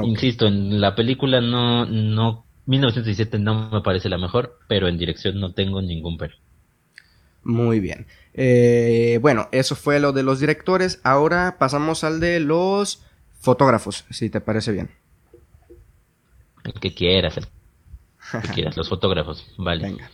Insisto, 0.02 0.48
en 0.48 0.80
la 0.80 0.96
película 0.96 1.42
no, 1.42 1.86
no, 1.86 2.46
1917 2.66 3.40
no 3.40 3.70
me 3.70 3.82
parece 3.82 4.10
la 4.10 4.18
mejor, 4.18 4.60
pero 4.68 4.88
en 4.88 4.98
dirección 4.98 5.40
no 5.40 5.54
tengo 5.54 5.82
ningún 5.82 6.18
pero. 6.18 6.36
Muy 7.44 7.80
bien. 7.80 8.08
Eh, 8.34 9.20
bueno, 9.22 9.50
eso 9.52 9.76
fue 9.76 10.00
lo 10.00 10.14
de 10.14 10.24
los 10.24 10.40
directores. 10.40 11.02
Ahora 11.04 11.58
pasamos 11.60 12.04
al 12.04 12.20
de 12.20 12.40
los 12.40 13.04
fotógrafos, 13.40 14.06
si 14.10 14.30
te 14.30 14.40
parece 14.40 14.72
bien. 14.72 14.90
El 16.64 16.74
que 16.74 16.94
quieras, 16.94 17.38
el 17.38 18.42
que 18.42 18.48
quieras, 18.54 18.78
los 18.78 18.90
fotógrafos, 18.90 19.46
vale. 19.58 19.84
Venga. 19.84 20.10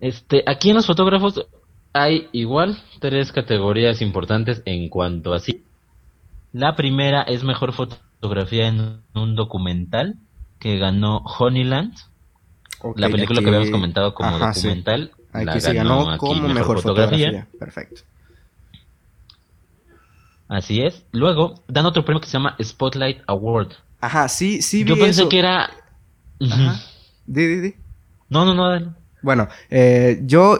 Este, 0.00 0.42
aquí 0.46 0.70
en 0.70 0.76
los 0.76 0.86
fotógrafos 0.86 1.46
hay 1.92 2.28
igual 2.32 2.78
tres 3.00 3.32
categorías 3.32 4.00
importantes 4.00 4.62
en 4.64 4.88
cuanto 4.88 5.34
a 5.34 5.40
sí. 5.40 5.64
La 6.52 6.74
primera 6.74 7.22
es 7.22 7.44
mejor 7.44 7.72
fotografía 7.72 8.68
en 8.68 9.02
un 9.14 9.36
documental 9.36 10.16
que 10.58 10.78
ganó 10.78 11.18
Honeyland. 11.38 11.94
la 12.96 13.08
película 13.08 13.40
que 13.40 13.48
habíamos 13.48 13.70
comentado 13.70 14.14
como 14.14 14.38
documental. 14.38 15.12
Aquí 15.32 15.60
se 15.60 15.74
ganó, 15.74 16.18
como 16.18 16.48
mejor, 16.48 16.80
fotografía. 16.80 17.46
Perfecto. 17.58 18.02
Así 20.48 20.82
es. 20.82 21.06
Luego 21.12 21.54
dan 21.68 21.86
otro 21.86 22.04
premio 22.04 22.20
que 22.20 22.26
se 22.26 22.32
llama 22.32 22.56
Spotlight 22.60 23.22
Award 23.28 23.74
Ajá, 24.00 24.28
sí, 24.28 24.62
sí 24.62 24.84
vi 24.84 24.90
Yo 24.90 24.98
pensé 24.98 25.28
que 25.28 25.38
era... 25.38 25.70
Ajá. 26.40 26.80
Di, 27.26 27.46
di, 27.46 27.60
di. 27.60 27.74
No, 28.28 28.44
no, 28.44 28.54
no. 28.54 28.94
Bueno, 29.22 29.48
eh, 29.70 30.20
yo... 30.24 30.58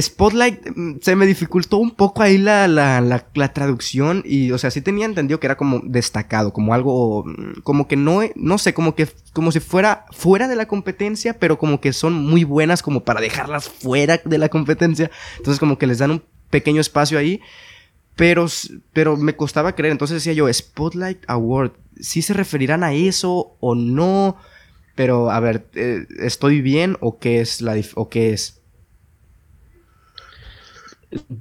Spotlight 0.00 0.70
mm, 0.74 1.00
se 1.02 1.16
me 1.16 1.26
dificultó 1.26 1.76
un 1.76 1.90
poco 1.90 2.22
ahí 2.22 2.38
la, 2.38 2.66
la, 2.66 3.00
la, 3.34 3.52
traducción 3.52 4.22
y, 4.24 4.50
o 4.50 4.58
sea, 4.58 4.70
sí 4.70 4.80
tenía 4.80 5.04
entendido 5.04 5.38
que 5.38 5.46
era 5.46 5.56
como 5.56 5.80
destacado, 5.84 6.52
como 6.52 6.72
algo, 6.72 7.24
mm, 7.26 7.60
como 7.62 7.88
que 7.88 7.96
no, 7.96 8.20
no 8.34 8.58
sé, 8.58 8.72
como 8.72 8.94
que, 8.94 9.08
como 9.34 9.52
si 9.52 9.60
fuera 9.60 10.06
fuera 10.10 10.48
de 10.48 10.56
la 10.56 10.66
competencia, 10.66 11.38
pero 11.38 11.58
como 11.58 11.80
que 11.80 11.92
son 11.92 12.14
muy 12.14 12.44
buenas 12.44 12.82
como 12.82 13.04
para 13.04 13.20
dejarlas 13.20 13.68
fuera 13.68 14.20
de 14.24 14.38
la 14.38 14.48
competencia. 14.48 15.10
Entonces 15.36 15.60
como 15.60 15.76
que 15.76 15.86
les 15.86 15.98
dan 15.98 16.12
un 16.12 16.22
pequeño 16.48 16.80
espacio 16.80 17.18
ahí, 17.18 17.40
pero, 18.16 18.46
pero 18.92 19.16
me 19.16 19.36
costaba 19.36 19.74
creer. 19.74 19.92
Entonces 19.92 20.16
decía 20.16 20.32
yo, 20.32 20.52
Spotlight 20.52 21.24
Award, 21.28 21.72
¿sí 22.00 22.22
se 22.22 22.34
referirán 22.34 22.84
a 22.84 22.92
eso 22.92 23.56
o 23.60 23.74
no? 23.74 24.36
Pero, 24.94 25.30
a 25.30 25.40
ver, 25.40 25.66
eh, 25.74 26.06
¿estoy 26.20 26.60
bien 26.60 26.96
o 27.00 27.18
qué 27.18 27.40
es 27.40 27.62
la, 27.62 27.80
o 27.94 28.08
qué 28.08 28.30
es? 28.30 28.62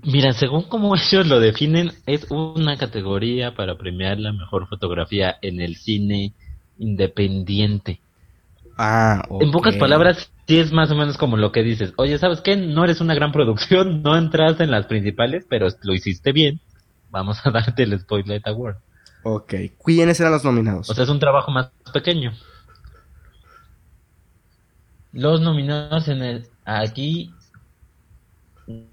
Mira, 0.04 0.34
según 0.34 0.64
como 0.64 0.96
ellos 1.12 1.28
lo 1.28 1.40
definen, 1.40 1.92
es 2.06 2.30
una 2.30 2.78
categoría 2.78 3.56
para 3.56 3.78
premiar 3.78 4.20
la 4.20 4.34
mejor 4.34 4.68
fotografía 4.68 5.38
en 5.42 5.62
el 5.62 5.76
cine 5.76 6.34
independiente. 6.78 8.00
Ah, 8.78 9.24
En 9.40 9.52
pocas 9.52 9.76
palabras, 9.76 10.32
sí 10.48 10.60
es 10.60 10.72
más 10.72 10.90
o 10.92 10.96
menos 10.96 11.18
como 11.18 11.38
lo 11.38 11.52
que 11.52 11.64
dices. 11.64 11.94
Oye, 11.98 12.18
¿sabes 12.18 12.42
qué? 12.42 12.56
No 12.56 12.84
eres 12.84 13.02
una 13.02 13.14
gran 13.14 13.32
producción, 13.32 14.02
no 14.04 14.18
entras 14.18 14.60
en 14.60 14.72
las 14.72 14.86
principales, 14.86 15.46
pero 15.50 15.68
lo 15.84 15.94
hiciste 15.94 16.32
bien. 16.32 16.60
Vamos 17.10 17.46
a 17.46 17.52
darte 17.52 17.84
el 17.84 18.00
Spotlight 18.00 18.48
Award. 18.48 18.78
Ok. 19.24 19.54
¿Quiénes 19.84 20.20
eran 20.20 20.32
los 20.32 20.44
nominados? 20.44 20.90
O 20.90 20.94
sea, 20.94 21.04
es 21.04 21.10
un 21.10 21.20
trabajo 21.20 21.52
más 21.52 21.72
pequeño. 21.94 22.34
Los 25.14 25.42
nominados 25.42 26.08
en 26.08 26.22
el... 26.22 26.48
Aquí 26.64 27.34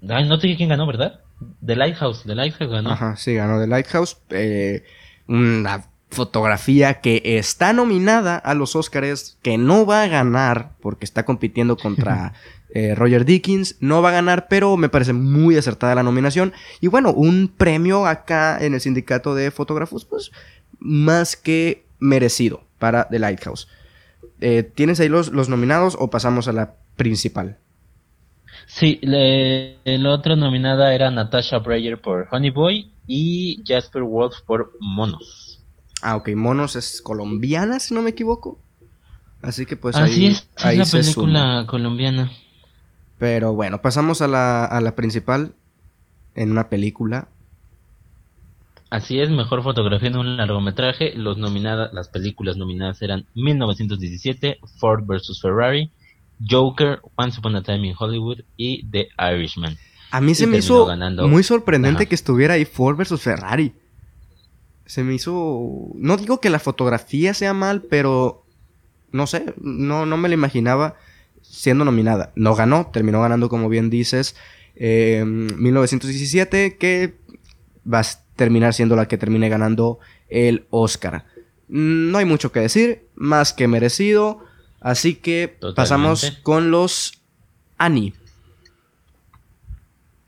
Ay, 0.09 0.27
no 0.27 0.39
te 0.39 0.47
dije 0.47 0.57
quién 0.57 0.69
ganó, 0.69 0.85
¿verdad? 0.85 1.21
The 1.65 1.75
Lighthouse, 1.75 2.23
The 2.23 2.35
Lighthouse 2.35 2.71
ganó. 2.71 2.91
Ajá, 2.91 3.15
sí, 3.15 3.35
ganó 3.35 3.59
The 3.59 3.67
Lighthouse. 3.67 4.17
Eh, 4.29 4.83
una 5.27 5.85
fotografía 6.09 7.01
que 7.01 7.21
está 7.23 7.73
nominada 7.73 8.37
a 8.37 8.53
los 8.53 8.75
Oscars, 8.75 9.37
que 9.41 9.57
no 9.57 9.85
va 9.85 10.03
a 10.03 10.07
ganar 10.07 10.71
porque 10.81 11.05
está 11.05 11.23
compitiendo 11.23 11.77
contra 11.77 12.33
eh, 12.73 12.95
Roger 12.95 13.25
Dickens, 13.25 13.77
no 13.79 14.01
va 14.01 14.09
a 14.09 14.13
ganar, 14.13 14.47
pero 14.47 14.75
me 14.77 14.89
parece 14.89 15.13
muy 15.13 15.57
acertada 15.57 15.95
la 15.95 16.03
nominación. 16.03 16.53
Y 16.81 16.87
bueno, 16.87 17.11
un 17.11 17.51
premio 17.55 18.05
acá 18.05 18.57
en 18.59 18.73
el 18.73 18.81
sindicato 18.81 19.35
de 19.35 19.51
fotógrafos, 19.51 20.05
pues 20.05 20.31
más 20.79 21.35
que 21.35 21.83
merecido 21.99 22.63
para 22.79 23.07
The 23.09 23.19
Lighthouse. 23.19 23.67
Eh, 24.41 24.63
¿Tienes 24.63 24.99
ahí 24.99 25.09
los, 25.09 25.29
los 25.29 25.49
nominados 25.49 25.95
o 25.99 26.09
pasamos 26.09 26.47
a 26.47 26.53
la 26.53 26.73
principal? 26.95 27.57
Sí, 28.65 28.99
la 29.01 30.13
otra 30.13 30.35
nominada 30.35 30.93
era 30.93 31.09
Natasha 31.11 31.57
Breyer 31.59 31.99
por 31.99 32.27
Honey 32.31 32.51
Boy 32.51 32.91
y 33.07 33.61
Jasper 33.65 34.03
Wolf 34.03 34.41
por 34.45 34.73
Monos. 34.79 35.48
Ah, 36.01 36.15
ok, 36.15 36.29
Monos 36.35 36.75
es 36.75 37.01
colombiana, 37.01 37.79
si 37.79 37.93
no 37.93 38.01
me 38.01 38.11
equivoco. 38.11 38.59
Así 39.41 39.65
que 39.65 39.77
pues 39.77 39.95
Así 39.95 40.27
es, 40.27 40.49
ahí 40.57 40.79
es 40.79 40.93
la 40.93 40.99
película 40.99 41.65
colombiana. 41.67 42.31
Pero 43.17 43.53
bueno, 43.53 43.81
pasamos 43.81 44.21
a 44.21 44.27
la, 44.27 44.65
a 44.65 44.81
la 44.81 44.95
principal 44.95 45.53
en 46.35 46.51
una 46.51 46.69
película. 46.69 47.27
Así 48.89 49.19
es, 49.19 49.29
mejor 49.29 49.61
fotografía 49.61 50.09
en 50.09 50.17
un 50.17 50.37
largometraje. 50.37 51.13
Los 51.15 51.37
nominadas, 51.37 51.93
las 51.93 52.07
películas 52.09 52.57
nominadas 52.57 53.01
eran 53.01 53.25
1917, 53.35 54.59
Ford 54.77 55.03
vs 55.05 55.39
Ferrari, 55.41 55.91
Joker, 56.49 56.99
Once 57.15 57.39
Upon 57.39 57.55
a 57.55 57.61
Time 57.61 57.87
in 57.87 57.95
Hollywood 57.97 58.39
y 58.57 58.89
The 58.89 59.09
Irishman. 59.19 59.77
A 60.11 60.21
mí 60.21 60.33
se 60.33 60.47
me 60.47 60.57
hizo 60.57 60.87
muy 61.27 61.43
sorprendente 61.43 62.07
que 62.07 62.15
estuviera 62.15 62.55
ahí 62.55 62.65
Ford 62.65 62.97
versus 62.97 63.21
Ferrari. 63.21 63.73
Se 64.89 65.03
me 65.03 65.13
hizo... 65.13 65.91
No 65.93 66.17
digo 66.17 66.41
que 66.41 66.49
la 66.49 66.57
fotografía 66.57 67.35
sea 67.35 67.53
mal, 67.53 67.83
pero... 67.83 68.43
No 69.11 69.27
sé, 69.27 69.53
no, 69.61 70.07
no 70.07 70.17
me 70.17 70.29
la 70.29 70.33
imaginaba 70.33 70.95
siendo 71.43 71.85
nominada. 71.85 72.31
No 72.35 72.55
ganó, 72.55 72.87
terminó 72.91 73.21
ganando, 73.21 73.49
como 73.49 73.69
bien 73.69 73.91
dices, 73.91 74.35
1917, 74.75 76.65
em, 76.65 76.71
que 76.79 77.13
va 77.91 77.99
a 77.99 78.05
terminar 78.35 78.73
siendo 78.73 78.95
la 78.95 79.07
que 79.07 79.19
termine 79.19 79.47
ganando 79.47 79.99
el 80.27 80.65
Oscar. 80.71 81.25
No 81.67 82.17
hay 82.17 82.25
mucho 82.25 82.51
que 82.51 82.61
decir, 82.61 83.03
más 83.13 83.53
que 83.53 83.67
merecido. 83.67 84.43
Así 84.81 85.13
que 85.13 85.55
pasamos 85.75 86.39
con 86.41 86.71
los 86.71 87.21
Ani. 87.77 88.15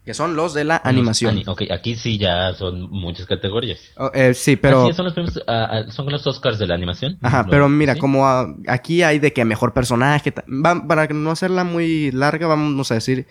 Que 0.05 0.15
son 0.15 0.35
los 0.35 0.55
de 0.55 0.63
la 0.63 0.81
animación. 0.83 1.43
Ok, 1.47 1.63
aquí 1.69 1.95
sí 1.95 2.17
ya 2.17 2.53
son 2.55 2.89
muchas 2.89 3.27
categorías. 3.27 3.79
Oh, 3.97 4.09
eh, 4.13 4.33
sí, 4.33 4.55
pero... 4.55 4.91
son, 4.93 5.05
los 5.05 5.37
ah, 5.47 5.67
ah, 5.71 5.91
son 5.91 6.11
los 6.11 6.25
Oscars 6.25 6.57
de 6.57 6.65
la 6.65 6.73
animación. 6.73 7.19
Ajá, 7.21 7.45
pero 7.47 7.69
mira, 7.69 7.95
como 7.95 8.25
aquí 8.67 9.03
hay 9.03 9.19
de 9.19 9.31
que 9.31 9.45
mejor 9.45 9.73
personaje... 9.73 10.31
para 10.31 11.07
no 11.07 11.29
hacerla 11.29 11.63
muy 11.63 12.11
larga, 12.11 12.47
vamos 12.47 12.89
a 12.91 12.95
decir 12.95 13.27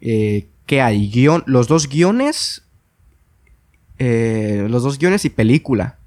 eh, 0.00 0.48
que 0.64 0.80
hay 0.80 1.10
guion... 1.10 1.44
Los 1.46 1.68
dos 1.68 1.86
guiones... 1.86 2.64
Eh, 3.98 4.66
los 4.70 4.82
dos 4.82 4.98
guiones 4.98 5.26
y 5.26 5.30
película. 5.30 5.98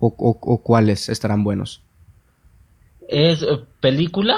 o 0.00 0.62
cuáles 0.64 1.08
estarán 1.08 1.44
buenos. 1.44 1.82
Es 3.10 3.42
eh, 3.42 3.60
película, 3.80 4.36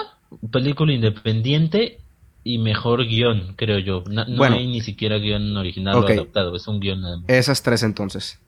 película 0.50 0.92
independiente 0.92 1.98
y 2.44 2.58
mejor 2.58 3.06
guion, 3.06 3.54
creo 3.56 3.78
yo. 3.78 4.04
No, 4.08 4.44
hay 4.44 4.66
ni 4.66 4.80
siquiera 4.80 5.18
guion 5.18 5.56
original 5.56 5.96
o 5.96 6.06
adaptado, 6.06 6.56
es 6.56 6.66
un 6.66 6.80
guion 6.80 7.00
nada 7.00 7.20
Esas 7.28 7.62
tres 7.62 7.82
entonces. 7.82 8.40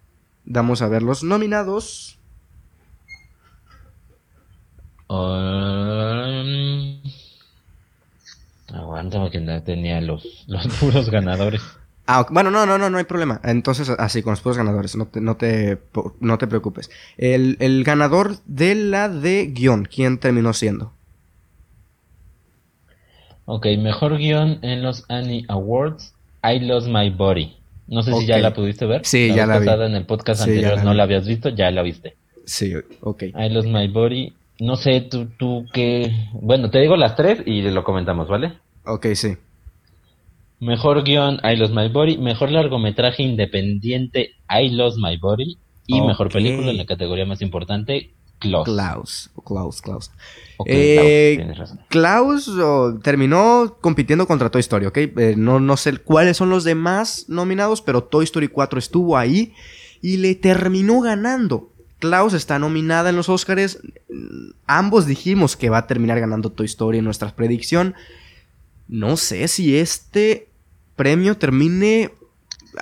Vamos 0.45 0.83
a 0.83 0.89
ver 0.89 1.03
los 1.03 1.23
nominados. 1.23 2.19
Um, 5.07 7.01
aguanta 8.73 9.31
que 9.31 9.41
tenía 9.65 10.01
los, 10.01 10.45
los 10.49 10.66
puros 10.81 11.11
ganadores. 11.11 11.62
Ah, 12.07 12.27
bueno, 12.31 12.51
no, 12.51 12.66
no, 12.66 12.77
no, 12.77 12.91
no 12.91 12.99
hay 12.99 13.05
problema. 13.05 13.41
Entonces, 13.45 13.89
así, 13.89 14.23
con 14.23 14.33
los 14.33 14.41
puros 14.41 14.59
ganadores, 14.59 14.95
no 14.97 15.07
te, 15.07 15.23
no 15.23 15.37
te, 15.37 15.79
no 16.21 16.37
te 16.37 16.47
preocupes. 16.47 16.91
El, 17.16 17.57
el 17.61 17.83
ganador 17.83 18.37
de 18.45 18.75
la 18.75 19.09
de 19.09 19.47
guion, 19.47 19.87
¿quién 19.87 20.19
terminó 20.19 20.53
siendo? 20.53 20.93
Ok, 23.47 23.66
mejor 23.79 24.16
guion 24.19 24.59
en 24.62 24.83
los 24.83 25.05
Annie 25.09 25.45
Awards, 25.49 26.15
I 26.43 26.61
Lost 26.61 26.89
My 26.89 27.11
Body. 27.11 27.57
No 27.87 28.03
sé 28.03 28.15
si 28.15 28.27
ya 28.27 28.39
la 28.39 28.55
pudiste 28.55 28.87
ver. 28.87 29.05
Sí, 29.05 29.33
ya 29.35 29.47
la 29.47 29.59
vi. 29.59 29.69
en 29.69 29.95
el 29.95 30.07
podcast 30.07 30.43
anterior 30.43 30.83
no 30.83 30.95
la 30.95 31.03
habías 31.03 31.27
visto, 31.27 31.51
ya 31.51 31.71
la 31.71 31.83
viste. 31.83 32.16
Sí, 32.47 32.73
ok. 33.01 33.23
I 33.23 33.49
Lost 33.51 33.69
My 33.69 33.89
Body. 33.89 34.33
No 34.61 34.77
sé, 34.77 35.01
tú, 35.03 35.27
tú 35.39 35.66
qué... 35.73 36.29
Bueno, 36.33 36.71
te 36.71 36.81
digo 36.81 36.97
las 36.97 37.16
tres 37.16 37.43
y 37.45 37.62
lo 37.62 37.85
comentamos, 37.85 38.29
¿vale? 38.29 38.53
Ok, 38.87 39.09
sí. 39.15 39.37
Mejor 40.61 41.03
guion, 41.05 41.41
I 41.43 41.57
Lost 41.57 41.75
My 41.75 41.89
Body. 41.89 42.16
Mejor 42.19 42.51
largometraje 42.51 43.23
independiente, 43.23 44.31
I 44.49 44.71
Lost 44.71 44.99
My 44.99 45.16
Body. 45.19 45.59
Y 45.87 46.01
mejor 46.01 46.31
película 46.31 46.71
en 46.71 46.79
la 46.79 46.87
categoría 46.87 47.27
más 47.27 47.43
importante, 47.43 48.11
Klaus. 48.45 48.65
Klaus, 48.65 49.31
Klaus, 49.45 49.83
Klaus. 49.83 50.11
Eh, 50.66 51.53
Klaus, 51.89 52.51
terminó 53.03 53.77
compitiendo 53.81 54.27
contra 54.27 54.51
Toy 54.51 54.61
Story, 54.61 54.87
¿ok? 54.87 54.97
Eh, 54.97 55.35
no, 55.37 55.61
no 55.61 55.77
sé 55.77 55.97
cuáles 55.99 56.37
son 56.37 56.51
los 56.51 56.65
demás 56.65 57.27
nominados, 57.29 57.83
pero 57.83 58.05
Toy 58.05 58.25
Story 58.25 58.49
4 58.49 58.79
estuvo 58.79 59.16
ahí 59.16 59.53
y 60.01 60.19
le 60.19 60.35
terminó 60.35 61.01
ganando. 61.01 61.71
Klaus 61.99 62.35
está 62.35 62.59
nominada 62.59 63.11
en 63.11 63.16
los 63.16 63.29
Oscars. 63.29 63.79
Ambos 64.66 65.07
dijimos 65.07 65.57
que 65.57 65.71
va 65.71 65.79
a 65.79 65.87
terminar 65.87 66.21
ganando 66.21 66.53
Toy 66.53 66.66
Story 66.66 66.99
en 66.99 67.05
nuestra 67.05 67.35
predicción. 67.35 67.95
No 68.89 69.16
sé 69.16 69.49
si 69.49 69.77
este 69.77 70.49
premio 70.97 71.37
termine 71.37 72.12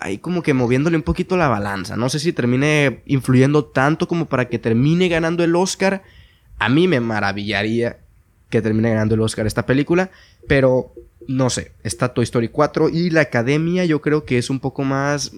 ahí 0.01 0.19
como 0.19 0.43
que 0.43 0.55
moviéndole 0.55 0.97
un 0.97 1.02
poquito 1.02 1.36
la 1.36 1.48
balanza. 1.48 1.97
No 1.97 2.09
sé 2.09 2.19
si 2.19 2.32
termine 2.32 3.02
influyendo 3.06 3.64
tanto 3.64 4.09
como 4.09 4.27
para 4.27 4.48
que 4.48 4.59
termine 4.59 5.09
ganando 5.09 5.44
el 5.44 5.55
Oscar. 5.56 6.02
A 6.59 6.69
mí 6.69 6.89
me 6.89 7.01
maravillaría 7.01 7.98
que 8.51 8.62
termine 8.62 8.90
ganando 8.90 9.14
el 9.14 9.20
Oscar 9.20 9.47
esta 9.47 9.66
película, 9.66 10.10
pero 10.47 10.93
no 11.27 11.51
sé, 11.51 11.73
está 11.82 12.12
Toy 12.12 12.24
Story 12.24 12.48
4 12.48 12.89
y 12.89 13.10
la 13.10 13.23
academia 13.23 13.85
yo 13.85 14.01
creo 14.01 14.24
que 14.24 14.39
es 14.39 14.51
un 14.51 14.60
poco 14.60 14.82
más 14.82 15.32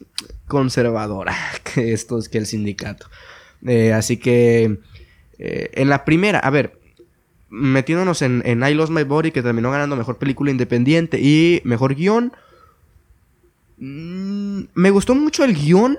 conservadora 0.46 1.34
que 1.74 1.92
estos, 1.92 2.28
que 2.28 2.38
el 2.38 2.46
sindicato. 2.46 3.06
Eh, 3.66 3.92
así 3.92 4.16
que 4.16 4.78
eh, 5.38 5.70
en 5.74 5.88
la 5.88 6.04
primera, 6.04 6.38
a 6.38 6.50
ver, 6.50 6.78
metiéndonos 7.48 8.22
en, 8.22 8.42
en 8.44 8.62
I 8.62 8.74
Lost 8.74 8.92
My 8.92 9.04
Body, 9.04 9.30
que 9.30 9.42
terminó 9.42 9.70
ganando 9.70 9.96
mejor 9.96 10.18
película 10.18 10.50
independiente 10.50 11.20
y 11.20 11.62
mejor 11.64 11.94
guion. 11.94 12.32
Mm, 13.78 14.62
me 14.74 14.90
gustó 14.90 15.14
mucho 15.14 15.44
el 15.44 15.54
guion, 15.54 15.98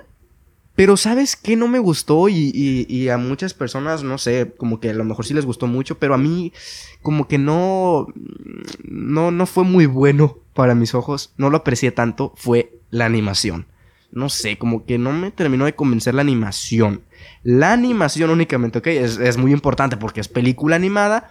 Pero 0.74 0.98
¿sabes 0.98 1.36
qué 1.36 1.56
no 1.56 1.68
me 1.68 1.78
gustó? 1.78 2.28
Y, 2.28 2.52
y, 2.54 3.08
a 3.08 3.16
muchas 3.16 3.54
personas, 3.54 4.02
no 4.02 4.18
sé, 4.18 4.52
como 4.58 4.78
que 4.78 4.90
a 4.90 4.94
lo 4.94 5.04
mejor 5.04 5.24
sí 5.24 5.32
les 5.32 5.46
gustó 5.46 5.66
mucho, 5.66 5.98
pero 5.98 6.12
a 6.14 6.18
mí 6.18 6.52
como 7.00 7.28
que 7.28 7.38
no, 7.38 8.08
no, 8.84 9.30
no 9.30 9.46
fue 9.46 9.64
muy 9.64 9.86
bueno 9.86 10.38
para 10.52 10.74
mis 10.74 10.94
ojos, 10.94 11.32
no 11.38 11.48
lo 11.48 11.58
aprecié 11.58 11.92
tanto, 11.92 12.32
fue 12.36 12.78
la 12.90 13.06
animación. 13.06 13.66
No 14.12 14.28
sé, 14.28 14.58
como 14.58 14.84
que 14.84 14.98
no 14.98 15.12
me 15.12 15.30
terminó 15.30 15.64
de 15.64 15.74
convencer 15.74 16.14
la 16.14 16.22
animación. 16.22 17.02
La 17.42 17.72
animación 17.72 18.30
únicamente, 18.30 18.78
ok, 18.80 18.86
es, 18.88 19.18
es 19.18 19.38
muy 19.38 19.52
importante 19.52 19.96
porque 19.96 20.20
es 20.20 20.28
película 20.28 20.76
animada, 20.76 21.30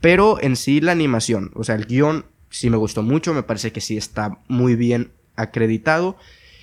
pero 0.00 0.40
en 0.40 0.56
sí 0.56 0.80
la 0.80 0.92
animación, 0.92 1.50
o 1.54 1.64
sea, 1.64 1.74
el 1.74 1.86
guion 1.86 2.24
sí 2.50 2.70
me 2.70 2.76
gustó 2.78 3.02
mucho, 3.02 3.34
me 3.34 3.42
parece 3.42 3.72
que 3.72 3.82
sí 3.82 3.98
está 3.98 4.38
muy 4.48 4.76
bien 4.76 5.12
acreditado. 5.38 6.16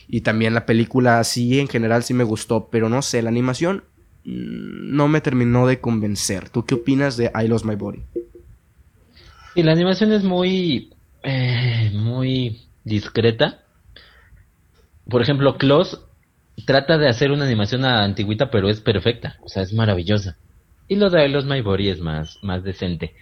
Y 0.08 0.22
también 0.22 0.54
la 0.54 0.66
película 0.66 1.24
sí, 1.24 1.60
en 1.60 1.68
general 1.68 2.04
sí 2.04 2.14
me 2.14 2.24
gustó, 2.24 2.70
pero 2.72 2.90
no 2.90 3.02
sé, 3.02 3.22
la 3.22 3.30
animación 3.30 3.84
mm, 4.24 4.96
no 4.96 5.08
me 5.08 5.22
terminó 5.22 5.66
de 5.66 5.80
convencer. 5.80 6.50
¿Tú 6.50 6.66
qué 6.66 6.76
opinas 6.76 7.18
de 7.18 7.32
I 7.34 7.48
Lost 7.48 7.66
My 7.66 7.76
Body? 7.76 8.04
Y 9.56 9.64
la 9.64 9.72
animación 9.72 10.12
es 10.12 10.24
muy, 10.24 10.94
eh, 11.24 11.92
muy 11.94 12.62
discreta. 12.84 13.62
Por 15.10 15.22
ejemplo, 15.22 15.58
Klaus 15.58 16.02
trata 16.66 16.98
de 16.98 17.08
hacer 17.08 17.32
una 17.32 17.46
animación 17.46 17.86
antigüita, 17.86 18.52
pero 18.52 18.70
es 18.70 18.82
perfecta, 18.82 19.38
o 19.42 19.50
sea, 19.50 19.64
es 19.64 19.74
maravillosa. 19.74 20.38
Y 20.88 20.96
lo 20.96 21.10
de 21.10 21.26
I 21.26 21.30
Lost 21.30 21.48
My 21.48 21.62
Body 21.62 21.90
es 21.90 22.00
más, 22.00 22.38
más 22.44 22.64
decente. 22.64 23.16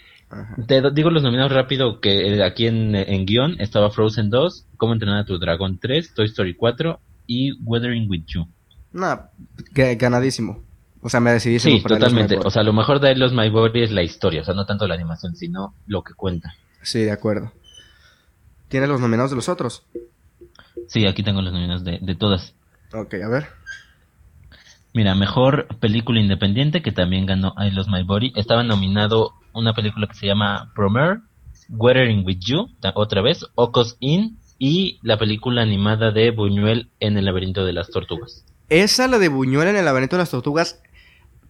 Te 0.67 0.81
digo 0.91 1.09
los 1.09 1.23
nominados 1.23 1.51
rápido 1.51 1.99
que 1.99 2.35
eh, 2.35 2.43
aquí 2.43 2.67
en, 2.67 2.95
en 2.95 3.25
guion 3.25 3.59
estaba 3.59 3.89
Frozen 3.91 4.29
2, 4.29 4.67
Cómo 4.77 4.93
entrenar 4.93 5.19
a 5.19 5.25
tu 5.25 5.37
dragón 5.37 5.79
3, 5.79 6.13
Toy 6.13 6.25
Story 6.25 6.55
4 6.55 6.99
y 7.27 7.53
Weathering 7.63 8.09
with 8.09 8.23
You. 8.27 8.47
No, 8.91 9.29
ganadísimo. 9.73 10.63
O 11.01 11.09
sea, 11.09 11.19
me 11.19 11.31
decidí 11.31 11.59
Sí, 11.59 11.81
totalmente. 11.81 12.37
O 12.37 12.49
sea, 12.49 12.63
lo 12.63 12.71
mejor 12.71 12.99
de 12.99 13.15
Los 13.15 13.33
My 13.33 13.49
Body 13.49 13.83
es 13.83 13.91
la 13.91 14.03
historia, 14.03 14.41
o 14.41 14.45
sea, 14.45 14.53
no 14.53 14.65
tanto 14.65 14.87
la 14.87 14.95
animación, 14.95 15.35
sino 15.35 15.73
lo 15.85 16.01
que 16.03 16.13
cuenta. 16.13 16.55
Sí, 16.81 16.99
de 17.03 17.11
acuerdo. 17.11 17.51
¿Tienes 18.69 18.87
los 18.87 19.01
nominados 19.01 19.31
de 19.31 19.35
los 19.35 19.49
otros? 19.49 19.83
Sí, 20.87 21.05
aquí 21.05 21.23
tengo 21.23 21.41
los 21.41 21.51
nominados 21.51 21.83
de, 21.83 21.99
de 22.01 22.15
todas. 22.15 22.55
Ok, 22.93 23.15
a 23.15 23.27
ver. 23.27 23.47
Mira, 24.93 25.15
mejor 25.15 25.67
película 25.79 26.19
independiente 26.19 26.83
que 26.83 26.91
también 26.91 27.25
ganó 27.25 27.55
I 27.57 27.71
Lost 27.71 27.89
My 27.89 28.03
Body. 28.03 28.31
Estaba 28.35 28.63
nominado 28.63 29.31
una 29.51 29.73
película 29.73 30.05
que 30.05 30.13
se 30.13 30.27
llama 30.27 30.71
Promer, 30.75 31.21
Weathering 31.69 32.23
with 32.23 32.37
You, 32.41 32.69
otra 32.93 33.23
vez, 33.23 33.43
Ocos 33.55 33.97
In 33.99 34.37
y 34.59 34.99
la 35.01 35.17
película 35.17 35.63
animada 35.63 36.11
de 36.11 36.29
Buñuel 36.29 36.91
en 36.99 37.17
el 37.17 37.25
laberinto 37.25 37.65
de 37.65 37.73
las 37.73 37.89
tortugas. 37.89 38.45
Esa, 38.69 39.07
la 39.07 39.17
de 39.17 39.29
Buñuel 39.29 39.69
en 39.69 39.77
el 39.77 39.85
laberinto 39.85 40.15
de 40.15 40.21
las 40.21 40.29
tortugas, 40.29 40.79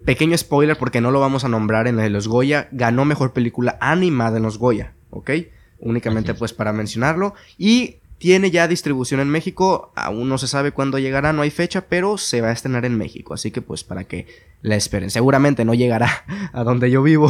pequeño 0.05 0.37
spoiler 0.37 0.77
porque 0.77 1.01
no 1.01 1.11
lo 1.11 1.19
vamos 1.19 1.43
a 1.43 1.49
nombrar 1.49 1.87
en 1.87 1.97
la 1.97 2.03
de 2.03 2.09
los 2.09 2.29
Goya, 2.29 2.69
ganó 2.71 3.03
mejor 3.03 3.33
película 3.33 3.77
animada 3.81 4.37
en 4.37 4.43
los 4.43 4.57
Goya, 4.57 4.93
¿ok? 5.09 5.31
Únicamente 5.79 6.33
pues 6.33 6.53
para 6.53 6.71
mencionarlo. 6.71 7.33
Y 7.57 7.97
tiene 8.23 8.51
ya 8.51 8.69
distribución 8.69 9.19
en 9.19 9.27
México, 9.27 9.91
aún 9.97 10.29
no 10.29 10.37
se 10.37 10.47
sabe 10.47 10.71
cuándo 10.71 10.97
llegará, 10.97 11.33
no 11.33 11.41
hay 11.41 11.51
fecha, 11.51 11.89
pero 11.89 12.17
se 12.17 12.39
va 12.39 12.47
a 12.47 12.51
estrenar 12.53 12.85
en 12.85 12.97
México, 12.97 13.33
así 13.33 13.51
que 13.51 13.61
pues 13.61 13.83
para 13.83 14.05
que 14.05 14.27
la 14.61 14.77
esperen. 14.77 15.09
Seguramente 15.09 15.65
no 15.65 15.73
llegará 15.73 16.23
a 16.53 16.63
donde 16.63 16.89
yo 16.89 17.03
vivo, 17.03 17.29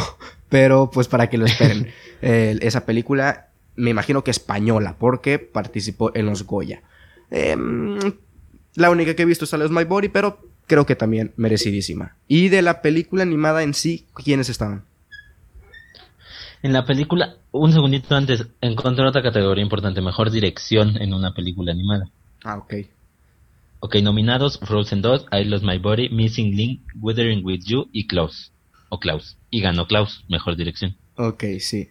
pero 0.49 0.91
pues 0.91 1.07
para 1.07 1.31
que 1.31 1.39
lo 1.39 1.45
esperen. 1.45 1.87
esa 2.21 2.85
película, 2.85 3.47
me 3.75 3.89
imagino 3.89 4.23
que 4.23 4.29
española, 4.29 4.95
porque 4.99 5.39
participó 5.39 6.11
en 6.15 6.27
los 6.27 6.43
Goya. 6.43 6.83
Em, 7.31 7.97
la 8.75 8.91
única 8.91 9.15
que 9.15 9.23
he 9.23 9.25
visto 9.25 9.45
es 9.45 9.71
My 9.71 9.85
Body, 9.85 10.09
pero 10.09 10.47
creo 10.67 10.85
que 10.85 10.95
también 10.95 11.33
merecidísima. 11.37 12.17
Y 12.27 12.49
de 12.49 12.61
la 12.61 12.83
película 12.83 13.23
animada 13.23 13.63
en 13.63 13.73
sí, 13.73 14.05
¿quiénes 14.13 14.47
estaban? 14.47 14.83
En 16.61 16.71
la 16.71 16.85
película, 16.85 17.37
un 17.53 17.71
segundito 17.71 18.15
antes, 18.15 18.47
encontré 18.61 19.05
otra 19.05 19.21
categoría 19.21 19.63
importante, 19.63 20.01
mejor 20.01 20.31
dirección 20.31 21.01
en 21.01 21.13
una 21.13 21.33
película 21.33 21.71
animada. 21.71 22.09
Ah, 22.43 22.57
ok. 22.57 22.73
Ok, 23.79 23.95
nominados 24.01 24.59
Frozen 24.59 25.01
2, 25.01 25.27
I 25.31 25.43
Lost 25.45 25.63
My 25.63 25.77
Body, 25.77 26.09
Missing 26.09 26.55
Link, 26.55 26.81
Withering 26.99 27.45
With 27.45 27.61
You 27.65 27.89
y 27.91 28.07
Klaus. 28.07 28.51
O 28.89 28.99
Klaus. 28.99 29.37
Y 29.49 29.61
ganó 29.61 29.87
Klaus, 29.87 30.23
mejor 30.29 30.55
dirección. 30.55 30.95
Ok, 31.15 31.43
sí. 31.59 31.89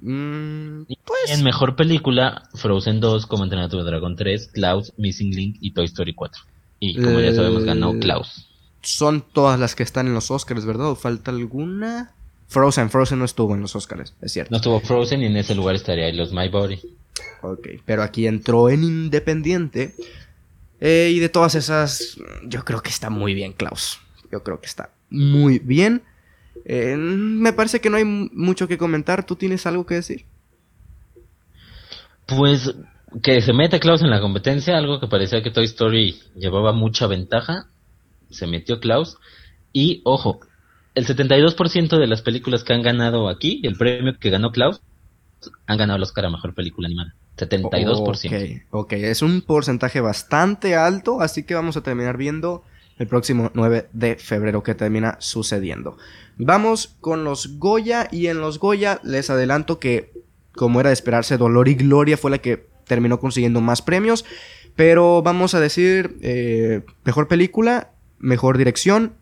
Mm, 0.00 0.84
pues... 1.04 1.30
En 1.30 1.44
mejor 1.44 1.76
película, 1.76 2.48
Frozen 2.54 3.00
2, 3.00 3.26
Como 3.26 3.44
entrenar 3.44 3.68
tu 3.68 3.82
dragón 3.82 4.16
3, 4.16 4.48
Klaus, 4.52 4.92
Missing 4.96 5.30
Link 5.32 5.56
y 5.60 5.72
Toy 5.72 5.84
Story 5.84 6.14
4. 6.14 6.42
Y 6.80 7.00
como 7.00 7.20
ya 7.20 7.32
sabemos, 7.34 7.64
ganó 7.64 7.98
Klaus. 7.98 8.48
Son 8.82 9.22
todas 9.22 9.58
las 9.58 9.74
que 9.74 9.82
están 9.82 10.06
en 10.06 10.14
los 10.14 10.30
Oscars, 10.30 10.64
¿verdad? 10.64 10.90
¿O 10.90 10.96
falta 10.96 11.30
alguna? 11.30 12.14
Frozen, 12.54 12.88
Frozen 12.88 13.18
no 13.18 13.24
estuvo 13.24 13.54
en 13.54 13.60
los 13.60 13.74
Oscars, 13.74 14.14
es 14.22 14.32
cierto. 14.32 14.52
No 14.52 14.58
estuvo 14.58 14.78
Frozen 14.78 15.22
y 15.22 15.26
en 15.26 15.36
ese 15.36 15.56
lugar 15.56 15.74
estaría 15.74 16.10
los 16.12 16.32
My 16.32 16.48
Body. 16.48 16.80
Ok, 17.42 17.68
pero 17.84 18.04
aquí 18.04 18.28
entró 18.28 18.70
en 18.70 18.84
Independiente. 18.84 19.94
Eh, 20.80 21.10
y 21.12 21.18
de 21.18 21.28
todas 21.28 21.56
esas, 21.56 22.16
yo 22.46 22.64
creo 22.64 22.80
que 22.80 22.90
está 22.90 23.10
muy 23.10 23.34
bien, 23.34 23.52
Klaus. 23.54 24.00
Yo 24.30 24.44
creo 24.44 24.60
que 24.60 24.66
está 24.66 24.90
muy 25.10 25.58
bien. 25.58 26.02
Eh, 26.64 26.96
me 26.96 27.52
parece 27.52 27.80
que 27.80 27.90
no 27.90 27.96
hay 27.96 28.04
mucho 28.04 28.68
que 28.68 28.78
comentar. 28.78 29.26
¿Tú 29.26 29.34
tienes 29.34 29.66
algo 29.66 29.84
que 29.84 29.96
decir? 29.96 30.24
Pues 32.26 32.72
que 33.22 33.42
se 33.42 33.52
mete 33.52 33.80
Klaus 33.80 34.02
en 34.02 34.10
la 34.10 34.20
competencia, 34.20 34.78
algo 34.78 35.00
que 35.00 35.08
parecía 35.08 35.42
que 35.42 35.50
Toy 35.50 35.64
Story 35.64 36.20
llevaba 36.36 36.72
mucha 36.72 37.08
ventaja. 37.08 37.66
Se 38.30 38.46
metió 38.46 38.78
Klaus. 38.78 39.18
Y 39.72 40.02
ojo, 40.04 40.40
el 40.94 41.06
72% 41.06 41.98
de 41.98 42.06
las 42.06 42.22
películas 42.22 42.64
que 42.64 42.72
han 42.72 42.82
ganado 42.82 43.28
aquí, 43.28 43.60
el 43.64 43.76
premio 43.76 44.16
que 44.18 44.30
ganó 44.30 44.52
Klaus, 44.52 44.80
han 45.66 45.76
ganado 45.76 45.96
el 45.96 46.02
Oscar 46.02 46.30
Mejor 46.30 46.54
Película 46.54 46.86
Animada. 46.86 47.14
72%. 47.36 48.62
Ok, 48.70 48.84
ok, 48.84 48.92
es 48.92 49.22
un 49.22 49.42
porcentaje 49.42 50.00
bastante 50.00 50.76
alto, 50.76 51.20
así 51.20 51.42
que 51.42 51.54
vamos 51.54 51.76
a 51.76 51.82
terminar 51.82 52.16
viendo 52.16 52.62
el 52.98 53.08
próximo 53.08 53.50
9 53.54 53.88
de 53.92 54.16
febrero 54.16 54.62
que 54.62 54.76
termina 54.76 55.16
sucediendo. 55.18 55.98
Vamos 56.36 56.94
con 57.00 57.24
los 57.24 57.58
Goya 57.58 58.08
y 58.12 58.28
en 58.28 58.40
los 58.40 58.60
Goya 58.60 59.00
les 59.02 59.30
adelanto 59.30 59.80
que, 59.80 60.12
como 60.52 60.78
era 60.78 60.90
de 60.90 60.94
esperarse, 60.94 61.36
Dolor 61.36 61.68
y 61.68 61.74
Gloria 61.74 62.16
fue 62.16 62.30
la 62.30 62.38
que 62.38 62.68
terminó 62.86 63.18
consiguiendo 63.18 63.60
más 63.60 63.82
premios, 63.82 64.24
pero 64.76 65.22
vamos 65.22 65.54
a 65.54 65.60
decir 65.60 66.18
eh, 66.22 66.82
mejor 67.04 67.26
película, 67.26 67.90
mejor 68.20 68.58
dirección 68.58 69.14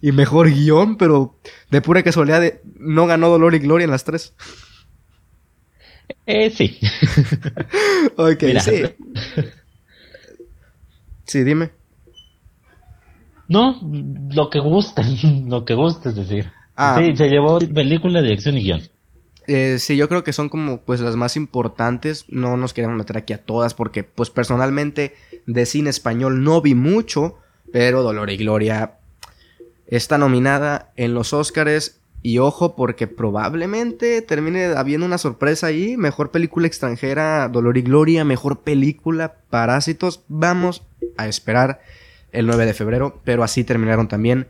y, 0.00 0.12
mejor 0.12 0.50
guion, 0.50 0.96
pero 0.96 1.36
de 1.70 1.80
pura 1.80 2.02
casualidad 2.02 2.42
no 2.76 3.06
ganó 3.06 3.28
Dolor 3.28 3.54
y 3.54 3.58
Gloria 3.58 3.84
en 3.84 3.90
las 3.90 4.04
tres. 4.04 4.34
Eh, 6.26 6.50
sí. 6.50 6.78
ok, 8.16 8.44
sí. 8.60 8.82
Sí, 11.24 11.44
dime. 11.44 11.70
No, 13.48 13.80
lo 13.82 14.50
que 14.50 14.60
gusta, 14.60 15.02
lo 15.46 15.64
que 15.64 15.74
gusta 15.74 16.10
es 16.10 16.16
decir. 16.16 16.50
Ah. 16.76 16.96
sí, 16.98 17.16
se 17.16 17.28
llevó 17.28 17.58
película, 17.58 18.22
dirección 18.22 18.56
y 18.56 18.62
guion. 18.62 18.82
Eh, 19.46 19.78
sí, 19.78 19.96
yo 19.96 20.08
creo 20.08 20.22
que 20.22 20.32
son 20.32 20.48
como 20.48 20.82
pues 20.82 21.00
las 21.00 21.16
más 21.16 21.36
importantes. 21.36 22.26
No 22.28 22.56
nos 22.56 22.72
queremos 22.72 22.96
meter 22.96 23.18
aquí 23.18 23.32
a 23.32 23.44
todas 23.44 23.74
porque 23.74 24.04
pues 24.04 24.30
personalmente 24.30 25.14
de 25.46 25.66
cine 25.66 25.90
español 25.90 26.44
no 26.44 26.60
vi 26.60 26.74
mucho. 26.74 27.38
Pero 27.72 28.02
Dolor 28.02 28.30
y 28.30 28.36
Gloria 28.36 28.98
está 29.86 30.18
nominada 30.18 30.92
en 30.96 31.14
los 31.14 31.32
Oscars. 31.32 31.98
Y 32.24 32.38
ojo, 32.38 32.76
porque 32.76 33.08
probablemente 33.08 34.22
termine 34.22 34.66
habiendo 34.66 35.06
una 35.06 35.18
sorpresa 35.18 35.66
ahí. 35.66 35.96
Mejor 35.96 36.30
película 36.30 36.68
extranjera, 36.68 37.48
Dolor 37.48 37.76
y 37.78 37.82
Gloria. 37.82 38.24
Mejor 38.24 38.60
película, 38.60 39.34
Parásitos. 39.50 40.22
Vamos 40.28 40.82
a 41.16 41.26
esperar 41.26 41.80
el 42.30 42.46
9 42.46 42.66
de 42.66 42.74
febrero. 42.74 43.20
Pero 43.24 43.42
así 43.42 43.64
terminaron 43.64 44.06
también 44.06 44.46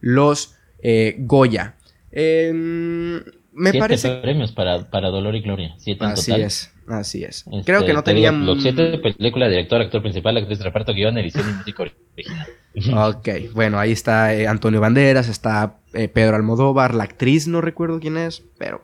los 0.00 0.56
eh, 0.82 1.14
Goya. 1.20 1.76
Em, 2.10 3.22
me 3.52 3.70
siete 3.70 3.80
parece. 3.80 4.16
premios 4.16 4.52
para, 4.52 4.90
para 4.90 5.10
Dolor 5.10 5.34
y 5.36 5.40
Gloria. 5.40 5.74
Siete 5.78 6.04
así 6.04 6.32
es, 6.32 6.72
así 6.88 7.24
es. 7.24 7.44
Creo 7.64 7.80
este, 7.80 7.86
que 7.86 7.92
no 7.92 8.02
tenían. 8.02 8.46
Los 8.46 8.62
siete 8.62 8.98
película, 8.98 9.48
director, 9.48 9.80
actor 9.80 10.02
principal, 10.02 10.36
actriz 10.36 10.58
de 10.58 10.64
reparto, 10.64 10.94
guion, 10.94 11.18
edición 11.18 11.48
y 11.48 11.52
música 11.52 11.82
original. 11.82 12.46
Ok, 12.94 13.28
bueno, 13.52 13.78
ahí 13.78 13.92
está 13.92 14.34
eh, 14.34 14.46
Antonio 14.46 14.80
Banderas, 14.80 15.28
está 15.28 15.76
eh, 15.92 16.08
Pedro 16.08 16.36
Almodóvar, 16.36 16.94
la 16.94 17.04
actriz 17.04 17.46
no 17.46 17.60
recuerdo 17.60 18.00
quién 18.00 18.16
es, 18.16 18.42
pero 18.58 18.82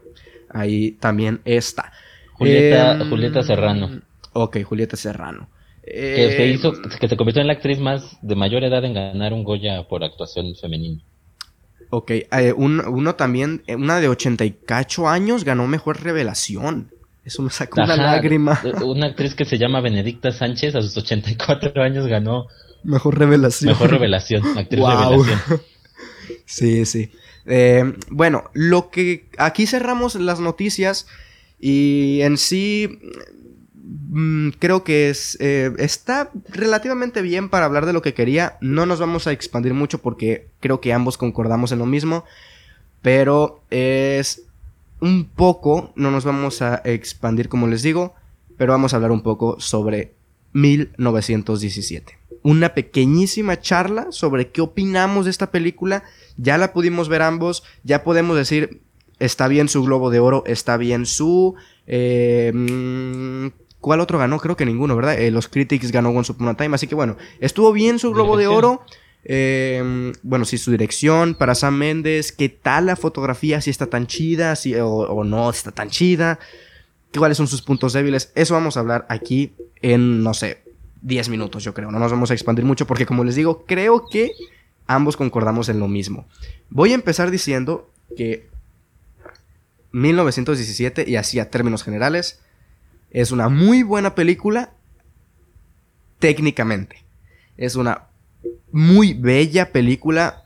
ahí 0.50 0.92
también 0.92 1.40
está. 1.46 1.90
Julieta, 2.34 2.92
em, 2.92 3.08
Julieta 3.08 3.42
Serrano. 3.42 4.02
Ok, 4.34 4.62
Julieta 4.62 4.96
Serrano. 4.96 5.48
Que 5.82 6.32
se 6.36 6.44
em, 6.44 6.54
hizo, 6.54 6.74
que 7.00 7.08
se 7.08 7.16
convirtió 7.16 7.40
en 7.40 7.46
la 7.46 7.54
actriz 7.54 7.80
más 7.80 8.18
de 8.20 8.34
mayor 8.34 8.62
edad 8.62 8.84
en 8.84 8.92
ganar 8.92 9.32
un 9.32 9.42
Goya 9.42 9.88
por 9.88 10.04
actuación 10.04 10.54
femenina. 10.54 11.02
Ok, 11.90 12.10
eh, 12.10 12.52
uno 12.54 13.14
también, 13.14 13.62
una 13.68 14.00
de 14.00 14.08
88 14.08 15.08
años 15.08 15.44
ganó 15.44 15.66
mejor 15.66 16.02
revelación. 16.02 16.90
Eso 17.24 17.42
me 17.42 17.50
sacó 17.50 17.82
una 17.82 17.96
lágrima. 17.96 18.60
Una 18.82 19.08
actriz 19.08 19.34
que 19.34 19.44
se 19.44 19.58
llama 19.58 19.80
Benedicta 19.80 20.32
Sánchez, 20.32 20.74
a 20.74 20.82
sus 20.82 20.96
84 20.96 21.82
años 21.82 22.06
ganó 22.06 22.46
Mejor 22.84 23.18
revelación. 23.18 23.72
Mejor 23.72 23.90
revelación, 23.90 24.42
actriz 24.56 24.80
revelación. 24.80 25.60
sí, 26.46 26.84
sí. 26.84 27.10
Eh, 27.46 27.94
bueno, 28.10 28.44
lo 28.52 28.90
que 28.90 29.26
aquí 29.38 29.66
cerramos 29.66 30.14
las 30.14 30.40
noticias 30.40 31.06
y 31.58 32.20
en 32.22 32.36
sí 32.36 32.98
creo 34.58 34.84
que 34.84 35.10
es, 35.10 35.36
eh, 35.40 35.72
está 35.78 36.30
relativamente 36.48 37.22
bien 37.22 37.48
para 37.48 37.66
hablar 37.66 37.86
de 37.86 37.92
lo 37.92 38.02
que 38.02 38.14
quería. 38.14 38.56
No 38.60 38.86
nos 38.86 39.00
vamos 39.00 39.26
a 39.26 39.32
expandir 39.32 39.74
mucho 39.74 39.98
porque 39.98 40.48
creo 40.60 40.80
que 40.80 40.92
ambos 40.92 41.18
concordamos 41.18 41.72
en 41.72 41.78
lo 41.78 41.86
mismo, 41.86 42.24
pero 43.02 43.62
es 43.70 44.42
un 45.00 45.24
poco, 45.24 45.92
no 45.96 46.10
nos 46.10 46.24
vamos 46.24 46.60
a 46.62 46.82
expandir 46.84 47.48
como 47.48 47.66
les 47.66 47.82
digo, 47.82 48.14
pero 48.56 48.72
vamos 48.72 48.92
a 48.92 48.96
hablar 48.96 49.12
un 49.12 49.22
poco 49.22 49.60
sobre 49.60 50.14
1917. 50.52 52.18
Una 52.42 52.74
pequeñísima 52.74 53.60
charla 53.60 54.08
sobre 54.10 54.50
qué 54.50 54.60
opinamos 54.60 55.24
de 55.24 55.30
esta 55.30 55.50
película. 55.50 56.04
Ya 56.36 56.58
la 56.58 56.72
pudimos 56.72 57.08
ver 57.08 57.22
ambos, 57.22 57.62
ya 57.84 58.04
podemos 58.04 58.36
decir, 58.36 58.80
está 59.18 59.48
bien 59.48 59.68
su 59.68 59.82
Globo 59.82 60.10
de 60.10 60.20
Oro, 60.20 60.44
está 60.46 60.76
bien 60.76 61.06
su... 61.06 61.54
Eh, 61.86 62.52
mm, 62.54 63.67
¿Cuál 63.80 64.00
otro 64.00 64.18
ganó? 64.18 64.38
Creo 64.38 64.56
que 64.56 64.66
ninguno, 64.66 64.96
¿verdad? 64.96 65.18
Eh, 65.20 65.30
los 65.30 65.48
Critics 65.48 65.92
ganó 65.92 66.10
Once 66.10 66.32
Upon 66.32 66.48
a 66.48 66.56
Time, 66.56 66.74
así 66.74 66.86
que 66.86 66.94
bueno, 66.94 67.16
estuvo 67.40 67.72
bien 67.72 67.98
su 67.98 68.12
Globo 68.12 68.36
de 68.36 68.46
Oro. 68.46 68.82
Eh, 69.24 70.12
bueno, 70.22 70.44
sí, 70.44 70.58
su 70.58 70.70
dirección 70.70 71.34
para 71.34 71.54
Sam 71.54 71.76
Mendes, 71.76 72.32
qué 72.32 72.48
tal 72.48 72.86
la 72.86 72.96
fotografía, 72.96 73.60
si 73.60 73.70
está 73.70 73.86
tan 73.86 74.06
chida, 74.06 74.56
si, 74.56 74.74
o, 74.76 74.88
o 74.88 75.24
no 75.24 75.50
está 75.50 75.70
tan 75.70 75.90
chida 75.90 76.38
cuáles 77.16 77.36
son 77.38 77.48
sus 77.48 77.62
puntos 77.62 77.92
débiles. 77.92 78.32
Eso 78.34 78.54
vamos 78.54 78.76
a 78.76 78.80
hablar 78.80 79.06
aquí 79.08 79.54
en, 79.80 80.22
no 80.22 80.34
sé, 80.34 80.62
10 81.02 81.28
minutos, 81.28 81.64
yo 81.64 81.74
creo. 81.74 81.90
No 81.90 81.98
nos 81.98 82.10
vamos 82.10 82.30
a 82.30 82.34
expandir 82.34 82.64
mucho 82.64 82.86
porque, 82.86 83.06
como 83.06 83.24
les 83.24 83.36
digo, 83.36 83.64
creo 83.66 84.06
que 84.10 84.32
ambos 84.86 85.16
concordamos 85.16 85.68
en 85.68 85.80
lo 85.80 85.88
mismo. 85.88 86.26
Voy 86.68 86.92
a 86.92 86.94
empezar 86.94 87.30
diciendo 87.30 87.90
que 88.16 88.48
1917, 89.92 91.04
y 91.08 91.16
así 91.16 91.38
a 91.38 91.50
términos 91.50 91.82
generales, 91.82 92.40
es 93.10 93.32
una 93.32 93.48
muy 93.48 93.82
buena 93.82 94.14
película 94.14 94.72
técnicamente. 96.18 97.04
Es 97.56 97.74
una 97.76 98.08
muy 98.70 99.14
bella 99.14 99.72
película, 99.72 100.44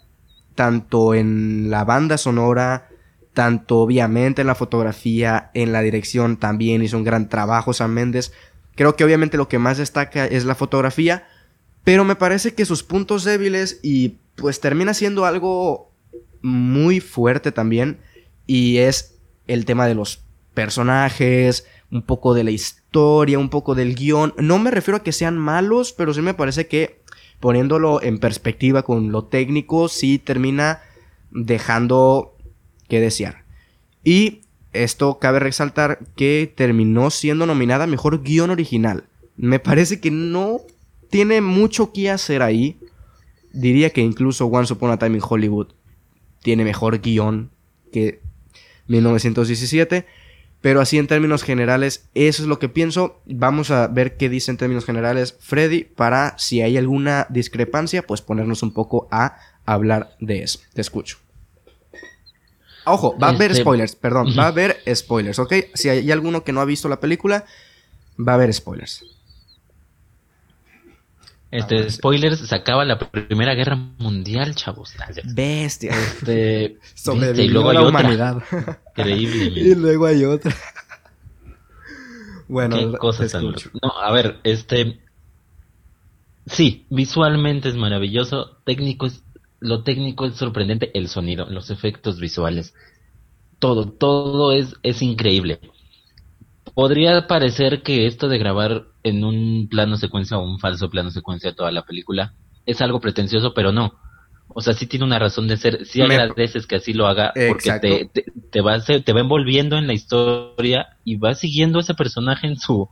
tanto 0.54 1.14
en 1.14 1.70
la 1.70 1.84
banda 1.84 2.18
sonora, 2.18 2.88
tanto 3.34 3.78
obviamente 3.78 4.42
en 4.42 4.46
la 4.46 4.54
fotografía, 4.54 5.50
en 5.54 5.72
la 5.72 5.82
dirección 5.82 6.36
también 6.36 6.82
hizo 6.82 6.98
un 6.98 7.04
gran 7.04 7.28
trabajo 7.28 7.72
Sam 7.72 7.92
Méndez. 7.92 8.32
Creo 8.74 8.96
que 8.96 9.04
obviamente 9.04 9.36
lo 9.36 9.48
que 9.48 9.58
más 9.58 9.78
destaca 9.78 10.26
es 10.26 10.44
la 10.44 10.54
fotografía, 10.54 11.26
pero 11.84 12.04
me 12.04 12.16
parece 12.16 12.54
que 12.54 12.64
sus 12.64 12.82
puntos 12.82 13.24
débiles 13.24 13.80
y 13.82 14.16
pues 14.36 14.60
termina 14.60 14.94
siendo 14.94 15.24
algo 15.24 15.90
muy 16.42 17.00
fuerte 17.00 17.52
también 17.52 17.98
y 18.46 18.78
es 18.78 19.18
el 19.46 19.64
tema 19.64 19.86
de 19.86 19.94
los 19.94 20.24
personajes, 20.54 21.66
un 21.92 22.02
poco 22.02 22.34
de 22.34 22.42
la 22.42 22.50
historia, 22.50 23.38
un 23.38 23.50
poco 23.50 23.74
del 23.74 23.94
guion. 23.94 24.34
No 24.38 24.58
me 24.58 24.70
refiero 24.70 24.96
a 24.96 25.02
que 25.02 25.12
sean 25.12 25.38
malos, 25.38 25.92
pero 25.92 26.14
sí 26.14 26.22
me 26.22 26.34
parece 26.34 26.66
que 26.66 27.02
poniéndolo 27.38 28.02
en 28.02 28.18
perspectiva 28.18 28.82
con 28.82 29.12
lo 29.12 29.24
técnico, 29.24 29.88
sí 29.88 30.18
termina 30.18 30.80
dejando 31.30 32.36
que 32.88 33.00
desear. 33.00 33.44
Y 34.04 34.42
esto 34.72 35.18
cabe 35.18 35.38
resaltar 35.38 35.98
que 36.16 36.52
terminó 36.54 37.10
siendo 37.10 37.46
nominada 37.46 37.86
Mejor 37.86 38.22
Guión 38.22 38.50
Original. 38.50 39.04
Me 39.36 39.58
parece 39.58 40.00
que 40.00 40.10
no 40.10 40.60
tiene 41.10 41.40
mucho 41.40 41.92
que 41.92 42.10
hacer 42.10 42.42
ahí. 42.42 42.78
Diría 43.52 43.90
que 43.90 44.00
incluso 44.00 44.46
Once 44.46 44.72
Upon 44.72 44.90
a 44.90 44.98
Time 44.98 45.16
in 45.16 45.24
Hollywood 45.28 45.68
tiene 46.42 46.64
mejor 46.64 47.00
guion 47.00 47.50
que 47.92 48.20
1917. 48.86 50.06
Pero 50.62 50.80
así 50.80 50.96
en 50.96 51.08
términos 51.08 51.42
generales, 51.42 52.08
eso 52.14 52.42
es 52.42 52.48
lo 52.48 52.58
que 52.58 52.68
pienso. 52.68 53.20
Vamos 53.26 53.70
a 53.70 53.88
ver 53.88 54.16
qué 54.16 54.28
dice 54.28 54.50
en 54.50 54.56
términos 54.56 54.86
generales 54.86 55.36
Freddy 55.40 55.84
para 55.84 56.38
si 56.38 56.62
hay 56.62 56.78
alguna 56.78 57.26
discrepancia, 57.28 58.02
pues 58.02 58.22
ponernos 58.22 58.62
un 58.62 58.72
poco 58.72 59.08
a 59.10 59.38
hablar 59.66 60.16
de 60.20 60.44
eso. 60.44 60.60
Te 60.72 60.80
escucho. 60.80 61.18
Ojo, 62.84 63.16
va 63.18 63.28
a 63.28 63.30
haber 63.30 63.50
este, 63.50 63.62
spoilers, 63.62 63.94
perdón, 63.94 64.34
va 64.36 64.44
a 64.44 64.48
haber 64.48 64.80
spoilers, 64.92 65.38
¿ok? 65.38 65.52
Si 65.74 65.88
hay 65.88 66.10
alguno 66.10 66.42
que 66.42 66.52
no 66.52 66.60
ha 66.60 66.64
visto 66.64 66.88
la 66.88 66.98
película, 66.98 67.44
va 68.18 68.32
a 68.32 68.34
haber 68.36 68.52
spoilers. 68.52 69.04
Este, 71.52 71.90
spoilers, 71.90 72.38
se 72.40 72.54
acaba 72.54 72.84
la 72.86 72.98
Primera 72.98 73.54
Guerra 73.54 73.76
Mundial, 73.76 74.54
chavos. 74.54 74.94
Bestia. 75.34 75.92
Este, 75.92 76.78
y 77.36 77.48
luego 77.48 77.70
hay 77.70 77.76
la 77.76 77.86
humanidad. 77.86 78.42
Increíble. 78.96 79.60
y 79.60 79.74
luego 79.74 80.06
hay 80.06 80.24
otra. 80.24 80.54
bueno, 82.48 82.76
Qué 82.76 82.98
cosas 82.98 83.34
No, 83.34 83.92
a 84.02 84.10
ver, 84.12 84.40
este... 84.44 85.00
Sí, 86.46 86.86
visualmente 86.90 87.68
es 87.68 87.76
maravilloso, 87.76 88.56
técnico 88.64 89.06
es 89.06 89.22
lo 89.62 89.84
técnico 89.84 90.26
es 90.26 90.34
sorprendente, 90.34 90.90
el 90.98 91.08
sonido, 91.08 91.46
los 91.48 91.70
efectos 91.70 92.18
visuales, 92.18 92.74
todo, 93.60 93.86
todo 93.86 94.52
es, 94.52 94.74
es 94.82 95.02
increíble. 95.02 95.60
Podría 96.74 97.28
parecer 97.28 97.82
que 97.82 98.06
esto 98.06 98.28
de 98.28 98.38
grabar 98.38 98.86
en 99.02 99.24
un 99.24 99.68
plano 99.68 99.96
secuencia 99.96 100.38
o 100.38 100.44
un 100.44 100.58
falso 100.58 100.88
plano 100.90 101.10
secuencia 101.10 101.54
toda 101.54 101.70
la 101.72 101.82
película 101.82 102.34
es 102.66 102.80
algo 102.80 103.00
pretencioso, 103.00 103.54
pero 103.54 103.72
no. 103.72 103.94
O 104.48 104.60
sea, 104.60 104.74
sí 104.74 104.86
tiene 104.86 105.04
una 105.04 105.18
razón 105.18 105.48
de 105.48 105.56
ser. 105.56 105.86
Sí 105.86 106.02
agradeces 106.02 106.66
que 106.66 106.76
así 106.76 106.92
lo 106.92 107.06
haga 107.06 107.32
porque 107.48 107.72
te, 107.80 108.10
te, 108.12 108.24
te, 108.50 108.60
va, 108.60 108.78
te 108.80 109.12
va 109.12 109.20
envolviendo 109.20 109.76
en 109.76 109.86
la 109.86 109.94
historia 109.94 110.98
y 111.04 111.16
va 111.16 111.34
siguiendo 111.34 111.78
a 111.78 111.82
ese 111.82 111.94
personaje 111.94 112.46
en 112.46 112.58
su 112.58 112.88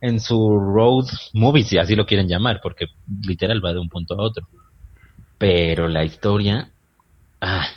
en 0.00 0.20
su 0.20 0.58
road 0.58 1.06
movie, 1.32 1.64
si 1.64 1.78
así 1.78 1.96
lo 1.96 2.06
quieren 2.06 2.28
llamar, 2.28 2.60
porque 2.62 2.86
literal 3.22 3.64
va 3.64 3.72
de 3.72 3.80
un 3.80 3.88
punto 3.88 4.14
a 4.14 4.22
otro. 4.22 4.48
Pero 5.38 5.88
la 5.88 6.04
historia. 6.04 6.70
Ah, 7.40 7.68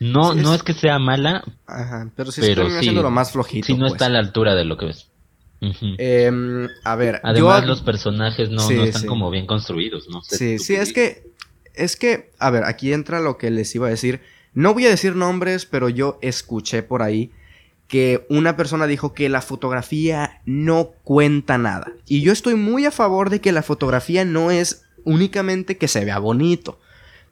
no, 0.00 0.34
no 0.34 0.54
es 0.54 0.62
que 0.62 0.74
sea 0.74 0.98
mala. 0.98 1.44
Ajá, 1.66 2.10
pero 2.14 2.30
sí 2.30 2.40
pero 2.42 2.68
sí, 2.68 2.90
lo 2.90 3.10
más 3.10 3.32
flojito. 3.32 3.66
Sí, 3.66 3.74
no 3.74 3.86
está 3.86 4.06
a 4.06 4.08
pues. 4.08 4.12
la 4.12 4.18
altura 4.18 4.54
de 4.54 4.64
lo 4.64 4.76
que 4.76 4.86
ves. 4.86 5.11
Em, 5.98 6.68
a 6.82 6.96
ver. 6.96 7.20
Además, 7.22 7.66
los 7.66 7.82
personajes 7.82 8.50
no, 8.50 8.68
no 8.68 8.84
están 8.84 9.06
como 9.06 9.30
bien 9.30 9.46
construidos, 9.46 10.08
¿no? 10.08 10.22
sí, 10.22 10.58
sí, 10.58 10.74
es 10.74 10.92
que. 10.92 11.30
Es 11.74 11.96
que, 11.96 12.30
a 12.38 12.50
ver, 12.50 12.64
aquí 12.64 12.92
entra 12.92 13.20
lo 13.20 13.38
que 13.38 13.50
les 13.50 13.74
iba 13.74 13.86
a 13.86 13.90
decir. 13.90 14.20
No 14.52 14.74
voy 14.74 14.84
a 14.84 14.90
decir 14.90 15.16
nombres, 15.16 15.64
pero 15.64 15.88
yo 15.88 16.18
escuché 16.20 16.82
por 16.82 17.02
ahí 17.02 17.30
que 17.88 18.26
una 18.28 18.56
persona 18.56 18.86
dijo 18.86 19.14
que 19.14 19.28
la 19.28 19.40
fotografía 19.40 20.42
no 20.44 20.92
cuenta 21.04 21.56
nada. 21.56 21.92
Y 22.06 22.20
yo 22.20 22.32
estoy 22.32 22.54
muy 22.54 22.84
a 22.84 22.90
favor 22.90 23.30
de 23.30 23.40
que 23.40 23.52
la 23.52 23.62
fotografía 23.62 24.24
no 24.24 24.50
es 24.50 24.84
únicamente 25.04 25.78
que 25.78 25.88
se 25.88 26.04
vea 26.04 26.18
bonito, 26.18 26.78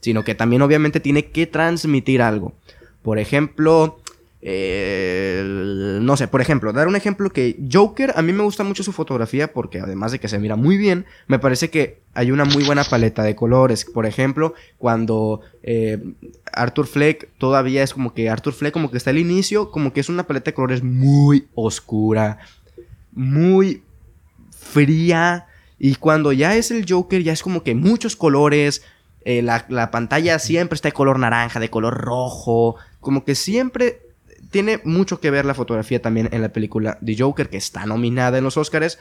sino 0.00 0.24
que 0.24 0.34
también 0.34 0.62
obviamente 0.62 1.00
tiene 1.00 1.26
que 1.26 1.46
transmitir 1.46 2.22
algo. 2.22 2.54
Por 3.02 3.18
ejemplo, 3.18 3.99
eh, 4.42 5.98
no 6.00 6.16
sé, 6.16 6.28
por 6.28 6.40
ejemplo, 6.40 6.72
dar 6.72 6.88
un 6.88 6.96
ejemplo 6.96 7.30
que 7.30 7.58
Joker, 7.70 8.14
a 8.16 8.22
mí 8.22 8.32
me 8.32 8.42
gusta 8.42 8.64
mucho 8.64 8.82
su 8.82 8.92
fotografía 8.92 9.52
porque 9.52 9.80
además 9.80 10.12
de 10.12 10.18
que 10.18 10.28
se 10.28 10.38
mira 10.38 10.56
muy 10.56 10.78
bien, 10.78 11.04
me 11.26 11.38
parece 11.38 11.68
que 11.70 12.00
hay 12.14 12.30
una 12.30 12.44
muy 12.44 12.64
buena 12.64 12.84
paleta 12.84 13.22
de 13.22 13.36
colores. 13.36 13.84
Por 13.84 14.06
ejemplo, 14.06 14.54
cuando 14.78 15.40
eh, 15.62 16.02
Arthur 16.52 16.86
Fleck 16.86 17.28
todavía 17.38 17.82
es 17.82 17.92
como 17.92 18.14
que 18.14 18.30
Arthur 18.30 18.54
Fleck 18.54 18.72
como 18.72 18.90
que 18.90 18.96
está 18.96 19.10
al 19.10 19.18
inicio, 19.18 19.70
como 19.70 19.92
que 19.92 20.00
es 20.00 20.08
una 20.08 20.26
paleta 20.26 20.50
de 20.50 20.54
colores 20.54 20.82
muy 20.82 21.46
oscura, 21.54 22.38
muy 23.12 23.82
fría, 24.50 25.46
y 25.82 25.94
cuando 25.94 26.32
ya 26.32 26.56
es 26.56 26.70
el 26.70 26.84
Joker, 26.86 27.22
ya 27.22 27.32
es 27.32 27.42
como 27.42 27.62
que 27.62 27.74
muchos 27.74 28.14
colores. 28.14 28.82
Eh, 29.24 29.42
la, 29.42 29.90
pantalla 29.90 30.38
siempre 30.38 30.74
está 30.74 30.88
de 30.88 30.92
color 30.92 31.18
naranja, 31.18 31.58
de 31.58 31.70
color 31.70 31.94
rojo. 31.94 32.76
Como 33.00 33.24
que 33.24 33.34
siempre 33.34 34.02
tiene 34.50 34.80
mucho 34.84 35.20
que 35.20 35.30
ver 35.30 35.44
la 35.44 35.54
fotografía 35.54 36.02
también 36.02 36.28
en 36.32 36.42
la 36.42 36.50
película 36.50 36.98
The 37.04 37.16
Joker, 37.18 37.48
que 37.48 37.56
está 37.56 37.86
nominada 37.86 38.38
en 38.38 38.44
los 38.44 38.56
Oscars. 38.56 38.98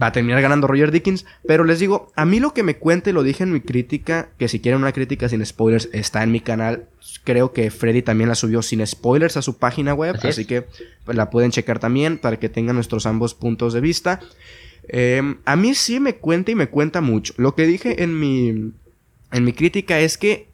Va 0.00 0.08
a 0.08 0.12
terminar 0.12 0.42
ganando 0.42 0.66
Roger 0.66 0.90
Dickens. 0.90 1.24
Pero 1.46 1.62
les 1.62 1.78
digo, 1.78 2.12
a 2.16 2.24
mí 2.24 2.40
lo 2.40 2.52
que 2.52 2.64
me 2.64 2.76
cuente, 2.76 3.12
lo 3.12 3.22
dije 3.22 3.44
en 3.44 3.52
mi 3.52 3.60
crítica, 3.60 4.30
que 4.38 4.48
si 4.48 4.58
quieren 4.58 4.80
una 4.80 4.92
crítica 4.92 5.28
sin 5.28 5.46
spoilers, 5.46 5.88
está 5.92 6.24
en 6.24 6.32
mi 6.32 6.40
canal. 6.40 6.88
Creo 7.22 7.52
que 7.52 7.70
Freddy 7.70 8.02
también 8.02 8.28
la 8.28 8.34
subió 8.34 8.62
sin 8.62 8.84
spoilers 8.84 9.36
a 9.36 9.42
su 9.42 9.56
página 9.58 9.94
web. 9.94 10.16
Así, 10.22 10.44
que 10.44 10.66
pues, 11.04 11.16
la 11.16 11.30
pueden 11.30 11.52
checar 11.52 11.78
también 11.78 12.18
para 12.18 12.40
que 12.40 12.48
tengan 12.48 12.74
nuestros 12.74 13.06
ambos 13.06 13.34
puntos 13.34 13.72
de 13.72 13.80
vista. 13.80 14.18
Em, 14.88 15.38
a 15.44 15.54
mí 15.54 15.74
sí 15.76 16.00
me 16.00 16.16
cuenta 16.16 16.50
y 16.50 16.56
me 16.56 16.68
cuenta 16.68 17.00
mucho. 17.00 17.32
Lo 17.36 17.54
que 17.54 17.64
dije 17.64 18.02
en 18.02 18.18
mi, 18.18 18.72
en 19.30 19.44
mi 19.44 19.52
crítica 19.52 20.00
es 20.00 20.18
que... 20.18 20.48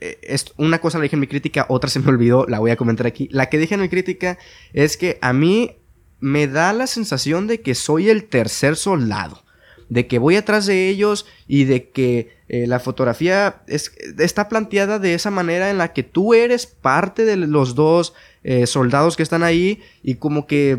Eh, 0.00 0.18
es 0.22 0.46
una 0.56 0.78
cosa 0.78 0.98
la 0.98 1.02
dije 1.02 1.16
en 1.16 1.20
mi 1.20 1.26
crítica, 1.26 1.66
otra 1.68 1.90
se 1.90 2.00
me 2.00 2.08
olvidó, 2.08 2.46
la 2.46 2.58
voy 2.58 2.70
a 2.70 2.76
comentar 2.76 3.06
aquí. 3.06 3.28
La 3.30 3.48
que 3.48 3.58
dije 3.58 3.74
en 3.74 3.82
mi 3.82 3.88
crítica 3.88 4.38
es 4.72 4.96
que 4.96 5.18
a 5.20 5.32
mí 5.32 5.76
me 6.20 6.46
da 6.46 6.72
la 6.72 6.86
sensación 6.86 7.46
de 7.46 7.60
que 7.60 7.74
soy 7.74 8.10
el 8.10 8.24
tercer 8.24 8.76
soldado. 8.76 9.44
de 9.88 10.06
que 10.06 10.20
voy 10.20 10.36
atrás 10.36 10.66
de 10.66 10.88
ellos 10.88 11.26
y 11.48 11.64
de 11.64 11.90
que 11.90 12.38
eh, 12.46 12.68
la 12.68 12.78
fotografía 12.78 13.62
está 13.66 14.48
planteada 14.48 15.00
de 15.00 15.14
esa 15.14 15.32
manera 15.32 15.68
en 15.68 15.78
la 15.78 15.92
que 15.92 16.04
tú 16.04 16.32
eres 16.32 16.66
parte 16.66 17.24
de 17.24 17.36
los 17.36 17.74
dos 17.74 18.14
eh, 18.44 18.68
soldados 18.68 19.16
que 19.16 19.24
están 19.24 19.42
ahí 19.42 19.82
y 20.04 20.14
como 20.14 20.46
que 20.46 20.78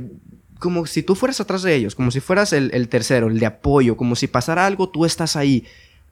como 0.61 0.85
si 0.85 1.01
tú 1.01 1.15
fueras 1.15 1.41
atrás 1.41 1.63
de 1.63 1.75
ellos, 1.75 1.95
como 1.95 2.11
si 2.11 2.19
fueras 2.19 2.53
el, 2.53 2.87
tercero, 2.87 3.27
el 3.27 3.39
de 3.39 3.47
apoyo, 3.47 3.97
como 3.97 4.15
si 4.15 4.27
pasara 4.27 4.67
algo, 4.67 4.89
tú 4.89 5.05
estás 5.05 5.35
ahí. 5.35 5.65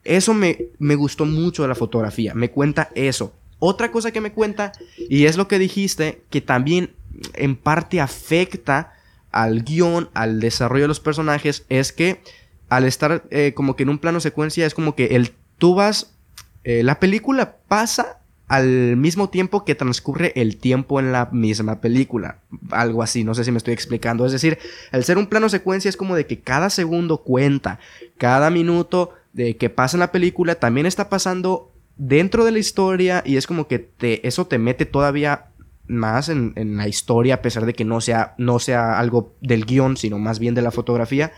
Eso 0.10 0.34
me, 0.34 0.70
me 0.80 0.96
gustó 0.96 1.26
mucho 1.26 1.62
de 1.62 1.68
la 1.68 1.76
fotografía, 1.76 2.34
me 2.34 2.50
cuenta 2.50 2.90
eso. 2.96 3.32
Otra 3.60 3.92
cosa 3.92 4.10
que 4.10 4.22
me 4.22 4.32
cuenta, 4.32 4.72
y 4.98 5.26
es 5.26 5.38
lo 5.38 5.48
que 5.48 5.60
dijiste, 5.60 6.24
que 6.32 6.42
también 6.42 6.96
en 7.36 7.56
parte 7.56 8.02
afecta 8.02 8.94
al 9.32 9.62
guion, 9.62 10.10
al 10.16 10.40
desarrollo 10.40 10.86
de 10.86 10.88
los 10.88 11.00
personajes, 11.00 11.64
es 11.70 11.94
que 11.94 12.24
al 12.70 12.86
estar 12.86 13.24
eh, 13.30 13.54
como 13.54 13.76
que 13.76 13.84
en 13.84 13.90
un 13.90 14.00
plano 14.00 14.20
secuencia, 14.20 14.66
es 14.66 14.74
como 14.74 14.96
que 14.96 15.16
el, 15.16 15.34
tú 15.60 15.76
vas, 15.76 16.16
eh, 16.64 16.82
la 16.82 17.00
película 17.00 17.58
pasa 17.68 18.18
al 18.48 18.98
mismo 18.98 19.30
tiempo 19.30 19.64
que 19.64 19.76
transcurre 19.76 20.34
el 20.36 20.58
tiempo 20.58 21.00
en 21.00 21.12
la 21.12 21.30
misma 21.32 21.82
película. 21.82 22.40
Algo 22.72 23.04
así, 23.04 23.24
no 23.24 23.36
sé 23.36 23.44
si 23.44 23.52
me 23.52 23.60
estoy 23.60 23.76
explicando. 23.76 24.26
Es 24.26 24.32
decir, 24.32 24.58
al 24.92 25.04
ser 25.04 25.20
un 25.20 25.28
plano 25.28 25.50
secuencia 25.50 25.88
es 25.88 25.96
como 25.96 26.16
de 26.16 26.26
que 26.26 26.40
cada 26.40 26.72
segundo 26.72 27.20
cuenta, 27.20 27.80
cada 28.18 28.50
minuto 28.50 29.14
de 29.34 29.58
que 29.58 29.70
pasa 29.70 29.98
en 29.98 30.02
la 30.02 30.12
película 30.12 30.56
también 30.56 30.86
está 30.86 31.10
pasando 31.10 31.72
dentro 31.98 32.46
de 32.46 32.52
la 32.52 32.60
historia 32.60 33.24
y 33.26 33.38
es 33.38 33.48
como 33.48 33.68
que 33.68 33.80
te, 33.80 34.26
eso 34.28 34.48
te 34.48 34.58
mete 34.58 34.86
todavía 34.86 35.48
más 35.88 36.30
en, 36.30 36.54
en, 36.56 36.78
la 36.78 36.88
historia 36.88 37.36
a 37.36 37.42
pesar 37.42 37.66
de 37.66 37.74
que 37.74 37.84
no 37.84 38.00
sea, 38.00 38.36
no 38.38 38.60
sea 38.60 39.00
algo 39.00 39.34
del 39.42 39.66
guion, 39.66 39.98
sino 39.98 40.20
más 40.20 40.40
bien 40.40 40.56
de 40.56 40.62
la 40.62 40.72
fotografía. 40.72 41.32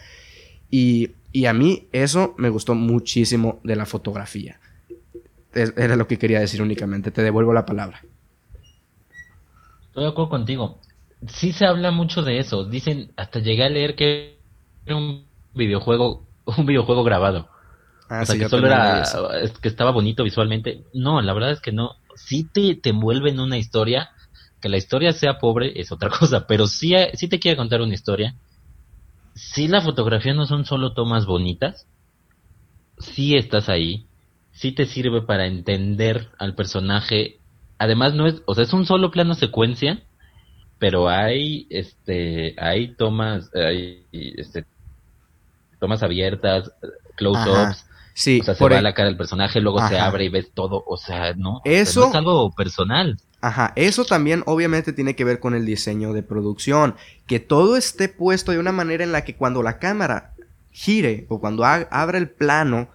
Y, 0.69 1.11
y 1.31 1.45
a 1.45 1.53
mí 1.53 1.88
eso 1.91 2.35
me 2.38 2.49
gustó 2.49 2.76
muchísimo 2.76 3.59
de 3.63 3.76
la 3.76 3.85
fotografía 3.85 4.59
era 5.53 5.95
lo 5.95 6.07
que 6.07 6.18
quería 6.18 6.39
decir 6.39 6.61
únicamente. 6.61 7.11
Te 7.11 7.23
devuelvo 7.23 7.53
la 7.53 7.65
palabra. 7.65 8.01
Estoy 9.88 10.03
de 10.03 10.09
acuerdo 10.09 10.30
contigo. 10.30 10.80
Sí 11.27 11.51
se 11.51 11.65
habla 11.65 11.91
mucho 11.91 12.22
de 12.23 12.39
eso. 12.39 12.63
Dicen, 12.65 13.11
hasta 13.18 13.39
llegué 13.39 13.63
a 13.63 13.69
leer 13.69 13.95
que 13.95 14.38
era 14.85 14.95
un 14.95 15.26
videojuego, 15.53 16.26
un 16.57 16.65
videojuego 16.65 17.03
grabado. 17.03 17.49
Ah, 18.13 18.23
o 18.23 18.25
sea, 18.25 18.38
que 18.38 18.49
solo 18.49 18.67
era, 18.67 19.03
que 19.61 19.67
estaba 19.69 19.91
bonito 19.91 20.23
visualmente. 20.23 20.83
No, 20.93 21.21
la 21.21 21.33
verdad 21.33 21.51
es 21.51 21.61
que 21.61 21.71
no. 21.71 21.95
Sí 22.15 22.43
te, 22.43 22.75
te 22.75 22.89
envuelve 22.89 23.29
en 23.29 23.39
una 23.39 23.57
historia. 23.57 24.09
Que 24.59 24.69
la 24.69 24.77
historia 24.77 25.13
sea 25.13 25.39
pobre 25.39 25.79
es 25.79 25.91
otra 25.91 26.09
cosa, 26.19 26.45
pero 26.45 26.67
sí, 26.67 26.93
sí 27.13 27.27
te 27.27 27.39
quiere 27.39 27.57
contar 27.57 27.81
una 27.81 27.93
historia. 27.93 28.35
Sí 29.33 29.67
la 29.67 29.81
fotografía 29.81 30.33
no 30.33 30.45
son 30.45 30.65
solo 30.65 30.93
tomas 30.93 31.25
bonitas. 31.25 31.88
Sí 32.99 33.35
estás 33.35 33.69
ahí 33.69 34.05
sí 34.51 34.71
te 34.71 34.85
sirve 34.85 35.21
para 35.21 35.47
entender 35.47 36.29
al 36.38 36.55
personaje. 36.55 37.39
Además 37.77 38.13
no 38.13 38.27
es, 38.27 38.41
o 38.45 38.55
sea, 38.55 38.63
es 38.63 38.73
un 38.73 38.85
solo 38.85 39.11
plano 39.11 39.33
secuencia, 39.33 40.03
pero 40.77 41.09
hay 41.09 41.67
este 41.69 42.55
hay 42.59 42.95
tomas 42.95 43.49
hay 43.55 44.05
este 44.11 44.65
tomas 45.79 46.03
abiertas, 46.03 46.71
close-ups. 47.15 47.88
Sí, 48.22 48.39
o 48.39 48.43
sea, 48.43 48.53
se 48.53 48.69
va 48.69 48.77
a 48.77 48.81
la 48.84 48.93
cara 48.93 49.07
del 49.07 49.18
personaje, 49.18 49.60
luego 49.61 49.80
se 49.88 49.98
abre 49.98 50.26
y 50.26 50.30
ves 50.30 50.52
todo, 50.53 50.84
o 50.85 50.95
sea, 50.95 51.34
no, 51.34 51.60
eso 51.65 52.07
es 52.07 52.14
algo 52.14 52.52
personal. 52.52 53.18
Ajá, 53.41 53.73
eso 53.76 54.06
también 54.06 54.43
obviamente 54.45 54.93
tiene 54.93 55.15
que 55.15 55.23
ver 55.23 55.39
con 55.39 55.56
el 55.56 55.65
diseño 55.65 56.14
de 56.14 56.22
producción, 56.22 56.93
que 57.26 57.39
todo 57.39 57.77
esté 57.77 58.10
puesto 58.10 58.52
de 58.52 58.60
una 58.60 58.72
manera 58.72 59.03
en 59.03 59.11
la 59.11 59.23
que 59.23 59.35
cuando 59.35 59.64
la 59.64 59.80
cámara 59.80 60.35
gire 60.69 61.26
o 61.30 61.39
cuando 61.39 61.65
abra 61.65 62.19
el 62.19 62.30
plano, 62.30 62.89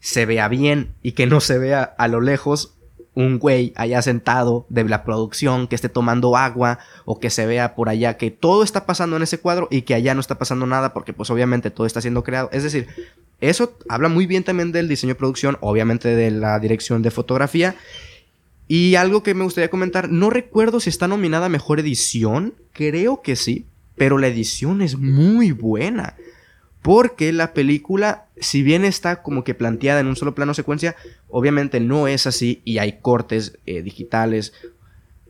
se 0.00 0.26
vea 0.26 0.48
bien 0.48 0.92
y 1.04 1.12
que 1.12 1.28
no 1.28 1.38
se 1.38 1.58
vea 1.58 1.84
a 1.84 2.08
lo 2.08 2.20
lejos 2.20 2.77
un 3.18 3.40
güey 3.40 3.72
allá 3.74 4.00
sentado 4.00 4.64
de 4.68 4.84
la 4.84 5.02
producción 5.02 5.66
que 5.66 5.74
esté 5.74 5.88
tomando 5.88 6.36
agua 6.36 6.78
o 7.04 7.18
que 7.18 7.30
se 7.30 7.46
vea 7.46 7.74
por 7.74 7.88
allá 7.88 8.16
que 8.16 8.30
todo 8.30 8.62
está 8.62 8.86
pasando 8.86 9.16
en 9.16 9.24
ese 9.24 9.40
cuadro 9.40 9.66
y 9.72 9.82
que 9.82 9.94
allá 9.94 10.14
no 10.14 10.20
está 10.20 10.38
pasando 10.38 10.66
nada 10.66 10.94
porque 10.94 11.12
pues 11.12 11.28
obviamente 11.28 11.72
todo 11.72 11.84
está 11.84 12.00
siendo 12.00 12.22
creado. 12.22 12.48
Es 12.52 12.62
decir, 12.62 12.86
eso 13.40 13.76
habla 13.88 14.08
muy 14.08 14.26
bien 14.26 14.44
también 14.44 14.70
del 14.70 14.86
diseño 14.86 15.14
de 15.14 15.18
producción, 15.18 15.58
obviamente 15.62 16.14
de 16.14 16.30
la 16.30 16.60
dirección 16.60 17.02
de 17.02 17.10
fotografía. 17.10 17.74
Y 18.68 18.94
algo 18.94 19.24
que 19.24 19.34
me 19.34 19.42
gustaría 19.42 19.68
comentar, 19.68 20.08
no 20.10 20.30
recuerdo 20.30 20.78
si 20.78 20.88
está 20.88 21.08
nominada 21.08 21.46
a 21.46 21.48
Mejor 21.48 21.80
Edición, 21.80 22.54
creo 22.72 23.20
que 23.20 23.34
sí, 23.34 23.66
pero 23.96 24.18
la 24.18 24.28
edición 24.28 24.80
es 24.80 24.96
muy 24.96 25.50
buena. 25.50 26.14
Porque 26.88 27.34
la 27.34 27.52
película, 27.52 28.28
si 28.38 28.62
bien 28.62 28.82
está 28.82 29.22
como 29.22 29.44
que 29.44 29.52
planteada 29.52 30.00
en 30.00 30.06
un 30.06 30.16
solo 30.16 30.34
plano 30.34 30.54
secuencia, 30.54 30.96
obviamente 31.28 31.80
no 31.80 32.08
es 32.08 32.26
así 32.26 32.62
y 32.64 32.78
hay 32.78 33.00
cortes 33.02 33.58
eh, 33.66 33.82
digitales 33.82 34.54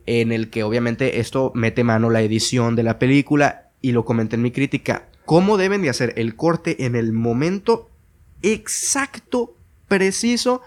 en 0.05 0.31
el 0.31 0.51
que 0.51 0.63
obviamente 0.63 1.19
esto 1.19 1.51
mete 1.55 1.83
mano 1.83 2.09
la 2.09 2.21
edición 2.21 2.77
de 2.77 2.83
la 2.83 2.97
película 2.97 3.71
y 3.81 3.91
lo 3.91 4.05
comenté 4.05 4.37
en 4.37 4.41
mi 4.41 4.51
crítica. 4.51 5.09
¿Cómo 5.25 5.57
deben 5.57 5.81
de 5.81 5.89
hacer 5.89 6.13
el 6.15 6.37
corte 6.37 6.85
en 6.85 6.95
el 6.95 7.11
momento 7.11 7.89
exacto, 8.41 9.53
preciso, 9.89 10.61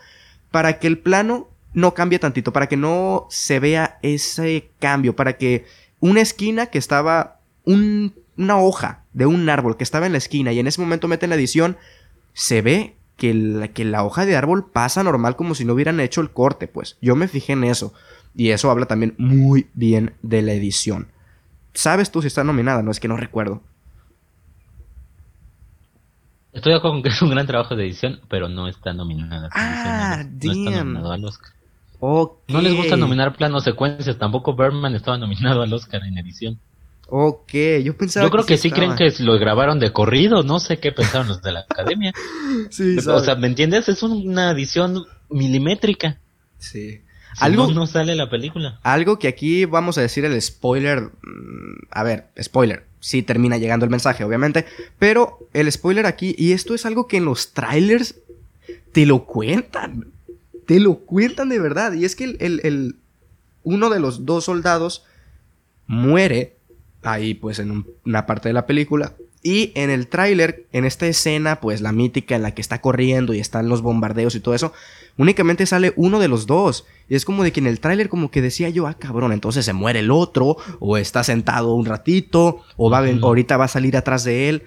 para 0.51 0.79
que 0.79 0.89
el 0.89 0.99
plano 0.99 1.49
no 1.73 1.95
cambie 1.95 2.19
tantito, 2.19 2.53
para 2.53 2.69
que 2.69 2.77
no 2.77 3.27
se 3.31 3.61
vea 3.61 3.99
ese 4.03 4.69
cambio, 4.79 5.17
para 5.17 5.39
que 5.39 5.65
una 6.01 6.21
esquina 6.21 6.67
que 6.67 6.77
estaba 6.77 7.41
un 7.65 8.13
una 8.37 8.59
hoja 8.59 9.02
de 9.13 9.27
un 9.27 9.49
árbol 9.49 9.77
que 9.77 9.85
estaba 9.85 10.07
en 10.07 10.13
la 10.13 10.19
esquina 10.19 10.53
y 10.53 10.59
en 10.59 10.67
ese 10.67 10.81
momento 10.81 11.09
meten 11.09 11.31
la 11.31 11.37
edición, 11.37 11.77
se 12.33 12.63
ve 12.63 12.97
que 13.17 13.35
la, 13.35 13.69
que 13.69 13.85
la 13.85 14.05
hoja 14.05 14.27
de 14.27 14.37
árbol 14.37 14.71
pasa 14.71 15.03
normal 15.03 15.37
como 15.37 15.55
si 15.55 15.65
no 15.65 15.75
hubieran 15.75 16.01
hecho 16.01 16.21
el 16.21 16.31
corte, 16.31 16.69
pues. 16.69 16.97
Yo 17.01 17.15
me 17.17 17.29
fijé 17.29 17.53
en 17.53 17.65
eso. 17.65 17.93
Y 18.35 18.51
eso 18.51 18.71
habla 18.71 18.87
también 18.87 19.15
muy 19.19 19.69
bien 19.75 20.15
de 20.23 20.43
la 20.43 20.53
edición. 20.53 21.09
¿Sabes 21.75 22.11
tú 22.11 22.23
si 22.23 22.29
está 22.29 22.45
nominada? 22.45 22.83
No 22.83 22.91
es 22.91 23.01
que 23.01 23.09
no 23.09 23.17
recuerdo. 23.17 23.63
Estoy 26.53 26.73
de 26.73 26.79
acuerdo 26.79 26.97
con 26.97 27.03
que 27.05 27.09
es 27.11 27.23
un 27.23 27.31
gran 27.31 27.47
trabajo 27.47 27.77
de 27.77 27.85
edición, 27.85 28.21
pero 28.29 28.49
no 28.49 28.69
está 28.69 28.93
nominada. 28.93 29.49
Ah, 29.53 30.25
no, 30.25 30.53
está 30.53 30.71
nominado 30.85 31.13
al 31.13 31.25
Oscar. 31.25 31.53
No 32.01 32.61
les 32.61 32.75
gusta 32.75 32.97
nominar 32.97 33.37
planos 33.37 33.63
secuencias. 33.63 34.19
Tampoco 34.19 34.57
Berman 34.57 34.95
estaba 34.95 35.19
nominado 35.19 35.63
al 35.63 35.73
Oscar 35.73 36.03
en 36.05 36.19
edición. 36.19 36.59
Ok, 37.15 37.53
yo 37.85 37.95
pensaba. 37.95 38.25
Yo 38.25 38.31
creo 38.31 38.47
que, 38.47 38.57
sí, 38.57 38.71
creen 38.71 38.97
que 38.97 39.13
lo 39.19 39.39
grabaron 39.39 39.79
de 39.79 39.93
corrido, 39.93 40.43
no 40.43 40.59
sé 40.61 40.79
qué 40.79 40.93
pensaron 40.93 41.29
los 41.29 41.43
de 41.43 41.53
la 41.53 41.61
academia. 41.61 42.15
sí, 42.71 42.97
O 43.07 43.21
sea, 43.21 43.35
¿me 43.35 43.49
entiendes? 43.49 43.87
Es 43.91 44.03
una 44.03 44.53
edición 44.53 45.05
milimétrica. 45.29 46.17
Sí. 46.57 47.03
algo 47.39 47.71
no, 47.71 47.87
sale 47.87 48.15
la 48.15 48.31
película. 48.31 48.81
Algo 48.83 49.19
que 49.19 49.29
aquí 49.29 49.67
vamos 49.67 49.99
a 49.99 50.01
decir 50.01 50.25
el 50.25 50.41
spoiler. 50.41 51.03
Mm, 51.03 51.85
a 51.91 52.03
ver, 52.03 52.29
spoiler. 52.43 52.87
Sí 53.01 53.23
termina 53.23 53.59
llegando 53.59 53.85
el 53.85 53.91
mensaje, 53.91 54.25
obviamente. 54.25 54.65
Pero 54.99 55.47
el 55.53 55.71
spoiler 55.71 56.07
aquí, 56.07 56.35
y 56.39 56.53
esto 56.53 56.75
es 56.75 56.87
algo 56.87 57.09
que 57.09 57.19
en 57.19 57.27
los 57.27 57.53
trailers 57.53 58.15
te 58.93 59.05
lo 59.05 59.27
cuentan. 59.27 60.07
Te 60.65 60.81
lo 60.81 60.95
cuentan 60.95 61.51
de 61.51 61.59
verdad. 61.59 61.93
Y 61.93 62.07
es 62.07 62.17
que 62.17 62.25
el 62.25 62.97
uno 63.65 63.91
de 63.91 64.01
los 64.01 64.25
dos 64.25 64.47
soldados 64.47 65.05
muere 65.87 66.57
ahí 67.03 67.35
pues 67.35 67.59
en 67.59 67.85
una 68.05 68.27
parte 68.27 68.49
de 68.49 68.55
la 68.55 68.67
película. 68.67 69.15
Y 69.45 69.73
en 69.75 69.91
el 69.91 70.07
tráiler, 70.07 70.67
en 70.73 70.85
esta 70.85 71.07
escena, 71.09 71.61
pues 71.61 71.81
la 71.81 71.91
mítica 71.91 72.37
en 72.37 72.43
la 72.43 72.55
que 72.55 72.63
está 72.63 72.81
corriendo 72.81 73.35
y 73.35 73.41
están 73.41 73.69
los 73.69 73.83
bombardeos 73.83 74.37
y 74.37 74.41
todo 74.41 74.55
eso, 74.55 74.73
únicamente 75.17 75.67
sale 75.67 75.93
uno 75.97 76.21
de 76.21 76.29
los 76.29 76.47
dos. 76.47 76.87
Y 77.09 77.17
es 77.17 77.25
como 77.25 77.43
de 77.43 77.51
que 77.51 77.59
en 77.59 77.67
el 77.67 77.81
tráiler 77.81 78.09
como 78.09 78.31
que 78.31 78.41
decía 78.41 78.69
yo, 78.69 78.87
ah 78.87 78.95
cabrón, 78.95 79.33
entonces 79.33 79.65
se 79.65 79.73
muere 79.73 79.99
el 79.99 80.13
otro, 80.13 80.59
o 80.79 80.97
está 80.97 81.25
sentado 81.25 81.75
un 81.75 81.87
ratito, 81.87 82.61
o 82.77 82.89
va 82.89 82.99
ahorita 82.99 83.57
va 83.57 83.65
a 83.65 83.69
salir 83.69 83.97
atrás 83.97 84.23
de 84.23 84.49
él. 84.49 84.63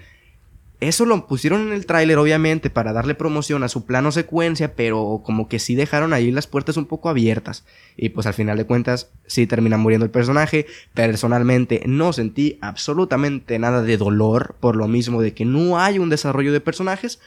Eso 0.78 1.06
lo 1.06 1.26
pusieron 1.26 1.62
en 1.62 1.72
el 1.72 1.86
tráiler, 1.86 2.18
obviamente, 2.18 2.68
para 2.68 2.92
darle 2.92 3.14
promoción 3.14 3.62
a 3.62 3.68
su 3.68 3.86
plano 3.86 4.12
secuencia, 4.12 4.74
pero 4.74 5.22
como 5.24 5.48
que 5.48 5.58
sí 5.58 5.74
dejaron 5.74 6.12
ahí 6.12 6.30
las 6.30 6.46
puertas 6.46 6.76
un 6.76 6.84
poco 6.84 7.08
abiertas. 7.08 7.64
Y 7.96 8.10
pues 8.10 8.26
al 8.26 8.34
final 8.34 8.58
de 8.58 8.66
cuentas, 8.66 9.08
sí 9.26 9.46
termina 9.46 9.78
muriendo 9.78 10.04
el 10.04 10.10
personaje. 10.10 10.66
Personalmente 10.92 11.82
no 11.86 12.12
sentí 12.12 12.58
absolutamente 12.60 13.58
nada 13.58 13.80
de 13.80 13.96
dolor, 13.96 14.56
por 14.60 14.76
lo 14.76 14.86
mismo 14.86 15.22
de 15.22 15.32
que 15.32 15.46
no 15.46 15.78
hay 15.78 15.98
un 15.98 16.10
desarrollo 16.10 16.52
de 16.52 16.60
personajes. 16.60 17.20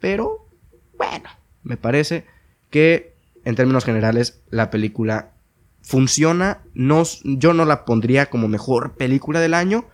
Pero, 0.00 0.46
bueno, 0.96 1.28
me 1.64 1.76
parece 1.76 2.24
que 2.70 3.12
en 3.44 3.54
términos 3.54 3.84
generales 3.84 4.40
la 4.48 4.70
película 4.70 5.32
funciona. 5.82 6.62
No, 6.72 7.02
yo 7.22 7.52
no 7.52 7.66
la 7.66 7.84
pondría 7.84 8.30
como 8.30 8.48
mejor 8.48 8.92
película 8.92 9.40
del 9.40 9.52
año 9.52 9.84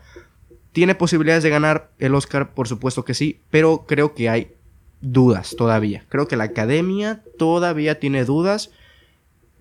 ¿Tiene 0.75 0.97
posibilidades 0.97 1.45
de 1.45 1.51
ganar 1.51 1.93
el 2.01 2.17
Oscar? 2.17 2.53
Por 2.53 2.67
supuesto 2.67 3.05
que 3.05 3.15
sí, 3.15 3.41
pero 3.49 3.85
creo 3.87 4.13
que 4.13 4.29
hay 4.29 4.55
dudas 5.01 5.55
todavía. 5.57 6.05
Creo 6.09 6.27
que 6.27 6.35
la 6.35 6.45
academia 6.45 7.23
todavía 7.39 8.01
tiene 8.01 8.25
dudas 8.25 8.73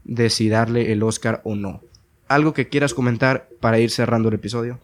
de 0.04 0.32
si 0.32 0.50
darle 0.50 0.92
el 0.92 1.04
Oscar 1.04 1.42
o 1.44 1.54
no. 1.54 1.82
¿Algo 2.28 2.56
que 2.56 2.68
quieras 2.68 2.96
comentar 2.96 3.48
para 3.60 3.78
ir 3.78 3.92
cerrando 3.92 4.30
el 4.30 4.34
episodio? 4.34 4.80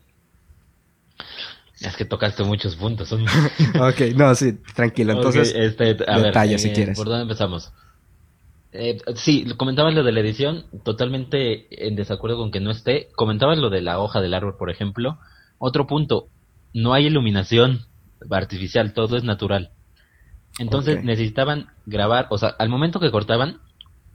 Es 1.82 1.96
que 1.96 2.06
tocaste 2.06 2.44
muchos 2.44 2.76
puntos. 2.76 3.12
ok, 3.12 4.02
no, 4.16 4.36
sí, 4.36 4.54
tranquilo. 4.76 5.14
Entonces, 5.14 5.52
este, 5.56 5.98
si 6.60 6.68
eh, 6.68 6.74
quieres. 6.74 6.96
¿Por 6.96 7.08
dónde 7.08 7.24
empezamos? 7.24 7.72
Eh, 8.72 9.00
sí, 9.16 9.48
comentabas 9.58 9.96
lo 9.96 10.04
de 10.04 10.12
la 10.12 10.20
edición, 10.20 10.68
totalmente 10.84 11.88
en 11.88 11.96
desacuerdo 11.96 12.38
con 12.38 12.52
que 12.52 12.60
no 12.60 12.70
esté. 12.70 13.10
Comentabas 13.16 13.58
lo 13.58 13.72
de 13.72 13.82
la 13.82 14.00
hoja 14.00 14.22
del 14.22 14.36
árbol, 14.36 14.58
por 14.58 14.70
ejemplo. 14.70 15.18
Otro 15.60 15.86
punto, 15.86 16.30
no 16.74 16.94
hay 16.94 17.06
iluminación 17.06 17.82
artificial, 18.32 18.94
todo 18.94 19.18
es 19.18 19.24
natural. 19.24 19.72
Entonces 20.58 21.04
necesitaban 21.04 21.68
grabar, 21.86 22.28
o 22.32 22.38
sea, 22.38 22.50
al 22.50 22.70
momento 22.70 23.00
que 23.00 23.12
cortaban, 23.12 23.60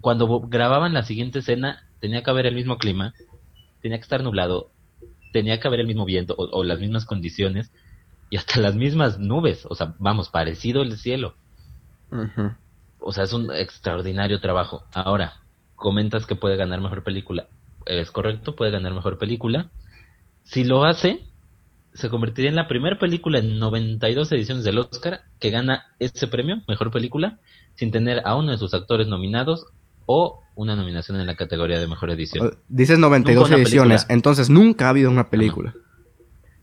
cuando 0.01 0.41
grababan 0.41 0.93
la 0.93 1.05
siguiente 1.05 1.39
escena, 1.39 1.85
tenía 2.01 2.23
que 2.23 2.31
haber 2.31 2.47
el 2.47 2.55
mismo 2.55 2.77
clima, 2.77 3.15
tenía 3.81 3.99
que 3.99 4.03
estar 4.03 4.23
nublado, 4.23 4.71
tenía 5.33 5.61
que 5.61 5.69
haber 5.69 5.81
el 5.81 5.87
mismo 5.87 6.05
viento 6.05 6.35
o, 6.37 6.65
las 6.65 6.81
mismas 6.81 7.07
condiciones 7.07 7.73
y 8.31 8.37
hasta 8.37 8.61
las 8.61 8.75
mismas 8.75 9.19
nubes, 9.19 9.66
o 9.69 9.75
sea, 9.75 9.95
vamos, 9.99 10.29
parecido 10.29 10.83
el 10.83 10.97
cielo. 10.97 11.35
O 13.01 13.12
sea, 13.12 13.25
es 13.25 13.33
un 13.33 13.53
extraordinario 13.53 14.41
trabajo. 14.41 14.85
Ahora, 14.93 15.35
comentas 15.77 16.27
que 16.27 16.37
puede 16.37 16.57
ganar 16.57 16.81
mejor 16.81 17.03
película. 17.03 17.49
Es 17.87 18.11
correcto, 18.11 18.55
puede 18.55 18.71
ganar 18.71 18.95
mejor 18.95 19.19
película. 19.19 19.71
Si 20.45 20.65
lo 20.65 20.85
hace, 20.85 21.25
se 21.95 22.11
convertiría 22.11 22.51
en 22.51 22.57
la 22.57 22.66
primera 22.66 22.99
película 22.99 23.39
en 23.39 23.59
92 23.59 24.31
ediciones 24.33 24.65
del 24.65 24.79
Oscar 24.79 25.23
que 25.39 25.51
gana 25.51 25.87
ese 26.01 26.27
premio, 26.27 26.62
mejor 26.66 26.91
película, 26.91 27.39
sin 27.77 27.93
tener 27.93 28.23
a 28.25 28.35
uno 28.35 28.51
de 28.51 28.59
sus 28.59 28.75
actores 28.75 29.07
nominados 29.07 29.66
o 30.07 30.43
una 30.57 30.77
nominación 30.77 31.21
en 31.21 31.27
la 31.27 31.37
categoría 31.37 31.79
de 31.79 31.87
mejor 31.87 32.11
edición. 32.11 32.59
Dices 32.69 32.99
92 32.99 33.51
ediciones, 33.53 34.07
entonces 34.09 34.51
nunca 34.51 34.87
ha 34.87 34.91
habido 34.91 35.11
una 35.11 35.31
película. 35.31 35.75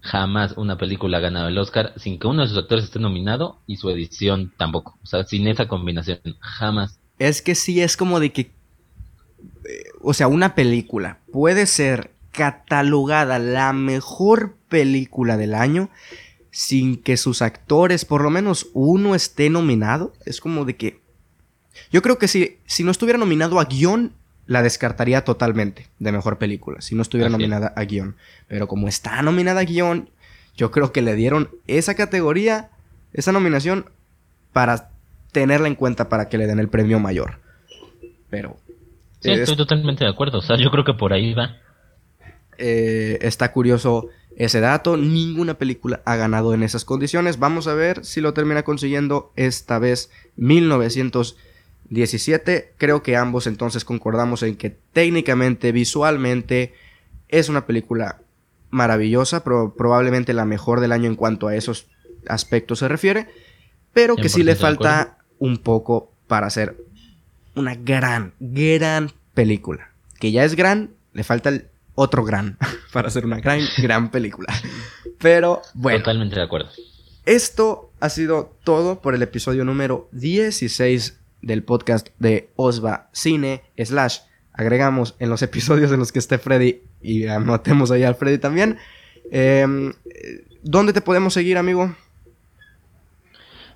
Jamás 0.01 0.53
una 0.57 0.77
película 0.77 1.17
ha 1.17 1.21
ganado 1.21 1.47
el 1.47 1.57
Oscar 1.57 1.93
sin 1.95 2.19
que 2.19 2.27
uno 2.27 2.41
de 2.41 2.49
sus 2.49 2.57
actores 2.57 2.85
esté 2.85 2.99
nominado 2.99 3.59
y 3.67 3.77
su 3.77 3.89
edición 3.89 4.51
tampoco. 4.57 4.97
O 5.01 5.05
sea, 5.05 5.23
sin 5.25 5.47
esa 5.47 5.67
combinación, 5.67 6.19
jamás. 6.39 6.99
Es 7.19 7.41
que 7.41 7.55
sí, 7.55 7.81
es 7.81 7.95
como 7.95 8.19
de 8.19 8.33
que... 8.33 8.41
Eh, 8.41 9.83
o 10.01 10.13
sea, 10.13 10.27
una 10.27 10.55
película 10.55 11.19
puede 11.31 11.67
ser 11.67 12.11
catalogada 12.31 13.37
la 13.39 13.73
mejor 13.73 14.55
película 14.71 15.37
del 15.37 15.53
año 15.53 15.89
sin 16.49 16.97
que 16.97 17.17
sus 17.17 17.41
actores, 17.41 18.05
por 18.05 18.23
lo 18.23 18.29
menos 18.29 18.69
uno, 18.73 19.13
esté 19.13 19.49
nominado. 19.49 20.13
Es 20.25 20.41
como 20.41 20.65
de 20.65 20.75
que... 20.75 20.99
Yo 21.91 22.01
creo 22.01 22.17
que 22.17 22.27
si, 22.27 22.57
si 22.65 22.83
no 22.83 22.91
estuviera 22.91 23.19
nominado 23.19 23.59
a 23.59 23.65
guion, 23.65 24.13
la 24.47 24.61
descartaría 24.61 25.23
totalmente 25.23 25.87
de 25.99 26.11
mejor 26.11 26.37
película, 26.37 26.81
si 26.81 26.95
no 26.95 27.01
estuviera 27.01 27.29
nominada 27.29 27.73
a 27.75 27.83
guion. 27.83 28.15
Pero 28.47 28.67
como 28.67 28.87
está 28.87 29.21
nominada 29.21 29.61
a 29.61 29.65
guion, 29.65 30.09
yo 30.57 30.71
creo 30.71 30.91
que 30.91 31.01
le 31.01 31.15
dieron 31.15 31.49
esa 31.67 31.95
categoría, 31.95 32.69
esa 33.13 33.31
nominación, 33.31 33.85
para 34.51 34.89
tenerla 35.31 35.67
en 35.67 35.75
cuenta 35.75 36.09
para 36.09 36.27
que 36.27 36.37
le 36.37 36.47
den 36.47 36.59
el 36.59 36.69
premio 36.69 36.99
mayor. 36.99 37.39
Pero... 38.29 38.57
Sí, 39.21 39.31
estoy 39.31 39.55
totalmente 39.55 40.03
de 40.03 40.09
acuerdo. 40.09 40.39
O 40.39 40.41
sea, 40.41 40.57
yo 40.57 40.71
creo 40.71 40.83
que 40.83 40.95
por 40.95 41.13
ahí 41.13 41.33
va. 41.33 41.57
Eh, 42.57 43.19
está 43.21 43.51
curioso 43.51 44.09
ese 44.35 44.59
dato. 44.59 44.97
Ninguna 44.97 45.53
película 45.55 46.01
ha 46.05 46.15
ganado 46.15 46.53
en 46.53 46.61
esas 46.63 46.85
condiciones. 46.85 47.39
Vamos 47.39 47.67
a 47.67 47.73
ver 47.73 48.05
si 48.05 48.21
lo 48.21 48.33
termina 48.33 48.63
consiguiendo 48.63 49.31
esta 49.35 49.79
vez 49.79 50.11
1917. 50.37 52.73
Creo 52.77 53.03
que 53.03 53.15
ambos 53.15 53.47
entonces 53.47 53.85
concordamos 53.85 54.43
en 54.43 54.55
que 54.55 54.77
técnicamente, 54.93 55.71
visualmente, 55.71 56.73
es 57.29 57.49
una 57.49 57.65
película 57.65 58.21
maravillosa, 58.69 59.43
probablemente 59.43 60.33
la 60.33 60.45
mejor 60.45 60.79
del 60.79 60.93
año 60.93 61.07
en 61.07 61.15
cuanto 61.15 61.47
a 61.47 61.55
esos 61.55 61.87
aspectos 62.27 62.79
se 62.79 62.87
refiere, 62.87 63.27
pero 63.93 64.15
que 64.15 64.29
sí 64.29 64.43
le 64.43 64.55
falta 64.55 65.17
un 65.39 65.57
poco 65.57 66.11
para 66.27 66.49
ser 66.49 66.77
una 67.55 67.75
gran, 67.75 68.33
gran 68.39 69.11
película. 69.33 69.89
Que 70.19 70.31
ya 70.31 70.45
es 70.45 70.55
gran, 70.55 70.91
le 71.13 71.23
falta 71.23 71.49
el 71.49 71.70
otro 71.95 72.23
gran 72.23 72.57
para 72.93 73.07
hacer 73.07 73.25
una 73.25 73.39
gran, 73.39 73.61
gran 73.77 74.11
película. 74.11 74.53
Pero 75.19 75.61
bueno. 75.73 75.99
Totalmente 75.99 76.35
de 76.35 76.43
acuerdo. 76.43 76.69
Esto 77.25 77.91
ha 77.99 78.09
sido 78.09 78.57
todo 78.63 79.01
por 79.01 79.13
el 79.13 79.21
episodio 79.21 79.63
número 79.63 80.09
16 80.11 81.19
del 81.41 81.63
podcast 81.63 82.09
de 82.19 82.49
Osva 82.55 83.09
Cine 83.13 83.63
slash 83.77 84.19
agregamos 84.53 85.15
en 85.19 85.29
los 85.29 85.41
episodios 85.41 85.91
en 85.91 85.99
los 85.99 86.11
que 86.11 86.19
esté 86.19 86.37
Freddy 86.37 86.81
y 87.01 87.27
anotemos 87.27 87.91
ahí 87.91 88.03
al 88.03 88.15
Freddy 88.15 88.37
también. 88.37 88.77
Em, 89.31 89.93
¿Dónde 90.63 90.93
te 90.93 91.01
podemos 91.01 91.33
seguir, 91.33 91.57
amigo? 91.57 91.95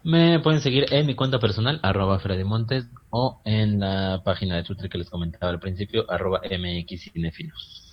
Me 0.03 0.39
pueden 0.39 0.61
seguir 0.61 0.85
en 0.91 1.07
mi 1.07 1.15
cuenta 1.15 1.39
personal, 1.39 1.79
arroba 1.81 2.19
Freddy 2.19 2.43
Montes, 2.43 2.85
o 3.09 3.41
en 3.43 3.79
la 3.79 4.21
página 4.23 4.55
de 4.55 4.63
Twitter 4.63 4.87
que 4.87 4.99
les 4.99 5.09
comentaba 5.09 5.51
al 5.51 5.59
principio, 5.59 6.05
arroba 6.11 6.41
mxcinefilos. 6.43 7.84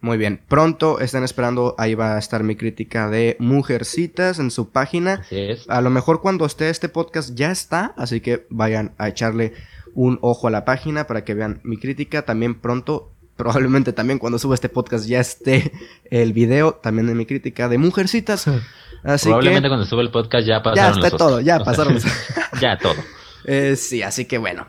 Muy 0.00 0.16
bien, 0.16 0.40
pronto 0.46 1.00
están 1.00 1.24
esperando, 1.24 1.74
ahí 1.76 1.94
va 1.94 2.14
a 2.14 2.18
estar 2.18 2.44
mi 2.44 2.54
crítica 2.54 3.10
de 3.10 3.36
Mujercitas 3.40 4.38
en 4.38 4.52
su 4.52 4.70
página. 4.70 5.22
A 5.68 5.80
lo 5.80 5.90
mejor 5.90 6.20
cuando 6.20 6.46
esté 6.46 6.70
este 6.70 6.88
podcast 6.88 7.34
ya 7.34 7.50
está, 7.50 7.94
así 7.96 8.20
que 8.20 8.46
vayan 8.48 8.94
a 8.98 9.08
echarle 9.08 9.54
un 9.94 10.20
ojo 10.22 10.46
a 10.46 10.52
la 10.52 10.64
página 10.64 11.08
para 11.08 11.24
que 11.24 11.34
vean 11.34 11.60
mi 11.64 11.78
crítica. 11.78 12.22
También 12.22 12.54
pronto, 12.60 13.10
probablemente 13.36 13.92
también 13.92 14.20
cuando 14.20 14.38
suba 14.38 14.54
este 14.54 14.68
podcast 14.68 15.06
ya 15.06 15.18
esté 15.18 15.72
el 16.10 16.32
video 16.32 16.74
también 16.74 17.08
de 17.08 17.16
mi 17.16 17.26
crítica 17.26 17.68
de 17.68 17.78
Mujercitas. 17.78 18.46
Así 19.02 19.26
probablemente 19.26 19.68
cuando 19.68 19.84
suba 19.84 20.02
el 20.02 20.10
podcast 20.10 20.46
ya 20.46 20.62
pasaron. 20.62 21.00
Ya 21.00 21.06
está 21.06 21.16
todo, 21.16 21.40
ya 21.40 21.58
pasaron. 21.64 21.98
ya 22.60 22.78
todo. 22.78 22.96
Eh, 23.44 23.76
sí, 23.76 24.02
así 24.02 24.24
que 24.24 24.38
bueno, 24.38 24.66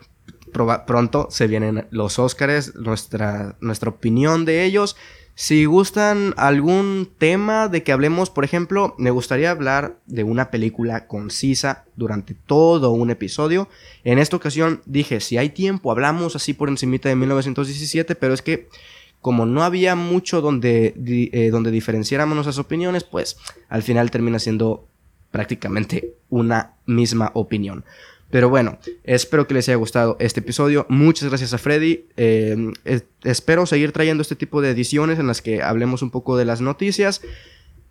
pronto 0.86 1.28
se 1.30 1.46
vienen 1.48 1.86
los 1.90 2.18
Óscares, 2.18 2.74
nuestra, 2.76 3.56
nuestra 3.60 3.90
opinión 3.90 4.44
de 4.44 4.64
ellos. 4.64 4.96
Si 5.42 5.64
gustan 5.64 6.34
algún 6.36 7.08
tema 7.16 7.68
de 7.68 7.82
que 7.82 7.92
hablemos, 7.92 8.28
por 8.28 8.44
ejemplo, 8.44 8.94
me 8.98 9.10
gustaría 9.10 9.50
hablar 9.50 9.98
de 10.04 10.22
una 10.22 10.50
película 10.50 11.06
concisa 11.06 11.86
durante 11.96 12.34
todo 12.34 12.90
un 12.90 13.08
episodio. 13.08 13.66
En 14.04 14.18
esta 14.18 14.36
ocasión 14.36 14.82
dije, 14.84 15.18
si 15.20 15.38
hay 15.38 15.48
tiempo, 15.48 15.92
hablamos 15.92 16.36
así 16.36 16.52
por 16.52 16.68
encimita 16.68 17.08
de 17.08 17.16
1917, 17.16 18.16
pero 18.16 18.34
es 18.34 18.42
que 18.42 18.68
como 19.22 19.46
no 19.46 19.62
había 19.62 19.94
mucho 19.94 20.42
donde, 20.42 20.92
eh, 21.32 21.48
donde 21.50 21.70
diferenciáramos 21.70 22.34
nuestras 22.34 22.58
opiniones, 22.58 23.04
pues 23.04 23.38
al 23.70 23.82
final 23.82 24.10
termina 24.10 24.38
siendo 24.38 24.88
prácticamente 25.30 26.16
una 26.28 26.74
misma 26.84 27.30
opinión. 27.32 27.86
Pero 28.30 28.48
bueno, 28.48 28.78
espero 29.04 29.46
que 29.46 29.54
les 29.54 29.68
haya 29.68 29.76
gustado 29.76 30.16
este 30.20 30.40
episodio. 30.40 30.86
Muchas 30.88 31.28
gracias 31.28 31.52
a 31.52 31.58
Freddy. 31.58 32.06
Eh, 32.16 32.72
espero 33.24 33.66
seguir 33.66 33.92
trayendo 33.92 34.22
este 34.22 34.36
tipo 34.36 34.62
de 34.62 34.70
ediciones 34.70 35.18
en 35.18 35.26
las 35.26 35.42
que 35.42 35.62
hablemos 35.62 36.02
un 36.02 36.10
poco 36.10 36.36
de 36.36 36.44
las 36.44 36.60
noticias. 36.60 37.22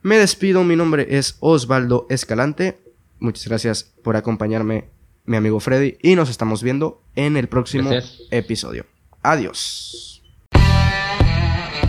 Me 0.02 0.18
despido, 0.18 0.64
mi 0.64 0.78
nombre 0.78 1.08
es 1.10 1.36
Osvaldo 1.42 2.08
Escalante. 2.10 2.78
Muchas 3.20 3.48
gracias 3.48 3.84
por 4.02 4.16
acompañarme, 4.16 4.86
mi 5.26 5.36
amigo 5.36 5.60
Freddy, 5.60 5.98
y 6.02 6.16
nos 6.16 6.30
estamos 6.30 6.64
viendo 6.64 7.04
en 7.16 7.36
el 7.36 7.50
próximo 7.50 7.92
episodio. 8.32 8.86
Adiós. 9.22 10.24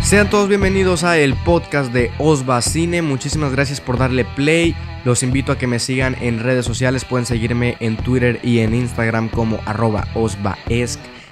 Sean 0.02 0.28
todos 0.28 0.48
bienvenidos 0.48 1.04
a 1.04 1.18
el 1.18 1.34
podcast 1.44 1.92
de 1.92 2.10
Osva 2.18 2.60
Cine. 2.62 3.00
Muchísimas 3.00 3.52
gracias 3.52 3.80
por 3.80 3.96
darle 3.96 4.24
play. 4.24 4.74
Los 5.04 5.22
invito 5.22 5.52
a 5.52 5.58
que 5.58 5.66
me 5.66 5.78
sigan 5.78 6.16
en 6.20 6.40
redes 6.40 6.66
sociales. 6.66 7.04
Pueden 7.04 7.26
seguirme 7.26 7.76
en 7.80 7.96
Twitter 7.96 8.40
y 8.42 8.60
en 8.60 8.74
Instagram 8.74 9.28
como 9.28 9.60
arroba. 9.66 10.06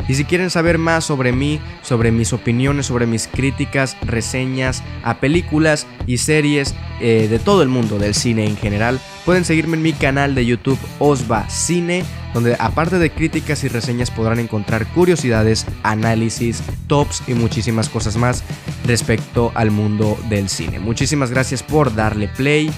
Y 0.08 0.14
si 0.14 0.24
quieren 0.24 0.48
saber 0.48 0.78
más 0.78 1.04
sobre 1.04 1.32
mí, 1.32 1.60
sobre 1.82 2.10
mis 2.10 2.32
opiniones, 2.32 2.86
sobre 2.86 3.06
mis 3.06 3.28
críticas, 3.28 3.96
reseñas 4.00 4.82
a 5.02 5.20
películas 5.20 5.86
y 6.06 6.16
series 6.16 6.74
eh, 7.00 7.26
de 7.28 7.38
todo 7.38 7.62
el 7.62 7.68
mundo 7.68 7.98
del 7.98 8.14
cine 8.14 8.46
en 8.46 8.56
general, 8.56 9.00
pueden 9.26 9.44
seguirme 9.44 9.76
en 9.76 9.82
mi 9.82 9.92
canal 9.92 10.34
de 10.34 10.46
YouTube 10.46 10.78
Osva 10.98 11.48
Cine, 11.50 12.04
donde 12.32 12.56
aparte 12.58 12.98
de 12.98 13.10
críticas 13.10 13.64
y 13.64 13.68
reseñas 13.68 14.10
podrán 14.10 14.38
encontrar 14.38 14.86
curiosidades, 14.86 15.66
análisis, 15.82 16.62
tops 16.86 17.22
y 17.26 17.34
muchísimas 17.34 17.90
cosas 17.90 18.16
más 18.16 18.42
respecto 18.86 19.52
al 19.54 19.70
mundo 19.70 20.18
del 20.30 20.48
cine. 20.48 20.78
Muchísimas 20.78 21.30
gracias 21.30 21.62
por 21.62 21.94
darle 21.94 22.28
play 22.28 22.70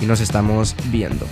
y 0.00 0.06
nos 0.06 0.20
estamos 0.20 0.74
viendo. 0.90 1.26